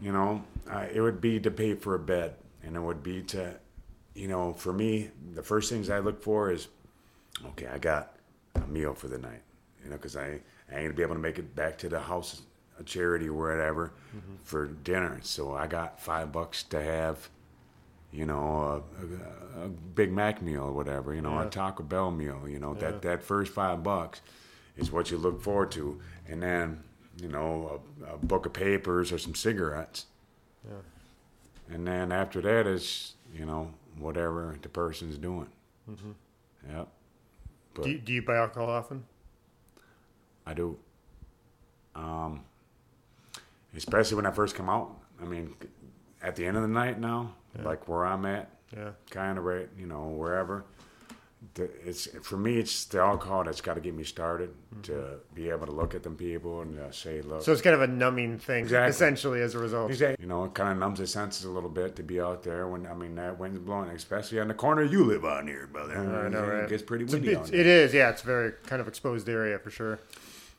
you 0.00 0.12
know, 0.12 0.42
uh, 0.70 0.86
it 0.92 1.00
would 1.00 1.20
be 1.20 1.40
to 1.40 1.50
pay 1.50 1.74
for 1.74 1.94
a 1.94 1.98
bed, 1.98 2.34
and 2.62 2.76
it 2.76 2.80
would 2.80 3.02
be 3.02 3.22
to, 3.22 3.54
you 4.14 4.28
know, 4.28 4.52
for 4.52 4.72
me, 4.72 5.10
the 5.34 5.42
first 5.42 5.70
things 5.70 5.90
I 5.90 5.98
look 5.98 6.22
for 6.22 6.52
is, 6.52 6.68
okay, 7.46 7.66
I 7.66 7.78
got 7.78 8.14
a 8.54 8.66
meal 8.68 8.94
for 8.94 9.08
the 9.08 9.18
night, 9.18 9.42
you 9.82 9.90
know, 9.90 9.96
because 9.96 10.16
I, 10.16 10.40
I 10.70 10.76
ain't 10.76 10.84
gonna 10.84 10.92
be 10.94 11.02
able 11.02 11.16
to 11.16 11.20
make 11.20 11.38
it 11.38 11.54
back 11.56 11.76
to 11.78 11.88
the 11.88 12.00
house, 12.00 12.42
a 12.78 12.84
charity 12.84 13.28
or 13.28 13.34
whatever, 13.34 13.92
for 14.44 14.68
dinner. 14.68 15.18
So 15.22 15.54
I 15.54 15.66
got 15.66 16.00
five 16.00 16.32
bucks 16.32 16.62
to 16.64 16.80
have, 16.82 17.28
you 18.12 18.26
know, 18.26 18.82
a, 19.56 19.60
a, 19.60 19.64
a 19.64 19.68
Big 19.68 20.12
Mac 20.12 20.42
meal 20.42 20.62
or 20.64 20.72
whatever, 20.72 21.14
you 21.14 21.20
know, 21.20 21.34
Yeah. 21.34 21.46
a 21.46 21.50
Taco 21.50 21.82
Bell 21.82 22.10
meal, 22.10 22.48
you 22.48 22.58
know, 22.58 22.74
Yeah. 22.74 22.80
that 22.90 23.02
that 23.02 23.22
first 23.22 23.52
five 23.52 23.82
bucks 23.82 24.20
is 24.76 24.90
what 24.90 25.10
you 25.10 25.18
look 25.18 25.40
forward 25.42 25.70
to, 25.72 26.00
and 26.28 26.42
then 26.42 26.82
you 27.20 27.28
know 27.28 27.80
a, 28.08 28.14
a 28.14 28.18
book 28.18 28.46
of 28.46 28.52
papers 28.52 29.12
or 29.12 29.18
some 29.18 29.34
cigarettes, 29.34 30.06
Yeah. 30.66 31.74
and 31.74 31.86
then 31.86 32.10
after 32.12 32.40
that 32.40 32.66
is 32.66 33.14
you 33.34 33.44
know 33.44 33.72
whatever 33.98 34.56
the 34.62 34.68
person's 34.68 35.18
doing. 35.18 35.48
Mm-hmm. 35.90 36.10
Yep, 36.70 36.88
but 37.74 37.84
Do 37.84 37.90
you, 37.90 37.98
do 37.98 38.12
you 38.12 38.22
buy 38.22 38.36
alcohol 38.36 38.70
often? 38.70 39.04
I 40.46 40.54
do. 40.54 40.78
Um, 41.94 42.44
especially 43.76 44.16
when 44.16 44.26
I 44.26 44.30
first 44.30 44.54
come 44.54 44.68
out. 44.68 44.96
I 45.20 45.24
mean, 45.24 45.54
at 46.22 46.36
the 46.36 46.46
end 46.46 46.56
of 46.56 46.62
the 46.62 46.68
night 46.68 46.98
now, 46.98 47.34
Yeah. 47.56 47.64
like 47.64 47.88
where 47.88 48.04
I'm 48.06 48.24
at, 48.26 48.48
Yeah. 48.76 48.90
kind 49.10 49.38
of 49.38 49.44
right, 49.44 49.68
you 49.78 49.86
know, 49.86 50.08
wherever. 50.08 50.64
the, 51.54 51.70
it's 51.88 52.06
for 52.22 52.36
me. 52.36 52.58
It's 52.58 52.84
the 52.84 53.00
alcohol 53.00 53.44
that's 53.44 53.62
got 53.62 53.72
to 53.74 53.80
get 53.80 53.94
me 53.94 54.04
started 54.04 54.50
to 54.82 55.20
be 55.34 55.48
able 55.48 55.64
to 55.64 55.72
look 55.72 55.94
at 55.94 56.02
them 56.02 56.14
people 56.14 56.60
and 56.60 56.78
uh, 56.78 56.92
say, 56.92 57.22
"Look." 57.22 57.40
So 57.42 57.50
it's 57.52 57.62
kind 57.62 57.74
of 57.74 57.80
a 57.80 57.86
numbing 57.86 58.38
thing, 58.38 58.64
Exactly. 58.64 58.90
essentially, 58.90 59.40
as 59.40 59.54
a 59.54 59.58
result. 59.58 59.90
Exactly. 59.90 60.22
You 60.22 60.28
know, 60.28 60.44
it 60.44 60.52
kind 60.52 60.70
of 60.70 60.76
numbs 60.76 60.98
the 60.98 61.06
senses 61.06 61.46
a 61.46 61.50
little 61.50 61.70
bit 61.70 61.96
to 61.96 62.02
be 62.02 62.20
out 62.20 62.42
there 62.42 62.68
when 62.68 62.86
I 62.86 62.92
mean 62.92 63.14
that 63.14 63.38
wind's 63.38 63.58
blowing, 63.58 63.88
especially 63.88 64.38
on 64.38 64.48
the 64.48 64.54
corner 64.54 64.82
you 64.82 65.02
live 65.02 65.24
on 65.24 65.46
here, 65.46 65.66
brother. 65.66 65.96
I 65.96 66.28
know, 66.28 66.44
right? 66.46 66.64
It 66.64 66.68
gets 66.68 66.82
pretty 66.82 67.06
windy 67.06 67.34
out 67.34 67.46
there. 67.46 67.58
it 67.58 67.66
is, 67.66 67.94
yeah. 67.94 68.10
It's 68.10 68.20
very 68.20 68.52
kind 68.66 68.82
of 68.82 68.86
exposed 68.86 69.26
area 69.26 69.58
for 69.58 69.70
sure. 69.70 69.98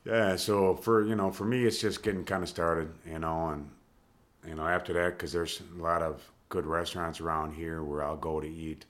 Yeah, 0.04 0.36
so 0.36 0.76
for 0.78 1.04
you 1.06 1.16
know, 1.16 1.30
for 1.30 1.46
me, 1.46 1.64
it's 1.64 1.80
just 1.80 2.02
getting 2.02 2.24
kind 2.26 2.42
of 2.42 2.50
started, 2.50 2.90
you 3.06 3.20
know, 3.20 3.50
and 3.50 3.70
you 4.48 4.56
know, 4.56 4.66
after 4.68 4.94
that, 4.94 5.10
because 5.16 5.32
there's 5.32 5.62
a 5.78 5.82
lot 5.82 6.02
of 6.02 6.24
good 6.52 6.68
restaurants 6.68 7.20
around 7.20 7.54
here 7.54 7.82
where 7.82 8.04
I'll 8.04 8.18
go 8.18 8.40
to 8.40 8.48
eat 8.48 8.86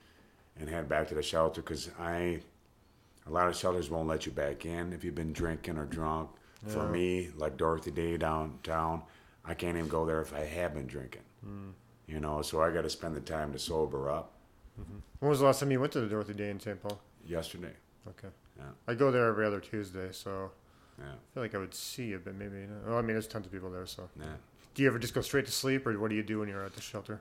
and 0.58 0.68
head 0.68 0.88
back 0.88 1.08
to 1.08 1.14
the 1.14 1.22
shelter 1.22 1.62
because 1.62 1.88
I, 1.98 2.40
a 3.26 3.30
lot 3.30 3.48
of 3.48 3.56
shelters 3.56 3.88
won't 3.88 4.08
let 4.08 4.26
you 4.26 4.32
back 4.32 4.66
in 4.66 4.92
if 4.92 5.02
you've 5.02 5.14
been 5.14 5.32
drinking 5.32 5.78
or 5.78 5.86
drunk. 5.86 6.28
For 6.66 6.88
me, 6.88 7.30
like 7.36 7.56
Dorothy 7.56 7.90
Day 7.90 8.16
downtown, 8.16 9.02
I 9.44 9.54
can't 9.54 9.76
even 9.76 9.88
go 9.88 10.06
there 10.06 10.20
if 10.20 10.32
I 10.32 10.44
have 10.44 10.74
been 10.74 10.86
drinking. 10.86 11.22
Hmm. 11.42 11.70
You 12.06 12.20
know, 12.20 12.40
so 12.42 12.62
I 12.62 12.70
got 12.70 12.82
to 12.82 12.90
spend 12.90 13.16
the 13.16 13.20
time 13.20 13.52
to 13.52 13.58
sober 13.58 14.08
up. 14.08 14.32
Mm-hmm. 14.80 14.98
When 15.18 15.28
was 15.28 15.40
the 15.40 15.46
last 15.46 15.58
time 15.58 15.72
you 15.72 15.80
went 15.80 15.92
to 15.94 16.00
the 16.00 16.06
Dorothy 16.06 16.34
Day 16.34 16.50
in 16.50 16.60
St. 16.60 16.80
Paul? 16.80 17.00
Yesterday, 17.26 17.72
Okay. 18.08 18.28
Yeah. 18.56 18.64
I 18.86 18.94
go 18.94 19.10
there 19.10 19.26
every 19.26 19.44
other 19.44 19.58
Tuesday, 19.58 20.08
so 20.12 20.52
yeah, 21.00 21.06
I 21.06 21.34
feel 21.34 21.42
like 21.42 21.54
I 21.56 21.58
would 21.58 21.74
see 21.74 22.06
you, 22.06 22.20
but 22.24 22.36
maybe 22.36 22.58
not. 22.58 22.86
Well, 22.86 22.98
I 22.98 23.02
mean, 23.02 23.14
there's 23.14 23.26
tons 23.26 23.46
of 23.46 23.50
people 23.52 23.70
there, 23.70 23.86
so. 23.86 24.08
yeah. 24.16 24.26
Do 24.74 24.82
you 24.82 24.88
ever 24.88 24.98
just 24.98 25.14
go 25.14 25.20
straight 25.20 25.46
to 25.46 25.52
sleep, 25.52 25.86
or 25.86 25.98
what 25.98 26.08
do 26.10 26.16
you 26.16 26.22
do 26.22 26.40
when 26.40 26.48
you're 26.48 26.64
at 26.64 26.74
the 26.74 26.80
shelter? 26.80 27.20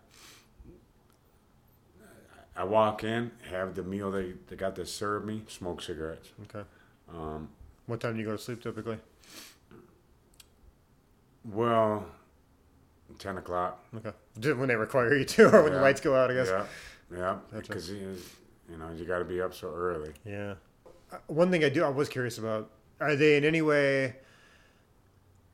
I 2.62 2.64
walk 2.64 3.04
in, 3.04 3.32
have 3.50 3.74
the 3.74 3.82
meal 3.82 4.12
they, 4.12 4.34
they 4.48 4.56
got 4.56 4.76
to 4.76 4.86
serve 4.86 5.26
me, 5.26 5.42
smoke 5.48 5.82
cigarettes. 5.82 6.30
Okay. 6.44 6.64
Um, 7.12 7.50
What 7.88 8.00
time 8.00 8.14
do 8.14 8.20
you 8.20 8.26
go 8.26 8.34
to 8.34 8.38
sleep 8.38 8.62
typically? 8.62 9.00
well, 11.44 12.06
ten 13.18 13.38
o'clock. 13.38 13.84
Okay. 13.96 14.12
When 14.54 14.68
they 14.68 14.76
require 14.76 15.18
you 15.18 15.26
to, 15.26 15.48
or 15.48 15.64
when 15.64 15.74
the 15.74 15.82
lights 15.82 16.02
go 16.02 16.16
out, 16.16 16.30
I 16.30 16.36
guess. 16.36 16.50
Yeah, 16.50 16.66
yeah. 17.12 17.38
Because 17.52 17.90
you, 17.90 18.16
you 18.70 18.78
know 18.78 18.92
you 18.96 19.06
got 19.06 19.18
to 19.18 19.26
be 19.26 19.42
up 19.42 19.56
so 19.56 19.74
early. 19.74 20.12
Yeah. 20.24 20.54
Uh, 21.12 21.18
One 21.26 21.50
thing 21.50 21.64
I 21.64 21.70
do, 21.70 21.84
I 21.84 21.90
was 21.90 22.10
curious 22.10 22.38
about: 22.38 22.70
Are 23.00 23.16
they 23.16 23.38
in 23.38 23.44
any 23.44 23.64
way 23.64 24.18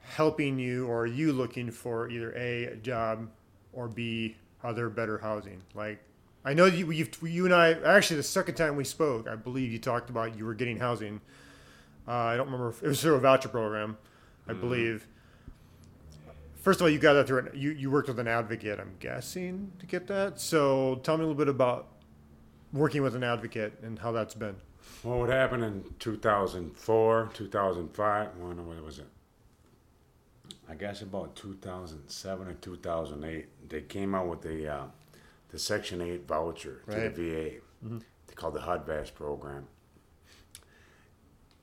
helping 0.02 0.60
you, 0.60 0.88
or 0.88 1.04
are 1.04 1.06
you 1.08 1.32
looking 1.32 1.72
for 1.72 2.10
either 2.10 2.34
a, 2.36 2.66
a 2.66 2.76
job, 2.76 3.30
or 3.72 3.88
b 3.88 4.36
other 4.62 4.90
better 4.90 5.18
housing? 5.18 5.62
Like, 5.74 6.04
I 6.48 6.53
know 6.53 6.64
you, 6.64 6.90
you've, 6.91 7.10
you 7.22 7.44
and 7.44 7.53
I 7.53 7.74
actually 7.74 8.15
the 8.15 8.24
second 8.24 8.56
time 8.56 8.78
we 8.78 8.86
spoke, 8.86 9.28
I 9.28 9.36
believe 9.36 9.69
you 9.69 9.80
talked 9.80 10.10
about 10.10 10.38
you 10.38 10.45
were 10.45 10.53
getting 10.53 10.80
housing. 10.80 11.19
Uh, 12.07 12.11
I 12.14 12.38
don't 12.38 12.45
remember 12.45 12.69
if 12.69 12.82
it 12.82 12.88
was 12.88 13.02
through 13.02 13.15
a 13.15 13.19
voucher 13.19 13.49
program, 13.49 13.98
I 14.48 14.53
believe. 14.53 15.06
First 16.56 16.80
of 16.80 16.86
all, 16.86 16.90
you 16.90 16.99
got 16.99 17.14
that 17.15 17.28
through 17.28 17.40
an, 17.40 17.49
you 17.53 17.72
you 17.72 17.91
worked 17.91 18.07
with 18.07 18.18
an 18.18 18.30
advocate, 18.30 18.80
I'm 18.80 18.94
guessing, 19.02 19.74
to 19.80 19.86
get 19.86 20.07
that. 20.07 20.40
So 20.40 21.02
tell 21.03 21.18
me 21.18 21.26
a 21.26 21.28
little 21.28 21.38
bit 21.38 21.49
about 21.49 21.90
working 22.72 23.02
with 23.02 23.14
an 23.14 23.26
advocate 23.26 23.78
and 23.84 23.99
how 23.99 24.14
that's 24.14 24.34
been. 24.34 24.56
Well, 25.03 25.19
what 25.19 25.30
happened 25.30 25.65
in 25.65 25.84
2004, 25.99 27.32
2005? 27.34 28.38
When 28.38 28.65
what 28.65 28.86
was 28.86 28.99
it? 28.99 29.07
I 30.69 30.76
guess 30.76 31.02
about 31.02 31.36
2007 31.36 32.48
or 32.48 32.53
2008, 32.53 33.69
they 33.69 33.82
came 33.82 34.15
out 34.15 34.28
with 34.28 34.45
a 34.45 34.74
uh, 34.74 34.86
the 35.49 35.60
Section 35.60 36.02
8 36.02 36.28
voucher 36.28 36.82
to 36.90 36.91
Right. 36.95 37.15
Mm-hmm. 37.15 37.90
the 37.90 37.99
VA. 37.99 38.03
They 38.28 38.34
called 38.36 38.53
the 38.56 38.61
HUD-VASH 38.61 39.14
program. 39.15 39.68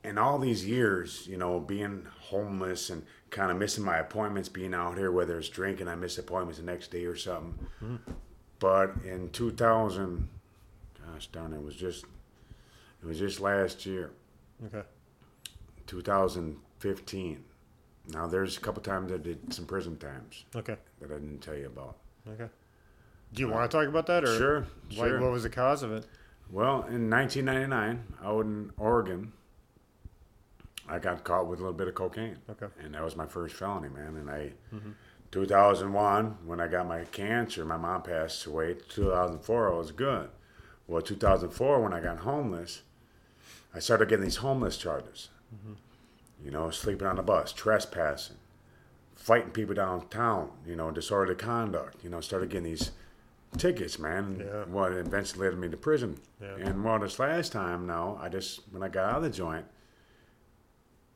And 0.02 0.18
all 0.18 0.38
these 0.38 0.66
years, 0.66 1.26
you 1.26 1.36
know, 1.38 1.60
being 1.60 2.06
homeless 2.20 2.90
and 2.90 3.04
kind 3.30 3.50
of 3.50 3.56
missing 3.56 3.84
my 3.84 3.96
appointments, 3.98 4.48
being 4.50 4.74
out 4.74 4.98
here, 4.98 5.10
whether 5.10 5.38
it's 5.38 5.48
drinking, 5.48 5.88
I 5.88 5.94
miss 5.94 6.18
appointments 6.18 6.58
the 6.58 6.64
next 6.66 6.90
day 6.90 7.04
or 7.06 7.16
something. 7.16 7.66
Mm-hmm. 7.82 8.12
But 8.58 8.92
in 9.04 9.30
2000, 9.30 10.28
gosh 11.06 11.26
darn, 11.28 11.52
it 11.54 11.62
was 11.62 11.74
just 11.76 12.04
it 13.02 13.06
was 13.06 13.18
just 13.18 13.40
last 13.40 13.84
year, 13.86 14.10
Okay. 14.66 14.82
2015. 15.86 17.44
Now 18.08 18.26
there's 18.26 18.56
a 18.56 18.60
couple 18.60 18.82
times 18.82 19.10
I 19.12 19.16
did 19.16 19.52
some 19.52 19.64
prison 19.66 19.96
times 19.96 20.44
Okay. 20.54 20.76
that 21.00 21.10
I 21.10 21.14
didn't 21.14 21.40
tell 21.40 21.56
you 21.56 21.66
about. 21.66 21.96
Okay. 22.28 22.48
Do 23.34 23.42
you 23.42 23.48
want 23.48 23.70
to 23.70 23.76
talk 23.76 23.88
about 23.88 24.06
that, 24.06 24.24
or 24.24 24.38
Sure, 24.38 24.66
like 24.96 25.08
sure. 25.08 25.20
what 25.20 25.32
was 25.32 25.42
the 25.42 25.50
cause 25.50 25.82
of 25.82 25.92
it? 25.92 26.06
Well, 26.50 26.84
in 26.84 27.10
1999, 27.10 28.04
out 28.22 28.44
in 28.44 28.70
Oregon, 28.78 29.32
I 30.88 30.98
got 30.98 31.24
caught 31.24 31.48
with 31.48 31.58
a 31.58 31.62
little 31.62 31.76
bit 31.76 31.88
of 31.88 31.94
cocaine. 31.94 32.36
Okay. 32.48 32.66
And 32.82 32.94
that 32.94 33.02
was 33.02 33.16
my 33.16 33.26
first 33.26 33.56
felony, 33.56 33.88
man. 33.88 34.16
And 34.16 34.30
I, 34.30 34.52
mm-hmm. 34.72 34.90
2001, 35.32 36.38
when 36.44 36.60
I 36.60 36.68
got 36.68 36.86
my 36.86 37.04
cancer, 37.04 37.64
my 37.64 37.76
mom 37.76 38.02
passed 38.02 38.46
away. 38.46 38.76
2004, 38.88 39.72
I 39.72 39.76
was 39.76 39.90
good. 39.90 40.28
Well, 40.86 41.02
2004, 41.02 41.82
when 41.82 41.92
I 41.92 42.00
got 42.00 42.18
homeless, 42.18 42.82
I 43.74 43.80
started 43.80 44.08
getting 44.08 44.24
these 44.24 44.36
homeless 44.36 44.76
charges. 44.76 45.30
Mm-hmm. 45.54 45.72
You 46.44 46.50
know, 46.50 46.70
sleeping 46.70 47.06
on 47.06 47.16
the 47.16 47.22
bus, 47.22 47.52
trespassing, 47.52 48.36
fighting 49.16 49.50
people 49.50 49.74
downtown, 49.74 50.50
you 50.66 50.76
know, 50.76 50.90
disorderly 50.90 51.36
conduct. 51.36 52.04
You 52.04 52.10
know, 52.10 52.20
started 52.20 52.50
getting 52.50 52.64
these 52.64 52.92
tickets, 53.58 53.98
man. 53.98 54.42
Yeah. 54.44 54.64
What 54.64 54.92
eventually 54.92 55.48
led 55.48 55.58
me 55.58 55.68
to 55.68 55.76
prison. 55.76 56.18
Yeah. 56.40 56.56
And 56.58 56.84
well, 56.84 56.98
this 56.98 57.18
last 57.18 57.52
time 57.52 57.86
now, 57.86 58.18
I 58.20 58.28
just, 58.28 58.60
when 58.70 58.82
I 58.82 58.88
got 58.88 59.10
out 59.10 59.16
of 59.18 59.22
the 59.22 59.30
joint, 59.30 59.66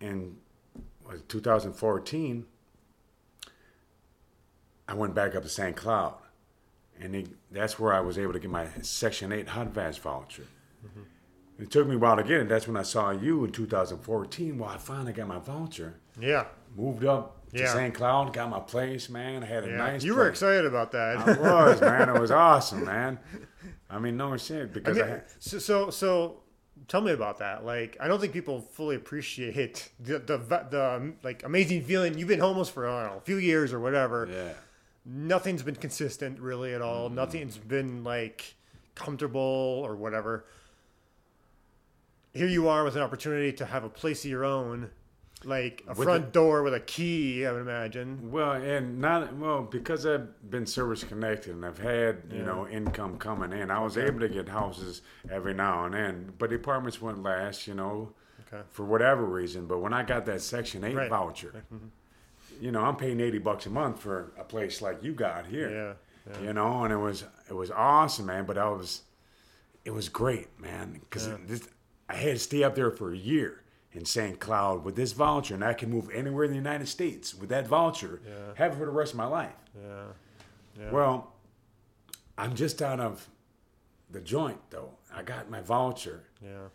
in 0.00 0.36
was 1.04 1.22
2014, 1.28 2.46
I 4.86 4.94
went 4.94 5.14
back 5.14 5.34
up 5.34 5.42
to 5.42 5.48
St. 5.48 5.76
Cloud, 5.76 6.16
and 7.00 7.14
he, 7.14 7.26
that's 7.50 7.78
where 7.78 7.92
I 7.92 8.00
was 8.00 8.18
able 8.18 8.32
to 8.32 8.38
get 8.38 8.50
my 8.50 8.68
Section 8.82 9.32
8 9.32 9.48
HUD-VASH 9.48 9.98
voucher. 9.98 10.46
Mm-hmm. 10.86 11.62
It 11.62 11.70
took 11.70 11.88
me 11.88 11.96
a 11.96 11.98
while 11.98 12.16
to 12.16 12.22
get 12.22 12.40
it. 12.40 12.48
That's 12.48 12.68
when 12.68 12.76
I 12.76 12.82
saw 12.82 13.10
you 13.10 13.44
in 13.44 13.50
2014. 13.50 14.58
Well, 14.58 14.68
I 14.68 14.76
finally 14.76 15.12
got 15.12 15.26
my 15.26 15.38
voucher. 15.38 15.94
Yeah. 16.20 16.46
Moved 16.76 17.04
up 17.04 17.37
to 17.54 17.58
Yeah. 17.60 17.72
St. 17.72 17.94
Cloud, 17.94 18.32
got 18.32 18.50
my 18.50 18.60
place, 18.60 19.08
man. 19.08 19.42
I 19.42 19.46
had 19.46 19.64
a 19.64 19.68
Yeah. 19.68 19.76
nice. 19.76 20.04
you 20.04 20.14
were 20.14 20.28
excited 20.28 20.66
about 20.66 20.92
that. 20.92 21.16
I 21.18 21.32
was, 21.40 21.80
man. 21.80 22.08
It 22.08 22.20
was 22.20 22.30
awesome, 22.48 22.84
man. 22.84 23.18
I 23.90 23.98
mean, 23.98 24.16
no 24.16 24.36
shit, 24.36 24.62
I 24.62 24.66
because 24.66 24.96
mean, 24.96 25.04
I, 25.06 25.08
had, 25.08 25.24
so, 25.38 25.58
so 25.58 25.90
so 25.90 26.40
tell 26.88 27.00
me 27.00 27.12
about 27.12 27.38
that. 27.38 27.64
Like, 27.64 27.96
I 28.00 28.06
don't 28.08 28.20
think 28.20 28.32
people 28.34 28.60
fully 28.60 28.96
appreciate 28.96 29.90
the 29.98 30.18
the, 30.18 30.36
the 30.70 30.90
um, 30.96 31.16
like 31.22 31.42
amazing 31.44 31.82
feeling. 31.84 32.18
You've 32.18 32.28
been 32.28 32.40
homeless 32.40 32.68
for 32.68 32.86
I 32.88 33.02
don't 33.04 33.12
know, 33.12 33.18
a 33.18 33.22
few 33.22 33.36
years 33.38 33.72
or 33.72 33.80
whatever. 33.80 34.28
yeah. 34.30 34.52
Nothing's 35.10 35.62
been 35.62 35.76
consistent 35.76 36.38
really 36.38 36.74
at 36.74 36.82
all. 36.82 37.08
Nothing's 37.08 37.56
been 37.56 38.04
like 38.04 38.54
comfortable 38.94 39.40
or 39.86 39.96
whatever. 39.96 40.44
Here 42.34 42.46
you 42.46 42.68
are 42.68 42.84
with 42.84 42.94
an 42.94 43.02
opportunity 43.02 43.52
to 43.54 43.64
have 43.64 43.84
a 43.84 43.88
place 43.88 44.24
of 44.24 44.30
your 44.30 44.44
own, 44.44 44.90
like 45.44 45.84
a 45.86 45.90
With 45.94 46.04
front 46.04 46.32
door 46.32 46.62
with 46.62 46.74
a 46.74 46.80
key. 46.80 47.46
I 47.46 47.52
would 47.52 47.60
imagine. 47.60 48.30
Well, 48.30 48.52
and 48.52 49.00
not 49.00 49.34
well 49.36 49.62
because 49.62 50.04
I've 50.06 50.50
been 50.50 50.66
service 50.66 51.04
connected 51.04 51.54
and 51.54 51.64
I've 51.64 51.78
had 51.78 52.22
you 52.30 52.42
know 52.42 52.66
income 52.68 53.18
coming 53.18 53.52
in. 53.52 53.70
I 53.70 53.80
was 53.80 53.96
Okay. 53.96 54.06
able 54.06 54.20
to 54.20 54.28
get 54.28 54.48
houses 54.48 55.02
every 55.30 55.54
now 55.54 55.84
and 55.84 55.94
then, 55.94 56.32
but 56.38 56.50
the 56.50 56.56
apartments 56.56 57.00
wouldn't 57.00 57.22
last, 57.22 57.66
you 57.66 57.74
know, 57.74 58.12
Okay. 58.46 58.62
for 58.70 58.84
whatever 58.84 59.24
reason. 59.24 59.66
But 59.66 59.78
when 59.78 59.92
I 59.92 60.02
got 60.02 60.26
that 60.26 60.40
Section 60.40 60.84
Eight 60.84 60.96
Right. 60.96 61.10
voucher, 61.10 61.52
mm-hmm. 61.72 61.86
you 62.60 62.72
know, 62.72 62.82
I'm 62.82 62.96
paying 62.96 63.20
eighty 63.20 63.38
bucks 63.38 63.66
a 63.66 63.70
month 63.70 64.00
for 64.00 64.32
a 64.38 64.44
place 64.44 64.82
like 64.82 65.02
you 65.02 65.12
got 65.12 65.46
here. 65.46 65.70
Yeah. 65.70 66.32
yeah. 66.34 66.46
You 66.46 66.52
know, 66.52 66.84
and 66.84 66.92
it 66.92 66.96
was 66.98 67.24
it 67.48 67.54
was 67.54 67.70
awesome, 67.70 68.26
man. 68.26 68.44
But 68.44 68.58
I 68.58 68.68
was, 68.68 69.02
it 69.84 69.92
was 69.92 70.08
great, 70.08 70.58
man, 70.60 71.00
because 71.00 71.28
I 72.08 72.14
had 72.14 72.34
to 72.34 72.38
stay 72.38 72.62
up 72.64 72.74
there 72.74 72.90
for 72.90 73.12
a 73.12 73.16
year 73.16 73.62
in 73.92 74.04
St. 74.04 74.38
Cloud 74.38 74.84
with 74.84 74.96
this 74.96 75.12
voucher, 75.12 75.54
and 75.54 75.64
I 75.64 75.72
can 75.74 75.90
move 75.90 76.10
anywhere 76.12 76.44
in 76.44 76.50
the 76.50 76.56
United 76.56 76.86
States 76.88 77.34
with 77.34 77.48
that 77.48 77.66
voucher, 77.66 78.20
Yeah. 78.26 78.32
have 78.56 78.72
it 78.72 78.78
for 78.78 78.84
the 78.84 78.90
rest 78.90 79.12
of 79.12 79.18
my 79.18 79.26
life. 79.26 79.54
Yeah. 79.80 80.04
Yeah. 80.78 80.90
Well, 80.90 81.32
I'm 82.36 82.54
just 82.54 82.82
out 82.82 83.00
of 83.00 83.28
the 84.10 84.20
joint 84.20 84.60
though. 84.70 84.90
I 85.12 85.22
got 85.22 85.50
my 85.50 85.60
voucher, 85.60 86.24
yeah. 86.42 86.68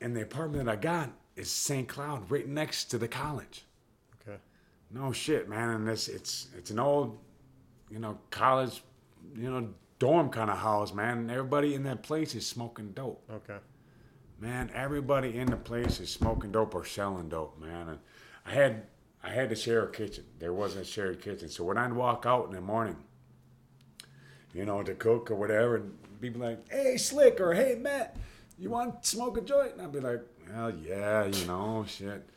and 0.00 0.14
the 0.16 0.22
apartment 0.22 0.64
that 0.66 0.72
I 0.72 0.76
got 0.76 1.10
is 1.36 1.50
St. 1.50 1.88
Cloud, 1.88 2.30
right 2.30 2.46
next 2.48 2.86
to 2.86 2.98
the 2.98 3.08
college. 3.08 3.64
Okay. 4.20 4.38
No 4.90 5.12
shit, 5.12 5.48
man. 5.48 5.70
And 5.70 5.88
it's 5.88 6.08
it's 6.08 6.48
it's 6.56 6.70
an 6.70 6.78
old, 6.80 7.18
you 7.90 7.98
know, 8.00 8.18
college, 8.30 8.82
you 9.36 9.50
know, 9.50 9.68
dorm 10.00 10.28
kind 10.30 10.50
of 10.50 10.58
house, 10.58 10.92
man. 10.92 11.18
And 11.18 11.30
everybody 11.30 11.74
in 11.74 11.84
that 11.84 12.02
place 12.02 12.34
is 12.34 12.46
smoking 12.46 12.90
dope, 12.92 13.22
Okay. 13.30 13.58
Man. 14.40 14.70
Everybody 14.74 15.36
in 15.38 15.46
the 15.46 15.56
place 15.56 16.00
is 16.00 16.10
smoking 16.10 16.52
dope 16.52 16.74
or 16.74 16.84
selling 16.84 17.28
dope, 17.28 17.58
man. 17.60 17.88
And 17.88 17.98
I 18.46 18.50
had 18.52 18.82
I 19.22 19.30
had 19.30 19.48
to 19.50 19.56
share 19.56 19.84
a 19.84 19.90
kitchen. 19.90 20.24
There 20.38 20.52
wasn't 20.52 20.82
a 20.82 20.88
shared 20.88 21.20
kitchen, 21.20 21.48
so 21.48 21.64
when 21.64 21.76
I'd 21.78 21.92
walk 21.92 22.24
out 22.26 22.46
in 22.46 22.52
the 22.52 22.60
morning, 22.60 22.96
you 24.54 24.64
know, 24.64 24.82
to 24.82 24.94
cook 24.94 25.30
or 25.30 25.34
whatever, 25.34 25.76
and 25.76 25.98
people 26.20 26.40
like, 26.40 26.70
"Hey, 26.70 26.96
Slick," 26.96 27.40
or 27.40 27.54
"Hey, 27.54 27.74
Matt." 27.80 28.16
You 28.60 28.70
want 28.70 29.04
to 29.04 29.08
smoke 29.08 29.38
a 29.38 29.40
joint? 29.40 29.74
And 29.74 29.82
I'd 29.82 29.92
be 29.92 30.00
like, 30.00 30.20
Well, 30.52 30.72
yeah, 30.82 31.26
you 31.26 31.46
know, 31.46 31.84
shit. 31.86 32.28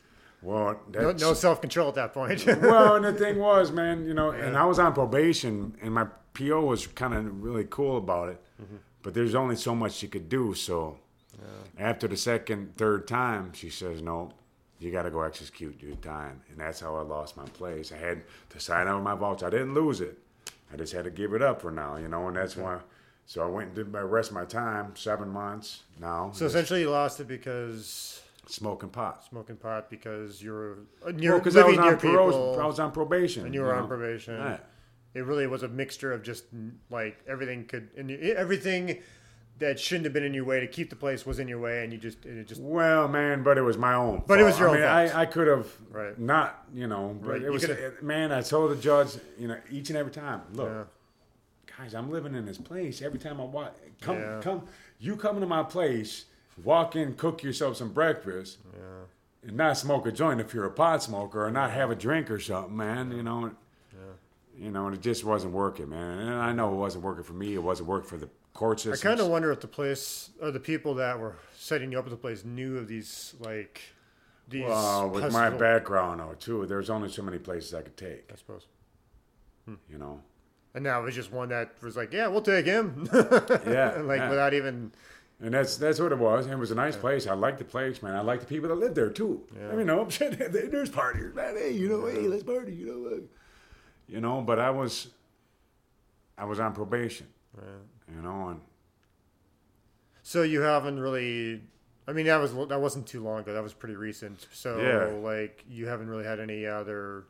Well, 0.44 0.80
No, 0.94 1.08
that's, 1.08 1.20
no 1.24 1.34
self 1.34 1.62
control 1.62 1.90
at 1.90 1.96
that 1.96 2.14
point. 2.14 2.46
well, 2.62 2.96
and 2.96 3.04
the 3.06 3.14
thing 3.14 3.40
was, 3.50 3.72
man, 3.72 4.06
you 4.06 4.14
know, 4.14 4.30
and 4.30 4.56
I 4.56 4.66
was 4.66 4.78
on 4.78 4.94
probation, 4.94 5.76
and 5.82 5.92
my 5.96 6.06
PO 6.36 6.62
was 6.64 6.86
kind 6.86 7.16
of 7.16 7.42
really 7.44 7.66
cool 7.68 7.98
about 7.98 8.30
it, 8.30 8.40
Mm-hmm. 8.62 8.76
but 9.02 9.16
there's 9.16 9.34
only 9.34 9.56
so 9.56 9.74
much 9.74 10.04
you 10.04 10.10
could 10.10 10.30
do. 10.30 10.54
So 10.54 11.00
after 11.78 12.08
the 12.08 12.18
second, 12.18 12.76
third 12.76 13.08
time, 13.08 13.54
she 13.54 13.70
says, 13.70 14.02
"No, 14.02 14.32
you 14.80 14.92
got 14.92 15.04
to 15.04 15.10
go 15.12 15.22
execute 15.22 15.82
your 15.82 15.96
time," 15.98 16.42
and 16.50 16.58
that's 16.60 16.80
how 16.80 16.96
I 16.96 17.02
lost 17.02 17.38
my 17.38 17.46
place. 17.46 17.92
I 17.92 17.98
had 17.98 18.24
to 18.50 18.60
sign 18.60 18.88
over 18.88 19.02
my 19.02 19.16
voucher. 19.16 19.48
I 19.48 19.50
didn't 19.50 19.74
lose 19.74 20.02
it. 20.02 20.18
I 20.74 20.78
just 20.78 20.94
had 20.94 21.04
to 21.06 21.12
give 21.12 21.34
it 21.34 21.42
up 21.42 21.62
for 21.62 21.72
now, 21.72 21.98
you 21.98 22.08
know, 22.08 22.28
and 22.28 22.36
that's 22.38 22.56
why. 22.56 22.80
So 23.26 23.42
I 23.44 23.46
went 23.46 23.68
and 23.68 23.76
did 23.76 23.92
my 23.92 24.00
rest 24.02 24.30
of 24.30 24.36
my 24.36 24.46
time, 24.46 24.96
seven 24.96 25.30
months 25.30 25.84
now, 26.00 26.32
so 26.34 26.46
essentially, 26.46 26.82
you 26.82 26.90
lost 26.90 27.20
it 27.20 27.28
because 27.28 28.22
smoking 28.48 28.90
pot. 28.90 29.24
smoking 29.30 29.56
pot 29.56 29.90
because 29.90 30.42
you 30.42 30.52
were 30.52 30.72
uh, 31.02 31.06
Well, 31.06 31.14
near, 31.14 31.38
because 31.38 31.56
I 31.56 31.64
was 31.66 31.78
on 31.78 31.98
people, 31.98 32.60
I 32.60 32.66
was 32.66 32.80
on 32.80 32.92
probation, 32.92 33.46
and 33.46 33.54
you 33.54 33.62
were 33.62 33.74
on 33.74 33.84
know? 33.84 33.88
probation. 33.88 34.38
Right. 34.38 34.60
It 35.14 35.26
really 35.26 35.46
was 35.48 35.64
a 35.64 35.68
mixture 35.68 36.12
of 36.14 36.24
just 36.24 36.46
like 36.90 37.20
everything 37.28 37.66
could 37.66 37.90
and 37.98 38.10
everything 38.12 39.00
that 39.62 39.80
shouldn't 39.80 40.04
have 40.06 40.14
been 40.14 40.24
in 40.24 40.34
your 40.34 40.44
way 40.44 40.60
to 40.60 40.68
keep 40.68 40.90
the 40.90 40.96
place 40.96 41.26
was 41.26 41.40
in 41.40 41.48
your 41.48 41.60
way, 41.60 41.84
and 41.84 41.92
you 41.94 41.98
just 41.98 42.26
it 42.26 42.48
just 42.48 42.62
Well, 42.62 43.08
man, 43.08 43.42
but 43.44 43.58
it 43.58 43.62
was 43.62 43.78
my 43.78 43.94
own. 43.94 44.24
But 44.28 44.40
it 44.40 44.44
was 44.44 44.60
your 44.60 44.68
I 44.70 44.72
own 44.72 44.78
mean, 44.78 45.10
fault. 45.10 45.16
I, 45.18 45.22
I 45.22 45.26
could 45.26 45.48
have 45.48 45.68
Right. 45.90 46.20
not, 46.20 46.66
you 46.74 46.88
know, 46.88 47.18
but 47.22 47.30
Right, 47.30 47.42
it 47.42 47.46
you 47.46 47.52
was, 47.52 47.64
it- 47.64 48.04
man. 48.04 48.32
I 48.32 48.42
told 48.42 48.72
the 48.72 48.76
judge, 48.76 49.18
you 49.40 49.48
know, 49.48 49.58
each 49.72 49.90
and 49.90 49.98
every 49.98 50.12
time, 50.12 50.42
look, 50.54 50.70
Yeah. 50.70 50.84
guys, 51.78 51.96
I'm 51.96 52.12
living 52.12 52.36
in 52.36 52.46
this 52.46 52.58
place. 52.58 53.02
Every 53.02 53.20
time 53.20 53.40
I 53.40 53.46
walk, 53.46 53.76
come, 54.02 54.18
Yeah. 54.18 54.40
come, 54.42 54.68
you 55.00 55.16
come 55.16 55.40
to 55.40 55.48
my 55.48 55.64
place, 55.64 56.26
walk 56.64 56.96
in, 56.96 57.16
cook 57.16 57.42
yourself 57.44 57.78
some 57.78 57.90
breakfast, 57.94 58.58
and 59.44 59.56
not 59.58 59.78
smoke 59.78 60.06
a 60.06 60.12
joint 60.12 60.40
if 60.42 60.54
you're 60.54 60.66
a 60.66 60.72
pot 60.72 61.02
smoker, 61.02 61.46
or 61.46 61.50
not 61.52 61.72
have 61.72 61.90
a 61.90 61.96
drink 61.96 62.30
or 62.30 62.40
something, 62.40 62.76
man. 62.78 63.12
You 63.12 63.24
know, 63.24 63.52
you 64.58 64.70
know, 64.70 64.86
and 64.86 64.96
it 64.96 65.02
just 65.02 65.24
wasn't 65.24 65.54
working, 65.54 65.90
man. 65.90 66.20
And 66.20 66.30
I 66.34 66.52
know 66.52 66.72
it 66.74 66.76
wasn't 66.78 67.04
working 67.04 67.24
for 67.24 67.34
me. 67.34 67.56
It 67.56 67.64
wasn't 67.64 67.88
working 67.90 68.08
for 68.10 68.18
the 68.18 68.30
court 68.54 68.86
I 68.86 68.96
kind 68.98 69.20
of 69.20 69.28
wonder 69.28 69.52
if 69.52 69.62
the 69.62 69.68
place 69.68 70.32
or 70.42 70.52
the 70.52 70.60
people 70.60 70.96
that 70.96 71.20
were 71.20 71.36
setting 71.58 71.92
you 71.92 72.00
up 72.00 72.06
at 72.06 72.12
the 72.12 72.18
place 72.18 72.44
knew 72.44 72.78
of 72.78 72.88
these 72.88 73.36
like 73.40 73.82
these. 74.48 74.66
Well, 74.66 75.10
with 75.10 75.32
my 75.32 75.50
background, 75.50 76.20
though, 76.20 76.36
too, 76.40 76.66
there's 76.66 76.90
only 76.90 77.10
so 77.10 77.22
many 77.22 77.40
places 77.40 77.74
I 77.74 77.82
could 77.82 77.98
take. 77.98 78.30
I 78.32 78.36
suppose. 78.36 78.68
Hmm. 79.66 79.76
You 79.90 79.98
know. 79.98 80.22
And 80.74 80.84
now 80.84 81.02
it 81.02 81.04
was 81.04 81.16
just 81.16 81.32
one 81.32 81.50
that 81.50 81.74
was 81.82 81.98
like, 81.98 82.14
yeah, 82.14 82.28
we'll 82.28 82.42
take 82.42 82.66
him. 82.66 83.10
Yeah, 83.14 83.20
like 84.04 84.20
yeah. 84.20 84.30
without 84.30 84.54
even. 84.54 84.92
And 85.42 85.54
that's 85.54 85.78
that's 85.78 86.00
what 86.00 86.12
it 86.12 86.20
was. 86.20 86.46
It 86.46 86.58
was 86.58 86.72
a 86.72 86.76
nice 86.76 86.96
place. 86.96 87.26
I 87.28 87.34
liked 87.34 87.58
the 87.58 87.66
place, 87.66 88.04
man. 88.04 88.16
I 88.16 88.22
liked 88.22 88.42
the 88.42 88.48
people 88.48 88.70
that 88.70 88.76
lived 88.76 88.96
there 88.96 89.10
too. 89.10 89.42
Yeah. 89.60 89.70
I 89.70 89.76
mean, 89.76 89.88
no, 89.88 90.06
there's 90.30 90.90
parties, 90.90 91.34
man. 91.34 91.56
Hey, 91.58 91.72
you 91.72 91.90
know, 91.90 92.06
hey, 92.06 92.28
let's 92.28 92.44
party. 92.44 92.74
You 92.74 92.86
know, 92.86 93.22
you 94.08 94.22
know. 94.22 94.42
But 94.42 94.60
I 94.60 94.70
was, 94.70 95.08
I 96.38 96.46
was 96.46 96.60
on 96.60 96.74
probation. 96.74 97.28
You 98.14 98.22
know, 98.22 98.50
and 98.50 98.62
So 100.24 100.44
you 100.44 100.62
haven't 100.62 101.00
really. 101.00 101.62
I 102.08 102.14
mean, 102.14 102.26
that 102.26 102.38
was 102.38 102.54
that 102.68 102.82
wasn't 102.82 103.08
too 103.08 103.24
long 103.24 103.40
ago. 103.42 103.54
That 103.54 103.64
was 103.64 103.74
pretty 103.74 103.96
recent. 103.96 104.48
So 104.52 104.80
Yeah. 104.80 105.06
like, 105.28 105.64
you 105.70 105.88
haven't 105.88 106.10
really 106.10 106.26
had 106.26 106.40
any 106.40 106.66
other. 106.66 107.26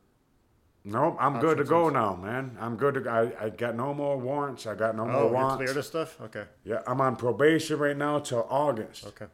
nope, 0.84 1.16
I'm 1.20 1.40
good 1.40 1.58
to 1.60 1.64
go 1.64 1.90
now, 1.90 2.16
man. 2.16 2.58
I'm 2.60 2.76
good 2.78 2.96
to. 2.96 3.02
go. 3.02 3.10
I 3.12 3.46
I 3.46 3.50
got 3.50 3.76
no 3.76 3.94
more 3.94 4.18
warrants. 4.18 4.66
I 4.66 4.76
got 4.76 4.96
no 4.96 5.04
Oh, 5.04 5.08
more 5.08 5.30
warrants. 5.32 5.56
clear 5.58 5.74
to 5.74 5.84
stuff. 5.84 6.20
Okay, 6.22 6.46
Yeah, 6.64 6.82
I'm 6.88 7.00
on 7.02 7.16
probation 7.16 7.78
right 7.80 7.96
now 7.98 8.20
till 8.20 8.48
August. 8.50 9.06
okay. 9.08 9.28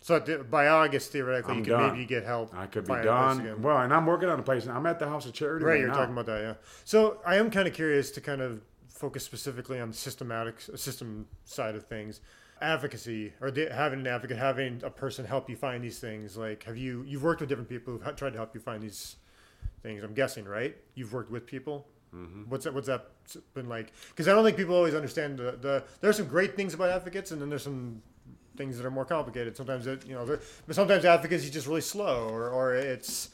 So 0.00 0.20
by 0.48 0.68
August, 0.68 1.10
theoretically, 1.10 1.52
I'm 1.54 1.58
you 1.58 1.64
could 1.64 1.70
done. 1.70 1.92
maybe 1.94 2.06
get 2.06 2.22
help. 2.24 2.54
I 2.54 2.66
could 2.66 2.84
be 2.84 2.88
finding 2.94 3.08
a 3.10 3.12
place 3.34 3.36
done. 3.54 3.62
Well, 3.62 3.78
and 3.78 3.92
I'm 3.92 4.06
working 4.06 4.28
on 4.28 4.38
a 4.38 4.42
place. 4.42 4.68
I'm 4.68 4.86
at 4.86 5.00
the 5.00 5.08
House 5.08 5.26
of 5.26 5.32
Charity 5.32 5.64
Right, 5.64 5.72
right, 5.72 5.80
you're 5.80 5.88
now. 5.88 5.94
talking 5.94 6.12
about 6.12 6.26
that, 6.26 6.40
yeah. 6.42 6.54
So 6.84 7.20
I 7.26 7.36
am 7.38 7.50
kind 7.50 7.66
of 7.66 7.74
curious 7.74 8.12
to 8.12 8.20
kind 8.20 8.40
of 8.40 8.60
focus 8.96 9.24
specifically 9.24 9.78
on 9.78 9.90
the 9.90 9.96
systematic 9.96 10.60
system 10.60 11.26
side 11.44 11.74
of 11.74 11.86
things, 11.86 12.20
advocacy 12.60 13.32
or 13.40 13.52
having 13.70 14.00
an 14.00 14.06
advocate, 14.06 14.38
having 14.38 14.80
a 14.82 14.90
person 14.90 15.24
help 15.26 15.50
you 15.50 15.56
find 15.56 15.84
these 15.84 15.98
things. 15.98 16.36
Like, 16.36 16.64
have 16.64 16.76
you 16.76 17.04
you've 17.06 17.22
worked 17.22 17.40
with 17.40 17.48
different 17.48 17.68
people 17.68 17.92
who've 17.92 18.16
tried 18.16 18.30
to 18.30 18.38
help 18.38 18.54
you 18.54 18.60
find 18.60 18.82
these 18.82 19.16
things? 19.82 20.02
I'm 20.02 20.14
guessing, 20.14 20.46
right? 20.46 20.76
You've 20.94 21.12
worked 21.12 21.30
with 21.30 21.46
people. 21.46 21.86
Mm-hmm. 22.14 22.44
What's 22.48 22.64
that? 22.64 22.74
What's 22.74 22.86
that 22.86 23.06
been 23.54 23.68
like? 23.68 23.92
Because 24.10 24.28
I 24.28 24.32
don't 24.32 24.44
think 24.44 24.56
people 24.56 24.74
always 24.74 24.94
understand 24.94 25.38
the, 25.38 25.58
the. 25.60 25.84
There's 26.00 26.16
some 26.16 26.28
great 26.28 26.56
things 26.56 26.72
about 26.72 26.90
advocates, 26.90 27.30
and 27.30 27.42
then 27.42 27.50
there's 27.50 27.64
some 27.64 28.00
things 28.56 28.78
that 28.78 28.86
are 28.86 28.90
more 28.90 29.04
complicated. 29.04 29.56
Sometimes 29.56 29.86
it, 29.86 30.06
you 30.06 30.14
know, 30.14 30.24
but 30.24 30.74
sometimes 30.74 31.04
advocacy 31.04 31.46
is 31.46 31.50
just 31.50 31.66
really 31.66 31.82
slow, 31.82 32.28
or 32.28 32.48
or 32.48 32.74
it's 32.74 33.28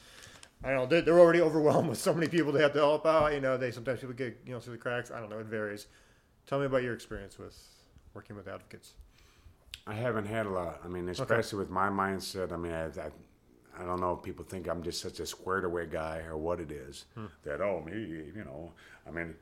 I 0.63 0.69
don't 0.69 0.77
know. 0.77 0.85
They're, 0.85 1.01
they're 1.01 1.19
already 1.19 1.41
overwhelmed 1.41 1.89
with 1.89 1.97
so 1.97 2.13
many 2.13 2.27
people 2.27 2.51
they 2.51 2.61
have 2.61 2.73
to 2.73 2.79
help 2.79 3.05
out. 3.05 3.33
You 3.33 3.41
know, 3.41 3.57
they 3.57 3.71
sometimes 3.71 3.99
people 3.99 4.15
get 4.15 4.39
you 4.45 4.53
know 4.53 4.59
through 4.59 4.73
the 4.73 4.79
cracks. 4.79 5.11
I 5.11 5.19
don't 5.19 5.29
know. 5.29 5.39
It 5.39 5.47
varies. 5.47 5.87
Tell 6.47 6.59
me 6.59 6.65
about 6.65 6.83
your 6.83 6.93
experience 6.93 7.37
with 7.37 7.57
working 8.13 8.35
with 8.35 8.47
advocates. 8.47 8.93
I 9.85 9.93
haven't 9.93 10.25
had 10.25 10.45
a 10.45 10.49
lot. 10.49 10.81
I 10.83 10.87
mean, 10.87 11.09
especially 11.09 11.59
with 11.59 11.69
my 11.69 11.89
mindset. 11.89 12.51
I 12.53 12.57
mean, 12.57 12.71
I, 12.71 12.85
I, 12.85 13.11
I 13.79 13.85
don't 13.85 13.99
know 13.99 14.13
if 14.13 14.23
people 14.23 14.45
think 14.45 14.67
I'm 14.69 14.81
just 14.81 15.01
such 15.01 15.19
a 15.19 15.25
squared 15.25 15.65
away 15.65 15.87
guy 15.87 16.19
or 16.27 16.37
what 16.37 16.59
it 16.59 16.71
is. 16.71 17.05
Hmm. 17.15 17.25
That, 17.43 17.61
oh, 17.61 17.81
me, 17.81 17.91
you 17.93 18.43
know. 18.45 18.71
I 19.05 19.11
mean, 19.11 19.35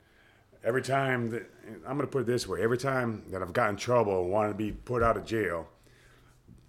every 0.64 0.82
time 0.82 1.30
that, 1.30 1.48
I'm 1.86 1.96
going 1.96 2.00
to 2.00 2.06
put 2.06 2.22
it 2.22 2.26
this 2.26 2.48
way 2.48 2.62
every 2.62 2.78
time 2.78 3.22
that 3.30 3.42
I've 3.42 3.52
gotten 3.52 3.74
in 3.74 3.78
trouble 3.78 4.22
and 4.22 4.30
wanted 4.30 4.48
to 4.50 4.54
be 4.54 4.72
put 4.72 5.02
out 5.02 5.16
of 5.16 5.24
jail, 5.24 5.68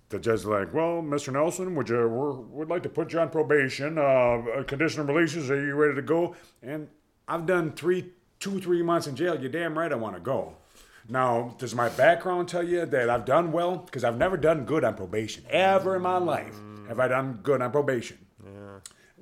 the 0.10 0.20
judge 0.20 0.40
is 0.40 0.46
like, 0.46 0.74
well, 0.74 1.02
Mr. 1.02 1.34
Nelson, 1.34 1.76
would 1.76 1.90
you, 1.90 2.08
we're, 2.08 2.32
would 2.34 2.70
like 2.70 2.84
to 2.84 2.90
put 2.90 3.14
you 3.14 3.20
on 3.20 3.30
probation, 3.30 3.98
uh, 3.98 4.64
conditional 4.68 5.06
releases, 5.06 5.50
are 5.50 5.60
you 5.60 5.74
ready 5.76 5.96
to 5.96 6.02
go? 6.02 6.36
And 6.62 6.88
I've 7.28 7.46
done 7.46 7.72
three, 7.72 8.12
two, 8.40 8.60
three 8.60 8.84
months 8.84 9.08
in 9.08 9.16
jail. 9.16 9.40
You're 9.40 9.50
damn 9.52 9.78
right 9.78 9.92
I 9.92 9.96
want 9.96 10.16
to 10.16 10.22
go. 10.22 10.56
Now, 11.10 11.56
does 11.58 11.76
my 11.76 11.90
background 11.90 12.48
tell 12.48 12.64
you 12.64 12.86
that 12.86 13.10
I've 13.10 13.26
done 13.26 13.52
well? 13.52 13.78
Because 13.78 14.04
I've 14.04 14.18
never 14.18 14.38
done 14.38 14.66
good 14.66 14.84
on 14.84 14.96
probation. 14.96 15.44
Ever 15.50 15.96
in 15.96 16.02
my 16.02 16.18
life 16.18 16.56
have 16.88 17.00
I 17.00 17.08
done 17.08 17.40
good 17.44 17.62
on 17.62 17.72
probation. 17.72 18.18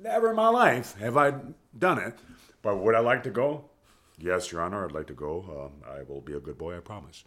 Never 0.00 0.30
in 0.30 0.36
my 0.36 0.48
life 0.48 0.96
have 0.98 1.16
I 1.16 1.32
done 1.78 1.98
it. 1.98 2.14
But 2.60 2.76
would 2.78 2.94
I 2.94 3.00
like 3.00 3.22
to 3.24 3.30
go? 3.30 3.64
Yes, 4.18 4.52
Your 4.52 4.62
Honor, 4.62 4.84
I'd 4.84 4.92
like 4.92 5.08
to 5.08 5.14
go. 5.14 5.70
Um, 5.72 5.90
I 5.90 6.02
will 6.02 6.20
be 6.20 6.34
a 6.34 6.40
good 6.40 6.56
boy, 6.58 6.76
I 6.76 6.80
promise. 6.80 7.24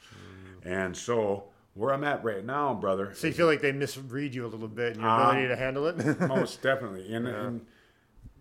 And 0.63 0.95
so, 0.95 1.45
where 1.75 1.93
I'm 1.93 2.03
at 2.03 2.23
right 2.23 2.43
now, 2.43 2.73
brother, 2.73 3.13
So 3.13 3.27
you 3.27 3.33
feel 3.33 3.45
like 3.47 3.61
they 3.61 3.71
misread 3.73 4.33
you 4.33 4.45
a 4.45 4.47
little 4.47 4.67
bit 4.67 4.93
and 4.93 5.01
your 5.01 5.09
Um, 5.09 5.21
ability 5.29 5.47
to 5.49 5.55
handle 5.55 5.87
it. 5.87 6.19
most 6.27 6.61
definitely. 6.61 7.13
And, 7.13 7.27
and 7.27 7.65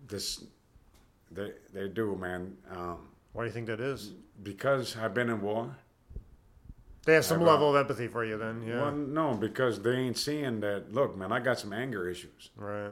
this, 0.07 0.43
they, 1.31 1.51
they 1.73 1.87
do, 1.89 2.15
man. 2.15 2.55
Um, 2.71 2.97
Why 3.33 3.43
do 3.43 3.47
you 3.47 3.53
think 3.53 3.67
that 3.67 3.79
is? 3.79 4.11
because 4.41 4.97
I've 4.97 5.13
been 5.13 5.29
in 5.29 5.41
war. 5.41 5.75
They 7.05 7.13
have 7.13 7.23
some 7.25 7.41
I've, 7.41 7.47
level 7.47 7.69
of 7.69 7.75
empathy 7.75 8.07
for 8.07 8.25
you, 8.25 8.37
then. 8.37 8.63
Yeah. 8.67 8.81
Well, 8.81 8.91
no, 8.91 9.33
because 9.35 9.81
they 9.81 9.95
ain't 9.95 10.17
seeing 10.17 10.59
that. 10.61 10.91
Look, 10.93 11.15
man, 11.15 11.31
I 11.31 11.39
got 11.39 11.59
some 11.59 11.71
anger 11.71 12.09
issues. 12.09 12.49
Right. 12.57 12.91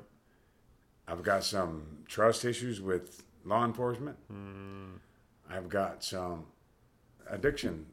I've 1.08 1.24
got 1.24 1.44
some 1.44 1.84
trust 2.08 2.46
issues 2.46 2.80
with 2.80 3.24
law 3.44 3.66
enforcement. 3.66 4.18
Hmm. 4.30 4.92
I've 5.50 5.68
got 5.68 6.04
some 6.04 6.46
addiction 7.30 7.88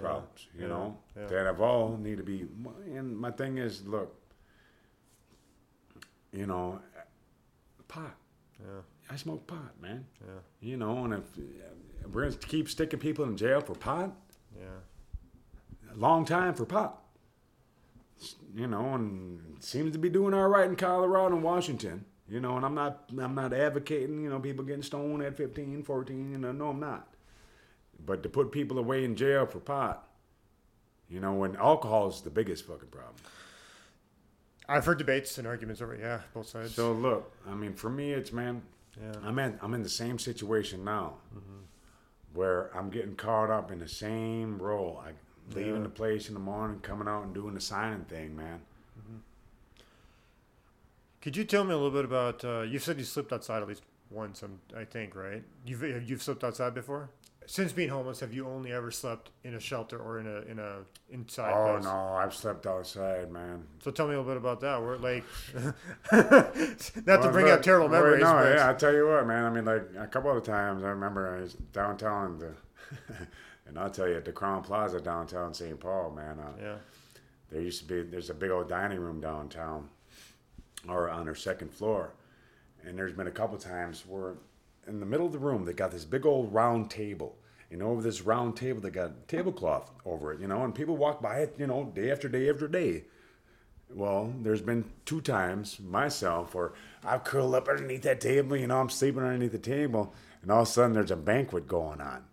problems, 0.00 0.48
you 0.58 0.68
know, 0.68 0.96
yeah. 1.16 1.26
that 1.26 1.46
have 1.46 1.60
all 1.60 1.96
need 1.96 2.18
to 2.18 2.22
be. 2.22 2.46
And 2.94 3.16
my 3.16 3.30
thing 3.30 3.58
is, 3.58 3.86
look, 3.86 4.14
you 6.32 6.46
know, 6.46 6.80
pot. 7.88 8.14
Yeah. 8.60 8.80
I 9.10 9.16
smoke 9.16 9.46
pot, 9.46 9.80
man. 9.80 10.04
Yeah. 10.20 10.40
You 10.60 10.76
know, 10.76 11.04
and 11.04 11.14
if 11.14 11.24
we're 12.12 12.24
gonna 12.28 12.36
keep 12.36 12.68
sticking 12.68 12.98
people 13.00 13.24
in 13.24 13.36
jail 13.36 13.60
for 13.60 13.74
pot, 13.74 14.12
Yeah. 14.58 15.92
a 15.92 15.96
long 15.96 16.24
time 16.24 16.54
for 16.54 16.64
pot. 16.64 17.02
You 18.54 18.66
know, 18.66 18.94
and 18.94 19.62
seems 19.62 19.92
to 19.92 19.98
be 19.98 20.08
doing 20.08 20.34
all 20.34 20.48
right 20.48 20.68
in 20.68 20.74
Colorado 20.76 21.34
and 21.36 21.42
Washington. 21.44 22.04
You 22.28 22.40
know, 22.40 22.56
and 22.56 22.66
I'm 22.66 22.74
not 22.74 23.10
I'm 23.18 23.34
not 23.34 23.52
advocating, 23.54 24.22
you 24.22 24.28
know, 24.28 24.38
people 24.40 24.64
getting 24.64 24.82
stoned 24.82 25.22
at 25.22 25.36
15, 25.36 25.82
14, 25.84 26.32
you 26.32 26.38
know, 26.38 26.52
no 26.52 26.68
I'm 26.70 26.80
not. 26.80 27.08
But 28.04 28.22
to 28.22 28.28
put 28.28 28.52
people 28.52 28.78
away 28.78 29.04
in 29.04 29.16
jail 29.16 29.44
for 29.46 29.58
pot, 29.58 30.06
you 31.08 31.20
know, 31.20 31.34
when 31.34 31.56
alcohol 31.56 32.08
is 32.08 32.20
the 32.20 32.30
biggest 32.30 32.66
fucking 32.66 32.88
problem. 32.88 33.14
I've 34.68 34.84
heard 34.84 34.98
debates 34.98 35.38
and 35.38 35.46
arguments 35.46 35.80
over 35.80 35.96
yeah, 35.96 36.20
both 36.34 36.48
sides. 36.48 36.74
So 36.74 36.92
look, 36.92 37.32
I 37.48 37.54
mean, 37.54 37.72
for 37.74 37.88
me, 37.90 38.12
it's 38.12 38.32
man, 38.32 38.62
yeah. 39.00 39.12
I'm 39.24 39.38
in 39.38 39.58
I'm 39.62 39.72
in 39.74 39.82
the 39.82 39.88
same 39.88 40.18
situation 40.18 40.84
now, 40.84 41.14
where 42.34 42.70
I'm 42.76 42.90
getting 42.90 43.16
caught 43.16 43.50
up 43.50 43.70
in 43.70 43.78
the 43.78 43.88
same 43.88 44.58
role. 44.58 45.02
I 45.04 45.12
leaving 45.54 45.76
Yeah. 45.76 45.82
the 45.82 45.88
place 45.88 46.28
in 46.28 46.34
the 46.34 46.40
morning, 46.40 46.80
coming 46.80 47.08
out 47.08 47.24
and 47.24 47.32
doing 47.34 47.54
the 47.54 47.60
signing 47.60 48.04
thing, 48.04 48.36
man. 48.36 48.60
Could 51.20 51.36
you 51.36 51.44
tell 51.44 51.64
me 51.64 51.72
a 51.72 51.76
little 51.76 51.90
bit 51.90 52.04
about? 52.04 52.44
Uh, 52.44 52.60
you 52.62 52.78
said 52.78 52.98
you 52.98 53.04
slipped 53.04 53.32
outside 53.32 53.62
at 53.62 53.68
least 53.68 53.82
once. 54.10 54.42
um, 54.42 54.60
I 54.76 54.84
think 54.84 55.14
right. 55.16 55.42
You've 55.66 56.08
you've 56.08 56.22
slipped 56.22 56.44
outside 56.44 56.74
before. 56.74 57.10
Since 57.50 57.72
being 57.72 57.88
homeless, 57.88 58.20
have 58.20 58.34
you 58.34 58.46
only 58.46 58.72
ever 58.72 58.90
slept 58.90 59.30
in 59.42 59.54
a 59.54 59.60
shelter 59.60 59.98
or 59.98 60.18
in 60.18 60.26
a 60.26 60.42
in 60.50 60.58
a 60.58 60.80
inside 61.08 61.50
Oh 61.54 61.72
place? 61.72 61.84
no, 61.84 61.90
I've 61.96 62.34
slept 62.34 62.66
outside, 62.66 63.30
man. 63.32 63.64
So 63.82 63.90
tell 63.90 64.06
me 64.06 64.12
a 64.12 64.18
little 64.18 64.30
bit 64.30 64.36
about 64.36 64.60
that. 64.60 64.82
We're 64.82 64.98
like, 64.98 65.24
not 66.12 67.22
to 67.22 67.30
bring 67.32 67.46
but- 67.46 67.52
up 67.52 67.62
terrible 67.62 67.88
well, 67.88 68.02
memories. 68.02 68.22
No, 68.22 68.32
but 68.34 68.54
yeah, 68.54 68.68
I 68.68 68.74
tell 68.74 68.92
you 68.92 69.08
what, 69.08 69.26
man. 69.26 69.46
I 69.46 69.50
mean, 69.50 69.64
like 69.64 69.82
a 69.98 70.06
couple 70.06 70.36
of 70.36 70.44
times, 70.44 70.84
I 70.84 70.88
remember 70.90 71.36
I 71.36 71.40
was 71.40 71.54
downtown, 71.72 72.38
the, 72.38 72.52
and 73.66 73.78
I'll 73.78 73.88
tell 73.88 74.06
you, 74.06 74.16
at 74.16 74.26
the 74.26 74.32
Crowne 74.32 74.62
Plaza 74.62 75.00
downtown 75.00 75.54
St. 75.54 75.80
Paul, 75.80 76.10
man. 76.10 76.38
Uh, 76.38 76.50
yeah. 76.62 76.74
There 77.50 77.62
used 77.62 77.80
to 77.80 77.86
be 77.88 78.02
there's 78.02 78.28
a 78.28 78.34
big 78.34 78.50
old 78.50 78.68
dining 78.68 79.00
room 79.00 79.22
downtown, 79.22 79.88
or 80.86 81.08
on 81.08 81.24
their 81.24 81.34
second 81.34 81.72
floor, 81.72 82.12
and 82.84 82.98
there's 82.98 83.14
been 83.14 83.26
a 83.26 83.30
couple 83.30 83.56
times 83.56 84.04
where, 84.06 84.34
in 84.88 85.00
the 85.00 85.06
middle 85.06 85.26
of 85.26 85.32
the 85.32 85.38
room, 85.38 85.64
they 85.64 85.72
got 85.72 85.90
this 85.90 86.04
big 86.04 86.26
old 86.26 86.52
round 86.52 86.90
table. 86.90 87.36
And 87.70 87.82
over 87.82 88.00
this 88.00 88.22
round 88.22 88.56
table, 88.56 88.80
they 88.80 88.90
got 88.90 89.28
tablecloth 89.28 89.90
over 90.06 90.32
it, 90.32 90.40
you 90.40 90.46
know, 90.46 90.64
and 90.64 90.74
people 90.74 90.96
walk 90.96 91.20
by 91.20 91.40
it, 91.40 91.54
you 91.58 91.66
know, 91.66 91.92
day 91.94 92.10
after 92.10 92.28
day 92.28 92.48
after 92.48 92.66
day. 92.66 93.04
Well, 93.90 94.32
there's 94.42 94.62
been 94.62 94.84
two 95.04 95.20
times 95.20 95.78
myself 95.78 96.54
where 96.54 96.72
I've 97.04 97.24
curled 97.24 97.54
up 97.54 97.68
underneath 97.68 98.02
that 98.02 98.20
table, 98.20 98.56
you 98.56 98.66
know, 98.66 98.80
I'm 98.80 98.88
sleeping 98.88 99.22
underneath 99.22 99.52
the 99.52 99.58
table, 99.58 100.14
and 100.40 100.50
all 100.50 100.62
of 100.62 100.68
a 100.68 100.70
sudden 100.70 100.94
there's 100.94 101.10
a 101.10 101.16
banquet 101.16 101.68
going 101.68 102.00
on. 102.00 102.24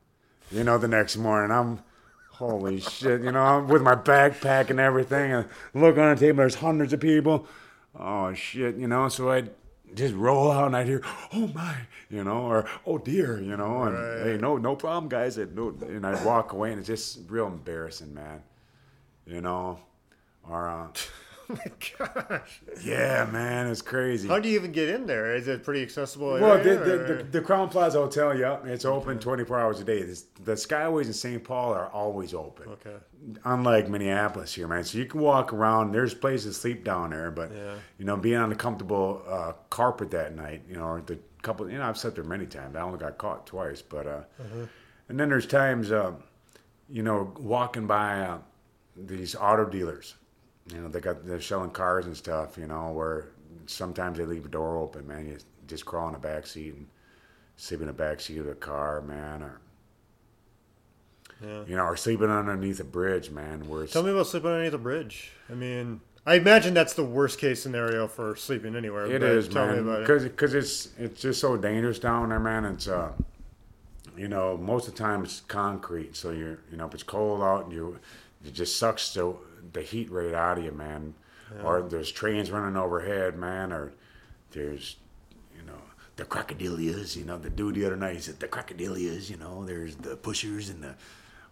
You 0.52 0.64
know, 0.64 0.77
the 0.77 0.88
next 0.88 1.18
morning 1.18 1.52
I'm, 1.52 1.82
holy 2.32 2.80
shit, 2.80 3.22
you 3.22 3.32
know, 3.32 3.41
I'm 3.41 3.68
with 3.68 3.82
my 3.82 3.95
backpack 3.95 4.69
and 4.69 4.80
everything, 4.80 5.34
and 5.34 5.48
look 5.73 5.98
on 5.98 6.15
the 6.15 6.19
table, 6.19 6.38
there's 6.38 6.56
hundreds 6.56 6.94
of 6.94 7.02
people. 7.02 7.45
Oh 7.98 8.34
shit, 8.34 8.76
you 8.77 8.88
know, 8.88 9.10
so 9.10 9.32
I'd 9.32 9.49
just 9.96 10.14
roll 10.14 10.52
out 10.52 10.68
and 10.68 10.76
I'd 10.76 10.88
hear, 10.88 11.02
oh 11.34 11.48
my, 11.54 11.76
you 12.10 12.24
know, 12.24 12.44
or 12.44 12.66
oh 12.86 12.98
dear, 12.98 13.40
you 13.42 13.56
know, 13.58 13.84
and 13.84 13.96
Right. 13.96 14.24
hey, 14.34 14.38
no, 14.38 14.58
no 14.58 14.76
problem, 14.76 15.10
guys. 15.10 15.38
And, 15.38 15.56
no, 15.56 15.70
and 15.82 16.06
I'd 16.06 16.24
walk 16.26 16.54
away, 16.54 16.72
and 16.72 16.80
it's 16.80 16.88
just 16.88 17.20
real 17.30 17.48
embarrassing, 17.48 18.14
man. 18.14 18.42
You 19.26 19.42
know, 19.42 19.80
or 20.48 20.68
uh, 20.70 20.88
Oh 21.48 21.54
my 21.66 22.08
gosh. 22.30 22.62
yeah, 22.84 23.28
man, 23.32 23.68
it's 23.68 23.82
crazy. 23.82 24.28
How 24.28 24.40
do 24.40 24.50
you 24.50 24.56
even 24.56 24.72
get 24.72 24.90
in 24.90 25.06
there? 25.06 25.36
Is 25.36 25.48
it 25.48 25.64
pretty 25.64 25.82
accessible? 25.84 26.32
Well, 26.34 26.58
the, 26.62 26.70
area, 26.72 26.80
the, 26.86 26.94
or- 26.94 27.18
the, 27.18 27.24
the 27.24 27.42
Crowne 27.42 27.70
Plaza 27.70 28.00
Hotel, 28.00 28.38
yeah, 28.38 28.58
it's 28.66 28.86
open 28.86 29.20
24 29.20 29.60
hours 29.60 29.80
a 29.80 29.84
day. 29.84 30.02
This, 30.04 30.24
the 30.44 30.54
Skyways 30.54 31.06
in 31.06 31.14
St. 31.14 31.44
Paul 31.44 31.74
are 31.74 31.88
always 31.90 32.34
open. 32.34 32.70
okay. 32.70 32.96
Unlike 33.44 33.90
Minneapolis 33.90 34.54
here, 34.54 34.68
man. 34.68 34.84
So 34.84 34.98
you 34.98 35.06
can 35.06 35.20
walk 35.22 35.52
around. 35.54 35.92
There's 35.92 36.14
places 36.14 36.56
to 36.56 36.62
sleep 36.62 36.84
down 36.84 37.10
there, 37.12 37.32
but 37.32 37.52
Yeah. 37.52 37.76
you 37.98 38.06
know, 38.06 38.18
being 38.18 38.38
on 38.38 38.52
a 38.52 38.56
comfortable 38.56 39.24
uh, 39.28 39.54
carpet 39.70 40.12
that 40.12 40.36
night, 40.36 40.64
you 40.70 40.76
know, 40.76 40.84
or 40.86 41.02
the 41.02 41.18
couple, 41.42 41.70
you 41.70 41.78
know, 41.78 41.84
I've 41.86 41.98
slept 41.98 42.16
there 42.16 42.24
many 42.26 42.46
times. 42.46 42.76
I 42.76 42.82
only 42.82 42.98
got 43.00 43.18
caught 43.18 43.46
twice, 43.48 43.82
but 43.82 44.08
uh, 44.08 44.22
and 45.10 45.20
then 45.20 45.30
there's 45.30 45.46
times, 45.48 45.92
uh, 45.92 46.14
you 46.90 47.04
know, 47.04 47.34
walking 47.40 47.86
by 47.88 48.20
uh, 48.22 48.38
these 48.96 49.36
auto 49.36 49.66
dealers. 49.66 50.16
You 50.72 50.82
know, 50.82 50.88
they 50.88 51.00
got 51.00 51.26
they're 51.26 51.42
selling 51.42 51.72
cars 51.72 52.06
and 52.06 52.18
stuff. 52.18 52.58
You 52.58 52.68
know, 52.68 52.92
where 52.92 53.28
sometimes 53.68 54.18
they 54.18 54.26
leave 54.26 54.46
a 54.46 54.50
door 54.50 54.78
open, 54.78 55.08
man. 55.08 55.28
You 55.28 55.38
just 55.68 55.86
crawl 55.86 56.08
in 56.08 56.14
the 56.14 56.20
back 56.20 56.48
seat 56.48 56.74
and 56.74 56.88
sleep 57.58 57.82
in 57.82 57.88
the 57.88 57.94
back 57.94 58.20
seat 58.20 58.38
of 58.40 58.48
a 58.48 58.56
car, 58.56 59.02
man, 59.02 59.44
or 59.44 59.60
Yeah. 61.44 61.64
you 61.68 61.76
know, 61.76 61.84
or 61.84 61.96
sleeping 61.98 62.30
underneath 62.30 62.80
a 62.80 62.84
bridge, 62.84 63.30
man. 63.30 63.68
Where 63.68 63.86
Tell 63.86 64.04
me 64.04 64.12
about 64.12 64.28
sleeping 64.28 64.50
underneath 64.50 64.74
a 64.74 64.78
bridge. 64.80 65.32
I 65.50 65.54
mean, 65.54 66.02
I 66.26 66.36
imagine 66.36 66.74
that's 66.74 66.94
the 66.94 67.04
worst 67.04 67.40
case 67.40 67.62
scenario 67.62 68.08
for 68.08 68.36
sleeping 68.36 68.76
anywhere. 68.76 69.06
It 69.06 69.22
is, 69.22 69.48
tell 69.48 69.68
man, 69.68 69.80
about 69.80 70.00
it. 70.00 70.08
because 70.08 70.24
because 70.24 70.54
it's 70.56 70.90
it's 70.98 71.22
just 71.22 71.40
so 71.40 71.58
dangerous 71.58 72.00
down 72.00 72.30
there, 72.30 72.40
man. 72.40 72.66
It's 72.66 72.88
uh, 72.88 73.12
you 74.18 74.28
know, 74.28 74.58
most 74.58 74.88
of 74.88 74.96
the 74.96 75.00
time 75.04 75.24
it's 75.24 75.42
concrete, 75.42 76.16
so 76.16 76.32
you're 76.32 76.58
you 76.72 76.78
know, 76.78 76.88
if 76.88 76.94
it's 76.96 77.04
cold 77.04 77.42
out, 77.44 77.66
and 77.66 77.74
you 77.74 78.00
it 78.44 78.54
just 78.54 78.78
sucks 78.78 79.14
the 79.14 79.36
the 79.74 79.82
heat 79.82 80.12
right 80.12 80.34
out 80.34 80.58
of 80.58 80.64
you, 80.64 80.72
man. 80.72 81.14
Or 81.64 81.82
there's 81.82 82.12
trains 82.12 82.52
running 82.52 82.76
overhead, 82.76 83.38
man, 83.38 83.72
or 83.72 83.94
there's 84.52 84.98
you 85.56 85.64
know 85.64 85.80
the 86.16 86.26
crocodilias. 86.26 87.16
You 87.16 87.24
know, 87.24 87.38
the 87.38 87.50
dude 87.50 87.76
the 87.76 87.86
other 87.86 87.96
night 87.96 88.16
he 88.16 88.22
said 88.22 88.40
the 88.40 88.48
crocodilias. 88.48 89.30
You 89.30 89.38
know, 89.38 89.64
there's 89.64 89.96
the 89.96 90.16
pushers 90.16 90.70
and 90.70 90.84
the 90.84 90.96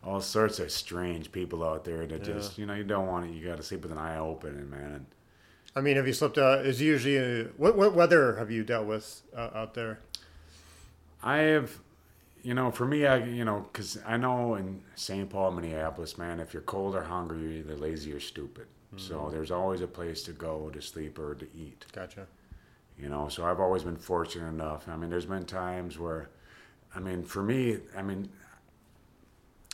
all 0.03 0.19
sorts 0.19 0.59
of 0.59 0.71
strange 0.71 1.31
people 1.31 1.63
out 1.63 1.85
there 1.85 2.05
that 2.05 2.23
just 2.23 2.57
you 2.57 2.65
know 2.65 2.73
you 2.73 2.83
don't 2.83 3.07
want 3.07 3.25
it. 3.29 3.33
You 3.33 3.47
got 3.47 3.57
to 3.57 3.63
sleep 3.63 3.83
with 3.83 3.91
an 3.91 3.97
eye 3.97 4.17
open, 4.17 4.49
and 4.49 4.69
man. 4.69 4.91
And, 4.95 5.05
I 5.75 5.81
mean, 5.81 5.95
have 5.95 6.07
you 6.07 6.13
slept? 6.13 6.37
Uh, 6.37 6.59
is 6.63 6.81
usually 6.81 7.43
what 7.57 7.77
what 7.77 7.93
weather 7.93 8.35
have 8.35 8.51
you 8.51 8.63
dealt 8.63 8.87
with 8.87 9.21
uh, 9.35 9.49
out 9.53 9.73
there? 9.73 9.99
I 11.23 11.37
have, 11.37 11.79
you 12.43 12.53
know, 12.53 12.71
for 12.71 12.85
me, 12.85 13.05
I, 13.05 13.23
you 13.23 13.45
know, 13.45 13.65
because 13.71 13.97
I 14.05 14.17
know 14.17 14.55
in 14.55 14.81
St. 14.95 15.29
Paul, 15.29 15.51
Minneapolis, 15.51 16.17
man, 16.17 16.39
if 16.39 16.53
you're 16.53 16.61
cold 16.63 16.93
or 16.95 17.03
hungry, 17.03 17.41
you're 17.41 17.51
either 17.59 17.75
lazy 17.75 18.11
or 18.11 18.19
stupid. 18.19 18.67
So 18.97 19.15
mm. 19.15 19.31
there's 19.31 19.49
always 19.49 19.81
a 19.81 19.87
place 19.87 20.23
to 20.23 20.33
go 20.33 20.69
to 20.69 20.81
sleep 20.81 21.17
or 21.17 21.35
to 21.35 21.47
eat, 21.55 21.85
Gotcha. 21.93 22.27
you 22.97 23.09
know. 23.09 23.27
So 23.27 23.45
I've 23.45 23.59
always 23.59 23.83
been 23.83 23.95
fortunate 23.95 24.49
enough. 24.49 24.87
I 24.87 24.95
mean, 24.95 25.09
there's 25.09 25.25
been 25.25 25.45
times 25.45 25.97
where, 25.97 26.29
I 26.95 26.99
mean, 26.99 27.23
for 27.23 27.41
me, 27.41 27.77
I 27.97 28.01
mean, 28.01 28.29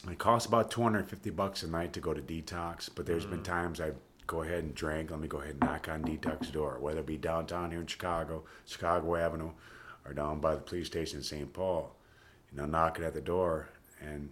it 0.10 0.18
costs 0.18 0.48
about 0.48 0.72
250 0.72 1.30
bucks 1.32 1.64
a 1.64 1.68
night 1.70 1.92
to 1.94 2.00
go 2.00 2.14
to 2.14 2.22
detox, 2.22 2.90
but 2.94 3.06
there's 3.06 3.26
been 3.26 3.42
mm. 3.42 3.44
times 3.44 3.82
I 3.82 3.92
go 4.28 4.44
ahead 4.44 4.64
and 4.64 4.76
drink. 4.76 5.12
Let 5.12 5.20
me 5.20 5.28
go 5.28 5.40
ahead 5.40 5.58
and 5.60 5.62
knock 5.62 5.90
on 5.90 6.04
detox 6.04 6.52
door, 6.52 6.78
whether 6.80 7.00
it 7.00 7.06
be 7.06 7.18
downtown 7.18 7.72
here 7.72 7.82
in 7.82 7.88
Chicago, 7.88 8.44
Chicago 8.66 9.16
Avenue, 9.16 9.52
or 10.06 10.14
down 10.14 10.40
by 10.40 10.56
the 10.56 10.62
police 10.62 10.88
station 10.88 11.18
in 11.18 11.24
St. 11.24 11.52
Paul. 11.52 11.96
You 12.52 12.58
know, 12.60 12.66
knocking 12.66 13.04
at 13.06 13.14
the 13.14 13.22
door 13.22 13.70
and 14.02 14.30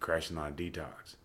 crashing 0.00 0.36
on 0.38 0.54
detox. 0.54 1.16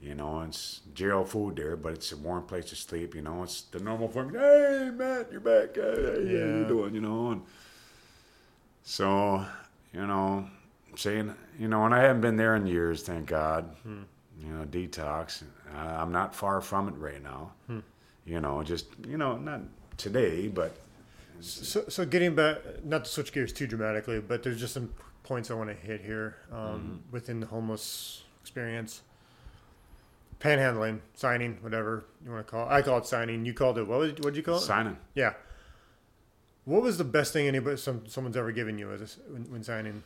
You 0.00 0.14
know, 0.14 0.42
it's 0.42 0.82
jail 0.94 1.24
food 1.24 1.56
there, 1.56 1.74
but 1.76 1.94
it's 1.94 2.12
a 2.12 2.16
warm 2.16 2.44
place 2.44 2.66
to 2.66 2.76
sleep. 2.76 3.14
You 3.14 3.22
know, 3.22 3.42
it's 3.42 3.62
the 3.62 3.80
normal 3.80 4.08
form. 4.08 4.32
Hey, 4.32 4.90
Matt, 4.94 5.32
you're 5.32 5.40
back. 5.40 5.74
Hey, 5.74 5.82
hey, 5.96 6.12
how 6.12 6.18
you 6.20 6.60
Yeah. 6.62 6.68
doing? 6.68 6.94
You 6.94 7.00
know, 7.00 7.30
and 7.32 7.42
so 8.82 9.44
you 9.92 10.06
know, 10.06 10.48
saying 10.96 11.34
you 11.58 11.68
know, 11.68 11.84
and 11.86 11.94
I 11.94 12.00
haven't 12.02 12.20
been 12.20 12.36
there 12.36 12.54
in 12.56 12.66
years, 12.66 13.02
thank 13.02 13.26
God. 13.26 13.74
You 13.84 14.48
know, 14.52 14.64
detox. 14.66 15.42
Uh, 15.74 15.78
I'm 15.78 16.12
not 16.12 16.34
far 16.34 16.60
from 16.60 16.88
it 16.88 16.94
right 16.98 17.22
now. 17.22 17.52
You 18.26 18.40
know, 18.40 18.62
just 18.62 18.86
you 19.06 19.16
know, 19.16 19.38
not 19.38 19.60
today, 19.96 20.48
but 20.48 20.76
So, 21.40 21.84
so 21.88 22.04
getting 22.06 22.34
back, 22.34 22.58
not 22.84 23.04
to 23.06 23.10
switch 23.10 23.32
gears 23.32 23.52
too 23.52 23.66
dramatically, 23.66 24.20
but 24.20 24.42
there's 24.42 24.58
just 24.60 24.74
some 24.74 24.92
points 25.26 25.50
I 25.50 25.54
want 25.54 25.68
to 25.70 25.76
hit 25.76 26.00
here 26.00 26.36
um, 26.52 26.58
Mm-hmm. 26.58 26.94
within 27.12 27.40
the 27.40 27.46
homeless 27.46 28.22
experience. 28.40 29.02
Panhandling, 30.40 31.00
signing, 31.14 31.56
whatever 31.62 32.04
you 32.24 32.30
want 32.30 32.46
to 32.46 32.50
call 32.50 32.68
it. 32.68 32.72
I 32.72 32.82
call 32.82 32.98
it 32.98 33.06
signing. 33.06 33.44
You 33.46 33.54
called 33.54 33.78
it 33.78 33.86
what? 33.88 33.98
Was, 33.98 34.12
did 34.12 34.36
you 34.36 34.42
call 34.42 34.56
it? 34.58 34.60
signing. 34.60 34.96
Yeah. 35.14 35.32
What 36.66 36.82
was 36.82 36.98
the 36.98 37.04
best 37.04 37.32
thing 37.32 37.46
anybody, 37.48 37.76
some, 37.78 38.06
someone's 38.06 38.36
ever 38.36 38.52
given 38.52 38.78
you 38.78 38.90
as 38.92 39.00
a 39.00 39.32
when, 39.32 39.44
when 39.50 39.62
signing? 39.62 40.02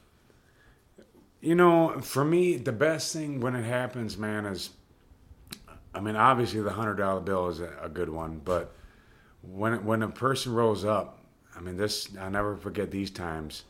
You 1.40 1.54
know, 1.56 2.00
for 2.00 2.24
me, 2.24 2.56
the 2.56 2.70
best 2.72 3.12
thing 3.12 3.40
when 3.40 3.56
it 3.56 3.64
happens, 3.64 4.16
man, 4.18 4.46
is 4.46 4.70
I 5.94 6.00
mean, 6.00 6.14
obviously 6.16 6.60
the 6.60 6.70
hundred 6.70 6.96
dollar 6.96 7.20
bill 7.20 7.48
is 7.48 7.60
a, 7.60 7.72
a 7.82 7.88
good 7.88 8.08
one, 8.10 8.40
but 8.44 8.72
when 9.42 9.84
when 9.84 10.02
a 10.02 10.08
person 10.08 10.54
rolls 10.54 10.84
up, 10.84 11.18
I 11.56 11.60
mean, 11.60 11.76
this 11.76 12.08
I'll 12.20 12.30
never 12.30 12.56
forget 12.56 12.90
these 12.92 13.10
times. 13.10 13.64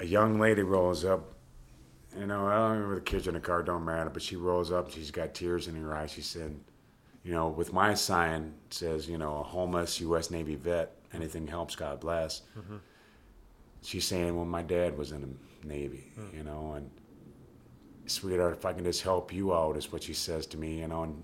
A 0.00 0.04
young 0.06 0.40
lady 0.40 0.62
rolls 0.62 1.04
up. 1.04 1.34
You 2.18 2.26
know, 2.26 2.46
I 2.46 2.54
don't 2.56 2.72
remember 2.72 2.94
the 2.96 3.00
kids 3.02 3.28
in 3.28 3.34
the 3.34 3.40
car, 3.40 3.62
don't 3.62 3.84
matter, 3.84 4.10
but 4.10 4.22
she 4.22 4.34
rolls 4.34 4.72
up. 4.72 4.90
She's 4.90 5.10
got 5.12 5.32
tears 5.34 5.68
in 5.68 5.76
her 5.76 5.94
eyes. 5.94 6.10
She 6.10 6.22
said, 6.22 6.58
you 7.22 7.32
know, 7.32 7.48
with 7.48 7.72
my 7.72 7.94
sign 7.94 8.52
it 8.66 8.74
says, 8.74 9.08
you 9.08 9.16
know, 9.18 9.36
a 9.38 9.42
homeless 9.42 10.00
U.S. 10.00 10.30
Navy 10.30 10.56
vet. 10.56 10.92
Anything 11.12 11.46
helps, 11.46 11.76
God 11.76 12.00
bless. 12.00 12.42
She's 13.82 14.04
saying, 14.04 14.34
well, 14.36 14.44
my 14.44 14.62
dad 14.62 14.96
was 14.98 15.12
in 15.12 15.20
the 15.22 15.68
Navy, 15.68 16.10
you 16.34 16.42
know, 16.44 16.72
and 16.76 16.90
sweetheart, 18.06 18.54
if 18.56 18.64
I 18.66 18.72
can 18.72 18.84
just 18.84 19.02
help 19.02 19.32
you 19.32 19.54
out, 19.54 19.76
is 19.76 19.92
what 19.92 20.02
she 20.02 20.14
says 20.14 20.46
to 20.48 20.58
me, 20.58 20.80
you 20.80 20.88
know, 20.88 21.04
and 21.04 21.22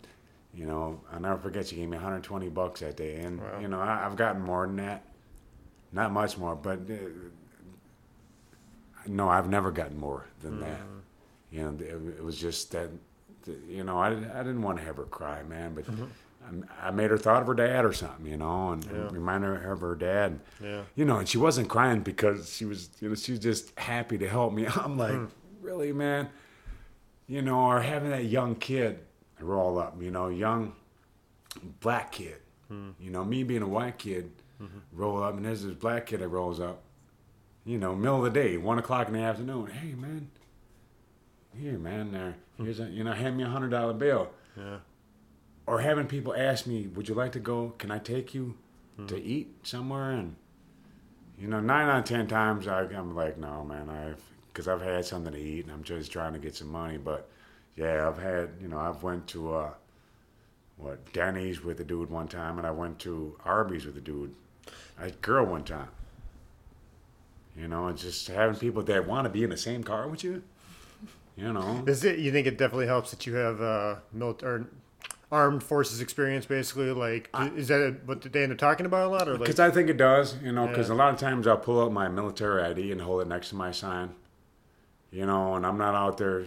you 0.54 0.64
know, 0.66 1.00
I'll 1.12 1.20
never 1.20 1.36
forget. 1.38 1.66
She 1.68 1.76
gave 1.76 1.88
me 1.88 1.96
120 1.96 2.48
bucks 2.48 2.80
that 2.80 2.96
day, 2.96 3.16
and 3.16 3.40
Wow. 3.40 3.58
you 3.60 3.68
know, 3.68 3.80
I, 3.80 4.06
I've 4.06 4.16
gotten 4.16 4.40
more 4.42 4.66
than 4.66 4.76
that, 4.76 5.04
not 5.92 6.12
much 6.12 6.38
more, 6.38 6.54
but 6.56 6.78
uh, 6.90 6.94
no, 9.08 9.28
I've 9.28 9.48
never 9.48 9.70
gotten 9.70 9.98
more 9.98 10.26
than 10.40 10.58
mm. 10.58 10.60
that. 10.60 10.80
You 11.50 11.62
know, 11.62 11.76
it, 11.78 12.18
it 12.18 12.24
was 12.24 12.38
just 12.38 12.72
that, 12.72 12.90
you 13.68 13.84
know, 13.84 13.98
I, 13.98 14.08
I 14.08 14.42
didn't 14.42 14.62
want 14.62 14.78
to 14.78 14.84
have 14.84 14.96
her 14.96 15.04
cry, 15.04 15.42
man, 15.42 15.74
but. 15.74 15.84
Mm-hmm. 15.84 16.04
I, 16.46 16.88
I 16.88 16.90
made 16.90 17.10
her 17.10 17.18
thought 17.18 17.42
of 17.42 17.48
her 17.48 17.54
dad 17.54 17.84
or 17.84 17.92
something, 17.92 18.26
you 18.26 18.36
know, 18.36 18.70
and, 18.72 18.84
and 18.84 18.96
Yeah. 18.96 19.08
remind 19.10 19.44
her 19.44 19.72
of 19.72 19.80
her 19.80 19.94
dad. 19.94 20.38
Yeah. 20.62 20.82
You 20.94 21.04
know, 21.04 21.18
and 21.18 21.28
she 21.28 21.38
wasn't 21.38 21.68
crying 21.68 22.00
because 22.00 22.52
she 22.54 22.64
was, 22.64 22.90
you 23.00 23.08
know, 23.08 23.14
she 23.14 23.32
was 23.32 23.40
just 23.40 23.76
happy 23.78 24.16
to 24.18 24.28
help 24.28 24.52
me. 24.52 24.66
I'm 24.76 24.96
like, 24.96 25.12
mm. 25.12 25.28
really, 25.60 25.92
man? 25.92 26.28
You 27.26 27.42
know, 27.42 27.58
or 27.58 27.80
having 27.82 28.10
that 28.10 28.26
young 28.26 28.54
kid 28.54 29.00
roll 29.40 29.78
up, 29.78 30.00
you 30.00 30.10
know, 30.10 30.28
young 30.28 30.72
black 31.80 32.12
kid. 32.12 32.36
Mm. 32.70 32.94
You 33.00 33.10
know, 33.10 33.24
me 33.24 33.42
being 33.42 33.62
a 33.62 33.68
white 33.68 33.98
kid, 33.98 34.30
mm-hmm. 34.62 34.78
roll 34.92 35.22
up, 35.22 35.36
and 35.36 35.44
there's 35.44 35.62
this 35.62 35.74
black 35.74 36.06
kid 36.06 36.20
that 36.20 36.28
rolls 36.28 36.60
up. 36.60 36.82
You 37.66 37.78
know, 37.78 37.96
middle 37.96 38.24
of 38.24 38.32
the 38.32 38.40
day, 38.40 38.56
one 38.56 38.78
o'clock 38.78 39.08
in 39.08 39.14
the 39.14 39.20
afternoon. 39.20 39.66
Hey, 39.66 39.94
man, 39.94 40.30
here, 41.58 41.78
man, 41.78 42.12
there, 42.12 42.36
here's 42.58 42.78
a, 42.78 42.84
you 42.84 43.02
know, 43.02 43.12
hand 43.12 43.36
me 43.36 43.42
a 43.42 43.48
hundred 43.48 43.70
dollar 43.70 43.92
bill. 43.92 44.30
Yeah. 44.56 44.78
Or 45.66 45.80
having 45.80 46.06
people 46.06 46.32
ask 46.36 46.68
me, 46.68 46.86
would 46.86 47.08
you 47.08 47.16
like 47.16 47.32
to 47.32 47.40
go? 47.40 47.74
Can 47.76 47.90
I 47.90 47.98
take 47.98 48.34
you 48.34 48.56
to 49.08 49.20
eat 49.20 49.66
somewhere? 49.66 50.12
And 50.12 50.36
you 51.38 51.48
know, 51.48 51.60
nine 51.60 51.88
out 51.88 51.98
of 51.98 52.04
ten 52.04 52.28
times 52.28 52.68
I, 52.68 52.82
I'm 52.82 53.16
like, 53.16 53.36
no, 53.36 53.64
man, 53.64 53.90
I've 53.90 54.22
because 54.52 54.68
I've 54.68 54.80
had 54.80 55.04
something 55.04 55.32
to 55.32 55.38
eat 55.38 55.64
and 55.64 55.72
I'm 55.72 55.82
just 55.82 56.10
trying 56.10 56.32
to 56.32 56.38
get 56.38 56.54
some 56.54 56.68
money. 56.68 56.96
But 56.98 57.28
yeah, 57.74 58.08
I've 58.08 58.16
had, 58.16 58.50
you 58.62 58.68
know, 58.68 58.78
I've 58.78 59.02
went 59.02 59.26
to 59.28 59.54
uh, 59.54 59.70
what 60.76 61.12
Denny's 61.12 61.62
with 61.62 61.80
a 61.80 61.84
dude 61.84 62.10
one 62.10 62.28
time, 62.28 62.58
and 62.58 62.66
I 62.66 62.70
went 62.70 62.98
to 63.00 63.36
Arby's 63.44 63.84
with 63.84 63.96
a 63.96 64.00
dude, 64.00 64.34
a 65.00 65.10
girl 65.10 65.44
one 65.44 65.64
time. 65.64 65.88
You 67.56 67.68
know, 67.68 67.86
and 67.86 67.96
just 67.96 68.26
having 68.28 68.56
people 68.56 68.82
that 68.82 69.06
want 69.06 69.24
to 69.24 69.30
be 69.30 69.42
in 69.42 69.50
the 69.50 69.56
same 69.56 69.82
car 69.82 70.08
with 70.08 70.22
you. 70.22 70.42
You 71.36 71.52
know, 71.52 71.84
Is 71.86 72.02
it? 72.04 72.18
You 72.18 72.32
think 72.32 72.46
it 72.46 72.56
definitely 72.56 72.86
helps 72.86 73.10
that 73.10 73.26
you 73.26 73.34
have 73.34 73.60
uh, 73.60 73.96
military, 74.12 74.64
armed 75.30 75.62
forces 75.62 76.00
experience, 76.00 76.46
basically? 76.46 76.90
Like, 76.92 77.28
is 77.56 77.68
that 77.68 78.00
what 78.06 78.22
they 78.22 78.42
end 78.42 78.52
up 78.52 78.58
talking 78.58 78.86
about 78.86 79.06
a 79.06 79.10
lot, 79.10 79.28
or 79.28 79.32
like? 79.32 79.40
Because 79.40 79.60
I 79.60 79.70
think 79.70 79.90
it 79.90 79.98
does, 79.98 80.36
you 80.42 80.50
know, 80.52 80.66
because 80.66 80.88
Yeah. 80.88 80.94
a 80.94 80.96
lot 80.96 81.12
of 81.12 81.20
times 81.20 81.46
I'll 81.46 81.58
pull 81.58 81.82
out 81.82 81.92
my 81.92 82.08
military 82.08 82.62
ID 82.62 82.90
and 82.92 83.02
hold 83.02 83.20
it 83.22 83.28
next 83.28 83.50
to 83.50 83.54
my 83.54 83.70
sign, 83.70 84.14
you 85.10 85.26
know, 85.26 85.54
and 85.56 85.66
I'm 85.66 85.76
not 85.76 85.94
out 85.94 86.16
there, 86.16 86.40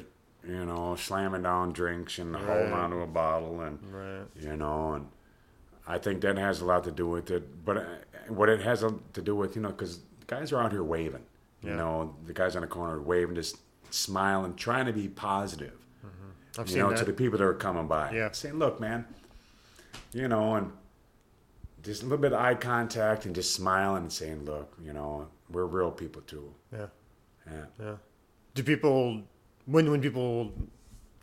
you 0.47 0.65
know, 0.65 0.95
slamming 0.95 1.43
down 1.43 1.71
drinks 1.71 2.17
and 2.17 2.35
holding 2.35 2.73
onto 2.73 3.01
a 3.01 3.07
bottle 3.07 3.61
and, 3.61 3.79
Right. 3.91 4.25
you 4.39 4.57
know, 4.57 4.93
and 4.93 5.07
I 5.87 5.99
think 5.99 6.21
that 6.21 6.37
has 6.37 6.61
a 6.61 6.65
lot 6.65 6.83
to 6.85 6.91
do 6.91 7.07
with 7.07 7.29
it. 7.29 7.63
But 7.63 7.77
uh, 7.77 7.83
what 8.29 8.49
it 8.49 8.61
has 8.61 8.79
to 8.81 9.21
do 9.21 9.35
with, 9.35 9.55
you 9.55 9.61
know, 9.61 9.69
because 9.69 9.99
guys 10.29 10.51
are 10.51 10.61
out 10.61 10.71
here 10.71 10.83
waving, 10.83 11.23
you 11.63 11.71
know, 11.71 12.15
the 12.25 12.33
guys 12.33 12.55
on 12.55 12.61
the 12.61 12.67
corner 12.67 13.01
waving, 13.01 13.35
just 13.35 13.57
smiling, 13.89 14.55
trying 14.55 14.85
to 14.85 14.93
be 14.93 15.07
positive 15.07 15.73
mm-hmm. 16.05 16.61
I've 16.61 16.69
you 16.69 16.77
know, 16.77 16.89
that. 16.89 16.99
to 16.99 17.05
the 17.05 17.13
people 17.13 17.39
that 17.39 17.43
are 17.43 17.53
coming 17.53 17.87
by. 17.87 18.11
Yeah. 18.11 18.31
Saying, 18.31 18.59
look, 18.59 18.79
man, 18.79 19.05
you 20.13 20.27
know, 20.27 20.55
and 20.55 20.71
just 21.83 22.03
a 22.03 22.05
little 22.05 22.19
bit 22.19 22.33
of 22.33 22.39
eye 22.39 22.53
contact 22.53 23.25
and 23.25 23.33
just 23.33 23.55
smiling 23.55 24.03
and 24.03 24.13
saying, 24.13 24.45
look, 24.45 24.77
you 24.81 24.93
know, 24.93 25.27
we're 25.49 25.65
real 25.65 25.91
people 25.91 26.21
too. 26.21 26.53
yeah. 26.71 26.87
Yeah. 27.49 27.65
Yeah. 27.79 27.95
Do 28.53 28.63
people 28.63 29.23
when 29.65 29.89
when 29.89 30.01
people 30.01 30.51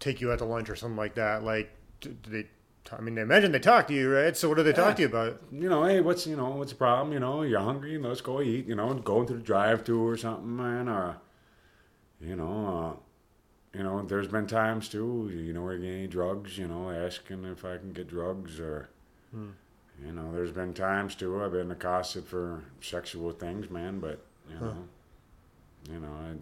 take 0.01 0.20
you 0.20 0.33
out 0.33 0.39
to 0.39 0.45
lunch 0.45 0.69
or 0.69 0.74
something 0.74 0.97
like 0.97 1.15
that? 1.15 1.45
Like, 1.45 1.70
do, 2.01 2.11
do 2.11 2.31
they? 2.31 2.49
I 2.92 3.00
mean, 3.00 3.18
I 3.18 3.22
imagine 3.22 3.52
they 3.52 3.58
talk 3.58 3.88
to 3.88 3.94
you, 3.94 4.12
right? 4.12 4.36
So 4.36 4.48
what 4.48 4.56
do 4.56 4.62
they 4.62 4.72
talk 4.72 4.96
to 4.96 5.02
you 5.02 5.08
about? 5.08 5.40
You 5.52 5.68
know, 5.68 5.84
hey, 5.84 6.00
what's 6.00 6.26
you 6.26 6.36
know, 6.36 6.50
what's 6.50 6.72
the 6.72 6.78
problem? 6.78 7.12
You 7.12 7.20
know, 7.20 7.42
you're 7.42 7.60
hungry, 7.60 7.98
let's 7.98 8.20
go 8.20 8.40
eat. 8.40 8.66
You 8.66 8.74
know, 8.74 8.92
go 8.94 9.20
into 9.20 9.34
the 9.34 9.40
drive-through 9.40 10.06
or 10.06 10.16
something, 10.16 10.56
man. 10.56 10.88
Or, 10.88 11.16
you 12.20 12.36
know, 12.36 12.96
uh, 13.74 13.78
you 13.78 13.82
know, 13.84 14.02
there's 14.02 14.28
been 14.28 14.46
times 14.46 14.88
too. 14.88 15.30
You 15.32 15.52
know, 15.52 15.70
you 15.70 15.78
getting 15.78 15.94
any 15.94 16.06
drugs? 16.06 16.56
You 16.58 16.68
know, 16.68 16.90
asking 16.90 17.44
if 17.44 17.64
I 17.64 17.78
can 17.78 17.92
get 17.92 18.08
drugs 18.08 18.58
or. 18.60 18.88
You 20.04 20.12
know, 20.12 20.30
there's 20.32 20.52
been 20.52 20.74
times 20.74 21.14
too. 21.14 21.42
I've 21.42 21.52
been 21.52 21.70
accosted 21.70 22.24
for 22.24 22.62
sexual 22.80 23.32
things, 23.32 23.70
man. 23.70 23.98
But 23.98 24.20
you 24.48 24.60
know, 24.60 24.76
you 25.90 26.00
know, 26.00 26.08
I, 26.08 26.34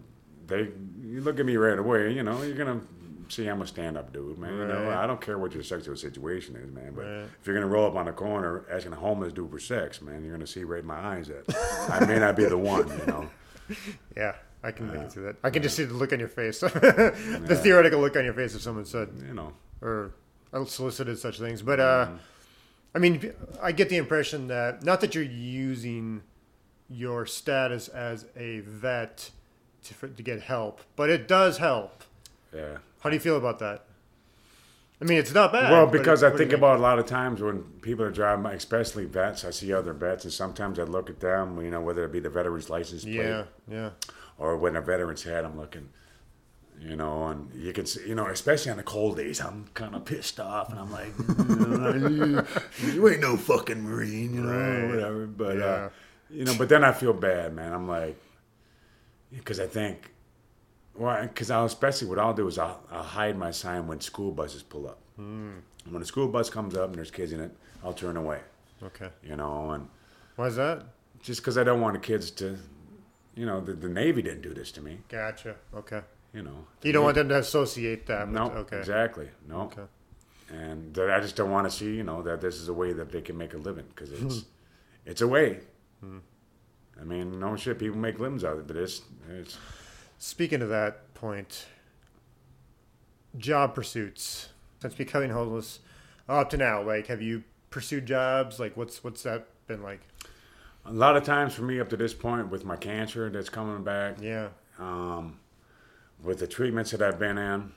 they 0.47 0.69
you 1.01 1.21
look 1.21 1.39
at 1.39 1.45
me 1.45 1.55
right 1.55 1.79
away. 1.79 2.11
You 2.11 2.23
know, 2.23 2.41
you're 2.41 2.55
gonna 2.57 2.81
see 3.29 3.47
I'm 3.47 3.61
a 3.61 3.67
stand-up 3.67 4.11
dude, 4.13 4.37
man. 4.37 4.57
You 4.57 4.65
know, 4.67 4.89
I 4.91 5.05
don't 5.07 5.21
care 5.21 5.37
what 5.37 5.53
your 5.53 5.63
sexual 5.63 5.95
situation 5.95 6.55
is, 6.55 6.71
man. 6.71 6.93
But 6.95 7.01
Right. 7.05 7.23
if 7.39 7.45
you're 7.45 7.55
gonna 7.55 7.67
roll 7.67 7.87
up 7.87 7.95
on 7.95 8.05
the 8.05 8.11
corner 8.11 8.65
asking 8.71 8.93
a 8.93 8.97
homeless 8.97 9.33
dude 9.33 9.51
for 9.51 9.59
sex, 9.59 10.01
man, 10.01 10.23
you're 10.23 10.33
gonna 10.33 10.47
see 10.47 10.63
right 10.63 10.81
in 10.81 10.85
my 10.85 10.99
eyes 10.99 11.27
that 11.27 11.43
I 11.89 12.05
may 12.05 12.19
not 12.19 12.35
be 12.35 12.45
the 12.45 12.57
one. 12.57 12.87
You 12.87 13.05
know. 13.05 13.29
Yeah, 14.15 14.35
I 14.63 14.69
can, 14.71 14.91
can 14.91 15.09
see 15.09 15.21
that. 15.21 15.37
I 15.43 15.49
can 15.49 15.63
just 15.63 15.75
see 15.75 15.85
the 15.85 15.93
look 15.95 16.13
on 16.13 16.19
your 16.19 16.27
face, 16.27 16.59
the 16.59 17.59
theoretical 17.63 17.99
look 17.99 18.15
on 18.15 18.23
your 18.23 18.33
face 18.35 18.53
if 18.53 18.61
someone 18.61 18.85
said 18.85 19.09
You 19.27 19.33
know. 19.33 19.53
or 19.81 20.11
solicited 20.67 21.17
such 21.17 21.39
things. 21.39 21.63
But 21.63 21.79
uh, 21.79 22.09
I 22.93 22.99
mean, 22.99 23.33
I 23.61 23.71
get 23.71 23.89
the 23.89 23.97
impression 23.97 24.47
that 24.49 24.83
not 24.83 25.01
that 25.01 25.15
you're 25.15 25.23
using 25.23 26.21
your 26.89 27.25
status 27.25 27.87
as 27.87 28.27
a 28.37 28.59
vet 28.59 29.31
to, 29.85 29.93
for, 29.95 30.07
to 30.07 30.21
get 30.23 30.41
help, 30.43 30.81
but 30.95 31.09
it 31.09 31.27
does 31.27 31.57
help. 31.57 32.03
Yeah. 32.53 32.77
How 33.05 33.11
do 33.11 33.15
you 33.17 33.19
feel 33.19 33.37
about 33.37 33.59
that? 33.59 33.85
I 34.99 35.05
mean, 35.05 35.19
it's 35.19 35.31
not 35.31 35.51
bad. 35.53 35.71
Well, 35.71 35.85
because 35.85 36.23
I 36.23 36.31
think 36.31 36.53
about 36.53 36.79
a 36.79 36.81
lot 36.81 36.97
of 36.97 37.05
times 37.05 37.39
when 37.39 37.61
people 37.83 38.03
are 38.03 38.09
driving 38.09 38.47
especially 38.47 39.05
vets, 39.05 39.45
I 39.45 39.51
see 39.51 39.71
other 39.71 39.93
vets, 39.93 40.23
and 40.23 40.33
sometimes 40.33 40.79
I 40.79 40.85
look 40.85 41.11
at 41.11 41.19
them, 41.19 41.63
you 41.63 41.69
know, 41.69 41.81
whether 41.81 42.03
it 42.03 42.11
be 42.11 42.19
the 42.19 42.31
veteran's 42.31 42.67
license 42.67 43.03
plate 43.03 43.13
Yeah, 43.17 43.43
yeah, 43.69 43.89
or 44.39 44.57
when 44.57 44.75
a 44.75 44.81
veteran's 44.81 45.21
hat, 45.21 45.45
I'm 45.45 45.55
looking, 45.55 45.89
you 46.79 46.95
know, 46.95 47.27
and 47.27 47.53
you 47.53 47.73
can 47.73 47.85
see, 47.85 48.09
you 48.09 48.15
know, 48.15 48.25
especially 48.25 48.71
on 48.71 48.77
the 48.77 48.83
cold 48.83 49.17
days, 49.17 49.39
I'm 49.39 49.67
kind 49.75 49.93
of 49.93 50.03
pissed 50.03 50.39
off, 50.39 50.71
and 50.71 50.79
I'm 50.79 50.91
like, 50.91 51.13
you 52.91 53.07
ain't 53.07 53.21
no 53.21 53.37
fucking 53.37 53.83
Marine, 53.83 54.33
you 54.33 54.41
know, 54.41 54.49
Right. 54.49 54.89
whatever. 54.89 55.27
But, 55.27 55.57
Yeah. 55.59 55.63
uh, 55.63 55.89
you 56.31 56.43
know, 56.45 56.55
but 56.57 56.69
then 56.69 56.83
I 56.83 56.91
feel 56.91 57.13
bad, 57.13 57.53
man. 57.53 57.71
I'm 57.71 57.87
like, 57.87 58.19
because 59.31 59.59
I 59.59 59.67
think, 59.67 60.09
well, 60.97 61.21
because 61.23 61.51
I'll, 61.51 61.65
especially 61.65 62.07
what 62.07 62.19
I'll 62.19 62.33
do 62.33 62.47
is 62.47 62.57
I'll, 62.57 62.79
I'll 62.91 63.03
hide 63.03 63.37
my 63.37 63.51
sign 63.51 63.87
when 63.87 63.99
school 64.01 64.31
buses 64.31 64.63
pull 64.63 64.87
up. 64.87 64.99
Hmm. 65.15 65.53
When 65.89 66.01
a 66.01 66.05
school 66.05 66.27
bus 66.27 66.49
comes 66.49 66.75
up 66.75 66.89
and 66.89 66.95
there's 66.97 67.11
kids 67.11 67.31
in 67.31 67.39
it, 67.39 67.51
I'll 67.83 67.93
turn 67.93 68.17
away, 68.17 68.39
okay. 68.81 69.09
you 69.23 69.35
know, 69.35 69.71
and 69.71 69.87
Why 70.35 70.47
is 70.47 70.55
that? 70.55 70.83
just 71.21 71.41
because 71.41 71.57
I 71.57 71.63
don't 71.63 71.79
want 71.81 71.93
the 71.93 71.99
kids 71.99 72.31
to, 72.31 72.57
you 73.35 73.45
know, 73.45 73.61
the, 73.61 73.73
the 73.73 73.87
Navy 73.89 74.21
didn't 74.23 74.41
do 74.41 74.53
this 74.53 74.71
to 74.73 74.81
me, 74.81 74.99
Gotcha. 75.09 75.55
Okay. 75.75 76.01
you 76.33 76.41
know. 76.41 76.65
You 76.81 76.91
don't 76.91 77.03
want 77.03 77.15
them 77.15 77.29
to 77.29 77.37
associate 77.37 78.07
that. 78.07 78.25
With, 78.27 78.35
No, 78.35 78.51
Okay. 78.51 78.79
exactly. 78.79 79.29
No. 79.47 79.61
Okay. 79.61 79.83
And 80.51 80.93
that 80.95 81.09
I 81.11 81.19
just 81.19 81.35
don't 81.35 81.51
want 81.51 81.69
to 81.69 81.75
see, 81.75 81.95
you 81.95 82.03
know, 82.03 82.21
that 82.23 82.41
this 82.41 82.55
is 82.55 82.67
a 82.67 82.73
way 82.73 82.93
that 82.93 83.11
they 83.11 83.21
can 83.21 83.37
make 83.37 83.53
a 83.53 83.57
living 83.57 83.85
because 83.93 84.11
it's 84.21 84.45
it's 85.05 85.21
a 85.21 85.27
way. 85.27 85.59
I 86.99 87.03
mean, 87.03 87.39
no 87.39 87.55
shit, 87.55 87.77
people 87.79 87.97
make 87.97 88.19
limbs 88.19 88.43
out 88.43 88.53
of 88.53 88.59
it, 88.59 88.67
but 88.67 88.77
it's 88.77 89.01
it's 89.29 89.57
Speaking 90.17 90.61
of 90.61 90.69
that 90.69 91.13
point, 91.13 91.65
job 93.37 93.75
pursuits 93.75 94.49
since 94.81 94.93
becoming 94.95 95.29
homeless 95.31 95.79
up 96.27 96.49
to 96.51 96.57
now, 96.57 96.81
like, 96.81 97.07
have 97.07 97.21
you 97.21 97.43
pursued 97.69 98.05
jobs? 98.05 98.59
Like, 98.59 98.75
what's 98.77 99.03
what's 99.03 99.23
that 99.23 99.47
been 99.67 99.81
like? 99.83 100.01
a 100.87 100.93
lot 100.93 101.17
of 101.17 101.23
times 101.23 101.51
for 101.55 101.63
me 101.63 101.79
up 101.79 101.89
to 101.89 101.97
this 101.97 102.13
point 102.13 102.47
with 102.51 102.63
my 102.63 102.75
cancer 102.75 103.27
that's 103.31 103.49
coming 103.49 103.83
back, 103.83 104.17
Yeah. 104.21 104.49
um, 104.77 105.39
with 106.21 106.37
the 106.37 106.45
treatments 106.45 106.91
that 106.91 107.01
I've 107.01 107.17
been 107.17 107.39
in, 107.39 107.71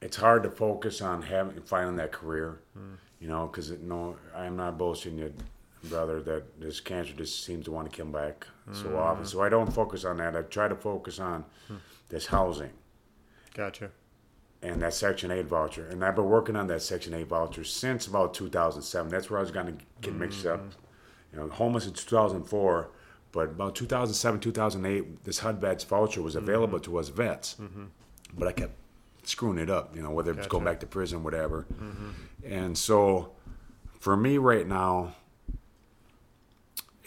it's 0.00 0.16
hard 0.16 0.42
to 0.44 0.50
focus 0.50 1.02
on 1.02 1.20
having 1.20 1.60
finding 1.64 1.96
that 1.96 2.12
career, 2.12 2.60
you 3.20 3.28
know, 3.28 3.46
because 3.46 3.70
no, 3.72 4.16
I'm 4.34 4.56
not 4.56 4.78
bullshitting 4.78 5.18
you, 5.18 5.34
brother, 5.84 6.20
that 6.22 6.60
this 6.60 6.80
cancer 6.80 7.12
just 7.12 7.44
seems 7.44 7.64
to 7.66 7.72
want 7.72 7.90
to 7.90 7.96
come 7.96 8.12
back 8.12 8.46
so 8.72 8.84
mm. 8.84 8.98
often. 8.98 9.24
So 9.24 9.42
I 9.42 9.48
don't 9.48 9.72
focus 9.72 10.04
on 10.04 10.18
that. 10.18 10.36
I 10.36 10.42
try 10.42 10.68
to 10.68 10.74
focus 10.74 11.18
on 11.18 11.44
hmm. 11.66 11.76
this 12.08 12.26
housing 12.26 12.70
Gotcha. 13.54 13.90
and 14.62 14.82
that 14.82 14.94
Section 14.94 15.30
8 15.30 15.46
voucher. 15.46 15.88
And 15.88 16.04
I've 16.04 16.16
been 16.16 16.28
working 16.28 16.56
on 16.56 16.66
that 16.68 16.82
Section 16.82 17.14
8 17.14 17.28
voucher 17.28 17.64
since 17.64 18.06
about 18.06 18.34
2007. 18.34 19.10
That's 19.10 19.30
where 19.30 19.38
I 19.38 19.42
was 19.42 19.50
going 19.50 19.66
to 19.66 19.84
get 20.00 20.14
mixed 20.14 20.46
up. 20.46 20.60
Mm. 20.60 20.70
You 21.32 21.38
know, 21.40 21.48
homeless 21.48 21.86
in 21.86 21.92
2004, 21.92 22.90
but 23.32 23.50
about 23.50 23.74
2007, 23.74 24.40
2008, 24.40 25.24
this 25.24 25.40
HUD 25.40 25.60
vets 25.60 25.84
voucher 25.84 26.22
was 26.22 26.36
available 26.36 26.78
mm-hmm. 26.78 26.92
to 26.92 26.98
us 26.98 27.08
vets. 27.08 27.56
Mm-hmm. 27.60 27.84
But 28.36 28.48
I 28.48 28.52
kept 28.52 28.72
screwing 29.24 29.58
it 29.58 29.68
up, 29.68 29.94
you 29.94 30.02
know, 30.02 30.10
whether 30.10 30.32
it's 30.32 30.46
going 30.46 30.64
back 30.64 30.80
to 30.80 30.86
prison, 30.86 31.22
whatever. 31.22 31.66
Mm-hmm. 31.74 32.10
And 32.44 32.78
so 32.78 33.32
for 33.98 34.16
me 34.16 34.38
right 34.38 34.66
now, 34.66 35.14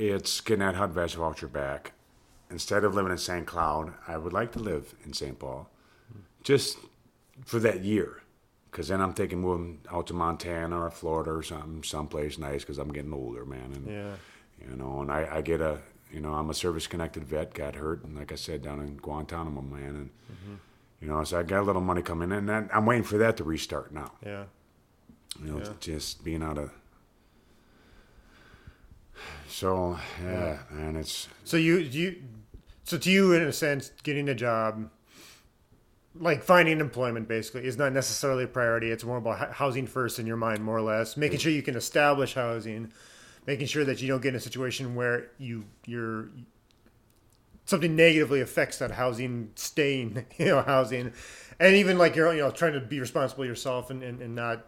it's 0.10 0.41
getting 0.41 0.60
that 0.60 0.76
HUD 0.76 0.94
vets 0.94 1.14
voucher 1.14 1.48
back. 1.48 1.94
Instead 2.49 2.84
of 2.84 2.95
living 2.95 3.11
in 3.11 3.18
St. 3.18 3.45
Cloud, 3.45 3.94
I 4.07 4.18
would 4.18 4.34
like 4.34 4.52
to 4.53 4.60
live 4.60 4.94
in 5.06 5.14
St. 5.14 5.38
Paul 5.40 5.69
just 6.44 6.78
for 7.45 7.60
that 7.60 7.82
year. 7.84 8.22
Because 8.69 8.88
then 8.88 9.02
I'm 9.02 9.14
thinking 9.14 9.40
moving 9.40 9.80
out 9.91 10.07
to 10.07 10.14
Montana 10.14 10.80
or 10.82 10.90
Florida 10.91 11.32
or 11.32 11.44
something, 11.44 11.84
someplace 11.84 12.38
nice. 12.38 12.61
Because 12.61 12.78
I'm 12.78 12.91
getting 12.91 13.14
older, 13.14 13.45
man. 13.45 13.72
And 13.73 13.88
Yeah. 13.88 14.14
you 14.69 14.76
know, 14.76 15.02
and 15.02 15.11
I, 15.11 15.28
I 15.38 15.41
get 15.41 15.61
a, 15.61 15.80
you 16.11 16.19
know, 16.22 16.34
I'm 16.34 16.49
a 16.49 16.53
service-connected 16.53 17.23
vet. 17.23 17.53
Got 17.53 17.76
hurt, 17.76 18.03
and 18.03 18.18
like 18.18 18.32
I 18.32 18.36
said, 18.36 18.61
down 18.61 18.80
in 18.80 18.98
Guantanamo, 18.98 19.61
man. 19.61 19.95
And 19.95 20.10
mm-hmm. 20.32 20.56
you 21.02 21.07
know, 21.07 21.23
so 21.23 21.40
I 21.40 21.44
got 21.44 21.61
a 21.61 21.64
little 21.64 21.82
money 21.82 22.02
coming 22.02 22.32
in, 22.32 22.49
and 22.49 22.69
I'm 22.73 22.86
waiting 22.86 23.03
for 23.03 23.18
that 23.18 23.38
to 23.38 23.44
restart 23.44 23.94
now. 23.94 24.11
Yeah. 24.26 24.45
You 25.44 25.52
know, 25.52 25.57
Yeah. 25.60 25.73
just 25.80 26.23
being 26.23 26.44
out 26.44 26.57
of. 26.57 26.72
So 29.52 29.99
yeah, 30.23 30.60
man, 30.72 30.95
it's 30.95 31.28
So 31.44 31.57
you 31.57 31.78
you 31.78 32.23
so 32.84 32.98
to 32.98 33.11
you 33.11 33.34
in 33.34 33.44
a 33.44 33.53
sense 33.53 33.91
getting 34.03 34.30
a 34.30 34.36
job 34.36 34.90
like 36.14 36.44
finding 36.44 36.80
employment 36.80 37.28
basically 37.28 37.65
is 37.65 37.78
not 37.78 37.94
necessarily 37.94 38.44
a 38.44 38.48
priority. 38.48 38.91
It's 38.91 39.03
more 39.03 39.18
about 39.18 39.53
housing 39.53 39.88
first 39.88 40.19
in 40.19 40.28
your 40.28 40.38
mind 40.38 40.64
more 40.64 40.78
or 40.78 40.82
less. 40.82 41.15
Making 41.15 41.40
sure 41.40 41.52
you 41.52 41.61
can 41.61 41.76
establish 41.76 42.34
housing 42.34 42.91
making 43.48 43.68
sure 43.68 43.84
that 43.86 44.02
you 44.02 44.07
don't 44.07 44.22
get 44.22 44.30
in 44.30 44.36
a 44.36 44.40
situation 44.40 44.95
where 44.95 45.32
you 45.38 45.65
you're 45.86 46.30
something 47.65 47.95
negatively 47.95 48.41
affects 48.41 48.80
that 48.80 48.91
housing 48.91 49.52
staying, 49.56 50.26
you 50.38 50.45
know, 50.45 50.61
housing, 50.61 51.14
and 51.60 51.76
even 51.76 51.98
like 51.98 52.15
you're 52.15 52.34
you 52.34 52.41
know 52.41 52.52
trying 52.52 52.73
to 52.73 52.80
be 52.80 52.99
responsible 52.99 53.45
yourself 53.45 53.90
and, 53.90 54.03
and, 54.03 54.22
and 54.22 54.36
not 54.36 54.65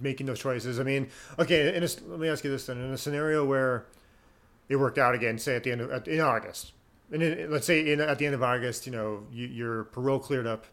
making 0.00 0.26
those 0.26 0.40
choices. 0.40 0.80
I 0.80 0.82
mean, 0.82 1.08
okay, 1.38 1.74
in 1.74 1.82
a, 1.82 1.88
let 2.08 2.20
me 2.20 2.28
ask 2.28 2.44
you 2.44 2.50
this 2.50 2.66
then: 2.66 2.78
in 2.78 2.92
a 2.92 2.98
scenario 2.98 3.44
where 3.44 3.86
it 4.70 4.76
worked 4.76 4.96
out 4.98 5.14
again, 5.14 5.36
say 5.36 5.56
at 5.56 5.64
the 5.64 5.72
end 5.72 5.82
of 5.82 5.90
at, 5.90 6.08
in 6.08 6.20
August, 6.20 6.72
and 7.12 7.22
in, 7.22 7.50
let's 7.50 7.66
say 7.66 7.92
in, 7.92 8.00
at 8.00 8.18
the 8.18 8.24
end 8.24 8.34
of 8.34 8.42
August, 8.42 8.86
you 8.86 8.92
know, 8.92 9.24
you, 9.30 9.46
your 9.46 9.84
parole 9.84 10.20
cleared 10.20 10.46
up, 10.46 10.64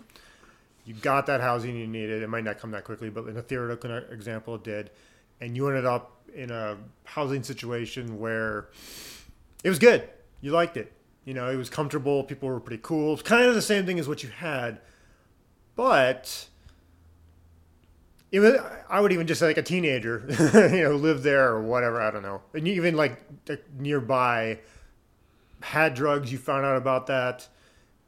you 0.86 0.94
got 0.94 1.26
that 1.26 1.42
housing 1.42 1.76
you 1.76 1.88
needed. 1.88 2.22
It 2.24 2.30
might 2.30 2.46
not 2.46 2.60
come 2.60 2.72
that 2.72 2.86
quickly, 2.86 3.10
but 3.10 3.26
in 3.28 3.36
a 3.36 3.42
theoretical 3.42 3.92
example, 4.12 4.56
it 4.56 4.64
did, 4.64 4.92
and 5.42 5.58
you 5.58 5.68
ended 5.68 5.86
up 5.86 6.22
in 6.34 6.52
a 6.52 6.78
housing 7.04 7.42
situation 7.42 8.20
where 8.20 8.70
it 9.64 9.70
was 9.70 9.80
good. 9.80 10.08
You 10.40 10.52
liked 10.52 10.78
it. 10.78 10.94
You 11.26 11.34
know, 11.34 11.50
it 11.50 11.56
was 11.56 11.70
comfortable. 11.70 12.24
People 12.24 12.48
were 12.48 12.60
pretty 12.60 12.82
cool. 12.84 13.14
It's 13.14 13.24
kind 13.24 13.48
of 13.48 13.56
the 13.56 13.62
same 13.62 13.86
thing 13.86 14.00
as 14.00 14.08
what 14.08 14.24
you 14.24 14.30
had, 14.30 14.80
but 15.76 16.48
was. 18.34 18.56
I 18.90 19.00
would 19.00 19.12
even 19.12 19.28
just 19.28 19.40
say 19.40 19.48
like 19.48 19.58
a 19.58 19.64
teenager, 19.64 20.26
you 20.74 20.84
know, 20.84 20.96
lived 20.96 21.24
there 21.24 21.50
or 21.50 21.62
whatever. 21.62 22.02
I 22.02 22.12
don't 22.12 22.24
know. 22.24 22.42
And 22.54 22.68
even 22.68 22.96
like 22.96 23.20
nearby 23.80 24.60
had 25.62 25.94
drugs. 25.94 26.32
You 26.32 26.38
found 26.38 26.66
out 26.66 26.78
about 26.78 27.08
that, 27.08 27.48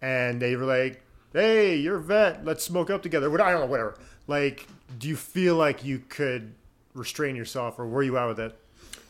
and 0.02 0.42
they 0.42 0.56
were 0.56 0.66
like, 0.66 1.04
"Hey, 1.34 1.76
you're 1.78 1.98
a 1.98 2.02
vet. 2.02 2.46
Let's 2.46 2.64
smoke 2.64 2.90
up 2.90 3.02
together." 3.02 3.30
What 3.30 3.42
I 3.42 3.52
don't 3.52 3.62
know, 3.62 3.68
whatever. 3.68 3.98
Like, 4.28 4.68
do 4.98 5.08
you 5.08 5.16
feel 5.16 5.56
like 5.56 5.84
you 5.84 6.00
could 6.10 6.54
restrain 6.94 7.36
yourself, 7.36 7.80
or 7.80 7.88
were 7.88 8.04
you 8.04 8.18
out 8.18 8.30
with 8.30 8.40
it? 8.40 8.56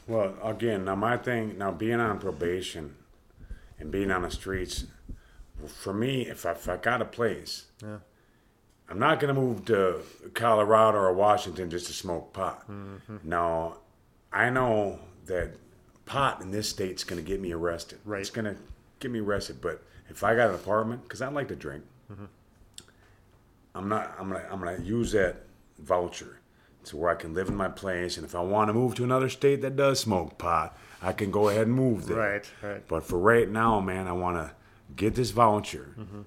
Well, 0.07 0.36
again, 0.44 0.86
now 0.86 0.95
my 0.95 1.18
thing, 1.18 1.57
now 1.57 1.72
being 1.72 1.99
on 1.99 2.19
probation 2.19 2.95
and 3.80 3.91
being 3.91 4.10
on 4.11 4.23
the 4.23 4.31
streets, 4.31 4.86
for 5.68 5.94
me, 5.94 6.27
if 6.27 6.45
I, 6.45 6.52
if 6.52 6.68
I 6.68 6.77
got 6.77 7.02
a 7.02 7.06
place, 7.06 7.65
Yeah. 7.84 7.98
I'm 8.90 8.99
not 8.99 9.20
going 9.20 9.34
to 9.34 9.40
move 9.40 9.66
to 9.66 10.02
Colorado 10.34 10.98
or 10.98 11.14
Washington 11.14 11.70
just 11.70 11.88
to 11.88 11.94
smoke 11.94 12.34
pot. 12.34 12.68
Mm-hmm. 12.70 13.18
Now, 13.24 13.78
I 14.34 14.49
know 14.49 14.99
that 15.26 15.52
pot 16.06 16.41
in 16.41 16.49
this 16.52 16.68
state's 16.68 17.03
going 17.03 17.22
to 17.24 17.28
get 17.28 17.40
me 17.40 17.52
arrested. 17.52 17.99
Right. 18.03 18.22
It's 18.22 18.32
going 18.32 18.45
to 18.45 18.56
get 18.99 19.11
me 19.11 19.20
arrested. 19.20 19.61
But 19.61 19.84
if 20.10 20.24
I 20.24 20.36
got 20.36 20.49
an 20.49 20.56
apartment, 20.56 21.03
because 21.03 21.22
I 21.22 21.28
like 21.30 21.48
to 21.49 21.56
drink, 21.56 21.84
Mm-hmm. 22.11 22.26
I'm 23.76 23.88
not. 23.88 24.16
I'm 24.20 24.30
gonna. 24.30 24.45
I'm 24.52 24.60
gonna 24.60 24.82
use 24.84 25.11
that 25.11 25.44
voucher 25.78 26.40
to 26.86 26.98
where 26.98 27.11
I 27.11 27.16
can 27.16 27.36
live 27.36 27.49
in 27.49 27.56
my 27.56 27.68
place. 27.68 28.18
And 28.18 28.26
if 28.26 28.34
I 28.34 28.41
want 28.41 28.70
to 28.70 28.74
move 28.74 28.95
to 28.95 29.03
another 29.03 29.30
state 29.30 29.61
that 29.61 29.76
does 29.76 29.99
smoke 29.99 30.40
pot, 30.40 30.76
I 31.03 31.14
can 31.14 31.30
go 31.30 31.49
ahead 31.49 31.68
and 31.68 31.76
move 31.76 32.07
there. 32.07 32.18
Right, 32.18 32.52
right. 32.64 32.88
But 32.88 33.03
for 33.03 33.20
right 33.20 33.48
now, 33.48 33.80
man, 33.80 34.07
I 34.07 34.14
want 34.14 34.38
to 34.38 34.52
get 34.95 35.14
this 35.14 35.30
voucher. 35.30 35.94
Mm-hmm. 35.99 36.22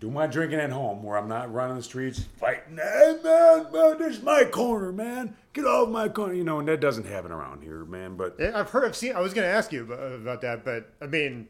Do 0.00 0.10
my 0.10 0.28
drinking 0.28 0.60
at 0.60 0.70
home 0.70 1.02
where 1.02 1.16
I'm 1.18 1.28
not 1.28 1.52
running 1.52 1.76
the 1.76 1.82
streets 1.82 2.24
fighting. 2.38 2.76
Hey, 2.76 3.16
man, 3.24 3.72
man, 3.72 3.98
this 3.98 4.18
is 4.18 4.22
my 4.22 4.44
corner, 4.44 4.92
man. 4.92 5.36
Get 5.52 5.64
off 5.64 5.88
my 5.88 6.08
corner. 6.08 6.34
You 6.34 6.44
know, 6.44 6.60
and 6.60 6.68
that 6.68 6.80
doesn't 6.80 7.06
happen 7.06 7.32
around 7.32 7.62
here, 7.64 7.84
man. 7.84 8.16
But 8.16 8.36
Yeah, 8.38 8.52
I've 8.54 8.70
heard, 8.70 8.84
I've 8.84 8.94
seen. 8.96 9.16
I 9.16 9.20
was 9.20 9.34
going 9.34 9.44
to 9.48 9.52
ask 9.52 9.72
you 9.72 9.92
about, 9.92 10.40
that, 10.42 10.64
but 10.64 10.92
I 11.02 11.06
mean, 11.06 11.48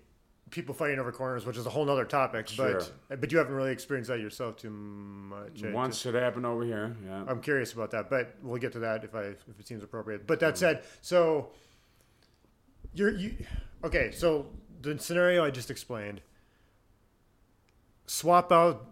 people 0.50 0.74
fighting 0.74 0.98
over 0.98 1.12
corners, 1.12 1.44
which 1.44 1.58
is 1.58 1.66
a 1.66 1.70
whole 1.70 1.90
other 1.90 2.06
topic. 2.06 2.48
Sure. 2.48 2.80
But 3.10 3.20
but 3.20 3.30
you 3.32 3.36
haven't 3.36 3.52
really 3.54 3.70
experienced 3.70 4.08
that 4.08 4.18
yourself 4.20 4.56
too 4.56 4.70
much. 4.70 5.62
Once 5.64 6.06
it 6.06 6.14
happened 6.14 6.46
over 6.46 6.64
here, 6.64 6.96
yeah. 7.06 7.24
I'm 7.28 7.42
curious 7.42 7.74
about 7.74 7.90
that, 7.90 8.08
but 8.08 8.34
we'll 8.42 8.56
get 8.56 8.72
to 8.72 8.78
that 8.78 9.04
if 9.04 9.14
I 9.14 9.24
if 9.24 9.60
it 9.60 9.66
seems 9.66 9.82
appropriate. 9.82 10.26
But 10.26 10.38
Mm-hmm. 10.38 10.46
that 10.46 10.56
said, 10.58 10.84
so 11.02 11.50
you're 12.94 13.10
you 13.14 13.36
okay? 13.84 14.10
So 14.10 14.46
the 14.80 14.98
scenario 14.98 15.44
I 15.44 15.50
just 15.50 15.70
explained. 15.70 16.22
Swap 18.08 18.50
out 18.50 18.86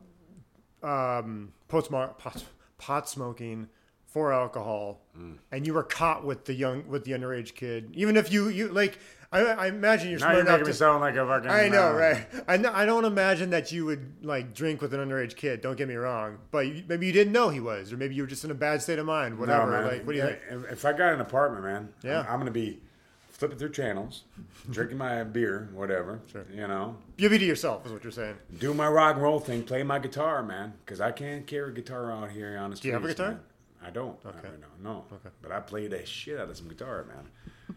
um, 0.83 1.53
pot, 1.69 1.89
pot, 2.19 2.45
pot 2.79 3.09
smoking 3.09 3.69
for 4.07 4.33
alcohol, 4.33 5.01
Mm. 5.19 5.39
and 5.51 5.67
you 5.67 5.73
were 5.73 5.83
caught 5.83 6.25
with 6.25 6.45
the 6.45 6.53
young 6.55 6.87
with 6.89 7.05
the 7.05 7.13
underage 7.13 7.55
kid. 7.55 7.91
Even 7.95 8.17
if 8.19 8.31
you 8.31 8.49
you 8.49 8.69
like, 8.69 8.99
I, 9.33 9.41
I 9.41 9.67
imagine 9.69 10.11
you're 10.11 10.19
now 10.19 10.25
smart 10.27 10.35
you're 10.37 10.43
enough 10.45 10.53
making 10.61 10.65
to 10.67 10.71
me 10.71 10.77
sound 10.77 11.01
like 11.01 11.17
a 11.17 11.27
fucking. 11.27 11.51
I 11.51 11.69
know, 11.69 11.89
uh, 11.89 11.93
right? 11.93 12.27
I 12.79 12.85
don't 12.85 13.07
imagine 13.07 13.49
that 13.51 13.73
you 13.73 13.87
would 13.87 14.23
like 14.25 14.55
drink 14.55 14.83
with 14.83 14.93
an 14.93 15.01
underage 15.01 15.35
kid. 15.35 15.63
Don't 15.63 15.77
get 15.77 15.89
me 15.89 15.95
wrong, 15.95 16.37
but 16.51 16.67
you, 16.67 16.85
maybe 16.87 17.07
you 17.07 17.13
didn't 17.13 17.33
know 17.33 17.49
he 17.49 17.61
was, 17.61 17.93
or 17.93 17.97
maybe 17.97 18.15
you 18.15 18.23
were 18.23 18.29
just 18.29 18.45
in 18.45 18.51
a 18.51 18.55
bad 18.55 18.83
state 18.83 18.99
of 18.99 19.07
mind. 19.07 19.39
Whatever. 19.39 19.81
No, 19.83 19.89
like, 19.89 20.07
what 20.07 20.13
do 20.13 20.19
you 20.19 20.25
think? 20.27 20.39
If, 20.51 20.73
if 20.73 20.85
I 20.85 20.93
got 20.93 21.15
an 21.15 21.21
apartment, 21.23 21.65
man, 21.65 21.89
Yeah. 22.03 22.21
I'm, 22.21 22.27
I'm 22.35 22.39
gonna 22.41 22.51
be 22.51 22.81
flipping 23.37 23.59
through 23.59 23.71
channels, 23.71 24.25
drinking 24.71 24.97
my 24.99 25.23
beer, 25.25 25.69
whatever. 25.73 26.21
Sure. 26.33 26.47
You 26.53 26.67
know, 26.69 26.97
You 27.19 27.29
be 27.29 27.39
to 27.39 27.45
yourself, 27.45 27.85
is 27.87 27.93
what 27.93 28.03
you're 28.03 28.11
saying. 28.13 28.37
do 28.59 28.73
my 28.75 28.89
rock 28.89 29.15
and 29.15 29.23
roll 29.23 29.39
thing, 29.41 29.63
play 29.63 29.83
my 29.83 29.99
guitar, 29.99 30.43
man, 30.43 30.73
because 30.85 31.01
I 31.01 31.13
can't 31.13 31.47
carry 31.47 31.71
a 31.71 31.75
guitar 31.75 32.11
out 32.11 32.31
here 32.31 32.57
on 32.59 32.71
the 32.71 32.77
streets. 32.77 32.83
Do 32.83 32.89
you 32.89 32.95
have 32.95 33.05
a 33.05 33.09
guitar? 33.09 33.31
man. 33.33 33.41
I 33.85 33.91
don't. 33.91 34.19
Okay. 34.25 34.39
Okay. 34.39 34.49
No, 34.83 34.91
no. 34.93 35.05
Okay. 35.13 35.29
But 35.43 35.53
I 35.53 35.61
play 35.61 35.87
the 35.87 36.05
shit 36.07 36.41
out 36.41 36.49
of 36.49 36.57
some 36.57 36.67
guitar, 36.69 37.05
man. 37.05 37.77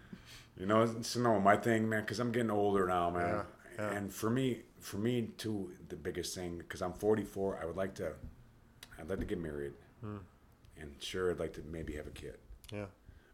you 0.57 0.65
know, 0.65 0.81
it's 0.83 1.15
no 1.15 1.39
my 1.39 1.57
thing, 1.57 1.87
man, 1.89 2.01
because 2.01 2.19
I'm 2.19 2.31
getting 2.31 2.51
older 2.51 2.87
now, 2.87 3.09
man. 3.09 3.27
Yeah, 3.29 3.43
yeah. 3.77 3.91
And 3.97 4.13
for 4.13 4.29
me, 4.29 4.61
for 4.79 4.97
me 4.97 5.29
too, 5.37 5.71
the 5.89 5.95
biggest 5.97 6.33
thing, 6.35 6.57
because 6.57 6.81
I'm 6.81 6.93
44, 6.93 7.59
I 7.61 7.65
would 7.65 7.75
like 7.75 7.95
to, 7.95 8.13
I'd 8.97 9.09
like 9.09 9.19
to 9.19 9.25
get 9.25 9.39
married, 9.39 9.73
Hmm. 10.01 10.17
and 10.79 10.91
sure, 10.99 11.31
I'd 11.31 11.39
like 11.39 11.53
to 11.53 11.61
maybe 11.69 11.93
have 11.95 12.07
a 12.07 12.11
kid 12.11 12.37
Yeah. 12.71 12.85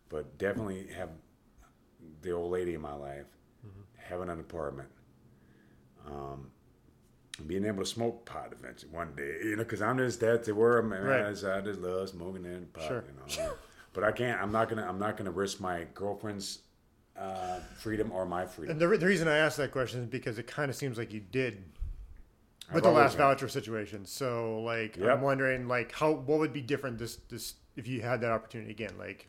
but 0.10 0.38
definitely 0.39 0.88
have 0.97 1.10
the 2.22 2.32
old 2.32 2.52
lady 2.52 2.73
in 2.73 2.82
my 2.82 2.94
life, 2.95 3.26
Mm-hmm. 3.65 3.82
having 4.10 4.30
an 4.30 4.40
apartment, 4.40 4.90
um, 6.07 6.52
being 7.48 7.65
able 7.65 7.80
to 7.80 7.86
smoke 7.86 8.26
pot 8.26 8.53
eventually 8.57 8.91
one 8.91 9.14
day, 9.15 9.38
you 9.44 9.56
know, 9.56 9.64
because 9.64 9.82
I'm 9.82 9.98
just 9.98 10.19
that 10.22 10.44
to 10.44 10.52
where 10.53 10.77
I'm 10.77 10.91
Right. 10.94 11.22
at. 11.22 11.44
I 11.44 11.61
just 11.61 11.80
love 11.80 12.07
smoking 12.10 12.45
and 12.45 12.72
pot, 12.72 12.84
Sure. 12.88 13.03
you 13.27 13.44
know. 13.44 13.53
but 13.94 14.03
I 14.03 14.11
can't. 14.11 14.41
I'm 14.41 14.52
not 14.52 14.69
gonna. 14.69 14.86
I'm 14.88 14.99
not 14.99 15.18
gonna 15.18 15.32
risk 15.32 15.60
my 15.60 15.86
girlfriend's 15.94 16.60
uh, 17.18 17.60
freedom 17.77 18.11
or 18.11 18.26
my 18.26 18.45
freedom. 18.45 18.72
And 18.73 18.82
the, 18.82 18.88
re- 18.90 18.98
the 18.98 19.06
reason 19.06 19.27
I 19.27 19.38
asked 19.38 19.57
that 19.57 19.72
question 19.72 20.02
is 20.02 20.06
because 20.07 20.38
it 20.38 20.48
kind 20.48 20.69
of 20.69 20.76
seems 20.76 20.98
like 20.98 21.14
you 21.14 21.22
did 21.22 21.64
I've 22.68 22.76
with 22.76 22.84
the 22.84 22.90
always 22.90 23.02
last 23.03 23.18
voucher 23.18 23.48
situation. 23.48 24.06
So, 24.06 24.60
like, 24.61 24.98
Yep. 24.98 25.10
I'm 25.10 25.22
wondering, 25.22 25.68
like, 25.68 25.91
how 25.94 26.11
what 26.11 26.40
would 26.40 26.52
be 26.53 26.61
different 26.61 26.98
this 26.98 27.15
this 27.30 27.56
if 27.76 27.88
you 27.88 28.02
had 28.02 28.22
that 28.22 28.32
opportunity 28.32 28.72
again? 28.72 28.91
Like, 28.99 29.27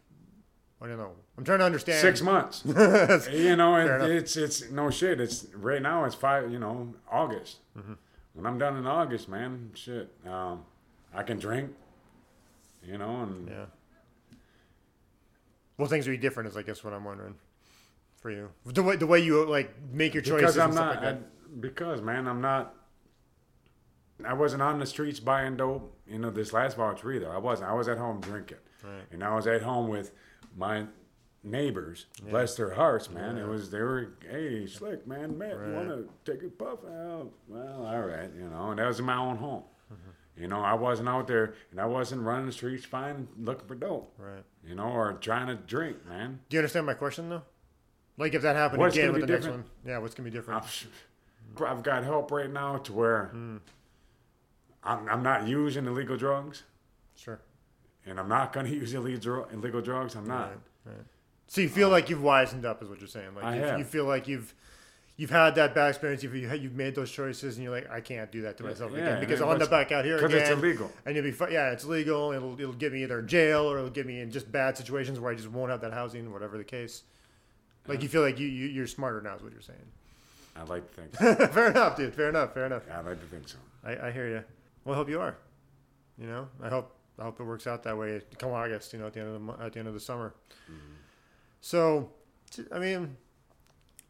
I 0.81 0.87
don't 0.89 0.99
know. 0.99 1.13
I'm 1.39 1.45
trying 1.45 1.61
to 1.61 1.65
understand. 1.65 2.01
Six 2.01 2.21
months. 2.23 2.63
You 3.33 3.57
know, 3.57 3.77
it, 3.77 4.11
it's 4.11 4.37
it's 4.37 4.71
no 4.71 4.91
shit. 4.91 5.21
It's 5.21 5.47
right 5.55 5.81
now. 5.81 6.05
It's 6.05 6.15
five. 6.15 6.51
You 6.53 6.59
know, 6.59 6.95
August. 7.11 7.59
Mm-hmm. 7.79 7.95
When 8.35 8.47
I'm 8.47 8.59
done 8.59 8.77
in 8.77 8.87
August, 8.87 9.29
man, 9.29 9.71
shit, 9.75 10.13
um, 10.29 10.65
I 11.15 11.23
can 11.23 11.39
drink. 11.39 11.71
You 12.85 12.99
know, 12.99 13.23
and 13.23 13.49
yeah. 13.49 13.65
Well, 15.79 15.89
things 15.89 16.07
would 16.07 16.13
be 16.13 16.19
different, 16.19 16.49
is 16.49 16.57
I 16.57 16.63
guess 16.63 16.83
what 16.85 16.93
I'm 16.93 17.05
wondering 17.05 17.35
for 18.21 18.31
you. 18.31 18.51
The 18.65 18.83
way 18.83 18.97
the 18.97 19.07
way 19.07 19.21
you 19.21 19.45
like 19.47 19.75
make 19.93 20.15
your 20.15 20.23
choices 20.23 20.41
because 20.55 20.59
I'm 20.59 20.75
not. 20.75 21.03
like. 21.03 21.15
I- 21.15 21.19
because 21.61 22.03
man, 22.03 22.27
I'm 22.27 22.41
not. 22.43 22.75
I 24.27 24.35
wasn't 24.35 24.61
on 24.63 24.79
the 24.79 24.85
streets 24.87 25.21
buying 25.21 25.57
dope. 25.57 25.95
You 26.07 26.19
know, 26.19 26.31
this 26.31 26.53
last 26.53 26.77
voucher 26.77 27.13
either. 27.13 27.31
I 27.33 27.39
wasn't. 27.39 27.71
I 27.71 27.73
was 27.75 27.89
at 27.89 27.97
home 27.99 28.21
drinking, 28.21 28.59
Right. 28.85 29.05
and 29.11 29.23
I 29.25 29.35
was 29.35 29.47
at 29.47 29.63
home 29.63 29.89
with 29.89 30.11
my 30.57 30.87
neighbors. 31.45 32.07
Bless 32.29 32.57
their 32.57 32.71
hearts, 32.75 33.11
man. 33.11 33.37
It 33.39 33.47
was 33.47 33.71
they 33.71 33.81
were, 33.81 34.15
hey, 34.29 34.67
slick 34.67 35.07
man, 35.07 35.37
man, 35.39 35.57
Right. 35.57 35.69
you 35.69 35.75
want 35.75 35.89
to 36.25 36.33
take 36.33 36.43
a 36.43 36.49
puff? 36.49 36.79
Oh, 36.85 37.31
well, 37.49 37.87
all 37.87 38.03
right, 38.03 38.31
you 38.37 38.49
know. 38.49 38.71
And 38.71 38.79
that 38.79 38.87
was 38.89 38.99
in 38.99 39.05
my 39.05 39.17
own 39.17 39.37
home. 39.37 39.63
Mm-hmm. 39.93 40.43
You 40.43 40.49
know, 40.49 40.61
I 40.61 40.75
wasn't 40.75 41.09
out 41.09 41.27
there, 41.29 41.55
and 41.71 41.81
I 41.81 41.87
wasn't 41.87 42.23
running 42.23 42.47
the 42.47 42.53
streets 42.53 42.85
fine 42.85 43.29
looking 43.39 43.67
for 43.69 43.75
dope. 43.77 44.13
Right. 44.19 44.43
You 44.67 44.75
know, 44.75 44.89
or 44.89 45.13
trying 45.15 45.47
to 45.47 45.55
drink, 45.55 46.05
man. 46.07 46.41
Do 46.49 46.57
you 46.57 46.61
understand 46.61 46.87
my 46.87 46.95
question 46.95 47.29
though? 47.29 47.43
Like 48.19 48.35
if 48.35 48.43
that 48.43 48.57
happened 48.57 48.81
What's 48.81 48.97
again 48.97 49.13
with 49.13 49.21
the 49.23 49.27
next 49.33 49.47
one, 49.47 49.65
yeah, 49.87 49.99
what's 49.99 50.15
gonna 50.15 50.29
be 50.29 50.35
different? 50.37 50.63
I've, 50.63 51.63
I've 51.63 51.83
got 51.83 52.03
help 52.03 52.31
right 52.33 52.51
now 52.51 52.79
to 52.79 52.93
where 52.93 53.27
Hmm. 53.27 53.57
I'm, 54.83 55.09
I'm 55.09 55.23
not 55.23 55.47
using 55.49 55.87
illegal 55.87 56.17
drugs, 56.17 56.63
Sure. 57.17 57.41
And 58.07 58.19
I'm 58.21 58.29
not 58.29 58.53
going 58.53 58.67
to 58.71 58.73
use 58.75 58.95
illegal, 58.95 59.47
illegal 59.53 59.81
drugs. 59.81 60.15
I'm 60.15 60.27
not. 60.27 60.49
Right, 60.51 60.59
right. 60.87 61.05
So 61.49 61.61
you 61.61 61.69
feel 61.69 61.87
um, 61.87 61.93
like 61.93 62.11
you've 62.11 62.21
wisened 62.23 62.65
up, 62.65 62.83
is 62.83 62.89
what 62.89 63.01
you're 63.01 63.09
saying? 63.09 63.35
Like 63.35 63.45
I 63.45 63.57
you, 63.57 63.63
have. 63.63 63.79
you 63.79 63.85
feel 63.85 64.05
like 64.05 64.27
you've 64.27 64.53
you've 65.17 65.31
had 65.31 65.55
that 65.55 65.75
bad 65.75 65.89
experience. 65.91 66.23
You've 66.23 66.35
you- 66.35 66.53
you've 66.55 66.75
made 66.75 66.95
those 66.95 67.11
choices, 67.11 67.57
and 67.57 67.65
you're 67.65 67.73
like, 67.73 67.91
I 67.91 68.01
can't 68.01 68.31
do 68.33 68.43
that 68.43 68.57
to 68.59 68.65
myself 68.65 68.93
Yeah, 68.93 68.99
again 68.99 69.21
because 69.21 69.41
I'll 69.41 69.53
end 69.53 69.63
up 69.63 69.71
back 69.71 69.93
out 69.93 70.05
here 70.05 70.17
Because 70.17 70.35
it's 70.35 70.51
illegal. 70.51 70.91
And 71.05 71.15
you'll 71.15 71.25
be 71.25 71.53
yeah, 71.53 71.71
it's 71.71 71.85
legal. 71.85 72.33
It'll 72.33 72.59
it'll 72.61 72.73
get 72.73 72.93
me 72.93 73.03
either 73.03 73.21
in 73.21 73.29
jail 73.29 73.71
or 73.71 73.79
it'll 73.79 73.91
get 73.91 74.07
me 74.07 74.21
in 74.21 74.31
just 74.31 74.51
bad 74.51 74.77
situations 74.77 75.21
where 75.21 75.33
I 75.33 75.35
just 75.37 75.51
won't 75.51 75.71
have 75.71 75.81
that 75.83 75.93
housing, 75.93 76.33
whatever 76.33 76.59
the 76.59 76.65
case. 76.65 77.03
Like 77.87 78.03
you 78.03 78.09
feel 78.09 78.23
like 78.23 78.41
you, 78.41 78.49
you 78.49 78.67
you're 78.67 78.89
smarter 78.89 79.21
now, 79.23 79.37
is 79.37 79.43
what 79.43 79.53
you're 79.53 79.61
saying. 79.61 79.79
I'd 80.57 80.69
like 80.69 80.93
to 80.95 81.01
think 81.01 81.15
so. 81.39 81.47
fair 81.49 81.71
enough, 81.71 81.97
dude. 81.97 82.15
Fair 82.15 82.29
enough. 82.29 82.55
Fair 82.55 82.67
enough. 82.67 82.83
I'd 82.91 83.05
like 83.07 83.21
to 83.21 83.27
think 83.27 83.47
so. 83.49 83.59
I, 83.85 84.09
I 84.09 84.11
hear 84.11 84.29
you. 84.29 84.43
Well, 84.85 84.95
I 84.95 84.99
hope 84.99 85.09
you 85.09 85.21
are. 85.21 85.37
You 86.19 86.27
know, 86.27 86.49
I 86.63 86.69
hope 86.69 86.96
I 87.19 87.25
hope 87.25 87.41
it 87.41 87.45
works 87.45 87.67
out 87.67 87.83
that 87.85 87.97
way 87.97 88.21
come 88.39 88.51
August. 88.53 88.93
You 88.93 88.99
know, 88.99 89.07
at 89.07 89.15
the 89.15 89.21
end 89.21 89.35
of 89.35 89.47
the 89.47 89.65
at 89.65 89.73
the 89.73 89.79
end 89.79 89.89
of 89.89 89.95
the 89.95 90.01
summer. 90.01 90.35
So, 91.61 92.11
I 92.71 92.79
mean, 92.79 93.17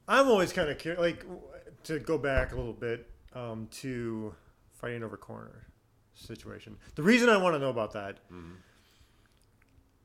I'm 0.08 0.28
always 0.28 0.52
kind 0.52 0.68
of 0.68 0.78
curious. 0.78 1.00
Like, 1.00 1.24
to 1.84 1.98
go 2.00 2.18
back 2.18 2.52
a 2.52 2.56
little 2.56 2.72
bit 2.72 3.08
um, 3.32 3.68
to 3.70 4.34
fighting 4.72 5.02
over 5.02 5.16
corner 5.16 5.66
situation. 6.14 6.76
The 6.96 7.02
reason 7.02 7.28
I 7.28 7.36
want 7.36 7.54
to 7.54 7.58
know 7.58 7.70
about 7.70 7.92
that 7.92 8.18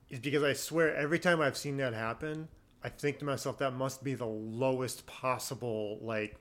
is 0.09 0.19
because 0.19 0.43
I 0.43 0.53
swear 0.53 0.95
every 0.95 1.19
time 1.19 1.41
I've 1.41 1.57
seen 1.57 1.77
that 1.77 1.93
happen, 1.93 2.47
I 2.83 2.89
think 2.89 3.19
to 3.19 3.25
myself 3.25 3.57
that 3.59 3.71
must 3.71 4.03
be 4.03 4.13
the 4.13 4.25
lowest 4.27 5.05
possible 5.07 5.99
like 6.01 6.35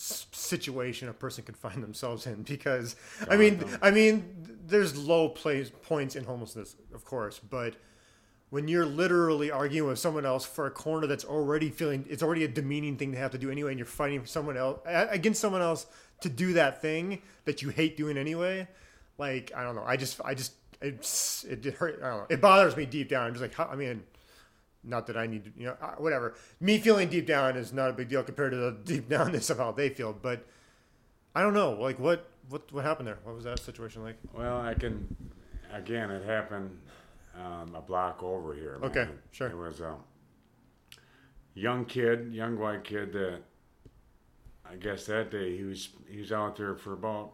situation 0.00 1.08
a 1.08 1.12
person 1.12 1.42
could 1.42 1.56
find 1.56 1.82
themselves 1.82 2.24
in 2.24 2.42
because 2.44 2.94
I 3.28 3.34
oh, 3.34 3.38
mean 3.38 3.64
I 3.82 3.90
mean 3.90 4.32
there's 4.64 4.96
low 4.96 5.28
place 5.28 5.72
points 5.82 6.14
in 6.14 6.22
homelessness 6.22 6.76
of 6.94 7.04
course 7.04 7.40
but 7.40 7.74
when 8.50 8.68
you're 8.68 8.86
literally 8.86 9.50
arguing 9.50 9.88
with 9.88 9.98
someone 9.98 10.24
else 10.24 10.44
for 10.44 10.66
a 10.66 10.70
corner 10.70 11.08
that's 11.08 11.24
already 11.24 11.68
feeling 11.68 12.06
it's 12.08 12.22
already 12.22 12.44
a 12.44 12.48
demeaning 12.48 12.96
thing 12.96 13.10
to 13.10 13.18
have 13.18 13.32
to 13.32 13.38
do 13.38 13.50
anyway 13.50 13.72
and 13.72 13.78
you're 13.78 13.86
fighting 13.86 14.20
for 14.20 14.28
someone 14.28 14.56
else 14.56 14.78
against 14.86 15.40
someone 15.40 15.62
else 15.62 15.86
to 16.20 16.28
do 16.28 16.52
that 16.52 16.80
thing 16.80 17.20
that 17.44 17.60
you 17.62 17.70
hate 17.70 17.96
doing 17.96 18.16
anyway 18.16 18.68
like 19.18 19.50
I 19.56 19.64
don't 19.64 19.74
know 19.74 19.84
I 19.84 19.96
just 19.96 20.20
I 20.24 20.34
just 20.34 20.52
it's 20.80 21.42
it, 21.42 21.66
it 21.66 21.74
hurt 21.74 21.98
I 22.04 22.08
don't 22.08 22.18
know 22.18 22.26
it 22.30 22.40
bothers 22.40 22.76
me 22.76 22.86
deep 22.86 23.08
down 23.08 23.26
I'm 23.26 23.32
just 23.32 23.42
like 23.42 23.54
how, 23.54 23.64
I 23.64 23.74
mean 23.74 24.04
not 24.88 25.06
that 25.06 25.16
I 25.16 25.26
need 25.26 25.44
to, 25.44 25.52
you 25.56 25.66
know, 25.66 25.76
whatever. 25.98 26.34
Me 26.60 26.78
feeling 26.78 27.08
deep 27.08 27.26
down 27.26 27.56
is 27.56 27.72
not 27.72 27.90
a 27.90 27.92
big 27.92 28.08
deal 28.08 28.22
compared 28.22 28.52
to 28.52 28.56
the 28.56 28.72
deep 28.84 29.08
downness 29.08 29.50
of 29.50 29.58
how 29.58 29.72
they 29.72 29.88
feel. 29.88 30.12
But 30.12 30.46
I 31.34 31.42
don't 31.42 31.54
know, 31.54 31.72
like 31.72 31.98
what 31.98 32.28
what 32.48 32.72
what 32.72 32.84
happened 32.84 33.08
there? 33.08 33.18
What 33.24 33.34
was 33.34 33.44
that 33.44 33.60
situation 33.60 34.02
like? 34.02 34.16
Well, 34.32 34.60
I 34.60 34.74
can. 34.74 35.14
Again, 35.72 36.10
it 36.10 36.24
happened 36.24 36.78
um, 37.36 37.74
a 37.74 37.80
block 37.82 38.22
over 38.22 38.54
here. 38.54 38.78
man. 38.80 38.90
Okay, 38.90 39.08
sure. 39.30 39.48
It 39.48 39.56
was 39.56 39.80
a 39.80 39.96
young 41.54 41.84
kid, 41.84 42.32
young 42.32 42.58
white 42.58 42.84
kid 42.84 43.12
that 43.12 43.40
I 44.70 44.76
guess 44.76 45.06
that 45.06 45.30
day 45.30 45.56
he 45.56 45.64
was 45.64 45.90
he 46.08 46.20
was 46.20 46.32
out 46.32 46.56
there 46.56 46.74
for 46.74 46.94
about 46.94 47.32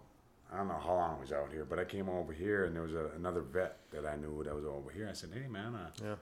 I 0.53 0.57
don't 0.59 0.69
know 0.69 0.81
how 0.83 0.95
long 0.95 1.17
he 1.17 1.21
was 1.23 1.33
out 1.33 1.51
here, 1.53 1.65
but 1.65 1.79
I 1.79 1.85
came 1.85 2.09
over 2.09 2.33
here 2.33 2.65
and 2.65 2.75
there 2.75 2.83
was 2.83 2.95
a, 2.95 3.11
another 3.17 3.41
vet 3.41 3.79
that 3.91 4.07
I 4.07 4.17
knew 4.17 4.43
that 4.45 4.55
was 4.55 4.65
over 4.65 4.91
here. 4.91 5.09
I 5.11 5.13
said, 5.15 5.31
"Hey, 5.33 5.49
man, 5.49 5.75
uh, 5.75 5.91
Yeah. 6.03 6.15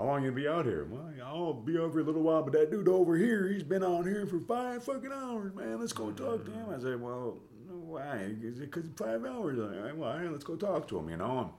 How 0.00 0.06
long 0.06 0.24
you 0.24 0.32
be 0.32 0.48
out 0.48 0.64
here? 0.64 0.86
Well, 0.88 1.12
I'll 1.22 1.52
be 1.52 1.76
over 1.76 1.98
here 1.98 2.00
a 2.00 2.06
little 2.06 2.22
while, 2.22 2.42
but 2.42 2.54
that 2.54 2.70
dude 2.70 2.88
over 2.88 3.16
here, 3.16 3.48
he's 3.48 3.62
been 3.62 3.82
on 3.82 4.04
here 4.04 4.26
for 4.26 4.40
five 4.40 4.82
fucking 4.82 5.12
hours, 5.12 5.54
man. 5.54 5.78
Let's 5.78 5.92
go 5.92 6.10
talk 6.10 6.46
to 6.46 6.50
him. 6.50 6.66
I 6.74 6.80
said, 6.80 7.02
well, 7.02 7.36
why? 7.68 8.34
Because 8.58 8.86
five 8.96 9.26
hours? 9.26 9.58
All 9.58 9.66
right, 9.66 9.94
well, 9.94 10.10
all 10.10 10.18
right, 10.18 10.32
let's 10.32 10.44
go 10.44 10.56
talk 10.56 10.88
to 10.88 10.98
him, 10.98 11.10
you 11.10 11.18
know. 11.18 11.52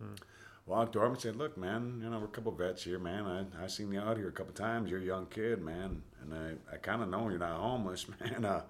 And 0.00 0.18
walked 0.64 0.96
over 0.96 1.08
and 1.08 1.20
said, 1.20 1.36
look, 1.36 1.58
man, 1.58 2.00
you 2.02 2.08
know, 2.08 2.18
we're 2.18 2.24
a 2.24 2.28
couple 2.28 2.52
vets 2.52 2.84
here, 2.84 2.98
man. 2.98 3.26
I 3.26 3.64
I 3.64 3.66
seen 3.66 3.92
you 3.92 4.00
out 4.00 4.16
here 4.16 4.28
a 4.28 4.32
couple 4.32 4.54
times. 4.54 4.90
You're 4.90 5.00
a 5.00 5.04
young 5.04 5.26
kid, 5.26 5.60
man, 5.60 6.02
and 6.22 6.32
I, 6.32 6.74
I 6.74 6.78
kind 6.78 7.02
of 7.02 7.10
know 7.10 7.28
you're 7.28 7.38
not 7.38 7.60
homeless, 7.60 8.06
man. 8.20 8.46
Uh, 8.46 8.62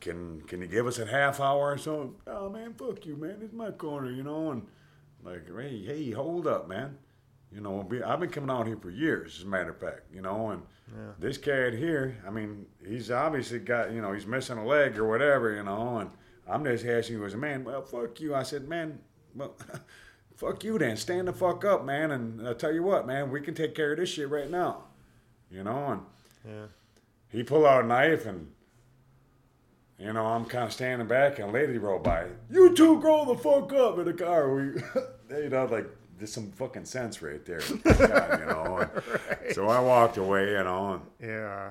can 0.00 0.40
can 0.48 0.60
you 0.60 0.66
give 0.66 0.88
us 0.88 0.98
a 0.98 1.06
half 1.06 1.38
hour 1.38 1.70
or 1.70 1.78
so? 1.78 2.16
Oh 2.26 2.48
man, 2.48 2.74
fuck 2.74 3.06
you, 3.06 3.14
man. 3.14 3.38
It's 3.42 3.54
my 3.54 3.70
corner, 3.70 4.10
you 4.10 4.24
know. 4.24 4.50
And 4.50 4.66
like, 5.22 5.46
hey, 5.56 5.84
hey, 5.84 6.10
hold 6.10 6.48
up, 6.48 6.66
man. 6.68 6.98
You 7.52 7.60
know, 7.60 7.84
we- 7.88 8.02
I've 8.02 8.20
been 8.20 8.30
coming 8.30 8.50
out 8.50 8.66
here 8.66 8.76
for 8.76 8.90
years, 8.90 9.38
as 9.38 9.44
a 9.44 9.48
matter 9.48 9.70
of 9.70 9.78
fact, 9.78 10.02
you 10.12 10.22
know, 10.22 10.50
and 10.50 10.62
Yeah. 10.94 11.12
this 11.18 11.36
cat 11.38 11.72
here, 11.74 12.16
I 12.26 12.30
mean, 12.30 12.66
he's 12.84 13.10
obviously 13.10 13.58
got, 13.58 13.90
you 13.92 14.00
know, 14.00 14.12
he's 14.12 14.26
missing 14.26 14.58
a 14.58 14.64
leg 14.64 14.98
or 14.98 15.06
whatever, 15.08 15.52
you 15.54 15.62
know, 15.64 15.98
and 15.98 16.10
I'm 16.48 16.64
just 16.64 16.84
asking 16.86 17.16
you 17.16 17.24
as 17.24 17.34
a 17.34 17.38
man, 17.38 17.64
well, 17.64 17.82
fuck 17.82 18.20
you. 18.20 18.34
I 18.34 18.42
said, 18.44 18.68
man, 18.68 19.00
well, 19.34 19.56
fuck 20.36 20.62
you 20.64 20.78
then. 20.78 20.96
Stand 20.96 21.26
the 21.28 21.32
fuck 21.32 21.64
up, 21.64 21.84
man, 21.84 22.12
and 22.12 22.46
I'll 22.46 22.54
tell 22.54 22.72
you 22.72 22.82
what, 22.84 23.06
man, 23.06 23.30
we 23.30 23.40
can 23.40 23.54
take 23.54 23.74
care 23.74 23.92
of 23.92 23.98
this 23.98 24.10
shit 24.10 24.28
right 24.30 24.48
now, 24.50 24.84
you 25.50 25.64
know, 25.64 25.86
and 25.88 26.02
Yeah. 26.44 26.66
he 27.28 27.42
pulled 27.42 27.66
out 27.66 27.84
a 27.84 27.86
knife 27.86 28.26
and 28.26 28.52
you 29.98 30.10
know 30.14 30.24
i'm 30.24 30.46
kind 30.46 30.64
of 30.64 30.72
standing 30.72 31.06
back 31.06 31.38
and 31.38 31.50
a 31.50 31.52
lady 31.52 31.76
rolled 31.76 32.02
by 32.02 32.26
you 32.50 32.74
two 32.74 32.98
grow 33.02 33.26
the 33.26 33.36
fuck 33.36 33.70
up 33.74 33.98
in 33.98 34.06
the 34.06 34.14
car 34.14 34.50
we 34.54 34.62
you 35.42 35.50
know 35.50 35.66
like 35.66 35.86
there's 36.20 36.32
some 36.32 36.50
fucking 36.52 36.84
sense 36.84 37.20
right 37.22 37.44
there 37.46 37.60
God, 37.84 38.40
you 38.40 38.46
know? 38.46 38.88
And 39.46 39.54
so 39.54 39.68
i 39.68 39.80
walked 39.80 40.16
away 40.18 40.50
you 40.52 40.62
know 40.64 41.02
Yeah. 41.20 41.70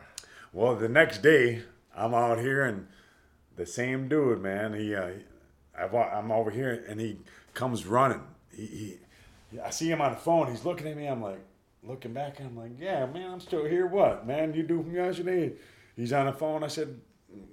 well 0.52 0.76
the 0.76 0.90
next 0.90 1.22
day 1.22 1.62
i'm 1.96 2.14
out 2.14 2.40
here 2.40 2.66
and 2.66 2.88
the 3.56 3.66
same 3.66 4.08
dude 4.10 4.42
man 4.42 4.74
he 4.74 4.94
uh, 4.96 5.12
I, 5.78 5.84
i'm 5.86 6.32
over 6.32 6.52
here 6.52 6.84
and 6.90 7.00
he 7.00 7.18
comes 7.54 7.86
running. 7.86 8.22
He, 8.56 8.98
he 9.52 9.60
i 9.60 9.70
see 9.70 9.90
him 9.90 10.02
on 10.02 10.12
the 10.12 10.18
phone. 10.18 10.50
He's 10.50 10.66
looking 10.66 10.88
at 10.88 10.96
me. 10.98 11.06
I'm 11.08 11.22
like 11.22 11.40
looking 11.84 12.12
back 12.14 12.40
i'm 12.42 12.58
like 12.58 12.72
yeah 12.80 13.06
man 13.06 13.32
i'm 13.32 13.40
still 13.40 13.66
here. 13.66 13.86
What 13.88 14.26
man? 14.28 14.54
You 14.54 14.64
do 14.64 14.82
from 14.84 14.94
yesterday 14.96 15.54
he's 15.96 16.12
on 16.12 16.26
the 16.26 16.34
phone. 16.34 16.64
I 16.64 16.68
said 16.68 17.00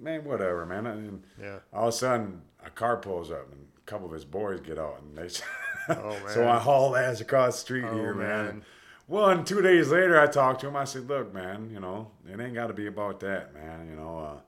man 0.01 0.23
whatever 0.25 0.65
man. 0.65 0.85
And 0.87 1.23
Yeah. 1.41 1.59
all 1.71 1.87
of 1.87 1.93
a 1.93 1.97
sudden 1.97 2.41
a 2.65 2.69
car 2.69 2.97
pulls 2.97 3.31
up 3.31 3.51
and 3.51 3.67
a 3.77 3.81
couple 3.89 4.07
of 4.07 4.13
his 4.13 4.25
boys 4.25 4.59
get 4.61 4.77
out 4.79 5.01
and 5.01 5.17
they 5.17 5.29
Oh, 5.89 6.15
so 6.27 6.47
i 6.47 6.57
haul 6.59 6.95
ass 6.95 7.21
across 7.21 7.55
the 7.55 7.59
street 7.61 7.85
Oh, 7.85 7.93
here 7.95 8.13
man, 8.13 8.45
man. 8.45 8.65
well, 9.07 9.29
and 9.29 9.45
two 9.45 9.61
days 9.61 9.89
later, 9.89 10.19
I 10.19 10.27
talked 10.27 10.61
to 10.61 10.67
him. 10.67 10.75
I 10.75 10.83
said, 10.85 11.07
"Look, 11.07 11.33
man, 11.33 11.69
you 11.71 11.79
know, 11.79 12.11
it 12.31 12.39
ain't 12.39 12.53
got 12.53 12.67
to 12.67 12.73
be 12.73 12.87
about 12.87 13.19
that, 13.21 13.53
man. 13.53 13.87
You 13.89 13.95
know, 13.95 14.19
uh, 14.19 14.39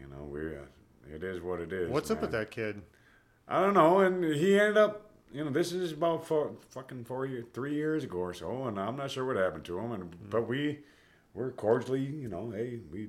you 0.00 0.06
know, 0.08 0.24
we, 0.24 0.40
uh, 0.56 1.14
it 1.14 1.22
is 1.22 1.40
what 1.40 1.60
it 1.60 1.72
is." 1.72 1.90
What's 1.90 2.10
up 2.10 2.20
with 2.20 2.32
that 2.32 2.50
kid? 2.50 2.82
I 3.48 3.60
don't 3.60 3.74
know. 3.74 4.00
And 4.00 4.24
he 4.24 4.58
ended 4.58 4.76
up, 4.76 5.10
you 5.32 5.44
know, 5.44 5.50
this 5.50 5.72
is 5.72 5.92
about 5.92 6.26
four, 6.26 6.52
fucking 6.70 7.04
four, 7.04 7.26
year, 7.26 7.44
three 7.54 7.74
years 7.74 8.02
ago 8.04 8.18
or 8.18 8.34
so, 8.34 8.64
and 8.64 8.78
I'm 8.78 8.96
not 8.96 9.10
sure 9.12 9.24
what 9.24 9.36
happened 9.36 9.64
to 9.66 9.78
him. 9.78 9.92
And 9.92 10.30
but 10.30 10.48
we, 10.48 10.80
we're 11.32 11.52
cordially, 11.52 12.00
you 12.02 12.28
know, 12.28 12.50
hey, 12.50 12.80
we 12.90 13.08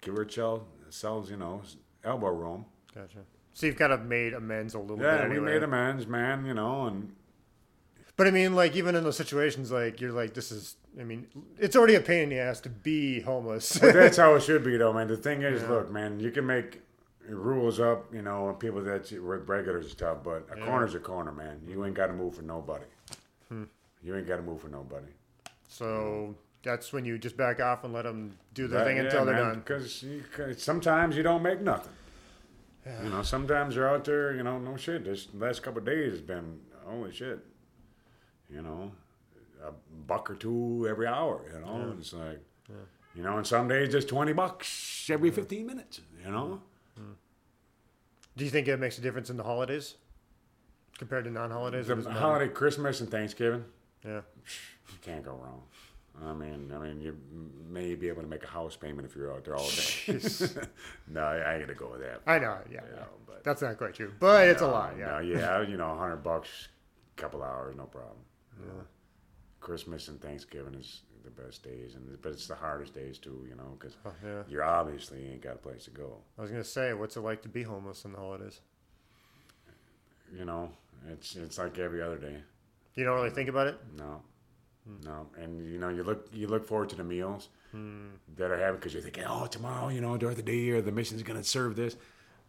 give 0.00 0.16
ourselves, 0.16 1.30
you 1.30 1.36
know, 1.36 1.62
elbow 2.02 2.28
room. 2.28 2.64
Gotcha. 2.94 3.18
So 3.54 3.66
you've 3.66 3.76
kind 3.76 3.92
of 3.92 4.04
made 4.04 4.34
amends 4.34 4.74
a 4.74 4.78
little 4.78 4.96
bit. 4.96 5.04
Yeah, 5.04 5.24
we 5.28 5.36
anyway. 5.36 5.52
made 5.54 5.62
amends, 5.62 6.06
man. 6.06 6.44
You 6.44 6.54
know, 6.54 6.86
and 6.86 7.14
But 8.16 8.26
I 8.26 8.30
mean, 8.30 8.54
like 8.54 8.74
even 8.76 8.94
in 8.96 9.04
those 9.04 9.16
situations, 9.16 9.70
like 9.72 10.00
you're 10.00 10.12
like, 10.12 10.34
this 10.34 10.52
is. 10.52 10.76
I 11.00 11.02
mean, 11.02 11.26
it's 11.58 11.74
already 11.74 11.94
a 11.96 12.00
pain 12.00 12.24
in 12.24 12.28
the 12.30 12.38
ass 12.38 12.60
to 12.60 12.68
be 12.68 13.20
homeless. 13.20 13.78
But 13.78 13.94
that's 13.94 14.16
how 14.16 14.34
it 14.36 14.42
should 14.44 14.62
be, 14.64 14.76
though, 14.76 14.92
man. 14.92 15.08
The 15.08 15.16
thing 15.16 15.42
is, 15.42 15.62
look, 15.68 15.90
man, 15.90 16.20
you 16.20 16.30
can 16.30 16.46
make 16.46 16.82
rules 17.28 17.80
up, 17.80 18.12
you 18.14 18.22
know, 18.22 18.48
and 18.48 18.58
people 18.60 18.80
that 18.82 19.10
regulars 19.20 19.86
and 19.86 19.92
stuff, 19.92 20.18
but 20.22 20.46
a 20.52 20.58
Yeah. 20.58 20.66
corner's 20.66 20.94
a 20.94 21.00
corner, 21.00 21.32
man. 21.32 21.60
You 21.66 21.84
ain't 21.84 21.94
got 21.94 22.08
to 22.08 22.12
move 22.12 22.36
for 22.36 22.42
nobody. 22.42 22.84
Hmm. 23.48 23.64
You 24.04 24.14
ain't 24.16 24.28
got 24.28 24.36
to 24.36 24.42
move 24.42 24.60
for 24.60 24.68
nobody. 24.68 25.06
so 25.68 26.34
that's 26.62 26.92
when 26.92 27.04
you 27.04 27.18
just 27.18 27.36
back 27.36 27.60
off 27.60 27.82
and 27.84 27.92
let 27.92 28.02
them 28.02 28.36
do 28.54 28.66
their 28.68 28.84
thing 28.84 28.98
until 28.98 29.24
they're 29.24 29.34
done. 29.36 29.62
Because 29.66 30.02
sometimes 30.62 31.16
you 31.16 31.22
don't 31.22 31.42
make 31.42 31.60
nothing. 31.60 31.92
You 33.02 33.08
know, 33.10 33.22
sometimes 33.22 33.74
you're 33.76 33.88
out 33.88 34.04
there, 34.04 34.34
you 34.34 34.42
know, 34.42 34.58
no 34.58 34.76
shit. 34.76 35.04
This 35.04 35.28
last 35.34 35.62
couple 35.62 35.78
of 35.78 35.86
days 35.86 36.12
has 36.12 36.20
been, 36.20 36.60
holy 36.84 37.12
shit. 37.12 37.38
You 38.50 38.60
know, 38.62 38.92
a 39.66 39.72
buck 40.06 40.30
or 40.30 40.34
two 40.34 40.86
every 40.88 41.06
hour, 41.06 41.40
you 41.52 41.60
know. 41.60 41.94
It's 41.98 42.12
like, 42.12 42.40
you 43.14 43.22
know, 43.22 43.38
and 43.38 43.46
some 43.46 43.68
days 43.68 43.94
it's 43.94 44.04
20 44.04 44.32
bucks 44.34 45.08
every 45.10 45.30
15 45.30 45.66
minutes, 45.66 46.00
you 46.24 46.30
know. 46.30 46.60
Hmm. 46.96 47.12
Do 48.36 48.44
you 48.44 48.50
think 48.50 48.68
it 48.68 48.78
makes 48.78 48.98
a 48.98 49.00
difference 49.00 49.30
in 49.30 49.36
the 49.38 49.44
holidays 49.44 49.94
compared 50.98 51.24
to 51.24 51.30
non-holidays? 51.30 51.86
The 51.86 51.94
it 51.94 52.04
matter? 52.04 52.18
holiday, 52.18 52.48
Christmas 52.48 53.00
and 53.00 53.10
Thanksgiving, 53.10 53.64
Yeah. 54.04 54.20
you 54.90 54.98
can't 55.00 55.24
go 55.24 55.32
wrong. 55.32 55.62
I 56.22 56.32
mean, 56.32 56.72
I 56.74 56.78
mean, 56.78 57.00
you 57.00 57.16
may 57.68 57.94
be 57.94 58.08
able 58.08 58.22
to 58.22 58.28
make 58.28 58.44
a 58.44 58.48
house 58.48 58.76
payment 58.76 59.06
if 59.06 59.16
you're 59.16 59.32
out 59.32 59.44
there 59.44 59.56
all 59.56 59.68
day. 59.68 60.18
no, 61.08 61.20
I 61.22 61.54
ain't 61.54 61.62
gonna 61.62 61.74
go 61.74 61.90
with 61.90 62.00
that. 62.02 62.20
I 62.26 62.38
know. 62.38 62.58
Yeah. 62.70 62.80
You 62.88 62.96
know, 62.96 63.06
but 63.26 63.42
That's 63.42 63.62
not 63.62 63.76
quite 63.78 63.94
true, 63.94 64.12
but 64.20 64.48
it's 64.48 64.62
a 64.62 64.66
No, 64.66 64.70
lot. 64.70 64.94
Yeah. 64.98 65.06
No, 65.06 65.18
yeah, 65.18 65.62
you 65.62 65.76
know, 65.76 65.96
hundred 65.96 66.18
bucks, 66.18 66.68
couple 67.16 67.42
hours, 67.42 67.74
no 67.76 67.84
problem. 67.84 68.18
Yeah. 68.60 68.70
Uh, 68.70 68.84
Christmas 69.60 70.08
and 70.08 70.20
Thanksgiving 70.20 70.74
is 70.74 71.02
the 71.24 71.30
best 71.30 71.62
days, 71.64 71.94
and 71.94 72.20
but 72.22 72.32
it's 72.32 72.46
the 72.46 72.54
hardest 72.54 72.94
days 72.94 73.18
too, 73.18 73.44
you 73.48 73.56
know, 73.56 73.76
because 73.78 73.96
Oh, 74.04 74.12
yeah. 74.24 74.42
you 74.48 74.62
obviously 74.62 75.26
ain't 75.26 75.42
got 75.42 75.54
a 75.54 75.58
place 75.58 75.84
to 75.84 75.90
go. 75.90 76.18
I 76.38 76.42
was 76.42 76.50
gonna 76.50 76.62
say, 76.62 76.92
what's 76.92 77.16
it 77.16 77.20
like 77.22 77.42
to 77.42 77.48
be 77.48 77.62
homeless 77.64 78.04
in 78.04 78.12
the 78.12 78.18
holidays? 78.18 78.60
You 80.36 80.44
know, 80.44 80.70
it's 81.10 81.34
it's 81.36 81.58
like 81.58 81.78
every 81.78 82.02
other 82.02 82.18
day. 82.18 82.36
You 82.94 83.04
don't 83.04 83.16
really 83.16 83.30
mm. 83.30 83.34
think 83.34 83.48
about 83.48 83.66
it. 83.68 83.76
No, 83.98 84.22
no, 85.04 85.26
and 85.40 85.72
you 85.72 85.78
know, 85.78 85.88
you 85.88 86.02
look 86.02 86.28
you 86.32 86.46
look 86.46 86.66
forward 86.66 86.90
to 86.90 86.96
the 86.96 87.04
meals 87.04 87.48
mm. 87.74 88.10
that 88.36 88.50
are 88.50 88.58
having 88.58 88.76
because 88.76 88.92
you're 88.92 89.02
thinking, 89.02 89.24
oh, 89.26 89.46
tomorrow, 89.46 89.88
you 89.88 90.00
know, 90.00 90.16
during 90.16 90.36
the 90.36 90.42
day, 90.42 90.70
or 90.70 90.82
the 90.82 90.92
mission's 90.92 91.22
gonna 91.22 91.44
serve 91.44 91.74
this. 91.76 91.96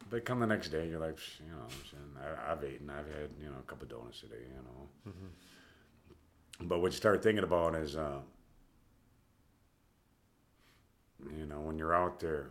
But 0.09 0.25
come 0.25 0.39
the 0.39 0.47
next 0.47 0.69
day, 0.69 0.87
you're 0.87 0.99
like, 0.99 1.17
you 1.39 1.51
know, 1.51 2.21
I, 2.21 2.51
I've 2.51 2.63
eaten, 2.63 2.89
I've 2.89 3.07
had, 3.07 3.29
you 3.41 3.47
know, 3.47 3.55
a 3.59 3.63
couple 3.63 3.83
of 3.83 3.89
donuts 3.89 4.19
today, 4.19 4.35
you 4.41 4.61
know. 4.61 4.89
Mm-hmm. 5.09 6.67
But 6.67 6.81
what 6.81 6.91
you 6.91 6.97
start 6.97 7.23
thinking 7.23 7.43
about 7.43 7.75
is, 7.75 7.95
uh, 7.95 8.19
you 11.37 11.45
know, 11.45 11.61
when 11.61 11.77
you're 11.77 11.95
out 11.95 12.19
there 12.19 12.49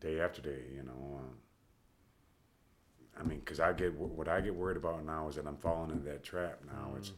day 0.00 0.20
after 0.20 0.42
day, 0.42 0.64
you 0.74 0.82
know. 0.82 1.18
Uh, 1.18 1.34
I 3.18 3.22
mean, 3.22 3.40
because 3.40 3.60
I 3.60 3.72
get 3.72 3.94
what 3.94 4.28
I 4.28 4.40
get 4.40 4.54
worried 4.54 4.76
about 4.76 5.04
now 5.04 5.28
is 5.28 5.36
that 5.36 5.46
I'm 5.46 5.56
falling 5.56 5.90
into 5.90 6.04
that 6.04 6.22
trap 6.22 6.60
now. 6.66 6.94
It's 6.96 7.10
mm. 7.10 7.14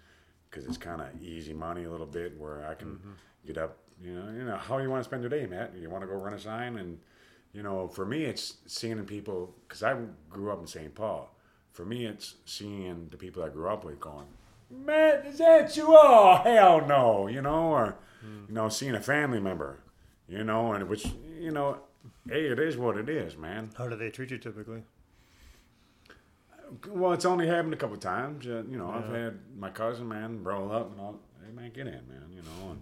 Because 0.53 0.69
it's 0.69 0.77
kind 0.77 1.01
of 1.01 1.09
easy 1.23 1.55
money 1.55 1.85
a 1.85 1.91
little 1.91 2.07
bit 2.07 2.39
where 2.39 2.65
I 2.69 2.75
can 2.75 2.89
mm-hmm. 2.91 3.13
get 3.47 3.57
up. 3.57 3.79
You 4.01 4.15
know, 4.15 4.33
you 4.33 4.45
know 4.45 4.57
how 4.57 4.79
you 4.79 4.91
want 4.91 5.03
to 5.03 5.09
spend 5.09 5.23
your 5.23 5.31
day, 5.31 5.47
Matt. 5.47 5.73
You 5.77 5.89
want 5.89 6.03
to 6.03 6.09
go 6.09 6.15
run 6.15 6.35
a 6.35 6.39
sign 6.39 6.77
and 6.77 6.99
you 7.53 7.63
know, 7.63 7.89
for 7.89 8.07
me, 8.07 8.25
it's 8.25 8.57
seeing 8.67 9.03
people 9.05 9.55
because 9.69 9.83
I 9.83 9.95
grew 10.31 10.51
up 10.51 10.61
in 10.61 10.67
St. 10.67 10.95
Paul. 10.95 11.35
For 11.73 11.85
me, 11.85 12.07
it's 12.07 12.37
seeing 12.45 13.09
the 13.11 13.17
people 13.17 13.43
I 13.43 13.49
grew 13.49 13.69
up 13.69 13.85
with 13.85 14.01
going, 14.01 14.27
Matt, 14.71 15.27
is 15.27 15.39
that 15.39 15.77
you? 15.77 15.87
Oh, 15.89 16.41
hell 16.43 16.87
no, 16.87 17.29
you 17.29 17.43
know, 17.43 17.73
or 17.73 17.97
mm. 18.25 18.49
you 18.49 18.55
know, 18.55 18.69
seeing 18.69 18.95
a 18.95 19.01
family 19.01 19.41
member, 19.41 19.81
you 20.29 20.45
know, 20.45 20.73
and 20.73 20.89
which 20.89 21.07
you 21.39 21.51
know, 21.51 21.79
hey, 22.29 22.47
it 22.47 22.59
is 22.59 22.77
what 22.77 22.97
it 22.97 23.09
is, 23.09 23.37
man. 23.37 23.71
How 23.77 23.87
do 23.87 23.97
they 23.97 24.11
treat 24.11 24.31
you 24.31 24.39
typically? 24.39 24.83
Well, 26.89 27.13
it's 27.13 27.25
only 27.25 27.47
happened 27.47 27.75
a 27.75 27.77
couple 27.77 27.97
times. 27.97 28.47
Uh, 28.47 28.63
you 28.69 28.79
know, 28.79 28.91
I've 28.91 29.09
had 29.09 29.39
my 29.57 29.71
cousin, 29.71 30.09
man, 30.09 30.43
roll 30.43 30.73
up 30.73 30.91
and 30.93 31.01
all. 31.01 31.21
Hey, 31.45 31.53
man, 31.53 31.71
get 31.75 31.87
in, 31.87 31.93
man. 32.09 32.27
You 32.35 32.43
know, 32.43 32.71
and 32.73 32.81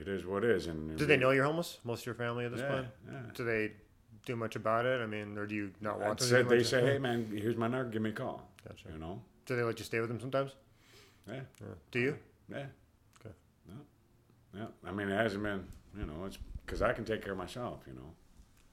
it 0.00 0.08
is 0.08 0.26
what 0.26 0.44
it 0.44 0.50
is. 0.50 0.66
And 0.66 0.96
Do 0.98 1.06
they 1.06 1.16
know 1.16 1.30
you're 1.30 1.44
homeless? 1.44 1.78
Most 1.84 2.00
of 2.00 2.06
your 2.06 2.14
family 2.16 2.44
at 2.44 2.52
this 2.52 2.60
Yeah, 2.60 2.68
point. 2.68 2.86
yeah. 3.10 3.18
Do 3.34 3.44
they 3.44 3.72
do 4.24 4.36
much 4.36 4.56
about 4.56 4.84
it? 4.86 5.00
I 5.00 5.06
mean, 5.06 5.36
or 5.38 5.46
do 5.46 5.54
you 5.54 5.70
not 5.80 5.98
want 5.98 6.12
I'd 6.12 6.18
to? 6.18 6.24
say, 6.24 6.42
they 6.42 6.62
say, 6.62 6.82
hey, 6.82 6.98
man, 6.98 7.30
here's 7.34 7.56
my 7.56 7.68
number. 7.68 7.88
Give 7.90 8.02
me 8.02 8.10
a 8.10 8.12
call. 8.12 8.48
Gotcha. 8.66 8.88
You 8.92 8.98
know, 8.98 9.22
Do 9.46 9.56
they 9.56 9.62
let 9.62 9.78
you 9.78 9.84
stay 9.84 10.00
with 10.00 10.08
them 10.08 10.20
sometimes? 10.20 10.52
yeah, 11.28 11.40
Yeah. 11.60 11.66
Do 11.92 11.98
you? 12.00 12.18
yeah. 12.50 12.56
Okay. 13.20 13.34
Yeah, 13.68 14.60
yeah. 14.60 14.66
I 14.84 14.92
mean, 14.92 15.08
it 15.08 15.16
hasn't 15.16 15.42
been. 15.42 15.64
You 15.98 16.04
know, 16.06 16.24
it's 16.26 16.38
because 16.64 16.82
I 16.82 16.92
can 16.92 17.04
take 17.04 17.22
care 17.22 17.32
of 17.32 17.38
myself. 17.38 17.80
You 17.86 17.94
know. 17.94 18.10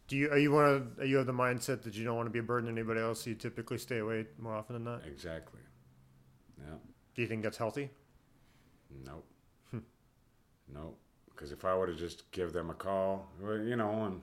Do 0.07 0.17
you? 0.17 0.29
Are 0.29 0.37
you 0.37 0.51
one 0.51 0.65
of? 0.65 0.99
Are 0.99 1.05
you 1.05 1.17
have 1.17 1.25
the 1.25 1.33
mindset 1.33 1.81
that 1.83 1.95
you 1.95 2.03
don't 2.03 2.15
want 2.15 2.27
to 2.27 2.31
be 2.31 2.39
a 2.39 2.43
burden 2.43 2.65
to 2.67 2.71
anybody 2.81 2.99
else? 2.99 3.23
So 3.23 3.29
you 3.29 3.35
typically 3.35 3.77
stay 3.77 3.99
away 3.99 4.25
more 4.37 4.53
often 4.53 4.73
than 4.73 4.83
not. 4.83 5.01
Exactly. 5.07 5.61
Yeah. 6.59 6.75
Do 7.15 7.21
you 7.21 7.27
think 7.27 7.43
that's 7.43 7.57
healthy? 7.57 7.89
Nope. 9.05 9.25
nope. 10.73 10.99
Because 11.29 11.51
if 11.51 11.65
I 11.65 11.75
were 11.75 11.87
to 11.87 11.95
just 11.95 12.29
give 12.31 12.53
them 12.53 12.69
a 12.69 12.73
call, 12.73 13.27
you 13.41 13.75
know, 13.75 14.05
and 14.05 14.21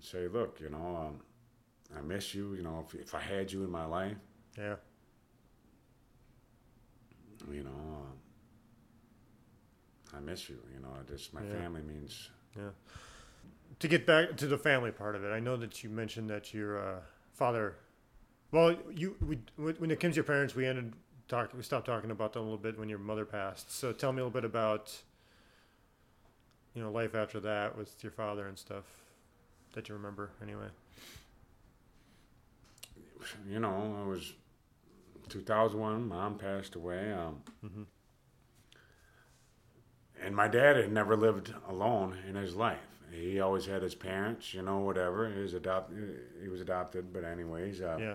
say, 0.00 0.28
look, 0.28 0.58
you 0.60 0.70
know, 0.70 0.96
um, 1.08 1.20
I 1.96 2.00
miss 2.00 2.34
you. 2.34 2.54
You 2.54 2.62
know, 2.62 2.84
if, 2.86 2.94
if 2.98 3.14
I 3.14 3.20
had 3.20 3.52
you 3.52 3.64
in 3.64 3.70
my 3.70 3.84
life, 3.84 4.16
Yeah. 4.56 4.76
you 7.50 7.64
know, 7.64 7.70
um, 7.70 8.12
I 10.16 10.20
miss 10.20 10.48
you. 10.48 10.58
You 10.74 10.80
know, 10.80 10.94
just 11.08 11.34
my 11.34 11.42
Yeah. 11.42 11.52
family 11.52 11.82
means. 11.82 12.30
To 13.82 13.88
get 13.88 14.06
back 14.06 14.36
to 14.36 14.46
the 14.46 14.56
family 14.56 14.92
part 14.92 15.16
of 15.16 15.24
it, 15.24 15.32
I 15.32 15.40
know 15.40 15.56
that 15.56 15.82
you 15.82 15.90
mentioned 15.90 16.30
that 16.30 16.54
your 16.54 16.78
uh, 16.78 17.00
father. 17.32 17.74
Well, 18.52 18.76
you 18.94 19.16
we, 19.20 19.38
when 19.56 19.90
it 19.90 19.98
comes 19.98 20.14
to 20.14 20.18
your 20.18 20.24
parents, 20.24 20.54
we 20.54 20.66
ended 20.66 20.92
talk. 21.26 21.50
We 21.52 21.64
stopped 21.64 21.86
talking 21.86 22.12
about 22.12 22.32
them 22.32 22.42
a 22.42 22.44
little 22.44 22.58
bit 22.58 22.78
when 22.78 22.88
your 22.88 23.00
mother 23.00 23.24
passed. 23.24 23.76
So 23.76 23.90
tell 23.90 24.12
me 24.12 24.20
a 24.20 24.24
little 24.24 24.30
bit 24.40 24.44
about, 24.44 24.96
you 26.74 26.82
know, 26.84 26.92
life 26.92 27.16
after 27.16 27.40
that 27.40 27.76
with 27.76 28.00
your 28.04 28.12
father 28.12 28.46
and 28.46 28.56
stuff 28.56 28.84
that 29.72 29.88
you 29.88 29.96
remember. 29.96 30.30
Anyway. 30.40 30.68
You 33.50 33.58
know, 33.58 33.96
I 34.00 34.08
was 34.08 34.32
2001. 35.28 36.06
Mom 36.06 36.38
passed 36.38 36.76
away. 36.76 37.12
Um, 37.12 37.42
Mhm. 37.64 37.86
And 40.20 40.36
my 40.36 40.46
dad 40.46 40.76
had 40.76 40.92
never 40.92 41.16
lived 41.16 41.52
alone 41.66 42.16
in 42.28 42.36
his 42.36 42.54
life. 42.54 42.78
He 43.12 43.40
always 43.40 43.66
had 43.66 43.82
his 43.82 43.94
parents, 43.94 44.54
you 44.54 44.62
know, 44.62 44.78
whatever. 44.78 45.30
He 45.30 45.40
was 45.40 45.54
adopted. 45.54 46.20
He 46.42 46.48
was 46.48 46.60
adopted, 46.60 47.12
but 47.12 47.24
anyways, 47.24 47.80
uh, 47.82 47.98
Yeah. 48.00 48.14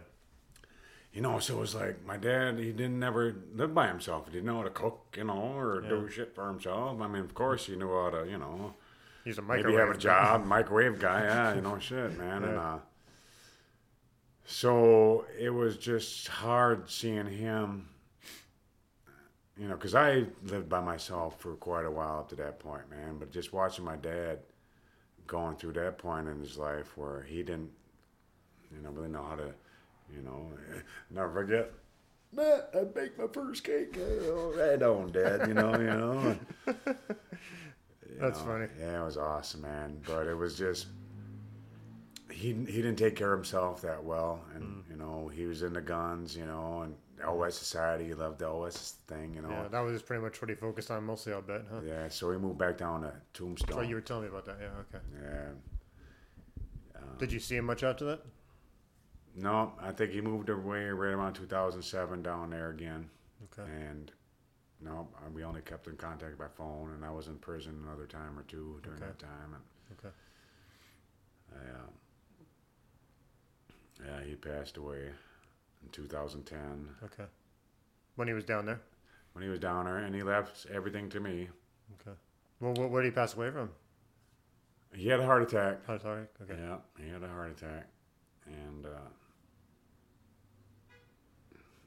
you 1.14 1.22
know. 1.22 1.38
So 1.40 1.58
it 1.58 1.60
was 1.60 1.76
like 1.76 2.04
my 2.06 2.18
dad. 2.18 2.58
He 2.58 2.72
didn't 2.72 3.00
never 3.00 3.36
live 3.54 3.74
by 3.76 3.88
himself. 3.88 4.26
He 4.26 4.32
didn't 4.32 4.48
know 4.48 4.58
how 4.58 4.64
to 4.64 4.70
cook, 4.72 5.16
you 5.16 5.24
know, 5.26 5.54
or 5.58 5.82
Yeah. 5.84 5.90
do 5.90 6.10
shit 6.10 6.34
for 6.34 6.48
himself. 6.48 7.00
I 7.00 7.08
mean, 7.08 7.24
of 7.24 7.34
course, 7.36 7.68
he 7.68 7.76
knew 7.76 7.90
how 7.94 8.10
to, 8.10 8.28
you 8.28 8.38
know, 8.40 8.74
He's 9.24 9.38
a 9.38 9.42
microwave. 9.42 9.76
maybe 9.76 9.88
have 9.88 9.96
a 9.96 10.00
job, 10.00 10.46
microwave 10.58 11.00
guy. 11.00 11.22
Yeah, 11.24 11.54
you 11.56 11.62
know, 11.62 11.78
shit, 11.80 12.18
man. 12.18 12.44
And 12.44 12.58
uh, 12.58 12.80
so 14.46 15.26
it 15.38 15.50
was 15.50 15.78
just 15.78 16.28
hard 16.28 16.90
seeing 16.90 17.28
him. 17.28 17.90
You 19.58 19.68
know, 19.68 19.74
because 19.76 19.96
I 19.96 20.26
lived 20.44 20.70
by 20.70 20.82
myself 20.82 21.40
for 21.40 21.56
quite 21.56 21.86
a 21.86 21.90
while 21.92 22.20
up 22.20 22.30
to 22.30 22.36
that 22.36 22.60
point, 22.60 22.90
man. 22.92 23.18
But 23.18 23.32
just 23.32 23.52
watching 23.54 23.84
my 23.84 23.96
dad 23.96 24.40
going 25.28 25.56
through 25.58 25.74
that 25.74 25.98
point 25.98 26.28
in 26.28 26.40
his 26.40 26.58
life 26.58 26.98
where 26.98 27.22
he 27.24 27.44
didn't, 27.44 27.70
you 28.72 28.82
know, 28.82 28.90
really 28.90 29.10
know 29.10 29.24
how 29.24 29.36
to, 29.36 29.54
you 30.16 30.22
know, 30.24 30.50
never 31.12 31.32
forget. 31.34 31.72
Man, 32.34 32.62
I 32.74 32.84
baked 32.84 33.18
my 33.20 33.28
first 33.32 33.64
cake. 33.64 33.98
Oh, 33.98 34.54
right 34.58 34.82
on, 34.82 35.12
Dad. 35.12 35.48
You 35.48 35.54
know, 35.54 35.72
you 35.80 35.88
know. 35.88 36.38
You 38.10 38.22
That's 38.22 38.40
know, 38.40 38.46
funny. 38.46 38.68
Yeah, 38.80 39.02
it 39.02 39.06
was 39.06 39.18
awesome, 39.18 39.62
man. 39.62 40.00
But 40.08 40.28
it 40.28 40.34
was 40.36 40.58
just 40.58 40.88
he 42.32 42.48
he 42.54 42.78
didn't 42.82 42.96
take 42.96 43.16
care 43.16 43.34
of 43.34 43.40
himself 43.40 43.82
that 43.82 44.04
well, 44.04 44.42
and 44.56 44.64
Mm. 44.64 44.90
you 44.92 44.96
know 44.98 45.28
he 45.28 45.46
was 45.46 45.62
into 45.62 45.82
guns, 45.82 46.36
you 46.36 46.46
know, 46.46 46.82
and 46.84 46.96
OS 47.26 47.56
Society. 47.56 48.06
He 48.06 48.14
loved 48.14 48.40
the 48.40 48.48
OS 48.48 48.96
thing, 49.08 49.34
you 49.34 49.42
know. 49.42 49.50
Yeah, 49.50 49.68
that 49.70 49.80
was 49.80 50.02
pretty 50.02 50.22
much 50.22 50.42
what 50.42 50.50
he 50.50 50.56
focused 50.56 50.92
on 50.92 51.04
mostly. 51.04 51.34
I'll 51.34 51.42
bet, 51.42 51.64
huh? 51.72 51.82
Yeah, 51.86 52.08
so 52.10 52.32
he 52.32 52.38
moved 52.38 52.58
back 52.58 52.78
down 52.78 53.02
to 53.02 53.14
Tombstone. 53.34 53.80
Oh, 53.80 53.82
you 53.82 53.96
were 53.96 54.02
telling 54.02 54.24
me 54.24 54.30
about 54.30 54.46
that. 54.46 54.58
Yeah. 54.62 54.68
Okay. 54.96 55.04
yeah. 55.22 55.50
Did 57.18 57.32
you 57.32 57.40
see 57.40 57.56
him 57.56 57.66
much 57.66 57.84
after 57.84 58.06
that? 58.06 58.22
No, 59.36 59.74
I 59.82 59.92
think 59.92 60.12
he 60.12 60.22
moved 60.22 60.50
away 60.50 60.86
right 60.86 61.14
around 61.14 61.34
2007 61.34 62.22
down 62.22 62.50
there 62.50 62.70
again, 62.70 63.10
Okay. 63.46 63.70
and 63.70 64.12
no, 64.82 65.08
uh, 65.16 65.30
we 65.34 65.44
only 65.44 65.62
kept 65.62 65.88
in 65.88 65.96
contact 65.96 66.38
by 66.38 66.48
phone, 66.48 66.92
and 66.94 67.04
I 67.06 67.10
was 67.12 67.28
in 67.28 67.38
prison 67.38 67.80
another 67.86 68.06
time 68.06 68.38
or 68.38 68.44
two 68.44 68.80
during 68.84 68.98
Okay. 69.02 69.08
that 69.08 69.20
time, 69.20 69.56
and 69.56 69.64
Okay. 70.00 70.16
I, 71.56 71.60
uh, 71.80 71.90
yeah, 74.06 74.24
he 74.24 74.36
passed 74.36 74.78
away 74.78 75.10
in 75.88 75.92
2010 76.04 76.90
Okay. 77.04 77.24
When 78.16 78.28
he 78.28 78.34
was 78.34 78.44
down 78.44 78.66
there. 78.66 78.82
when 79.34 79.44
he 79.44 79.50
was 79.50 79.60
down 79.60 79.86
there, 79.86 79.98
and 80.00 80.14
he 80.16 80.24
left 80.24 80.66
everything 80.74 81.10
to 81.10 81.20
me. 81.20 81.48
Okay. 82.02 82.18
Well, 82.60 82.74
what, 82.74 82.90
what 82.90 83.02
did 83.02 83.08
he 83.08 83.16
pass 83.16 83.36
away 83.36 83.52
from? 83.52 83.70
He 84.94 85.08
had 85.08 85.20
a 85.20 85.26
heart 85.26 85.44
attack. 85.44 85.80
Oh, 85.88 85.98
sorry. 85.98 86.24
Okay. 86.42 86.56
Yeah, 86.60 86.78
he 87.04 87.10
had 87.10 87.22
a 87.24 87.28
heart 87.28 87.52
attack, 87.52 87.88
and, 88.48 88.86
uh, 88.86 89.10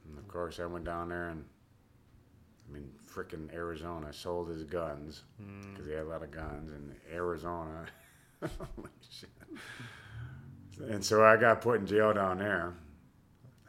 and 0.06 0.18
of 0.18 0.28
course 0.28 0.60
I 0.60 0.66
went 0.66 0.84
down 0.84 1.08
there 1.08 1.28
and. 1.28 1.44
I 2.68 2.72
mean, 2.72 2.88
freaking 3.12 3.52
Arizona 3.52 4.12
sold 4.12 4.48
his 4.48 4.62
guns 4.62 5.22
Mm, 5.42 5.72
because 5.72 5.86
he 5.88 5.92
had 5.92 6.04
a 6.04 6.08
lot 6.08 6.22
of 6.22 6.30
guns 6.30 6.70
in 6.70 6.94
Arizona. 7.12 7.84
And 10.88 11.04
so 11.04 11.24
I 11.24 11.36
got 11.36 11.60
put 11.62 11.80
in 11.80 11.86
jail 11.86 12.12
down 12.14 12.38
there. 12.38 12.72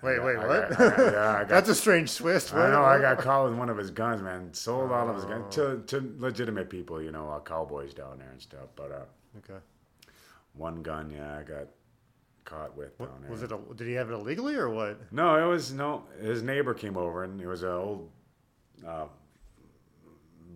Wait, 0.03 0.19
I 0.19 0.25
wait, 0.25 0.35
got- 0.37 0.47
what? 0.47 0.63
I 0.81 0.89
got- 0.89 0.97
yeah, 1.13 1.29
I 1.29 1.39
got 1.39 1.47
That's 1.49 1.69
a 1.69 1.75
strange 1.75 2.15
twist. 2.17 2.53
I 2.53 2.69
know. 2.71 2.83
I 2.83 2.99
got 2.99 3.19
caught 3.19 3.45
with 3.49 3.57
one 3.57 3.69
of 3.69 3.77
his 3.77 3.91
guns, 3.91 4.21
man. 4.21 4.53
Sold 4.53 4.91
all 4.91 5.09
of 5.09 5.15
his 5.15 5.25
Oh. 5.25 5.27
guns 5.29 5.55
to, 5.55 5.83
to 5.87 6.15
legitimate 6.17 6.69
people, 6.69 7.01
you 7.01 7.11
know, 7.11 7.29
uh, 7.29 7.39
cowboys 7.39 7.93
down 7.93 8.17
there 8.19 8.29
and 8.31 8.41
stuff. 8.41 8.67
But 8.75 8.91
uh, 8.91 9.37
Okay. 9.39 9.59
one 10.53 10.81
gun, 10.81 11.09
yeah, 11.11 11.37
I 11.37 11.43
got 11.43 11.67
caught 12.45 12.75
with 12.75 12.91
What, 12.97 13.09
down 13.11 13.21
there. 13.21 13.31
was 13.31 13.43
it? 13.43 13.51
A, 13.51 13.59
did 13.75 13.87
he 13.87 13.93
have 13.93 14.09
it 14.09 14.13
illegally 14.13 14.55
or 14.55 14.69
what? 14.69 14.99
No, 15.11 15.35
it 15.41 15.47
was 15.47 15.71
no. 15.71 16.03
His 16.21 16.41
neighbor 16.41 16.73
came 16.73 16.97
over, 16.97 17.23
and 17.23 17.39
it 17.39 17.47
was 17.47 17.61
an 17.63 17.69
old 17.69 18.09
uh, 18.85 19.05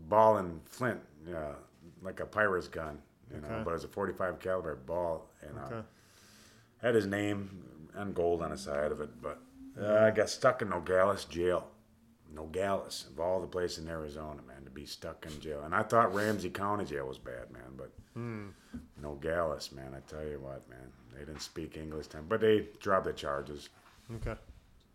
ball 0.10 0.38
and 0.38 0.60
flint, 0.66 1.00
uh, 1.34 1.54
like 2.02 2.20
a 2.20 2.26
pirate's 2.26 2.68
gun, 2.68 2.98
you 3.34 3.42
know, 3.42 3.62
but 3.64 3.72
it 3.72 3.74
was 3.74 3.84
a 3.84 3.88
45 3.88 4.40
caliber 4.40 4.76
ball, 4.76 5.30
and 5.42 5.58
uh, 5.58 5.62
Okay. 5.76 5.88
had 6.82 6.96
his 6.96 7.06
name 7.08 7.64
and 7.96 8.14
gold 8.16 8.42
on 8.42 8.52
the 8.52 8.58
side 8.58 8.92
of 8.92 9.02
it. 9.02 9.10
But 9.22 9.40
uh, 9.82 9.96
I 10.06 10.12
got 10.12 10.30
stuck 10.30 10.62
in 10.62 10.70
Nogales 10.70 11.26
jail. 11.26 11.68
Nogales, 12.34 13.06
of 13.12 13.20
all 13.20 13.40
the 13.40 13.48
places 13.48 13.80
in 13.84 13.90
Arizona, 13.90 14.42
man, 14.48 14.64
to 14.66 14.70
be 14.72 14.86
stuck 14.86 15.26
in 15.26 15.40
jail. 15.40 15.62
And 15.64 15.74
I 15.74 15.84
thought 15.84 16.14
Ramsey 16.14 16.50
County 16.50 16.84
jail 16.86 17.08
was 17.08 17.18
bad, 17.18 17.52
man, 17.52 17.72
but 17.78 17.92
Hmm. 18.14 18.48
Nogales, 19.02 19.72
man, 19.74 19.94
I 19.96 20.00
tell 20.10 20.24
you 20.26 20.40
what, 20.40 20.68
man, 20.70 20.92
they 21.14 21.20
didn't 21.20 21.42
speak 21.42 21.76
English 21.78 22.08
time, 22.08 22.26
but 22.30 22.40
they 22.42 22.68
dropped 22.80 23.06
the 23.06 23.14
charges. 23.14 23.70
Okay. 24.16 24.36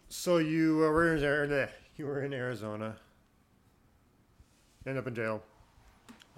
So 0.09 0.39
you 0.39 0.79
were 0.79 1.15
in 1.17 1.23
Arizona. 1.23 1.69
You 1.97 2.07
were 2.07 2.23
in 2.23 2.33
Arizona. 2.33 2.97
End 4.87 4.97
up 4.99 5.07
in 5.07 5.15
jail 5.15 5.43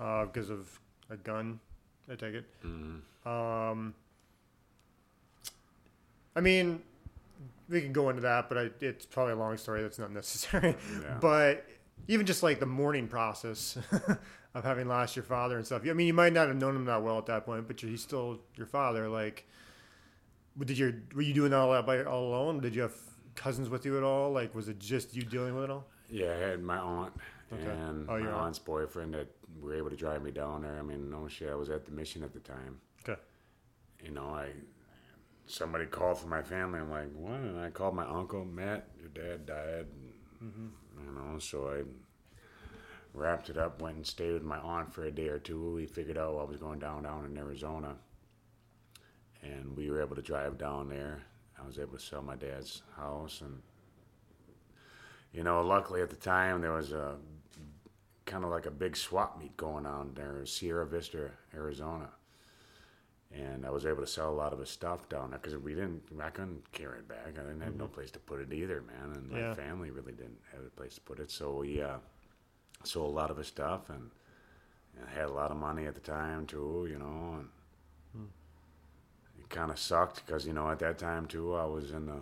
uh, 0.00 0.26
because 0.26 0.50
of 0.50 0.78
a 1.08 1.16
gun. 1.16 1.60
I 2.10 2.16
take 2.16 2.34
it. 2.34 2.44
Um, 3.24 3.94
I 6.34 6.40
mean, 6.40 6.82
we 7.68 7.80
can 7.80 7.92
go 7.92 8.08
into 8.10 8.22
that, 8.22 8.48
but 8.48 8.58
I, 8.58 8.70
it's 8.80 9.06
probably 9.06 9.32
a 9.34 9.36
long 9.36 9.56
story. 9.56 9.82
That's 9.82 9.98
not 9.98 10.12
necessary. 10.12 10.74
Yeah. 11.02 11.18
But 11.20 11.66
even 12.08 12.26
just 12.26 12.42
like 12.42 12.58
the 12.60 12.66
mourning 12.66 13.06
process 13.08 13.78
of 14.54 14.64
having 14.64 14.88
lost 14.88 15.14
your 15.16 15.22
father 15.24 15.56
and 15.56 15.64
stuff. 15.64 15.82
I 15.88 15.92
mean, 15.92 16.06
you 16.06 16.14
might 16.14 16.32
not 16.32 16.48
have 16.48 16.56
known 16.56 16.74
him 16.76 16.84
that 16.86 17.02
well 17.02 17.18
at 17.18 17.26
that 17.26 17.44
point, 17.46 17.66
but 17.68 17.80
he's 17.80 18.02
still 18.02 18.40
your 18.56 18.66
father. 18.66 19.08
Like, 19.08 19.46
did 20.58 20.76
you 20.78 21.00
were 21.14 21.22
you 21.22 21.32
doing 21.34 21.52
all 21.54 21.70
that 21.72 21.86
by 21.86 22.02
all 22.04 22.28
alone? 22.28 22.60
Did 22.60 22.74
you 22.74 22.82
have 22.82 22.94
cousins 23.34 23.68
with 23.68 23.84
you 23.86 23.96
at 23.96 24.02
all? 24.02 24.32
Like, 24.32 24.54
was 24.54 24.68
it 24.68 24.78
just 24.78 25.14
you 25.14 25.22
dealing 25.22 25.54
with 25.54 25.64
it 25.64 25.70
all? 25.70 25.86
Yeah, 26.10 26.32
I 26.32 26.36
had 26.36 26.62
my 26.62 26.78
aunt 26.78 27.12
Okay. 27.52 27.62
and 27.70 28.06
Oh, 28.08 28.18
my 28.18 28.26
aunt. 28.26 28.34
aunt's 28.36 28.58
boyfriend 28.58 29.14
that 29.14 29.28
were 29.60 29.74
able 29.74 29.90
to 29.90 29.96
drive 29.96 30.22
me 30.22 30.30
down 30.30 30.62
there. 30.62 30.78
I 30.78 30.82
mean, 30.82 31.08
no 31.10 31.28
shit, 31.28 31.50
I 31.50 31.54
was 31.54 31.70
at 31.70 31.84
the 31.86 31.92
mission 31.92 32.22
at 32.22 32.32
the 32.32 32.40
time. 32.40 32.80
Okay. 33.08 33.20
you 34.04 34.10
know, 34.10 34.26
I 34.26 34.48
somebody 35.46 35.86
called 35.86 36.18
for 36.18 36.28
my 36.28 36.42
family. 36.42 36.80
I'm 36.80 36.90
like, 36.90 37.12
what? 37.14 37.40
And 37.40 37.58
I 37.58 37.70
called 37.70 37.94
my 37.94 38.06
uncle, 38.06 38.44
Matt. 38.44 38.88
Your 38.98 39.08
dad 39.08 39.46
died. 39.46 39.86
And, 39.86 40.12
You 41.06 41.12
know, 41.14 41.38
so 41.38 41.68
I 41.68 41.82
wrapped 43.14 43.50
it 43.50 43.58
up, 43.58 43.80
went 43.82 43.96
and 43.96 44.06
stayed 44.06 44.32
with 44.32 44.42
my 44.42 44.58
aunt 44.58 44.92
for 44.92 45.04
a 45.04 45.10
day 45.10 45.28
or 45.28 45.38
two. 45.38 45.74
We 45.74 45.86
figured 45.86 46.18
out 46.18 46.38
I 46.38 46.44
was 46.44 46.58
going 46.58 46.78
down 46.78 47.02
down 47.04 47.26
in 47.26 47.36
Arizona, 47.36 47.94
and 49.42 49.76
we 49.76 49.90
were 49.90 50.00
able 50.00 50.16
to 50.16 50.22
drive 50.22 50.58
down 50.58 50.88
there. 50.88 51.22
I 51.62 51.66
was 51.66 51.78
able 51.78 51.96
to 51.96 52.02
sell 52.02 52.22
my 52.22 52.36
dad's 52.36 52.82
house, 52.96 53.40
and 53.40 53.60
you 55.32 55.44
know, 55.44 55.62
luckily 55.62 56.02
at 56.02 56.10
the 56.10 56.16
time 56.16 56.60
there 56.60 56.72
was 56.72 56.92
a 56.92 57.16
kind 58.26 58.44
of 58.44 58.50
like 58.50 58.66
a 58.66 58.70
big 58.70 58.96
swap 58.96 59.38
meet 59.38 59.56
going 59.56 59.86
on 59.86 60.12
there, 60.14 60.38
in 60.40 60.46
Sierra 60.46 60.86
Vista, 60.86 61.30
Arizona. 61.54 62.08
And 63.34 63.64
I 63.64 63.70
was 63.70 63.86
able 63.86 64.02
to 64.02 64.06
sell 64.06 64.28
a 64.30 64.34
lot 64.34 64.52
of 64.52 64.58
his 64.58 64.68
stuff 64.68 65.08
down 65.08 65.30
there 65.30 65.38
because 65.38 65.56
we 65.56 65.74
didn't, 65.74 66.02
I 66.20 66.28
couldn't 66.28 66.70
carry 66.72 66.98
it 66.98 67.08
back. 67.08 67.38
I 67.38 67.42
didn't 67.42 67.62
have 67.62 67.76
no 67.76 67.86
place 67.86 68.10
to 68.10 68.18
put 68.18 68.40
it 68.40 68.52
either, 68.52 68.82
man. 68.82 69.16
And 69.16 69.30
my 69.30 69.38
Yeah. 69.38 69.54
family 69.54 69.90
really 69.90 70.12
didn't 70.12 70.40
have 70.52 70.60
a 70.66 70.70
place 70.70 70.96
to 70.96 71.00
put 71.00 71.18
it. 71.18 71.30
So 71.30 71.56
we 71.60 71.80
uh, 71.80 71.96
sold 72.84 73.10
a 73.10 73.16
lot 73.16 73.30
of 73.30 73.38
his 73.38 73.46
stuff 73.46 73.88
and, 73.88 74.10
and 74.98 75.08
had 75.08 75.26
a 75.26 75.32
lot 75.32 75.50
of 75.50 75.56
money 75.56 75.86
at 75.86 75.94
the 75.94 76.00
time 76.00 76.46
too, 76.46 76.86
you 76.90 76.98
know. 76.98 77.38
And 77.38 77.48
it 79.38 79.48
kind 79.48 79.70
of 79.70 79.78
sucked 79.78 80.24
because, 80.26 80.46
you 80.46 80.52
know, 80.52 80.70
at 80.70 80.78
that 80.80 80.98
time 80.98 81.26
too, 81.26 81.54
I 81.54 81.64
was 81.64 81.92
in 81.92 82.06
the 82.06 82.20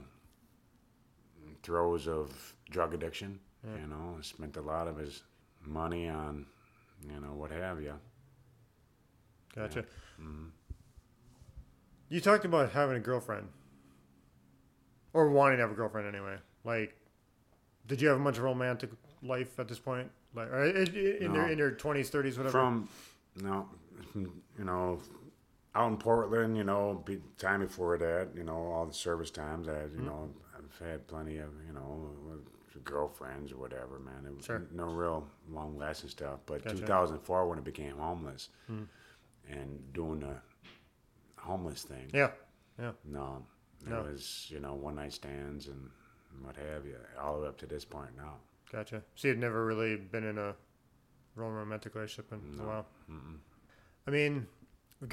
throes 1.62 2.07
of 2.09 2.55
drug 2.70 2.95
addiction. 2.95 3.41
You 3.81 3.87
know, 3.89 4.16
I 4.19 4.23
spent 4.23 4.57
a 4.57 4.62
lot 4.62 4.89
of 4.89 4.97
his 4.97 5.23
money 5.66 6.09
on, 6.09 6.47
you 7.07 7.20
know, 7.20 7.35
what 7.35 7.51
have 7.51 7.82
you. 7.82 7.95
Gotcha. 9.55 9.81
Mm-hmm. 10.20 10.47
You 12.11 12.20
talked 12.20 12.45
about 12.45 12.73
having 12.73 12.97
a 12.97 13.01
girlfriend, 13.01 13.49
or 15.12 15.31
wanting 15.31 15.59
to 15.59 15.62
have 15.62 15.70
a 15.70 15.74
girlfriend 15.74 16.09
anyway. 16.15 16.37
Like, 16.65 16.95
did 17.87 18.03
you 18.03 18.09
have 18.09 18.16
a 18.19 18.20
much 18.20 18.39
romantic 18.39 18.91
life 19.23 19.59
at 19.59 19.69
this 19.69 19.78
point? 19.78 20.11
Like, 20.35 20.49
or 20.49 20.65
in, 20.65 20.87
in, 20.95 21.32
No. 21.32 21.41
your 21.41 21.49
in 21.49 21.59
your 21.59 21.70
twenties, 21.70 22.11
thirties, 22.11 22.37
whatever. 22.37 22.53
From, 22.59 22.89
no, 23.43 23.69
you 24.15 24.65
know, 24.65 25.01
out 25.74 25.91
in 25.91 25.97
Portland, 25.97 26.57
you 26.57 26.65
know, 26.65 27.03
be, 27.07 27.19
time 27.39 27.61
before 27.61 27.97
that, 27.99 28.28
you 28.35 28.43
know, 28.45 28.57
all 28.57 28.87
the 28.87 28.93
service 28.95 29.31
times, 29.31 29.69
I, 29.69 29.73
Mm-hmm. 29.73 29.99
you 30.01 30.05
know, 30.05 30.31
I've 30.57 30.87
had 30.89 31.07
plenty 31.07 31.39
of, 31.39 31.51
you 31.66 31.73
know, 31.73 32.11
girlfriends 32.85 33.53
or 33.53 33.57
whatever, 33.59 33.99
man. 33.99 34.24
It 34.27 34.35
was 34.37 34.45
Sure. 34.47 34.62
no 34.73 34.87
real 34.87 35.27
long 35.51 35.77
lasting 35.78 36.09
stuff. 36.11 36.41
But 36.47 36.65
Gotcha. 36.65 36.77
Hmm. 36.77 36.82
2004, 36.82 37.49
when 37.49 37.59
I 37.59 37.62
became 37.62 37.97
homeless 37.99 38.49
and 39.49 39.93
doing 39.93 40.20
the 40.20 40.37
homeless 41.40 41.82
thing, 41.82 42.10
yeah, 42.12 42.30
yeah, 42.78 42.92
no, 43.04 43.44
it 43.86 43.90
No. 43.90 44.02
was, 44.02 44.46
you 44.48 44.60
know, 44.60 44.74
one 44.74 44.96
night 44.96 45.12
stands 45.12 45.66
and 45.68 45.90
what 46.42 46.56
have 46.56 46.86
you, 46.86 46.96
all 47.20 47.36
the 47.36 47.42
way 47.42 47.48
up 47.48 47.58
to 47.58 47.66
this 47.66 47.84
point 47.84 48.16
now. 48.16 48.34
gotcha. 48.72 49.02
So 49.16 49.28
you'd 49.28 49.38
never 49.38 49.64
really 49.66 49.96
been 49.96 50.24
in 50.24 50.38
a 50.38 50.54
real 51.34 51.50
romantic 51.50 51.94
relationship 51.94 52.32
in 52.32 52.60
a 52.60 52.64
while. 52.64 52.86
I 54.06 54.10
mean, 54.10 54.46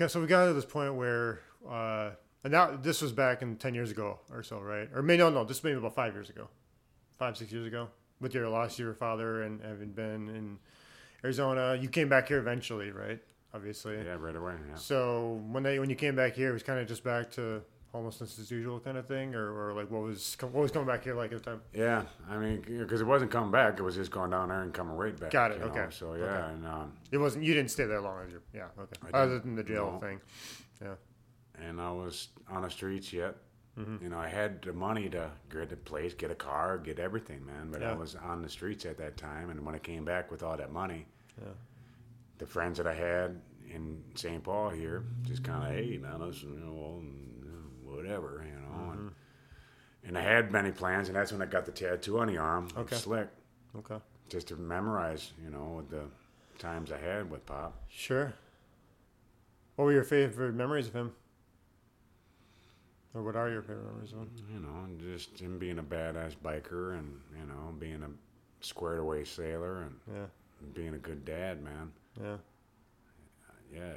so 0.07 0.21
we 0.21 0.27
got 0.27 0.45
to 0.45 0.53
this 0.53 0.65
point 0.65 0.95
where, 0.95 1.39
uh, 1.67 2.11
and 2.43 2.51
now 2.53 2.75
this 2.75 3.01
was 3.01 3.11
back 3.11 3.41
in 3.41 3.55
ten 3.57 3.73
years 3.73 3.91
ago 3.91 4.19
or 4.31 4.43
so, 4.43 4.59
right? 4.59 4.89
Or 4.93 5.01
maybe 5.01 5.19
no, 5.19 5.29
no, 5.29 5.43
this 5.43 5.63
maybe 5.63 5.77
about 5.77 5.95
five 5.95 6.13
years 6.13 6.29
ago, 6.29 6.47
five 7.17 7.35
six 7.37 7.51
years 7.51 7.65
ago, 7.65 7.89
with 8.21 8.33
your 8.33 8.47
loss 8.49 8.73
of 8.73 8.79
your 8.79 8.93
father 8.93 9.41
and 9.43 9.61
having 9.61 9.91
been 9.91 10.29
in 10.29 10.59
Arizona. 11.23 11.77
You 11.79 11.89
came 11.89 12.09
back 12.09 12.27
here 12.27 12.37
eventually, 12.39 12.91
right? 12.91 13.19
Obviously. 13.57 13.95
Yeah, 13.97 14.15
right 14.19 14.35
away. 14.35 14.53
Yeah. 14.69 14.75
So 14.75 15.41
when 15.51 15.63
they 15.63 15.79
when 15.79 15.89
you 15.89 15.95
came 15.95 16.15
back 16.15 16.33
here, 16.33 16.49
it 16.49 16.53
was 16.53 16.63
kind 16.63 16.79
of 16.79 16.87
just 16.87 17.03
back 17.03 17.31
to 17.31 17.61
homelessness 17.91 18.37
as 18.37 18.51
usual 18.51 18.79
kind 18.79 18.97
of 18.97 19.07
thing, 19.07 19.33
or, 19.33 19.51
or 19.69 19.73
like 19.73 19.89
what 19.89 20.03
was 20.03 20.37
what 20.41 20.53
was 20.53 20.71
coming 20.71 20.87
back 20.87 21.03
here 21.03 21.15
like 21.15 21.31
at 21.31 21.39
the 21.43 21.49
time? 21.51 21.61
Yeah, 21.73 22.03
I 22.29 22.37
mean, 22.37 22.61
because 22.67 23.01
it 23.01 23.07
wasn't 23.07 23.31
coming 23.31 23.49
back; 23.51 23.79
it 23.79 23.83
was 23.83 23.95
just 23.95 24.11
going 24.11 24.29
down 24.29 24.49
there 24.49 24.61
and 24.61 24.73
coming 24.73 24.95
right 24.95 25.19
back. 25.19 25.31
Got 25.31 25.51
it, 25.51 25.55
you 25.55 25.65
know? 25.65 25.71
okay, 25.71 25.87
So 25.89 26.13
yeah, 26.13 26.23
okay. 26.23 26.53
and 26.53 26.67
um, 26.67 26.93
It 27.11 27.17
wasn't 27.17 27.43
you 27.45 27.53
didn't 27.53 27.71
stay 27.71 27.85
there 27.85 27.99
long 28.01 28.19
as 28.25 28.31
you 28.31 28.41
yeah 28.53 28.65
okay 28.79 28.95
other 29.13 29.39
than 29.39 29.55
the 29.55 29.63
jail 29.63 29.91
no. 29.93 29.99
thing 30.07 30.19
yeah 30.81 30.93
and 31.59 31.81
I 31.81 31.91
was 31.91 32.27
on 32.49 32.61
the 32.61 32.69
streets 32.69 33.11
yet. 33.11 33.35
Mm-hmm. 33.79 34.03
You 34.03 34.09
know, 34.09 34.17
I 34.19 34.27
had 34.27 34.61
the 34.63 34.73
money 34.73 35.07
to 35.09 35.29
get 35.51 35.71
a 35.71 35.75
place, 35.75 36.13
get 36.15 36.29
a 36.31 36.35
car, 36.35 36.77
get 36.79 36.97
everything, 36.99 37.43
man. 37.45 37.69
But 37.71 37.81
Yeah. 37.81 37.91
I 37.91 37.95
was 37.95 38.15
on 38.15 38.41
the 38.43 38.49
streets 38.49 38.85
at 38.85 38.97
that 38.97 39.17
time, 39.17 39.49
and 39.51 39.63
when 39.65 39.73
I 39.75 39.79
came 39.79 40.03
back 40.03 40.29
with 40.31 40.41
all 40.43 40.57
that 40.57 40.71
money, 40.71 41.05
Yeah. 41.39 41.49
the 42.39 42.45
friends 42.47 42.77
that 42.77 42.87
I 42.87 42.93
had 42.95 43.39
in 43.73 44.03
St. 44.15 44.43
Paul 44.43 44.69
here 44.69 45.03
just 45.23 45.43
kind 45.43 45.63
of, 45.63 45.69
hey, 45.85 45.97
man, 45.97 46.19
let's, 46.21 46.41
you 46.43 46.49
know, 46.49 47.01
whatever, 47.83 48.43
you 48.45 48.53
know. 48.59 48.77
Mm-hmm. 48.91 48.91
And, 48.99 49.11
and 50.03 50.17
I 50.17 50.21
had 50.21 50.51
many 50.51 50.71
plans, 50.71 51.07
and 51.09 51.15
that's 51.17 51.31
when 51.31 51.41
I 51.41 51.45
got 51.45 51.65
the 51.65 51.71
tattoo 51.71 52.19
on 52.19 52.27
the 52.27 52.37
arm, 52.37 52.67
Okay. 52.77 52.95
slick, 52.95 53.27
okay 53.77 53.97
just 54.29 54.47
to 54.49 54.55
memorize, 54.57 55.31
you 55.41 55.49
know, 55.49 55.75
with 55.77 55.89
the 55.89 56.03
times 56.59 56.91
I 56.91 56.97
had 56.97 57.29
with 57.31 57.45
Pop. 57.45 57.81
sure. 57.87 58.33
What 59.75 59.85
were 59.85 59.93
your 59.93 60.03
favorite 60.03 60.53
memories 60.53 60.87
of 60.87 60.93
him? 60.93 61.13
Or 63.13 63.23
what 63.23 63.35
are 63.35 63.49
your 63.49 63.61
favorite 63.61 63.85
memories 63.85 64.11
of 64.11 64.19
him? 64.19 64.29
you 64.53 64.59
know, 64.59 65.13
just 65.13 65.39
him 65.39 65.57
being 65.57 65.79
a 65.79 65.83
badass 65.83 66.35
biker 66.43 66.97
and, 66.99 67.19
you 67.39 67.45
know, 67.45 67.73
being 67.79 68.03
a 68.03 68.09
squared 68.65 68.99
away 68.99 69.23
sailor 69.23 69.83
and 69.83 69.95
Yeah, 70.13 70.25
being 70.73 70.93
a 70.93 70.97
good 70.97 71.23
dad, 71.25 71.63
man. 71.63 71.91
yeah. 72.21 72.37
Yeah. 73.73 73.93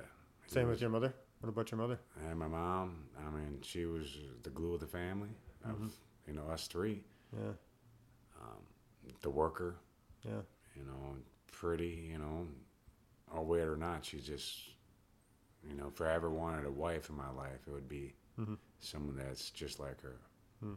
Same 0.46 0.68
with 0.68 0.80
your 0.80 0.90
mother. 0.90 1.14
What 1.40 1.48
about 1.48 1.70
your 1.70 1.78
mother? 1.78 1.98
And 2.28 2.38
my 2.38 2.48
mom, 2.48 3.04
I 3.18 3.30
mean, 3.30 3.58
she 3.62 3.86
was 3.86 4.18
the 4.42 4.50
glue 4.50 4.74
of 4.74 4.80
the 4.80 4.86
family, 4.86 5.30
of, 5.64 5.76
mm-hmm. 5.76 5.86
you 6.26 6.34
know, 6.34 6.42
us 6.52 6.66
three. 6.66 7.02
Yeah, 7.32 7.52
um, 8.42 8.58
The 9.22 9.30
worker, 9.30 9.76
yeah, 10.24 10.42
you 10.76 10.82
know, 10.82 11.16
pretty, 11.52 12.08
you 12.10 12.18
know, 12.18 12.46
overweight 13.32 13.68
or 13.68 13.76
not, 13.76 14.04
she 14.04 14.18
just, 14.18 14.58
you 15.66 15.74
know, 15.74 15.86
if 15.94 16.00
I 16.00 16.12
ever 16.12 16.28
wanted 16.28 16.66
a 16.66 16.70
wife 16.70 17.08
in 17.08 17.16
my 17.16 17.30
life, 17.30 17.60
it 17.66 17.70
would 17.70 17.88
be 17.88 18.14
Mhm. 18.38 18.58
someone 18.80 19.16
that's 19.16 19.50
just 19.50 19.78
like 19.78 20.00
her. 20.02 20.18
Hmm. 20.60 20.74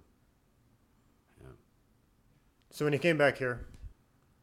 So 2.70 2.86
when 2.86 2.94
you 2.94 2.99
came 2.99 3.18
back 3.20 3.38
here, 3.38 3.68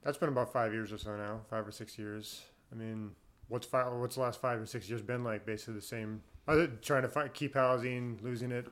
that's 0.02 0.16
been 0.18 0.28
about 0.28 0.52
five 0.52 0.72
years 0.72 0.92
or 0.92 0.98
so 0.98 1.16
now, 1.16 1.40
five 1.50 1.66
or 1.66 1.72
six 1.72 1.98
years. 1.98 2.44
I 2.70 2.76
mean, 2.76 3.16
what's 3.50 3.66
five, 3.66 3.92
what's 3.92 4.14
the 4.14 4.22
last 4.22 4.40
five 4.40 4.58
or 4.60 4.64
six 4.66 4.88
years 4.88 5.02
been 5.02 5.22
like? 5.22 5.44
Basically 5.44 5.74
the 5.74 5.82
same. 5.82 6.22
Other 6.48 6.68
trying 6.80 7.02
to 7.02 7.08
find, 7.08 7.32
keep 7.34 7.54
housing, 7.54 8.18
losing 8.22 8.50
it, 8.50 8.66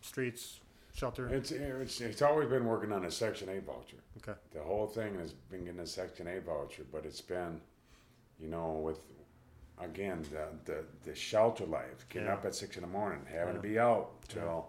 streets, 0.00 0.60
shelter. 0.92 1.28
It's, 1.28 1.52
it's, 1.52 2.00
it's 2.00 2.22
always 2.22 2.48
been 2.48 2.64
working 2.66 2.92
on 2.92 3.04
a 3.04 3.10
Section 3.10 3.48
8 3.48 3.64
voucher. 3.64 3.96
Okay. 4.18 4.38
The 4.52 4.60
whole 4.62 4.86
thing 4.86 5.16
has 5.18 5.32
been 5.32 5.64
getting 5.64 5.80
a 5.80 5.86
Section 5.86 6.26
8 6.26 6.44
voucher, 6.44 6.82
but 6.90 7.04
it's 7.06 7.20
been, 7.20 7.60
you 8.40 8.48
know, 8.48 8.72
with, 8.84 8.98
again, 9.80 10.24
the, 10.32 10.48
the, 10.70 10.84
the 11.04 11.14
shelter 11.14 11.64
life, 11.66 12.06
getting 12.08 12.26
Yeah. 12.28 12.34
up 12.34 12.44
at 12.44 12.54
6 12.54 12.76
in 12.76 12.82
the 12.82 12.88
morning, 12.88 13.20
having 13.30 13.54
to 13.54 13.60
be 13.60 13.78
out 13.78 14.10
till, 14.28 14.68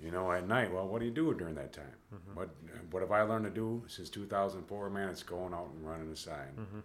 you 0.00 0.10
know, 0.10 0.32
at 0.32 0.48
night. 0.48 0.72
Well, 0.72 0.88
what 0.88 1.00
do 1.00 1.04
you 1.04 1.12
do 1.12 1.34
during 1.34 1.54
that 1.56 1.72
time? 1.72 1.84
Mm-hmm. 2.14 2.36
What, 2.36 2.48
what 2.90 3.00
have 3.02 3.12
I 3.12 3.22
learned 3.22 3.44
to 3.44 3.50
do 3.50 3.84
since 3.86 4.08
2004? 4.10 4.90
Man, 4.90 5.08
it's 5.08 5.22
going 5.22 5.52
out 5.54 5.68
and 5.74 5.86
running 5.88 6.10
a 6.10 6.16
sign. 6.16 6.48
Mm-hmm. 6.58 6.80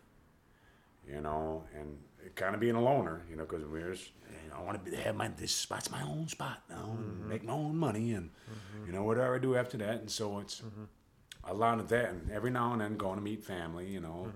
You 1.08 1.22
know, 1.22 1.64
and 1.78 1.98
kind 2.36 2.56
of 2.56 2.62
being 2.62 2.76
a 2.76 2.82
loner, 2.82 3.24
you 3.30 3.36
know, 3.36 3.46
because 3.46 3.64
we're 3.66 3.94
just, 3.94 4.12
you 4.44 4.50
know, 4.50 4.58
I 4.58 4.62
want 4.64 4.86
to 4.86 4.98
have 4.98 5.16
my, 5.16 5.28
this 5.28 5.52
spot's 5.52 5.92
my 5.92 6.02
own 6.02 6.28
spot 6.28 6.64
now, 6.70 6.96
and 6.98 7.20
mm-hmm. 7.20 7.30
make 7.30 7.44
my 7.44 7.54
own 7.54 7.78
money, 7.78 8.14
and, 8.14 8.32
you 8.74 8.82
mm-hmm. 8.82 8.94
know, 8.94 9.04
whatever 9.04 9.36
I 9.36 9.40
do 9.40 9.56
after 9.56 9.78
that. 9.78 10.02
And 10.02 10.10
so 10.10 10.40
it's, 10.40 10.62
mm-hmm. 10.62 10.84
a 11.44 11.54
lot 11.54 11.80
of 11.80 11.90
that, 11.90 12.10
and 12.10 12.32
every 12.32 12.52
now 12.52 12.74
and 12.74 12.82
then 12.82 12.98
going 12.98 13.18
to 13.18 13.22
meet 13.22 13.44
family, 13.44 13.88
you 13.88 14.00
know. 14.00 14.32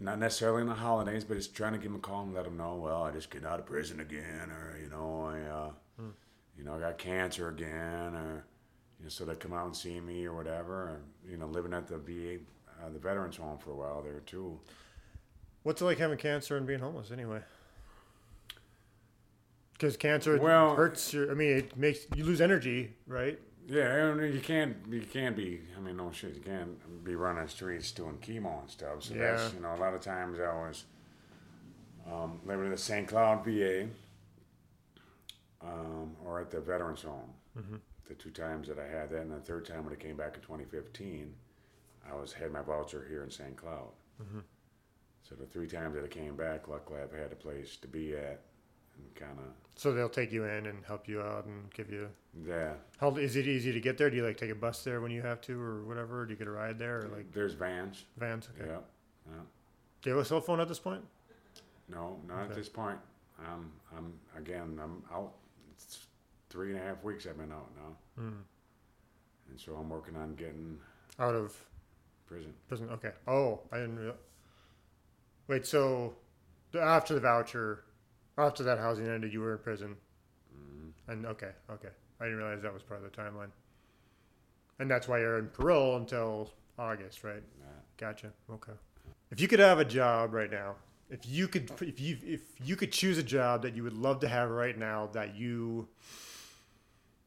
Not 0.00 0.18
necessarily 0.18 0.62
on 0.62 0.68
the 0.68 0.74
holidays, 0.74 1.22
but 1.22 1.36
it's 1.36 1.46
trying 1.46 1.74
to 1.74 1.78
give 1.78 1.92
them 1.92 1.96
a 1.96 2.00
call 2.00 2.22
and 2.24 2.34
let 2.34 2.44
them 2.44 2.56
know, 2.56 2.74
well, 2.74 3.04
I 3.04 3.12
just 3.12 3.30
get 3.30 3.44
out 3.44 3.60
of 3.60 3.66
prison 3.66 4.00
again, 4.00 4.50
or 4.50 4.76
you 4.82 4.88
know, 4.88 5.26
I, 5.26 5.48
uh, 5.48 5.70
hmm. 5.96 6.10
you 6.58 6.64
know, 6.64 6.74
I 6.74 6.80
got 6.80 6.98
cancer 6.98 7.48
again, 7.48 8.16
or 8.16 8.44
you 8.98 9.04
know, 9.04 9.08
so 9.08 9.24
they 9.24 9.36
come 9.36 9.52
out 9.52 9.66
and 9.66 9.76
see 9.76 10.00
me 10.00 10.26
or 10.26 10.34
whatever, 10.34 10.74
or 10.74 11.00
you 11.30 11.36
know, 11.36 11.46
living 11.46 11.72
at 11.72 11.86
the 11.86 11.98
VA, 11.98 12.38
uh, 12.82 12.90
the 12.90 12.98
veterans 12.98 13.36
home 13.36 13.58
for 13.58 13.70
a 13.70 13.74
while 13.76 14.02
there 14.02 14.20
too. 14.26 14.58
What's 15.62 15.80
it 15.80 15.84
like 15.84 15.98
having 15.98 16.18
cancer 16.18 16.56
and 16.56 16.66
being 16.66 16.80
homeless 16.80 17.10
anyway? 17.10 17.40
Because 19.74 19.96
cancer 19.96 20.38
Well- 20.38 20.74
hurts 20.74 21.12
your. 21.12 21.30
I 21.30 21.34
mean, 21.34 21.56
it 21.56 21.76
makes 21.76 22.06
you 22.14 22.24
lose 22.24 22.40
energy, 22.40 22.94
right? 23.06 23.38
Yeah, 23.68 24.06
and 24.08 24.34
you 24.34 24.40
can't 24.40 24.76
you 24.90 25.02
can't 25.02 25.36
be. 25.36 25.60
I 25.76 25.80
mean, 25.80 25.96
no 25.96 26.10
shit, 26.10 26.34
you 26.34 26.40
can't 26.40 27.04
be 27.04 27.14
running 27.14 27.46
streets 27.48 27.92
doing 27.92 28.18
chemo 28.18 28.60
and 28.60 28.70
stuff. 28.70 29.04
So 29.04 29.14
that's 29.14 29.54
you 29.54 29.60
know 29.60 29.72
a 29.74 29.76
lot 29.76 29.94
of 29.94 30.00
times 30.00 30.40
I 30.40 30.52
was 30.52 30.84
um, 32.10 32.40
living 32.44 32.66
at 32.66 32.72
the 32.72 32.78
St. 32.78 33.06
Cloud 33.06 33.44
VA 33.44 33.86
um, 35.62 36.16
or 36.24 36.40
at 36.40 36.50
the 36.50 36.60
Veterans 36.60 37.02
Home. 37.02 37.30
The 38.08 38.14
two 38.14 38.30
times 38.30 38.66
that 38.68 38.78
I 38.78 38.86
had 38.86 39.10
that, 39.10 39.20
and 39.22 39.30
the 39.32 39.38
third 39.40 39.64
time 39.64 39.84
when 39.84 39.92
I 39.92 39.96
came 39.96 40.16
back 40.16 40.34
in 40.34 40.40
2015, 40.42 41.32
I 42.10 42.14
was 42.14 42.32
had 42.32 42.50
my 42.50 42.62
voucher 42.62 43.06
here 43.08 43.22
in 43.22 43.30
St. 43.30 43.56
Cloud. 43.56 43.90
So 45.22 45.34
the 45.34 45.46
three 45.46 45.66
times 45.68 45.94
that 45.94 46.04
I 46.04 46.08
came 46.08 46.36
back, 46.36 46.68
luckily 46.68 47.00
I've 47.00 47.12
had 47.12 47.32
a 47.32 47.36
place 47.36 47.76
to 47.76 47.88
be 47.88 48.14
at, 48.16 48.40
and 48.96 49.14
kind 49.14 49.38
of 49.38 49.44
So 49.76 49.92
they'll 49.92 50.08
take 50.08 50.32
you 50.32 50.44
in 50.44 50.66
and 50.66 50.84
help 50.84 51.08
you 51.08 51.20
out 51.22 51.46
and 51.46 51.70
give 51.72 51.90
you. 51.90 52.08
yeah. 52.46 52.74
How 52.98 53.14
is 53.16 53.36
it 53.36 53.46
easy 53.46 53.72
to 53.72 53.80
get 53.80 53.96
there? 53.98 54.10
Do 54.10 54.16
you 54.16 54.24
like 54.26 54.36
take 54.36 54.50
a 54.50 54.54
bus 54.54 54.82
there 54.84 55.00
when 55.00 55.10
you 55.12 55.22
have 55.22 55.40
to, 55.42 55.60
or 55.60 55.84
whatever? 55.84 56.26
Do 56.26 56.32
you 56.32 56.38
get 56.38 56.48
a 56.48 56.50
ride 56.50 56.78
there, 56.78 56.98
or 57.04 57.08
like 57.08 57.32
There's 57.32 57.54
vans. 57.54 58.04
vans? 58.16 58.48
Okay. 58.58 58.68
Yeah. 58.68 58.78
Yeah. 59.28 59.42
Do 60.02 60.10
you 60.10 60.16
have 60.16 60.24
a 60.24 60.28
cell 60.28 60.40
phone 60.40 60.60
at 60.60 60.68
this 60.68 60.80
point? 60.80 61.02
No, 61.88 62.18
not 62.26 62.40
Okay. 62.42 62.50
at 62.50 62.54
this 62.56 62.68
point. 62.68 62.98
Um, 63.46 63.72
I'm 63.96 64.12
again. 64.36 64.78
I'm 64.82 65.02
out. 65.12 65.32
It's 65.72 66.06
three 66.50 66.72
and 66.72 66.80
a 66.80 66.82
half 66.82 67.02
weeks 67.04 67.26
I've 67.26 67.38
been 67.38 67.52
out 67.52 67.70
now, 67.76 68.22
Mm. 68.24 68.42
and 69.50 69.60
so 69.60 69.74
I'm 69.76 69.88
working 69.88 70.16
on 70.16 70.34
getting 70.34 70.78
Out 71.18 71.34
of 71.34 71.56
prison. 72.26 72.52
prison. 72.68 72.88
Okay. 72.90 73.12
Oh, 73.28 73.60
I 73.72 73.78
didn't. 73.78 73.98
Real... 73.98 74.14
Wait. 75.52 75.66
So 75.66 76.14
after 76.80 77.12
the 77.12 77.20
voucher, 77.20 77.84
after 78.38 78.62
that 78.62 78.78
housing 78.78 79.06
ended, 79.06 79.34
you 79.34 79.40
were 79.40 79.52
in 79.52 79.58
prison, 79.58 79.96
hmm 80.50 80.88
and 81.12 81.26
okay, 81.26 81.50
okay. 81.70 81.90
I 82.18 82.24
didn't 82.24 82.38
realize 82.38 82.62
that 82.62 82.72
was 82.72 82.82
part 82.82 83.04
of 83.04 83.12
the 83.12 83.14
timeline. 83.14 83.50
And 84.78 84.90
that's 84.90 85.08
why 85.08 85.18
you're 85.18 85.38
in 85.38 85.48
parole 85.48 85.96
until 85.96 86.50
August, 86.78 87.22
right? 87.22 87.42
Yeah. 87.58 87.66
Gotcha. 87.98 88.32
Okay. 88.50 88.72
If 89.30 89.42
you 89.42 89.48
could 89.48 89.58
have 89.58 89.78
a 89.78 89.84
job 89.84 90.32
right 90.32 90.50
now, 90.50 90.76
if 91.10 91.26
you 91.26 91.48
could, 91.48 91.70
if 91.82 92.00
you 92.00 92.16
if 92.22 92.40
you 92.64 92.74
could 92.74 92.90
choose 92.90 93.18
a 93.18 93.22
job 93.22 93.60
that 93.60 93.76
you 93.76 93.82
would 93.82 93.92
love 93.92 94.20
to 94.20 94.28
have 94.28 94.48
right 94.48 94.78
now 94.78 95.10
that 95.12 95.36
you 95.36 95.86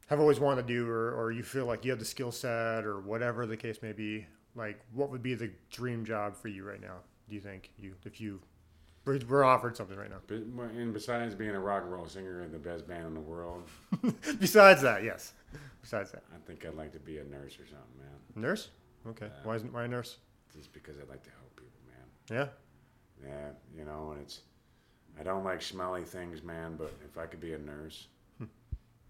have 0.08 0.18
always 0.18 0.40
wanted 0.40 0.66
to 0.66 0.74
do, 0.74 0.88
or 0.90 1.14
or 1.14 1.30
you 1.30 1.44
feel 1.44 1.66
like 1.66 1.84
you 1.84 1.92
have 1.92 2.00
the 2.00 2.04
skill 2.04 2.32
set, 2.32 2.84
or 2.84 2.98
whatever 2.98 3.46
the 3.46 3.56
case 3.56 3.82
may 3.82 3.92
be, 3.92 4.26
like 4.56 4.80
what 4.92 5.10
would 5.10 5.22
be 5.22 5.34
the 5.34 5.52
dream 5.70 6.04
job 6.04 6.34
for 6.34 6.48
you 6.48 6.64
right 6.64 6.80
now? 6.80 6.96
Do 7.28 7.34
you 7.34 7.40
think 7.40 7.70
you 7.76 7.94
if 8.04 8.20
you 8.20 8.40
were, 9.04 9.44
offered 9.44 9.76
something 9.76 9.96
right 9.96 10.10
now? 10.10 10.20
And 10.28 10.92
besides 10.92 11.34
being 11.34 11.50
a 11.50 11.60
rock 11.60 11.82
and 11.82 11.92
roll 11.92 12.06
singer 12.06 12.42
in 12.42 12.52
the 12.52 12.58
best 12.58 12.86
band 12.88 13.06
in 13.06 13.14
the 13.14 13.20
world, 13.20 13.62
Besides 14.40 14.82
that, 14.82 15.04
yes. 15.04 15.32
Besides 15.80 16.10
that, 16.12 16.24
I 16.34 16.38
think 16.46 16.66
I'd 16.66 16.74
like 16.74 16.92
to 16.92 16.98
be 16.98 17.18
a 17.18 17.24
nurse 17.24 17.54
or 17.54 17.66
something, 17.66 17.98
man. 17.98 18.42
nurse. 18.42 18.70
Okay. 19.08 19.28
Why 19.44 19.56
isn't 19.56 19.72
why 19.72 19.84
a 19.84 19.88
nurse? 19.88 20.16
Just 20.56 20.72
because 20.72 20.98
I'd 20.98 21.08
like 21.08 21.22
to 21.22 21.30
help 21.30 21.54
people, 21.56 21.80
man. 21.88 22.38
Yeah. 22.38 23.28
Yeah, 23.28 23.50
you 23.76 23.84
know, 23.84 24.10
and 24.12 24.20
it's 24.20 24.40
I 25.18 25.22
don't 25.22 25.44
like 25.44 25.62
smelly 25.62 26.04
things, 26.04 26.42
man. 26.42 26.74
But 26.76 26.92
if 27.04 27.16
I 27.16 27.26
could 27.26 27.40
be 27.40 27.54
a 27.54 27.58
nurse, 27.58 28.08
hmm. 28.38 28.46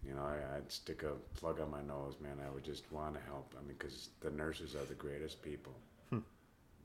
you 0.06 0.14
know, 0.14 0.22
I, 0.22 0.56
I'd 0.56 0.70
stick 0.70 1.02
a 1.02 1.12
plug 1.38 1.60
on 1.60 1.70
my 1.70 1.82
nose, 1.82 2.16
man. 2.20 2.36
I 2.46 2.52
would 2.52 2.64
just 2.64 2.90
want 2.92 3.14
to 3.14 3.20
help. 3.26 3.54
I 3.58 3.66
mean, 3.66 3.76
because 3.78 4.10
the 4.20 4.30
nurses 4.30 4.74
are 4.74 4.84
the 4.84 4.94
greatest 4.94 5.42
people 5.42 5.74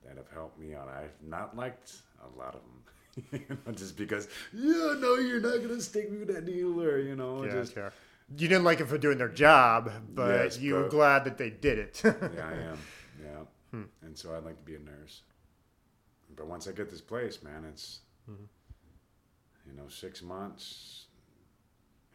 that 0.06 0.18
have 0.18 0.30
helped 0.34 0.60
me 0.60 0.74
out. 0.76 0.88
I've 0.90 1.12
not 1.28 1.56
liked 1.56 1.94
a 2.24 2.38
lot 2.38 2.56
of 2.56 2.62
them, 2.62 3.40
you 3.50 3.58
know, 3.66 3.72
just 3.74 3.98
because. 3.98 4.28
Yeah, 4.54 4.96
no, 5.00 5.16
you're 5.16 5.40
not 5.42 5.62
gonna 5.62 5.82
stick 5.82 6.12
me 6.12 6.20
with 6.20 6.34
that 6.34 6.46
dealer, 6.46 7.00
you 7.00 7.16
know. 7.16 7.44
Yeah. 7.44 7.52
just 7.52 7.76
yeah. 7.76 7.90
You 8.38 8.48
didn't 8.48 8.64
like 8.64 8.80
it 8.80 8.88
for 8.88 8.98
doing 8.98 9.18
their 9.18 9.28
job, 9.28 9.92
but 10.14 10.44
Yes, 10.46 10.58
you 10.60 10.76
were 10.76 10.88
glad 10.88 11.26
that 11.26 11.38
they 11.38 11.50
did 11.50 11.78
it. 11.80 12.02
yeah, 12.04 12.14
I 12.46 12.54
am. 12.72 12.78
Yeah, 13.22 13.80
and 14.04 14.18
so 14.18 14.34
I'd 14.36 14.44
like 14.46 14.58
to 14.58 14.64
be 14.64 14.76
a 14.76 14.80
nurse. 14.80 15.22
But 16.36 16.48
once 16.48 16.68
I 16.68 16.72
get 16.72 16.90
this 16.90 17.02
place, 17.02 17.44
man, 17.44 17.66
it's 17.66 18.00
you 18.28 19.74
know 19.76 19.88
six 19.90 20.22
months. 20.22 21.06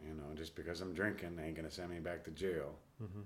You 0.07 0.15
know, 0.15 0.35
just 0.35 0.55
because 0.55 0.81
I'm 0.83 0.93
drinking, 0.95 1.37
they 1.37 1.45
ain't 1.45 1.57
gonna 1.57 1.71
send 1.71 1.91
me 1.91 1.99
back 2.01 2.25
to 2.25 2.31
jail. 2.31 2.75
Mhm. 3.03 3.25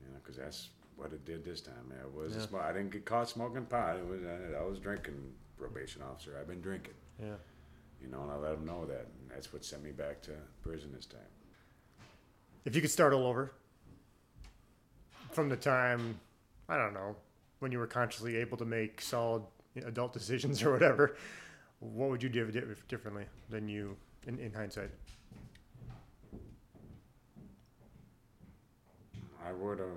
You 0.00 0.08
know, 0.12 0.18
because 0.22 0.36
that's 0.36 0.68
what 1.02 1.12
it 1.12 1.24
did 1.24 1.44
this 1.44 1.60
time. 1.60 1.92
It 2.00 2.12
was 2.14 2.32
Yeah. 2.34 2.38
a 2.42 2.46
sm- 2.46 2.56
I 2.56 2.72
didn't 2.72 2.90
get 2.90 3.04
caught 3.04 3.28
smoking 3.28 3.66
pot. 3.66 3.96
It 3.96 4.06
was 4.06 4.20
I, 4.24 4.58
I 4.58 4.62
was 4.62 4.78
drinking. 4.78 5.34
Probation 5.58 6.02
officer, 6.02 6.36
I've 6.40 6.48
been 6.48 6.60
drinking. 6.60 6.94
yeah. 7.20 7.34
You 8.00 8.08
know, 8.08 8.22
and 8.22 8.32
I 8.32 8.34
let 8.34 8.50
them 8.56 8.64
know 8.66 8.84
that, 8.86 9.06
and 9.20 9.30
that's 9.30 9.52
what 9.52 9.64
sent 9.64 9.84
me 9.84 9.92
back 9.92 10.20
to 10.22 10.32
prison 10.60 10.90
this 10.92 11.06
time. 11.06 11.20
If 12.64 12.74
you 12.74 12.80
could 12.80 12.90
start 12.90 13.12
all 13.12 13.26
over 13.26 13.52
from 15.30 15.48
the 15.48 15.56
time, 15.56 16.18
I 16.68 16.76
don't 16.76 16.92
know, 16.92 17.14
when 17.60 17.70
you 17.70 17.78
were 17.78 17.86
consciously 17.86 18.34
able 18.38 18.56
to 18.56 18.64
make 18.64 19.00
solid 19.00 19.44
adult 19.86 20.12
decisions 20.12 20.64
or 20.64 20.72
whatever, 20.72 21.14
what 21.78 22.10
would 22.10 22.24
you 22.24 22.28
do 22.28 22.50
differently 22.88 23.26
than 23.48 23.68
you 23.68 23.96
in, 24.26 24.40
in 24.40 24.52
hindsight? 24.52 24.90
I 29.46 29.52
would 29.52 29.78
have. 29.78 29.88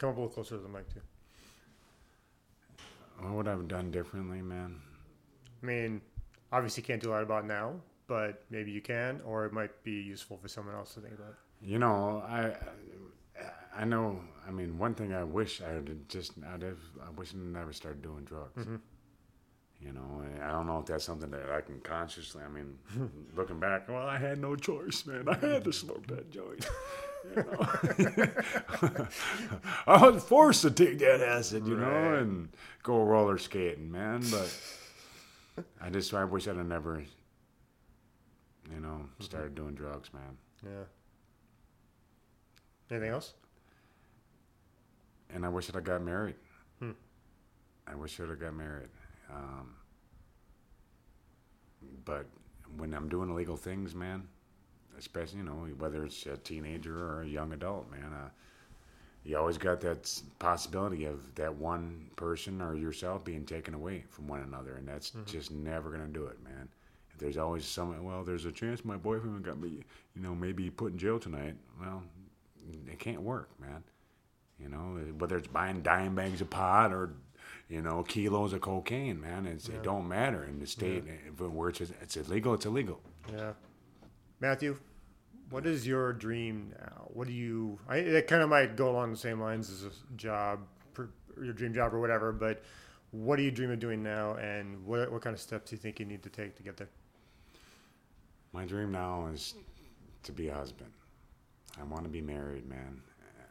Come 0.00 0.08
up 0.10 0.16
a 0.16 0.20
little 0.20 0.32
closer 0.34 0.56
to 0.56 0.62
the 0.62 0.68
mic, 0.68 0.92
too. 0.92 1.00
What 3.20 3.32
would 3.34 3.48
I 3.48 3.50
have 3.50 3.68
done 3.68 3.90
differently, 3.90 4.40
man? 4.40 4.80
I 5.62 5.66
mean, 5.66 6.00
obviously, 6.50 6.82
you 6.82 6.86
can't 6.86 7.02
do 7.02 7.10
a 7.10 7.12
lot 7.12 7.22
about 7.22 7.46
now, 7.46 7.74
but 8.06 8.42
maybe 8.48 8.70
you 8.70 8.80
can, 8.80 9.20
or 9.26 9.44
it 9.44 9.52
might 9.52 9.84
be 9.84 9.92
useful 9.92 10.38
for 10.38 10.48
someone 10.48 10.74
else 10.74 10.94
to 10.94 11.00
think 11.00 11.14
about. 11.14 11.34
You 11.60 11.78
know, 11.78 12.22
I 12.26 12.56
I 13.76 13.84
know. 13.84 14.20
I 14.48 14.50
mean, 14.50 14.78
one 14.78 14.94
thing 14.94 15.12
I 15.12 15.22
wish 15.22 15.60
I 15.60 15.74
would 15.74 16.08
just 16.08 16.32
I'd 16.50 16.62
have. 16.62 16.78
I 17.06 17.10
wish 17.10 17.34
I 17.34 17.36
never 17.36 17.74
started 17.74 18.00
doing 18.00 18.24
drugs. 18.24 18.56
Mhm. 18.66 18.80
You 19.80 19.92
know, 19.92 20.22
I 20.42 20.48
don't 20.48 20.66
know 20.66 20.78
if 20.78 20.86
that's 20.86 21.04
something 21.04 21.30
that 21.30 21.50
I 21.50 21.62
can 21.62 21.80
consciously. 21.80 22.42
I 22.44 22.48
mean, 22.48 22.76
looking 23.36 23.58
back, 23.58 23.88
well, 23.88 24.06
I 24.06 24.18
had 24.18 24.38
no 24.38 24.54
choice, 24.54 25.06
man. 25.06 25.26
I 25.28 25.36
had 25.36 25.64
to 25.64 25.72
smoke 25.72 26.06
that 26.08 26.30
joint. 26.30 26.68
You 27.34 27.44
know? 27.44 29.06
I 29.86 30.06
was 30.08 30.22
forced 30.22 30.62
to 30.62 30.70
take 30.70 30.98
that 30.98 31.20
acid, 31.22 31.66
you 31.66 31.76
know, 31.76 32.14
and 32.14 32.50
go 32.82 33.02
roller 33.02 33.38
skating, 33.38 33.90
man. 33.90 34.22
But 34.30 35.64
I 35.80 35.88
just 35.90 36.12
I 36.12 36.24
wish 36.24 36.46
I'd 36.46 36.56
have 36.56 36.66
never, 36.66 37.02
you 38.70 38.80
know, 38.80 39.06
started 39.18 39.54
doing 39.54 39.74
drugs, 39.74 40.10
man. 40.12 40.36
Yeah. 40.64 40.84
Anything 42.90 43.10
else? 43.12 43.34
and 45.34 45.44
I 45.44 45.48
wish 45.48 45.66
that 45.66 45.76
I 45.76 45.80
got 45.80 46.02
married. 46.02 46.34
Hmm. 46.78 46.90
I 47.86 47.94
wish 47.94 48.16
that 48.16 48.30
I 48.30 48.34
got 48.34 48.54
married. 48.54 48.88
Um, 49.34 49.74
but 52.04 52.26
when 52.76 52.94
I'm 52.94 53.08
doing 53.08 53.30
illegal 53.30 53.56
things, 53.56 53.94
man, 53.94 54.26
especially 54.98 55.38
you 55.38 55.44
know 55.44 55.66
whether 55.78 56.04
it's 56.04 56.26
a 56.26 56.36
teenager 56.38 56.96
or 56.96 57.22
a 57.22 57.26
young 57.26 57.52
adult, 57.52 57.90
man, 57.90 58.12
uh, 58.12 58.28
you 59.24 59.36
always 59.36 59.58
got 59.58 59.80
that 59.82 60.20
possibility 60.38 61.04
of 61.04 61.34
that 61.34 61.54
one 61.54 62.10
person 62.16 62.60
or 62.62 62.74
yourself 62.74 63.24
being 63.24 63.44
taken 63.44 63.74
away 63.74 64.04
from 64.08 64.26
one 64.28 64.40
another, 64.40 64.76
and 64.76 64.88
that's 64.88 65.12
just 65.26 65.50
never 65.50 65.90
gonna 65.90 66.06
do 66.08 66.26
it, 66.26 66.42
man. 66.42 66.68
If 67.12 67.18
There's 67.18 67.36
always 67.36 67.64
some. 67.64 68.02
Well, 68.02 68.24
there's 68.24 68.46
a 68.46 68.52
chance 68.52 68.84
my 68.84 68.96
boyfriend 68.96 69.44
got 69.44 69.58
me, 69.60 69.84
you 70.14 70.22
know, 70.22 70.34
maybe 70.34 70.70
put 70.70 70.92
in 70.92 70.98
jail 70.98 71.18
tonight. 71.18 71.54
Well, 71.80 72.02
it 72.86 72.98
can't 72.98 73.22
work, 73.22 73.50
man. 73.60 73.82
You 74.58 74.68
know, 74.68 74.98
whether 75.18 75.36
it's 75.38 75.48
buying 75.48 75.80
dime 75.82 76.14
bags 76.14 76.40
of 76.40 76.50
pot 76.50 76.92
or, 76.92 77.10
you 77.70 77.80
know, 77.80 78.02
kilos 78.02 78.52
of 78.52 78.60
cocaine, 78.60 79.20
man, 79.20 79.46
it's, 79.46 79.68
Yeah. 79.68 79.76
it 79.76 79.82
don't 79.84 80.08
matter 80.08 80.44
in 80.44 80.58
the 80.58 80.66
state 80.66 81.04
eh, 81.08 81.12
it- 81.28 81.40
where 81.40 81.68
it's, 81.70 81.80
it's 81.80 82.16
illegal. 82.16 82.52
It's 82.54 82.66
illegal. 82.66 83.00
Yeah. 83.32 83.52
Matthew, 84.40 84.76
what 85.50 85.66
is 85.66 85.86
your 85.86 86.12
dream 86.12 86.74
now? 86.78 87.08
What 87.14 87.26
do 87.28 87.32
you? 87.32 87.78
I 87.88 87.96
it 87.98 88.26
kind 88.26 88.42
of 88.42 88.48
might 88.48 88.76
go 88.76 88.90
along 88.90 89.10
the 89.12 89.16
same 89.18 89.40
lines 89.40 89.70
as 89.70 89.84
a 89.84 89.90
job, 90.16 90.60
your 91.40 91.52
dream 91.52 91.72
job 91.72 91.94
or 91.94 92.00
whatever. 92.00 92.32
But 92.32 92.62
what 93.12 93.36
do 93.36 93.42
you 93.42 93.50
dream 93.50 93.70
of 93.70 93.78
doing 93.80 94.02
now, 94.02 94.34
and 94.34 94.84
what 94.86 95.10
what 95.12 95.22
kind 95.22 95.34
of 95.34 95.40
steps 95.40 95.70
do 95.70 95.76
you 95.76 95.80
think 95.82 96.00
you 96.00 96.06
need 96.06 96.22
to 96.22 96.30
take 96.30 96.56
to 96.56 96.62
get 96.62 96.76
there? 96.76 96.88
My 98.52 98.64
dream 98.64 98.90
now 98.92 99.26
is 99.26 99.54
to 100.24 100.32
be 100.32 100.48
a 100.48 100.54
husband. 100.54 100.90
I 101.80 101.84
want 101.84 102.02
to 102.04 102.10
be 102.10 102.20
married, 102.20 102.68
man. 102.68 103.02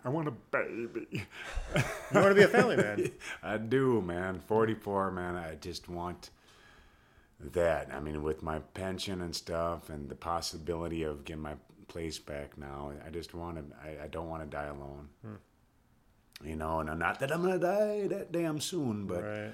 I 0.03 0.09
want 0.09 0.27
a 0.27 0.31
baby. 0.31 1.07
You 1.11 2.19
want 2.21 2.30
to 2.30 2.35
be 2.35 2.43
a 2.43 2.47
family 2.47 2.77
man. 2.77 3.11
I 3.43 3.57
do, 3.57 4.01
man. 4.01 4.39
44, 4.47 5.11
man. 5.11 5.35
I 5.35 5.55
just 5.55 5.89
want 5.89 6.30
that. 7.39 7.89
I 7.93 7.99
mean, 7.99 8.23
with 8.23 8.41
my 8.41 8.59
pension 8.59 9.21
and 9.21 9.35
stuff 9.35 9.89
and 9.89 10.09
the 10.09 10.15
possibility 10.15 11.03
of 11.03 11.26
getting 11.26 11.43
my 11.43 11.55
place 11.88 12.17
back 12.17 12.57
now, 12.57 12.91
I 13.05 13.09
just 13.09 13.34
want 13.34 13.57
to, 13.57 13.76
I, 13.77 14.05
I 14.05 14.07
don't 14.07 14.30
want 14.30 14.43
to 14.43 14.49
die 14.49 14.67
alone. 14.67 15.09
You 16.43 16.55
know, 16.55 16.80
and 16.80 16.97
not 16.99 17.19
that 17.19 17.31
I'm 17.31 17.41
going 17.41 17.59
to 17.59 17.65
die 17.65 18.07
that 18.07 18.31
damn 18.31 18.61
soon, 18.61 19.05
but 19.05 19.23
right. 19.23 19.51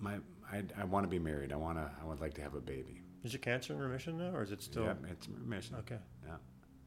my, 0.00 0.16
I, 0.50 0.64
I 0.80 0.84
want 0.84 1.04
to 1.04 1.08
be 1.08 1.20
married. 1.20 1.52
I 1.52 1.56
want 1.56 1.78
to, 1.78 1.88
I 2.02 2.04
would 2.04 2.20
like 2.20 2.34
to 2.34 2.42
have 2.42 2.54
a 2.54 2.60
baby. 2.60 3.02
Is 3.22 3.32
your 3.32 3.40
cancer 3.40 3.74
in 3.74 3.78
remission 3.78 4.18
now, 4.18 4.34
or 4.34 4.42
is 4.42 4.50
it 4.50 4.62
still? 4.62 4.84
yeah, 4.84 4.94
it's 5.10 5.28
remission. 5.28 5.76
Okay. 5.76 5.98
Yeah. 6.26 6.36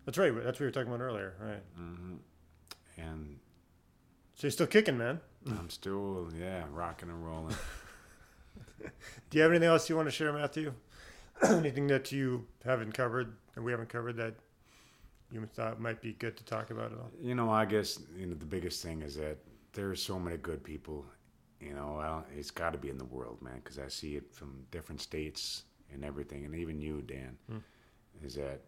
That's 0.06 0.18
right. 0.18 0.34
That's 0.36 0.46
what 0.46 0.60
we 0.60 0.66
were 0.66 0.72
talking 0.72 0.90
about 0.90 1.02
earlier. 1.02 1.36
Right. 1.40 1.64
hmm 1.76 2.16
And 2.98 3.40
So 4.36 4.48
you're 4.48 4.52
still 4.52 4.68
kicking, 4.68 4.98
man. 4.98 5.20
I'm 5.48 5.70
still, 5.70 6.30
yeah, 6.40 6.64
rocking 6.72 7.10
and 7.10 7.26
rolling. 7.26 7.56
Do 9.30 9.38
you 9.38 9.42
have 9.42 9.52
anything 9.52 9.68
else 9.68 9.90
you 9.90 9.96
want 9.96 10.08
to 10.08 10.12
share, 10.12 10.32
Matthew? 10.32 10.74
anything 11.44 11.88
that 11.88 12.12
you 12.12 12.46
haven't 12.64 12.94
covered 12.94 13.36
and 13.56 13.66
we 13.66 13.72
haven't 13.72 13.90
covered 13.90 14.18
that 14.18 14.36
you 15.32 15.46
thought 15.54 15.80
might 15.80 16.02
be 16.02 16.14
good 16.14 16.38
to 16.38 16.46
talk 16.46 16.70
about 16.70 16.92
at 16.92 16.98
all? 16.98 17.12
You 17.20 17.36
know, 17.36 17.50
I 17.50 17.66
guess 17.66 18.00
you 18.18 18.28
know 18.28 18.36
the 18.36 18.46
biggest 18.46 18.82
thing 18.84 19.02
is 19.02 19.16
that 19.16 19.38
there's 19.74 20.02
so 20.02 20.20
many 20.20 20.38
good 20.38 20.64
people. 20.64 21.06
You 21.60 21.74
know, 21.74 22.24
it's 22.38 22.52
got 22.52 22.74
to 22.74 22.78
be 22.78 22.90
in 22.90 22.98
the 22.98 23.06
world, 23.06 23.42
man, 23.42 23.62
because 23.64 23.80
I 23.80 23.88
see 23.88 24.16
it 24.16 24.34
from 24.34 24.66
different 24.72 25.02
states 25.02 25.64
and 25.94 26.04
everything, 26.04 26.46
and 26.46 26.54
even 26.56 26.80
you, 26.82 27.02
Dan. 27.02 27.38
Hmm. 27.50 27.58
is 28.24 28.36
that 28.36 28.62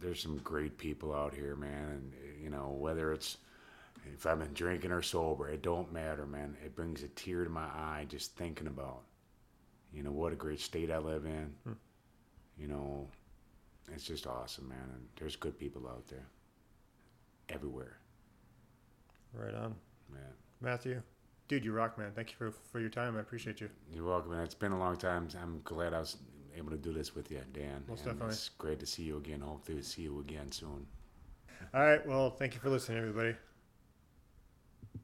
there's 0.00 0.22
some 0.22 0.38
great 0.38 0.78
people 0.78 1.14
out 1.14 1.34
here, 1.34 1.56
man. 1.56 1.90
And 1.90 2.12
you 2.42 2.50
know, 2.50 2.76
whether 2.78 3.12
it's 3.12 3.38
if 4.14 4.26
I've 4.26 4.38
been 4.38 4.54
drinking 4.54 4.92
or 4.92 5.02
sober, 5.02 5.48
it 5.48 5.62
don't 5.62 5.92
matter, 5.92 6.26
man. 6.26 6.56
It 6.64 6.74
brings 6.74 7.02
a 7.02 7.08
tear 7.08 7.44
to 7.44 7.50
my 7.50 7.64
eye 7.64 8.06
just 8.08 8.34
thinking 8.36 8.66
about, 8.66 9.02
you 9.92 10.02
know, 10.02 10.12
what 10.12 10.32
a 10.32 10.36
great 10.36 10.60
state 10.60 10.90
I 10.90 10.98
live 10.98 11.26
in. 11.26 11.52
Hmm. 11.64 11.72
You 12.58 12.68
know, 12.68 13.08
it's 13.92 14.04
just 14.04 14.26
awesome, 14.26 14.68
man. 14.68 14.88
And 14.92 15.06
there's 15.16 15.36
good 15.36 15.58
people 15.58 15.86
out 15.88 16.06
there, 16.08 16.26
everywhere, 17.48 17.96
Right 19.32 19.54
on, 19.54 19.74
man. 20.12 20.32
Matthew. 20.60 21.00
Dude, 21.48 21.64
you 21.64 21.72
rock, 21.72 21.98
man. 21.98 22.12
Thank 22.14 22.30
you 22.30 22.36
for 22.36 22.50
for 22.50 22.80
your 22.80 22.90
time. 22.90 23.16
I 23.16 23.20
appreciate 23.20 23.60
you. 23.60 23.68
You're 23.92 24.04
welcome, 24.04 24.32
man. 24.32 24.42
It's 24.42 24.54
been 24.54 24.72
a 24.72 24.78
long 24.78 24.96
time. 24.96 25.28
I'm 25.40 25.60
glad 25.64 25.94
I 25.94 26.00
was 26.00 26.16
able 26.56 26.70
to 26.70 26.76
do 26.76 26.92
this 26.92 27.14
with 27.14 27.30
you, 27.30 27.40
Dan. 27.52 27.84
Most 27.88 28.00
and 28.00 28.12
definitely. 28.12 28.32
It's 28.32 28.48
great 28.50 28.80
to 28.80 28.86
see 28.86 29.02
you 29.02 29.16
again. 29.16 29.40
Hopefully, 29.40 29.82
see 29.82 30.02
you 30.02 30.20
again 30.20 30.50
soon. 30.52 30.86
All 31.74 31.82
right. 31.82 32.04
Well, 32.06 32.30
thank 32.30 32.54
you 32.54 32.60
for 32.60 32.70
listening, 32.70 32.98
everybody. 32.98 33.34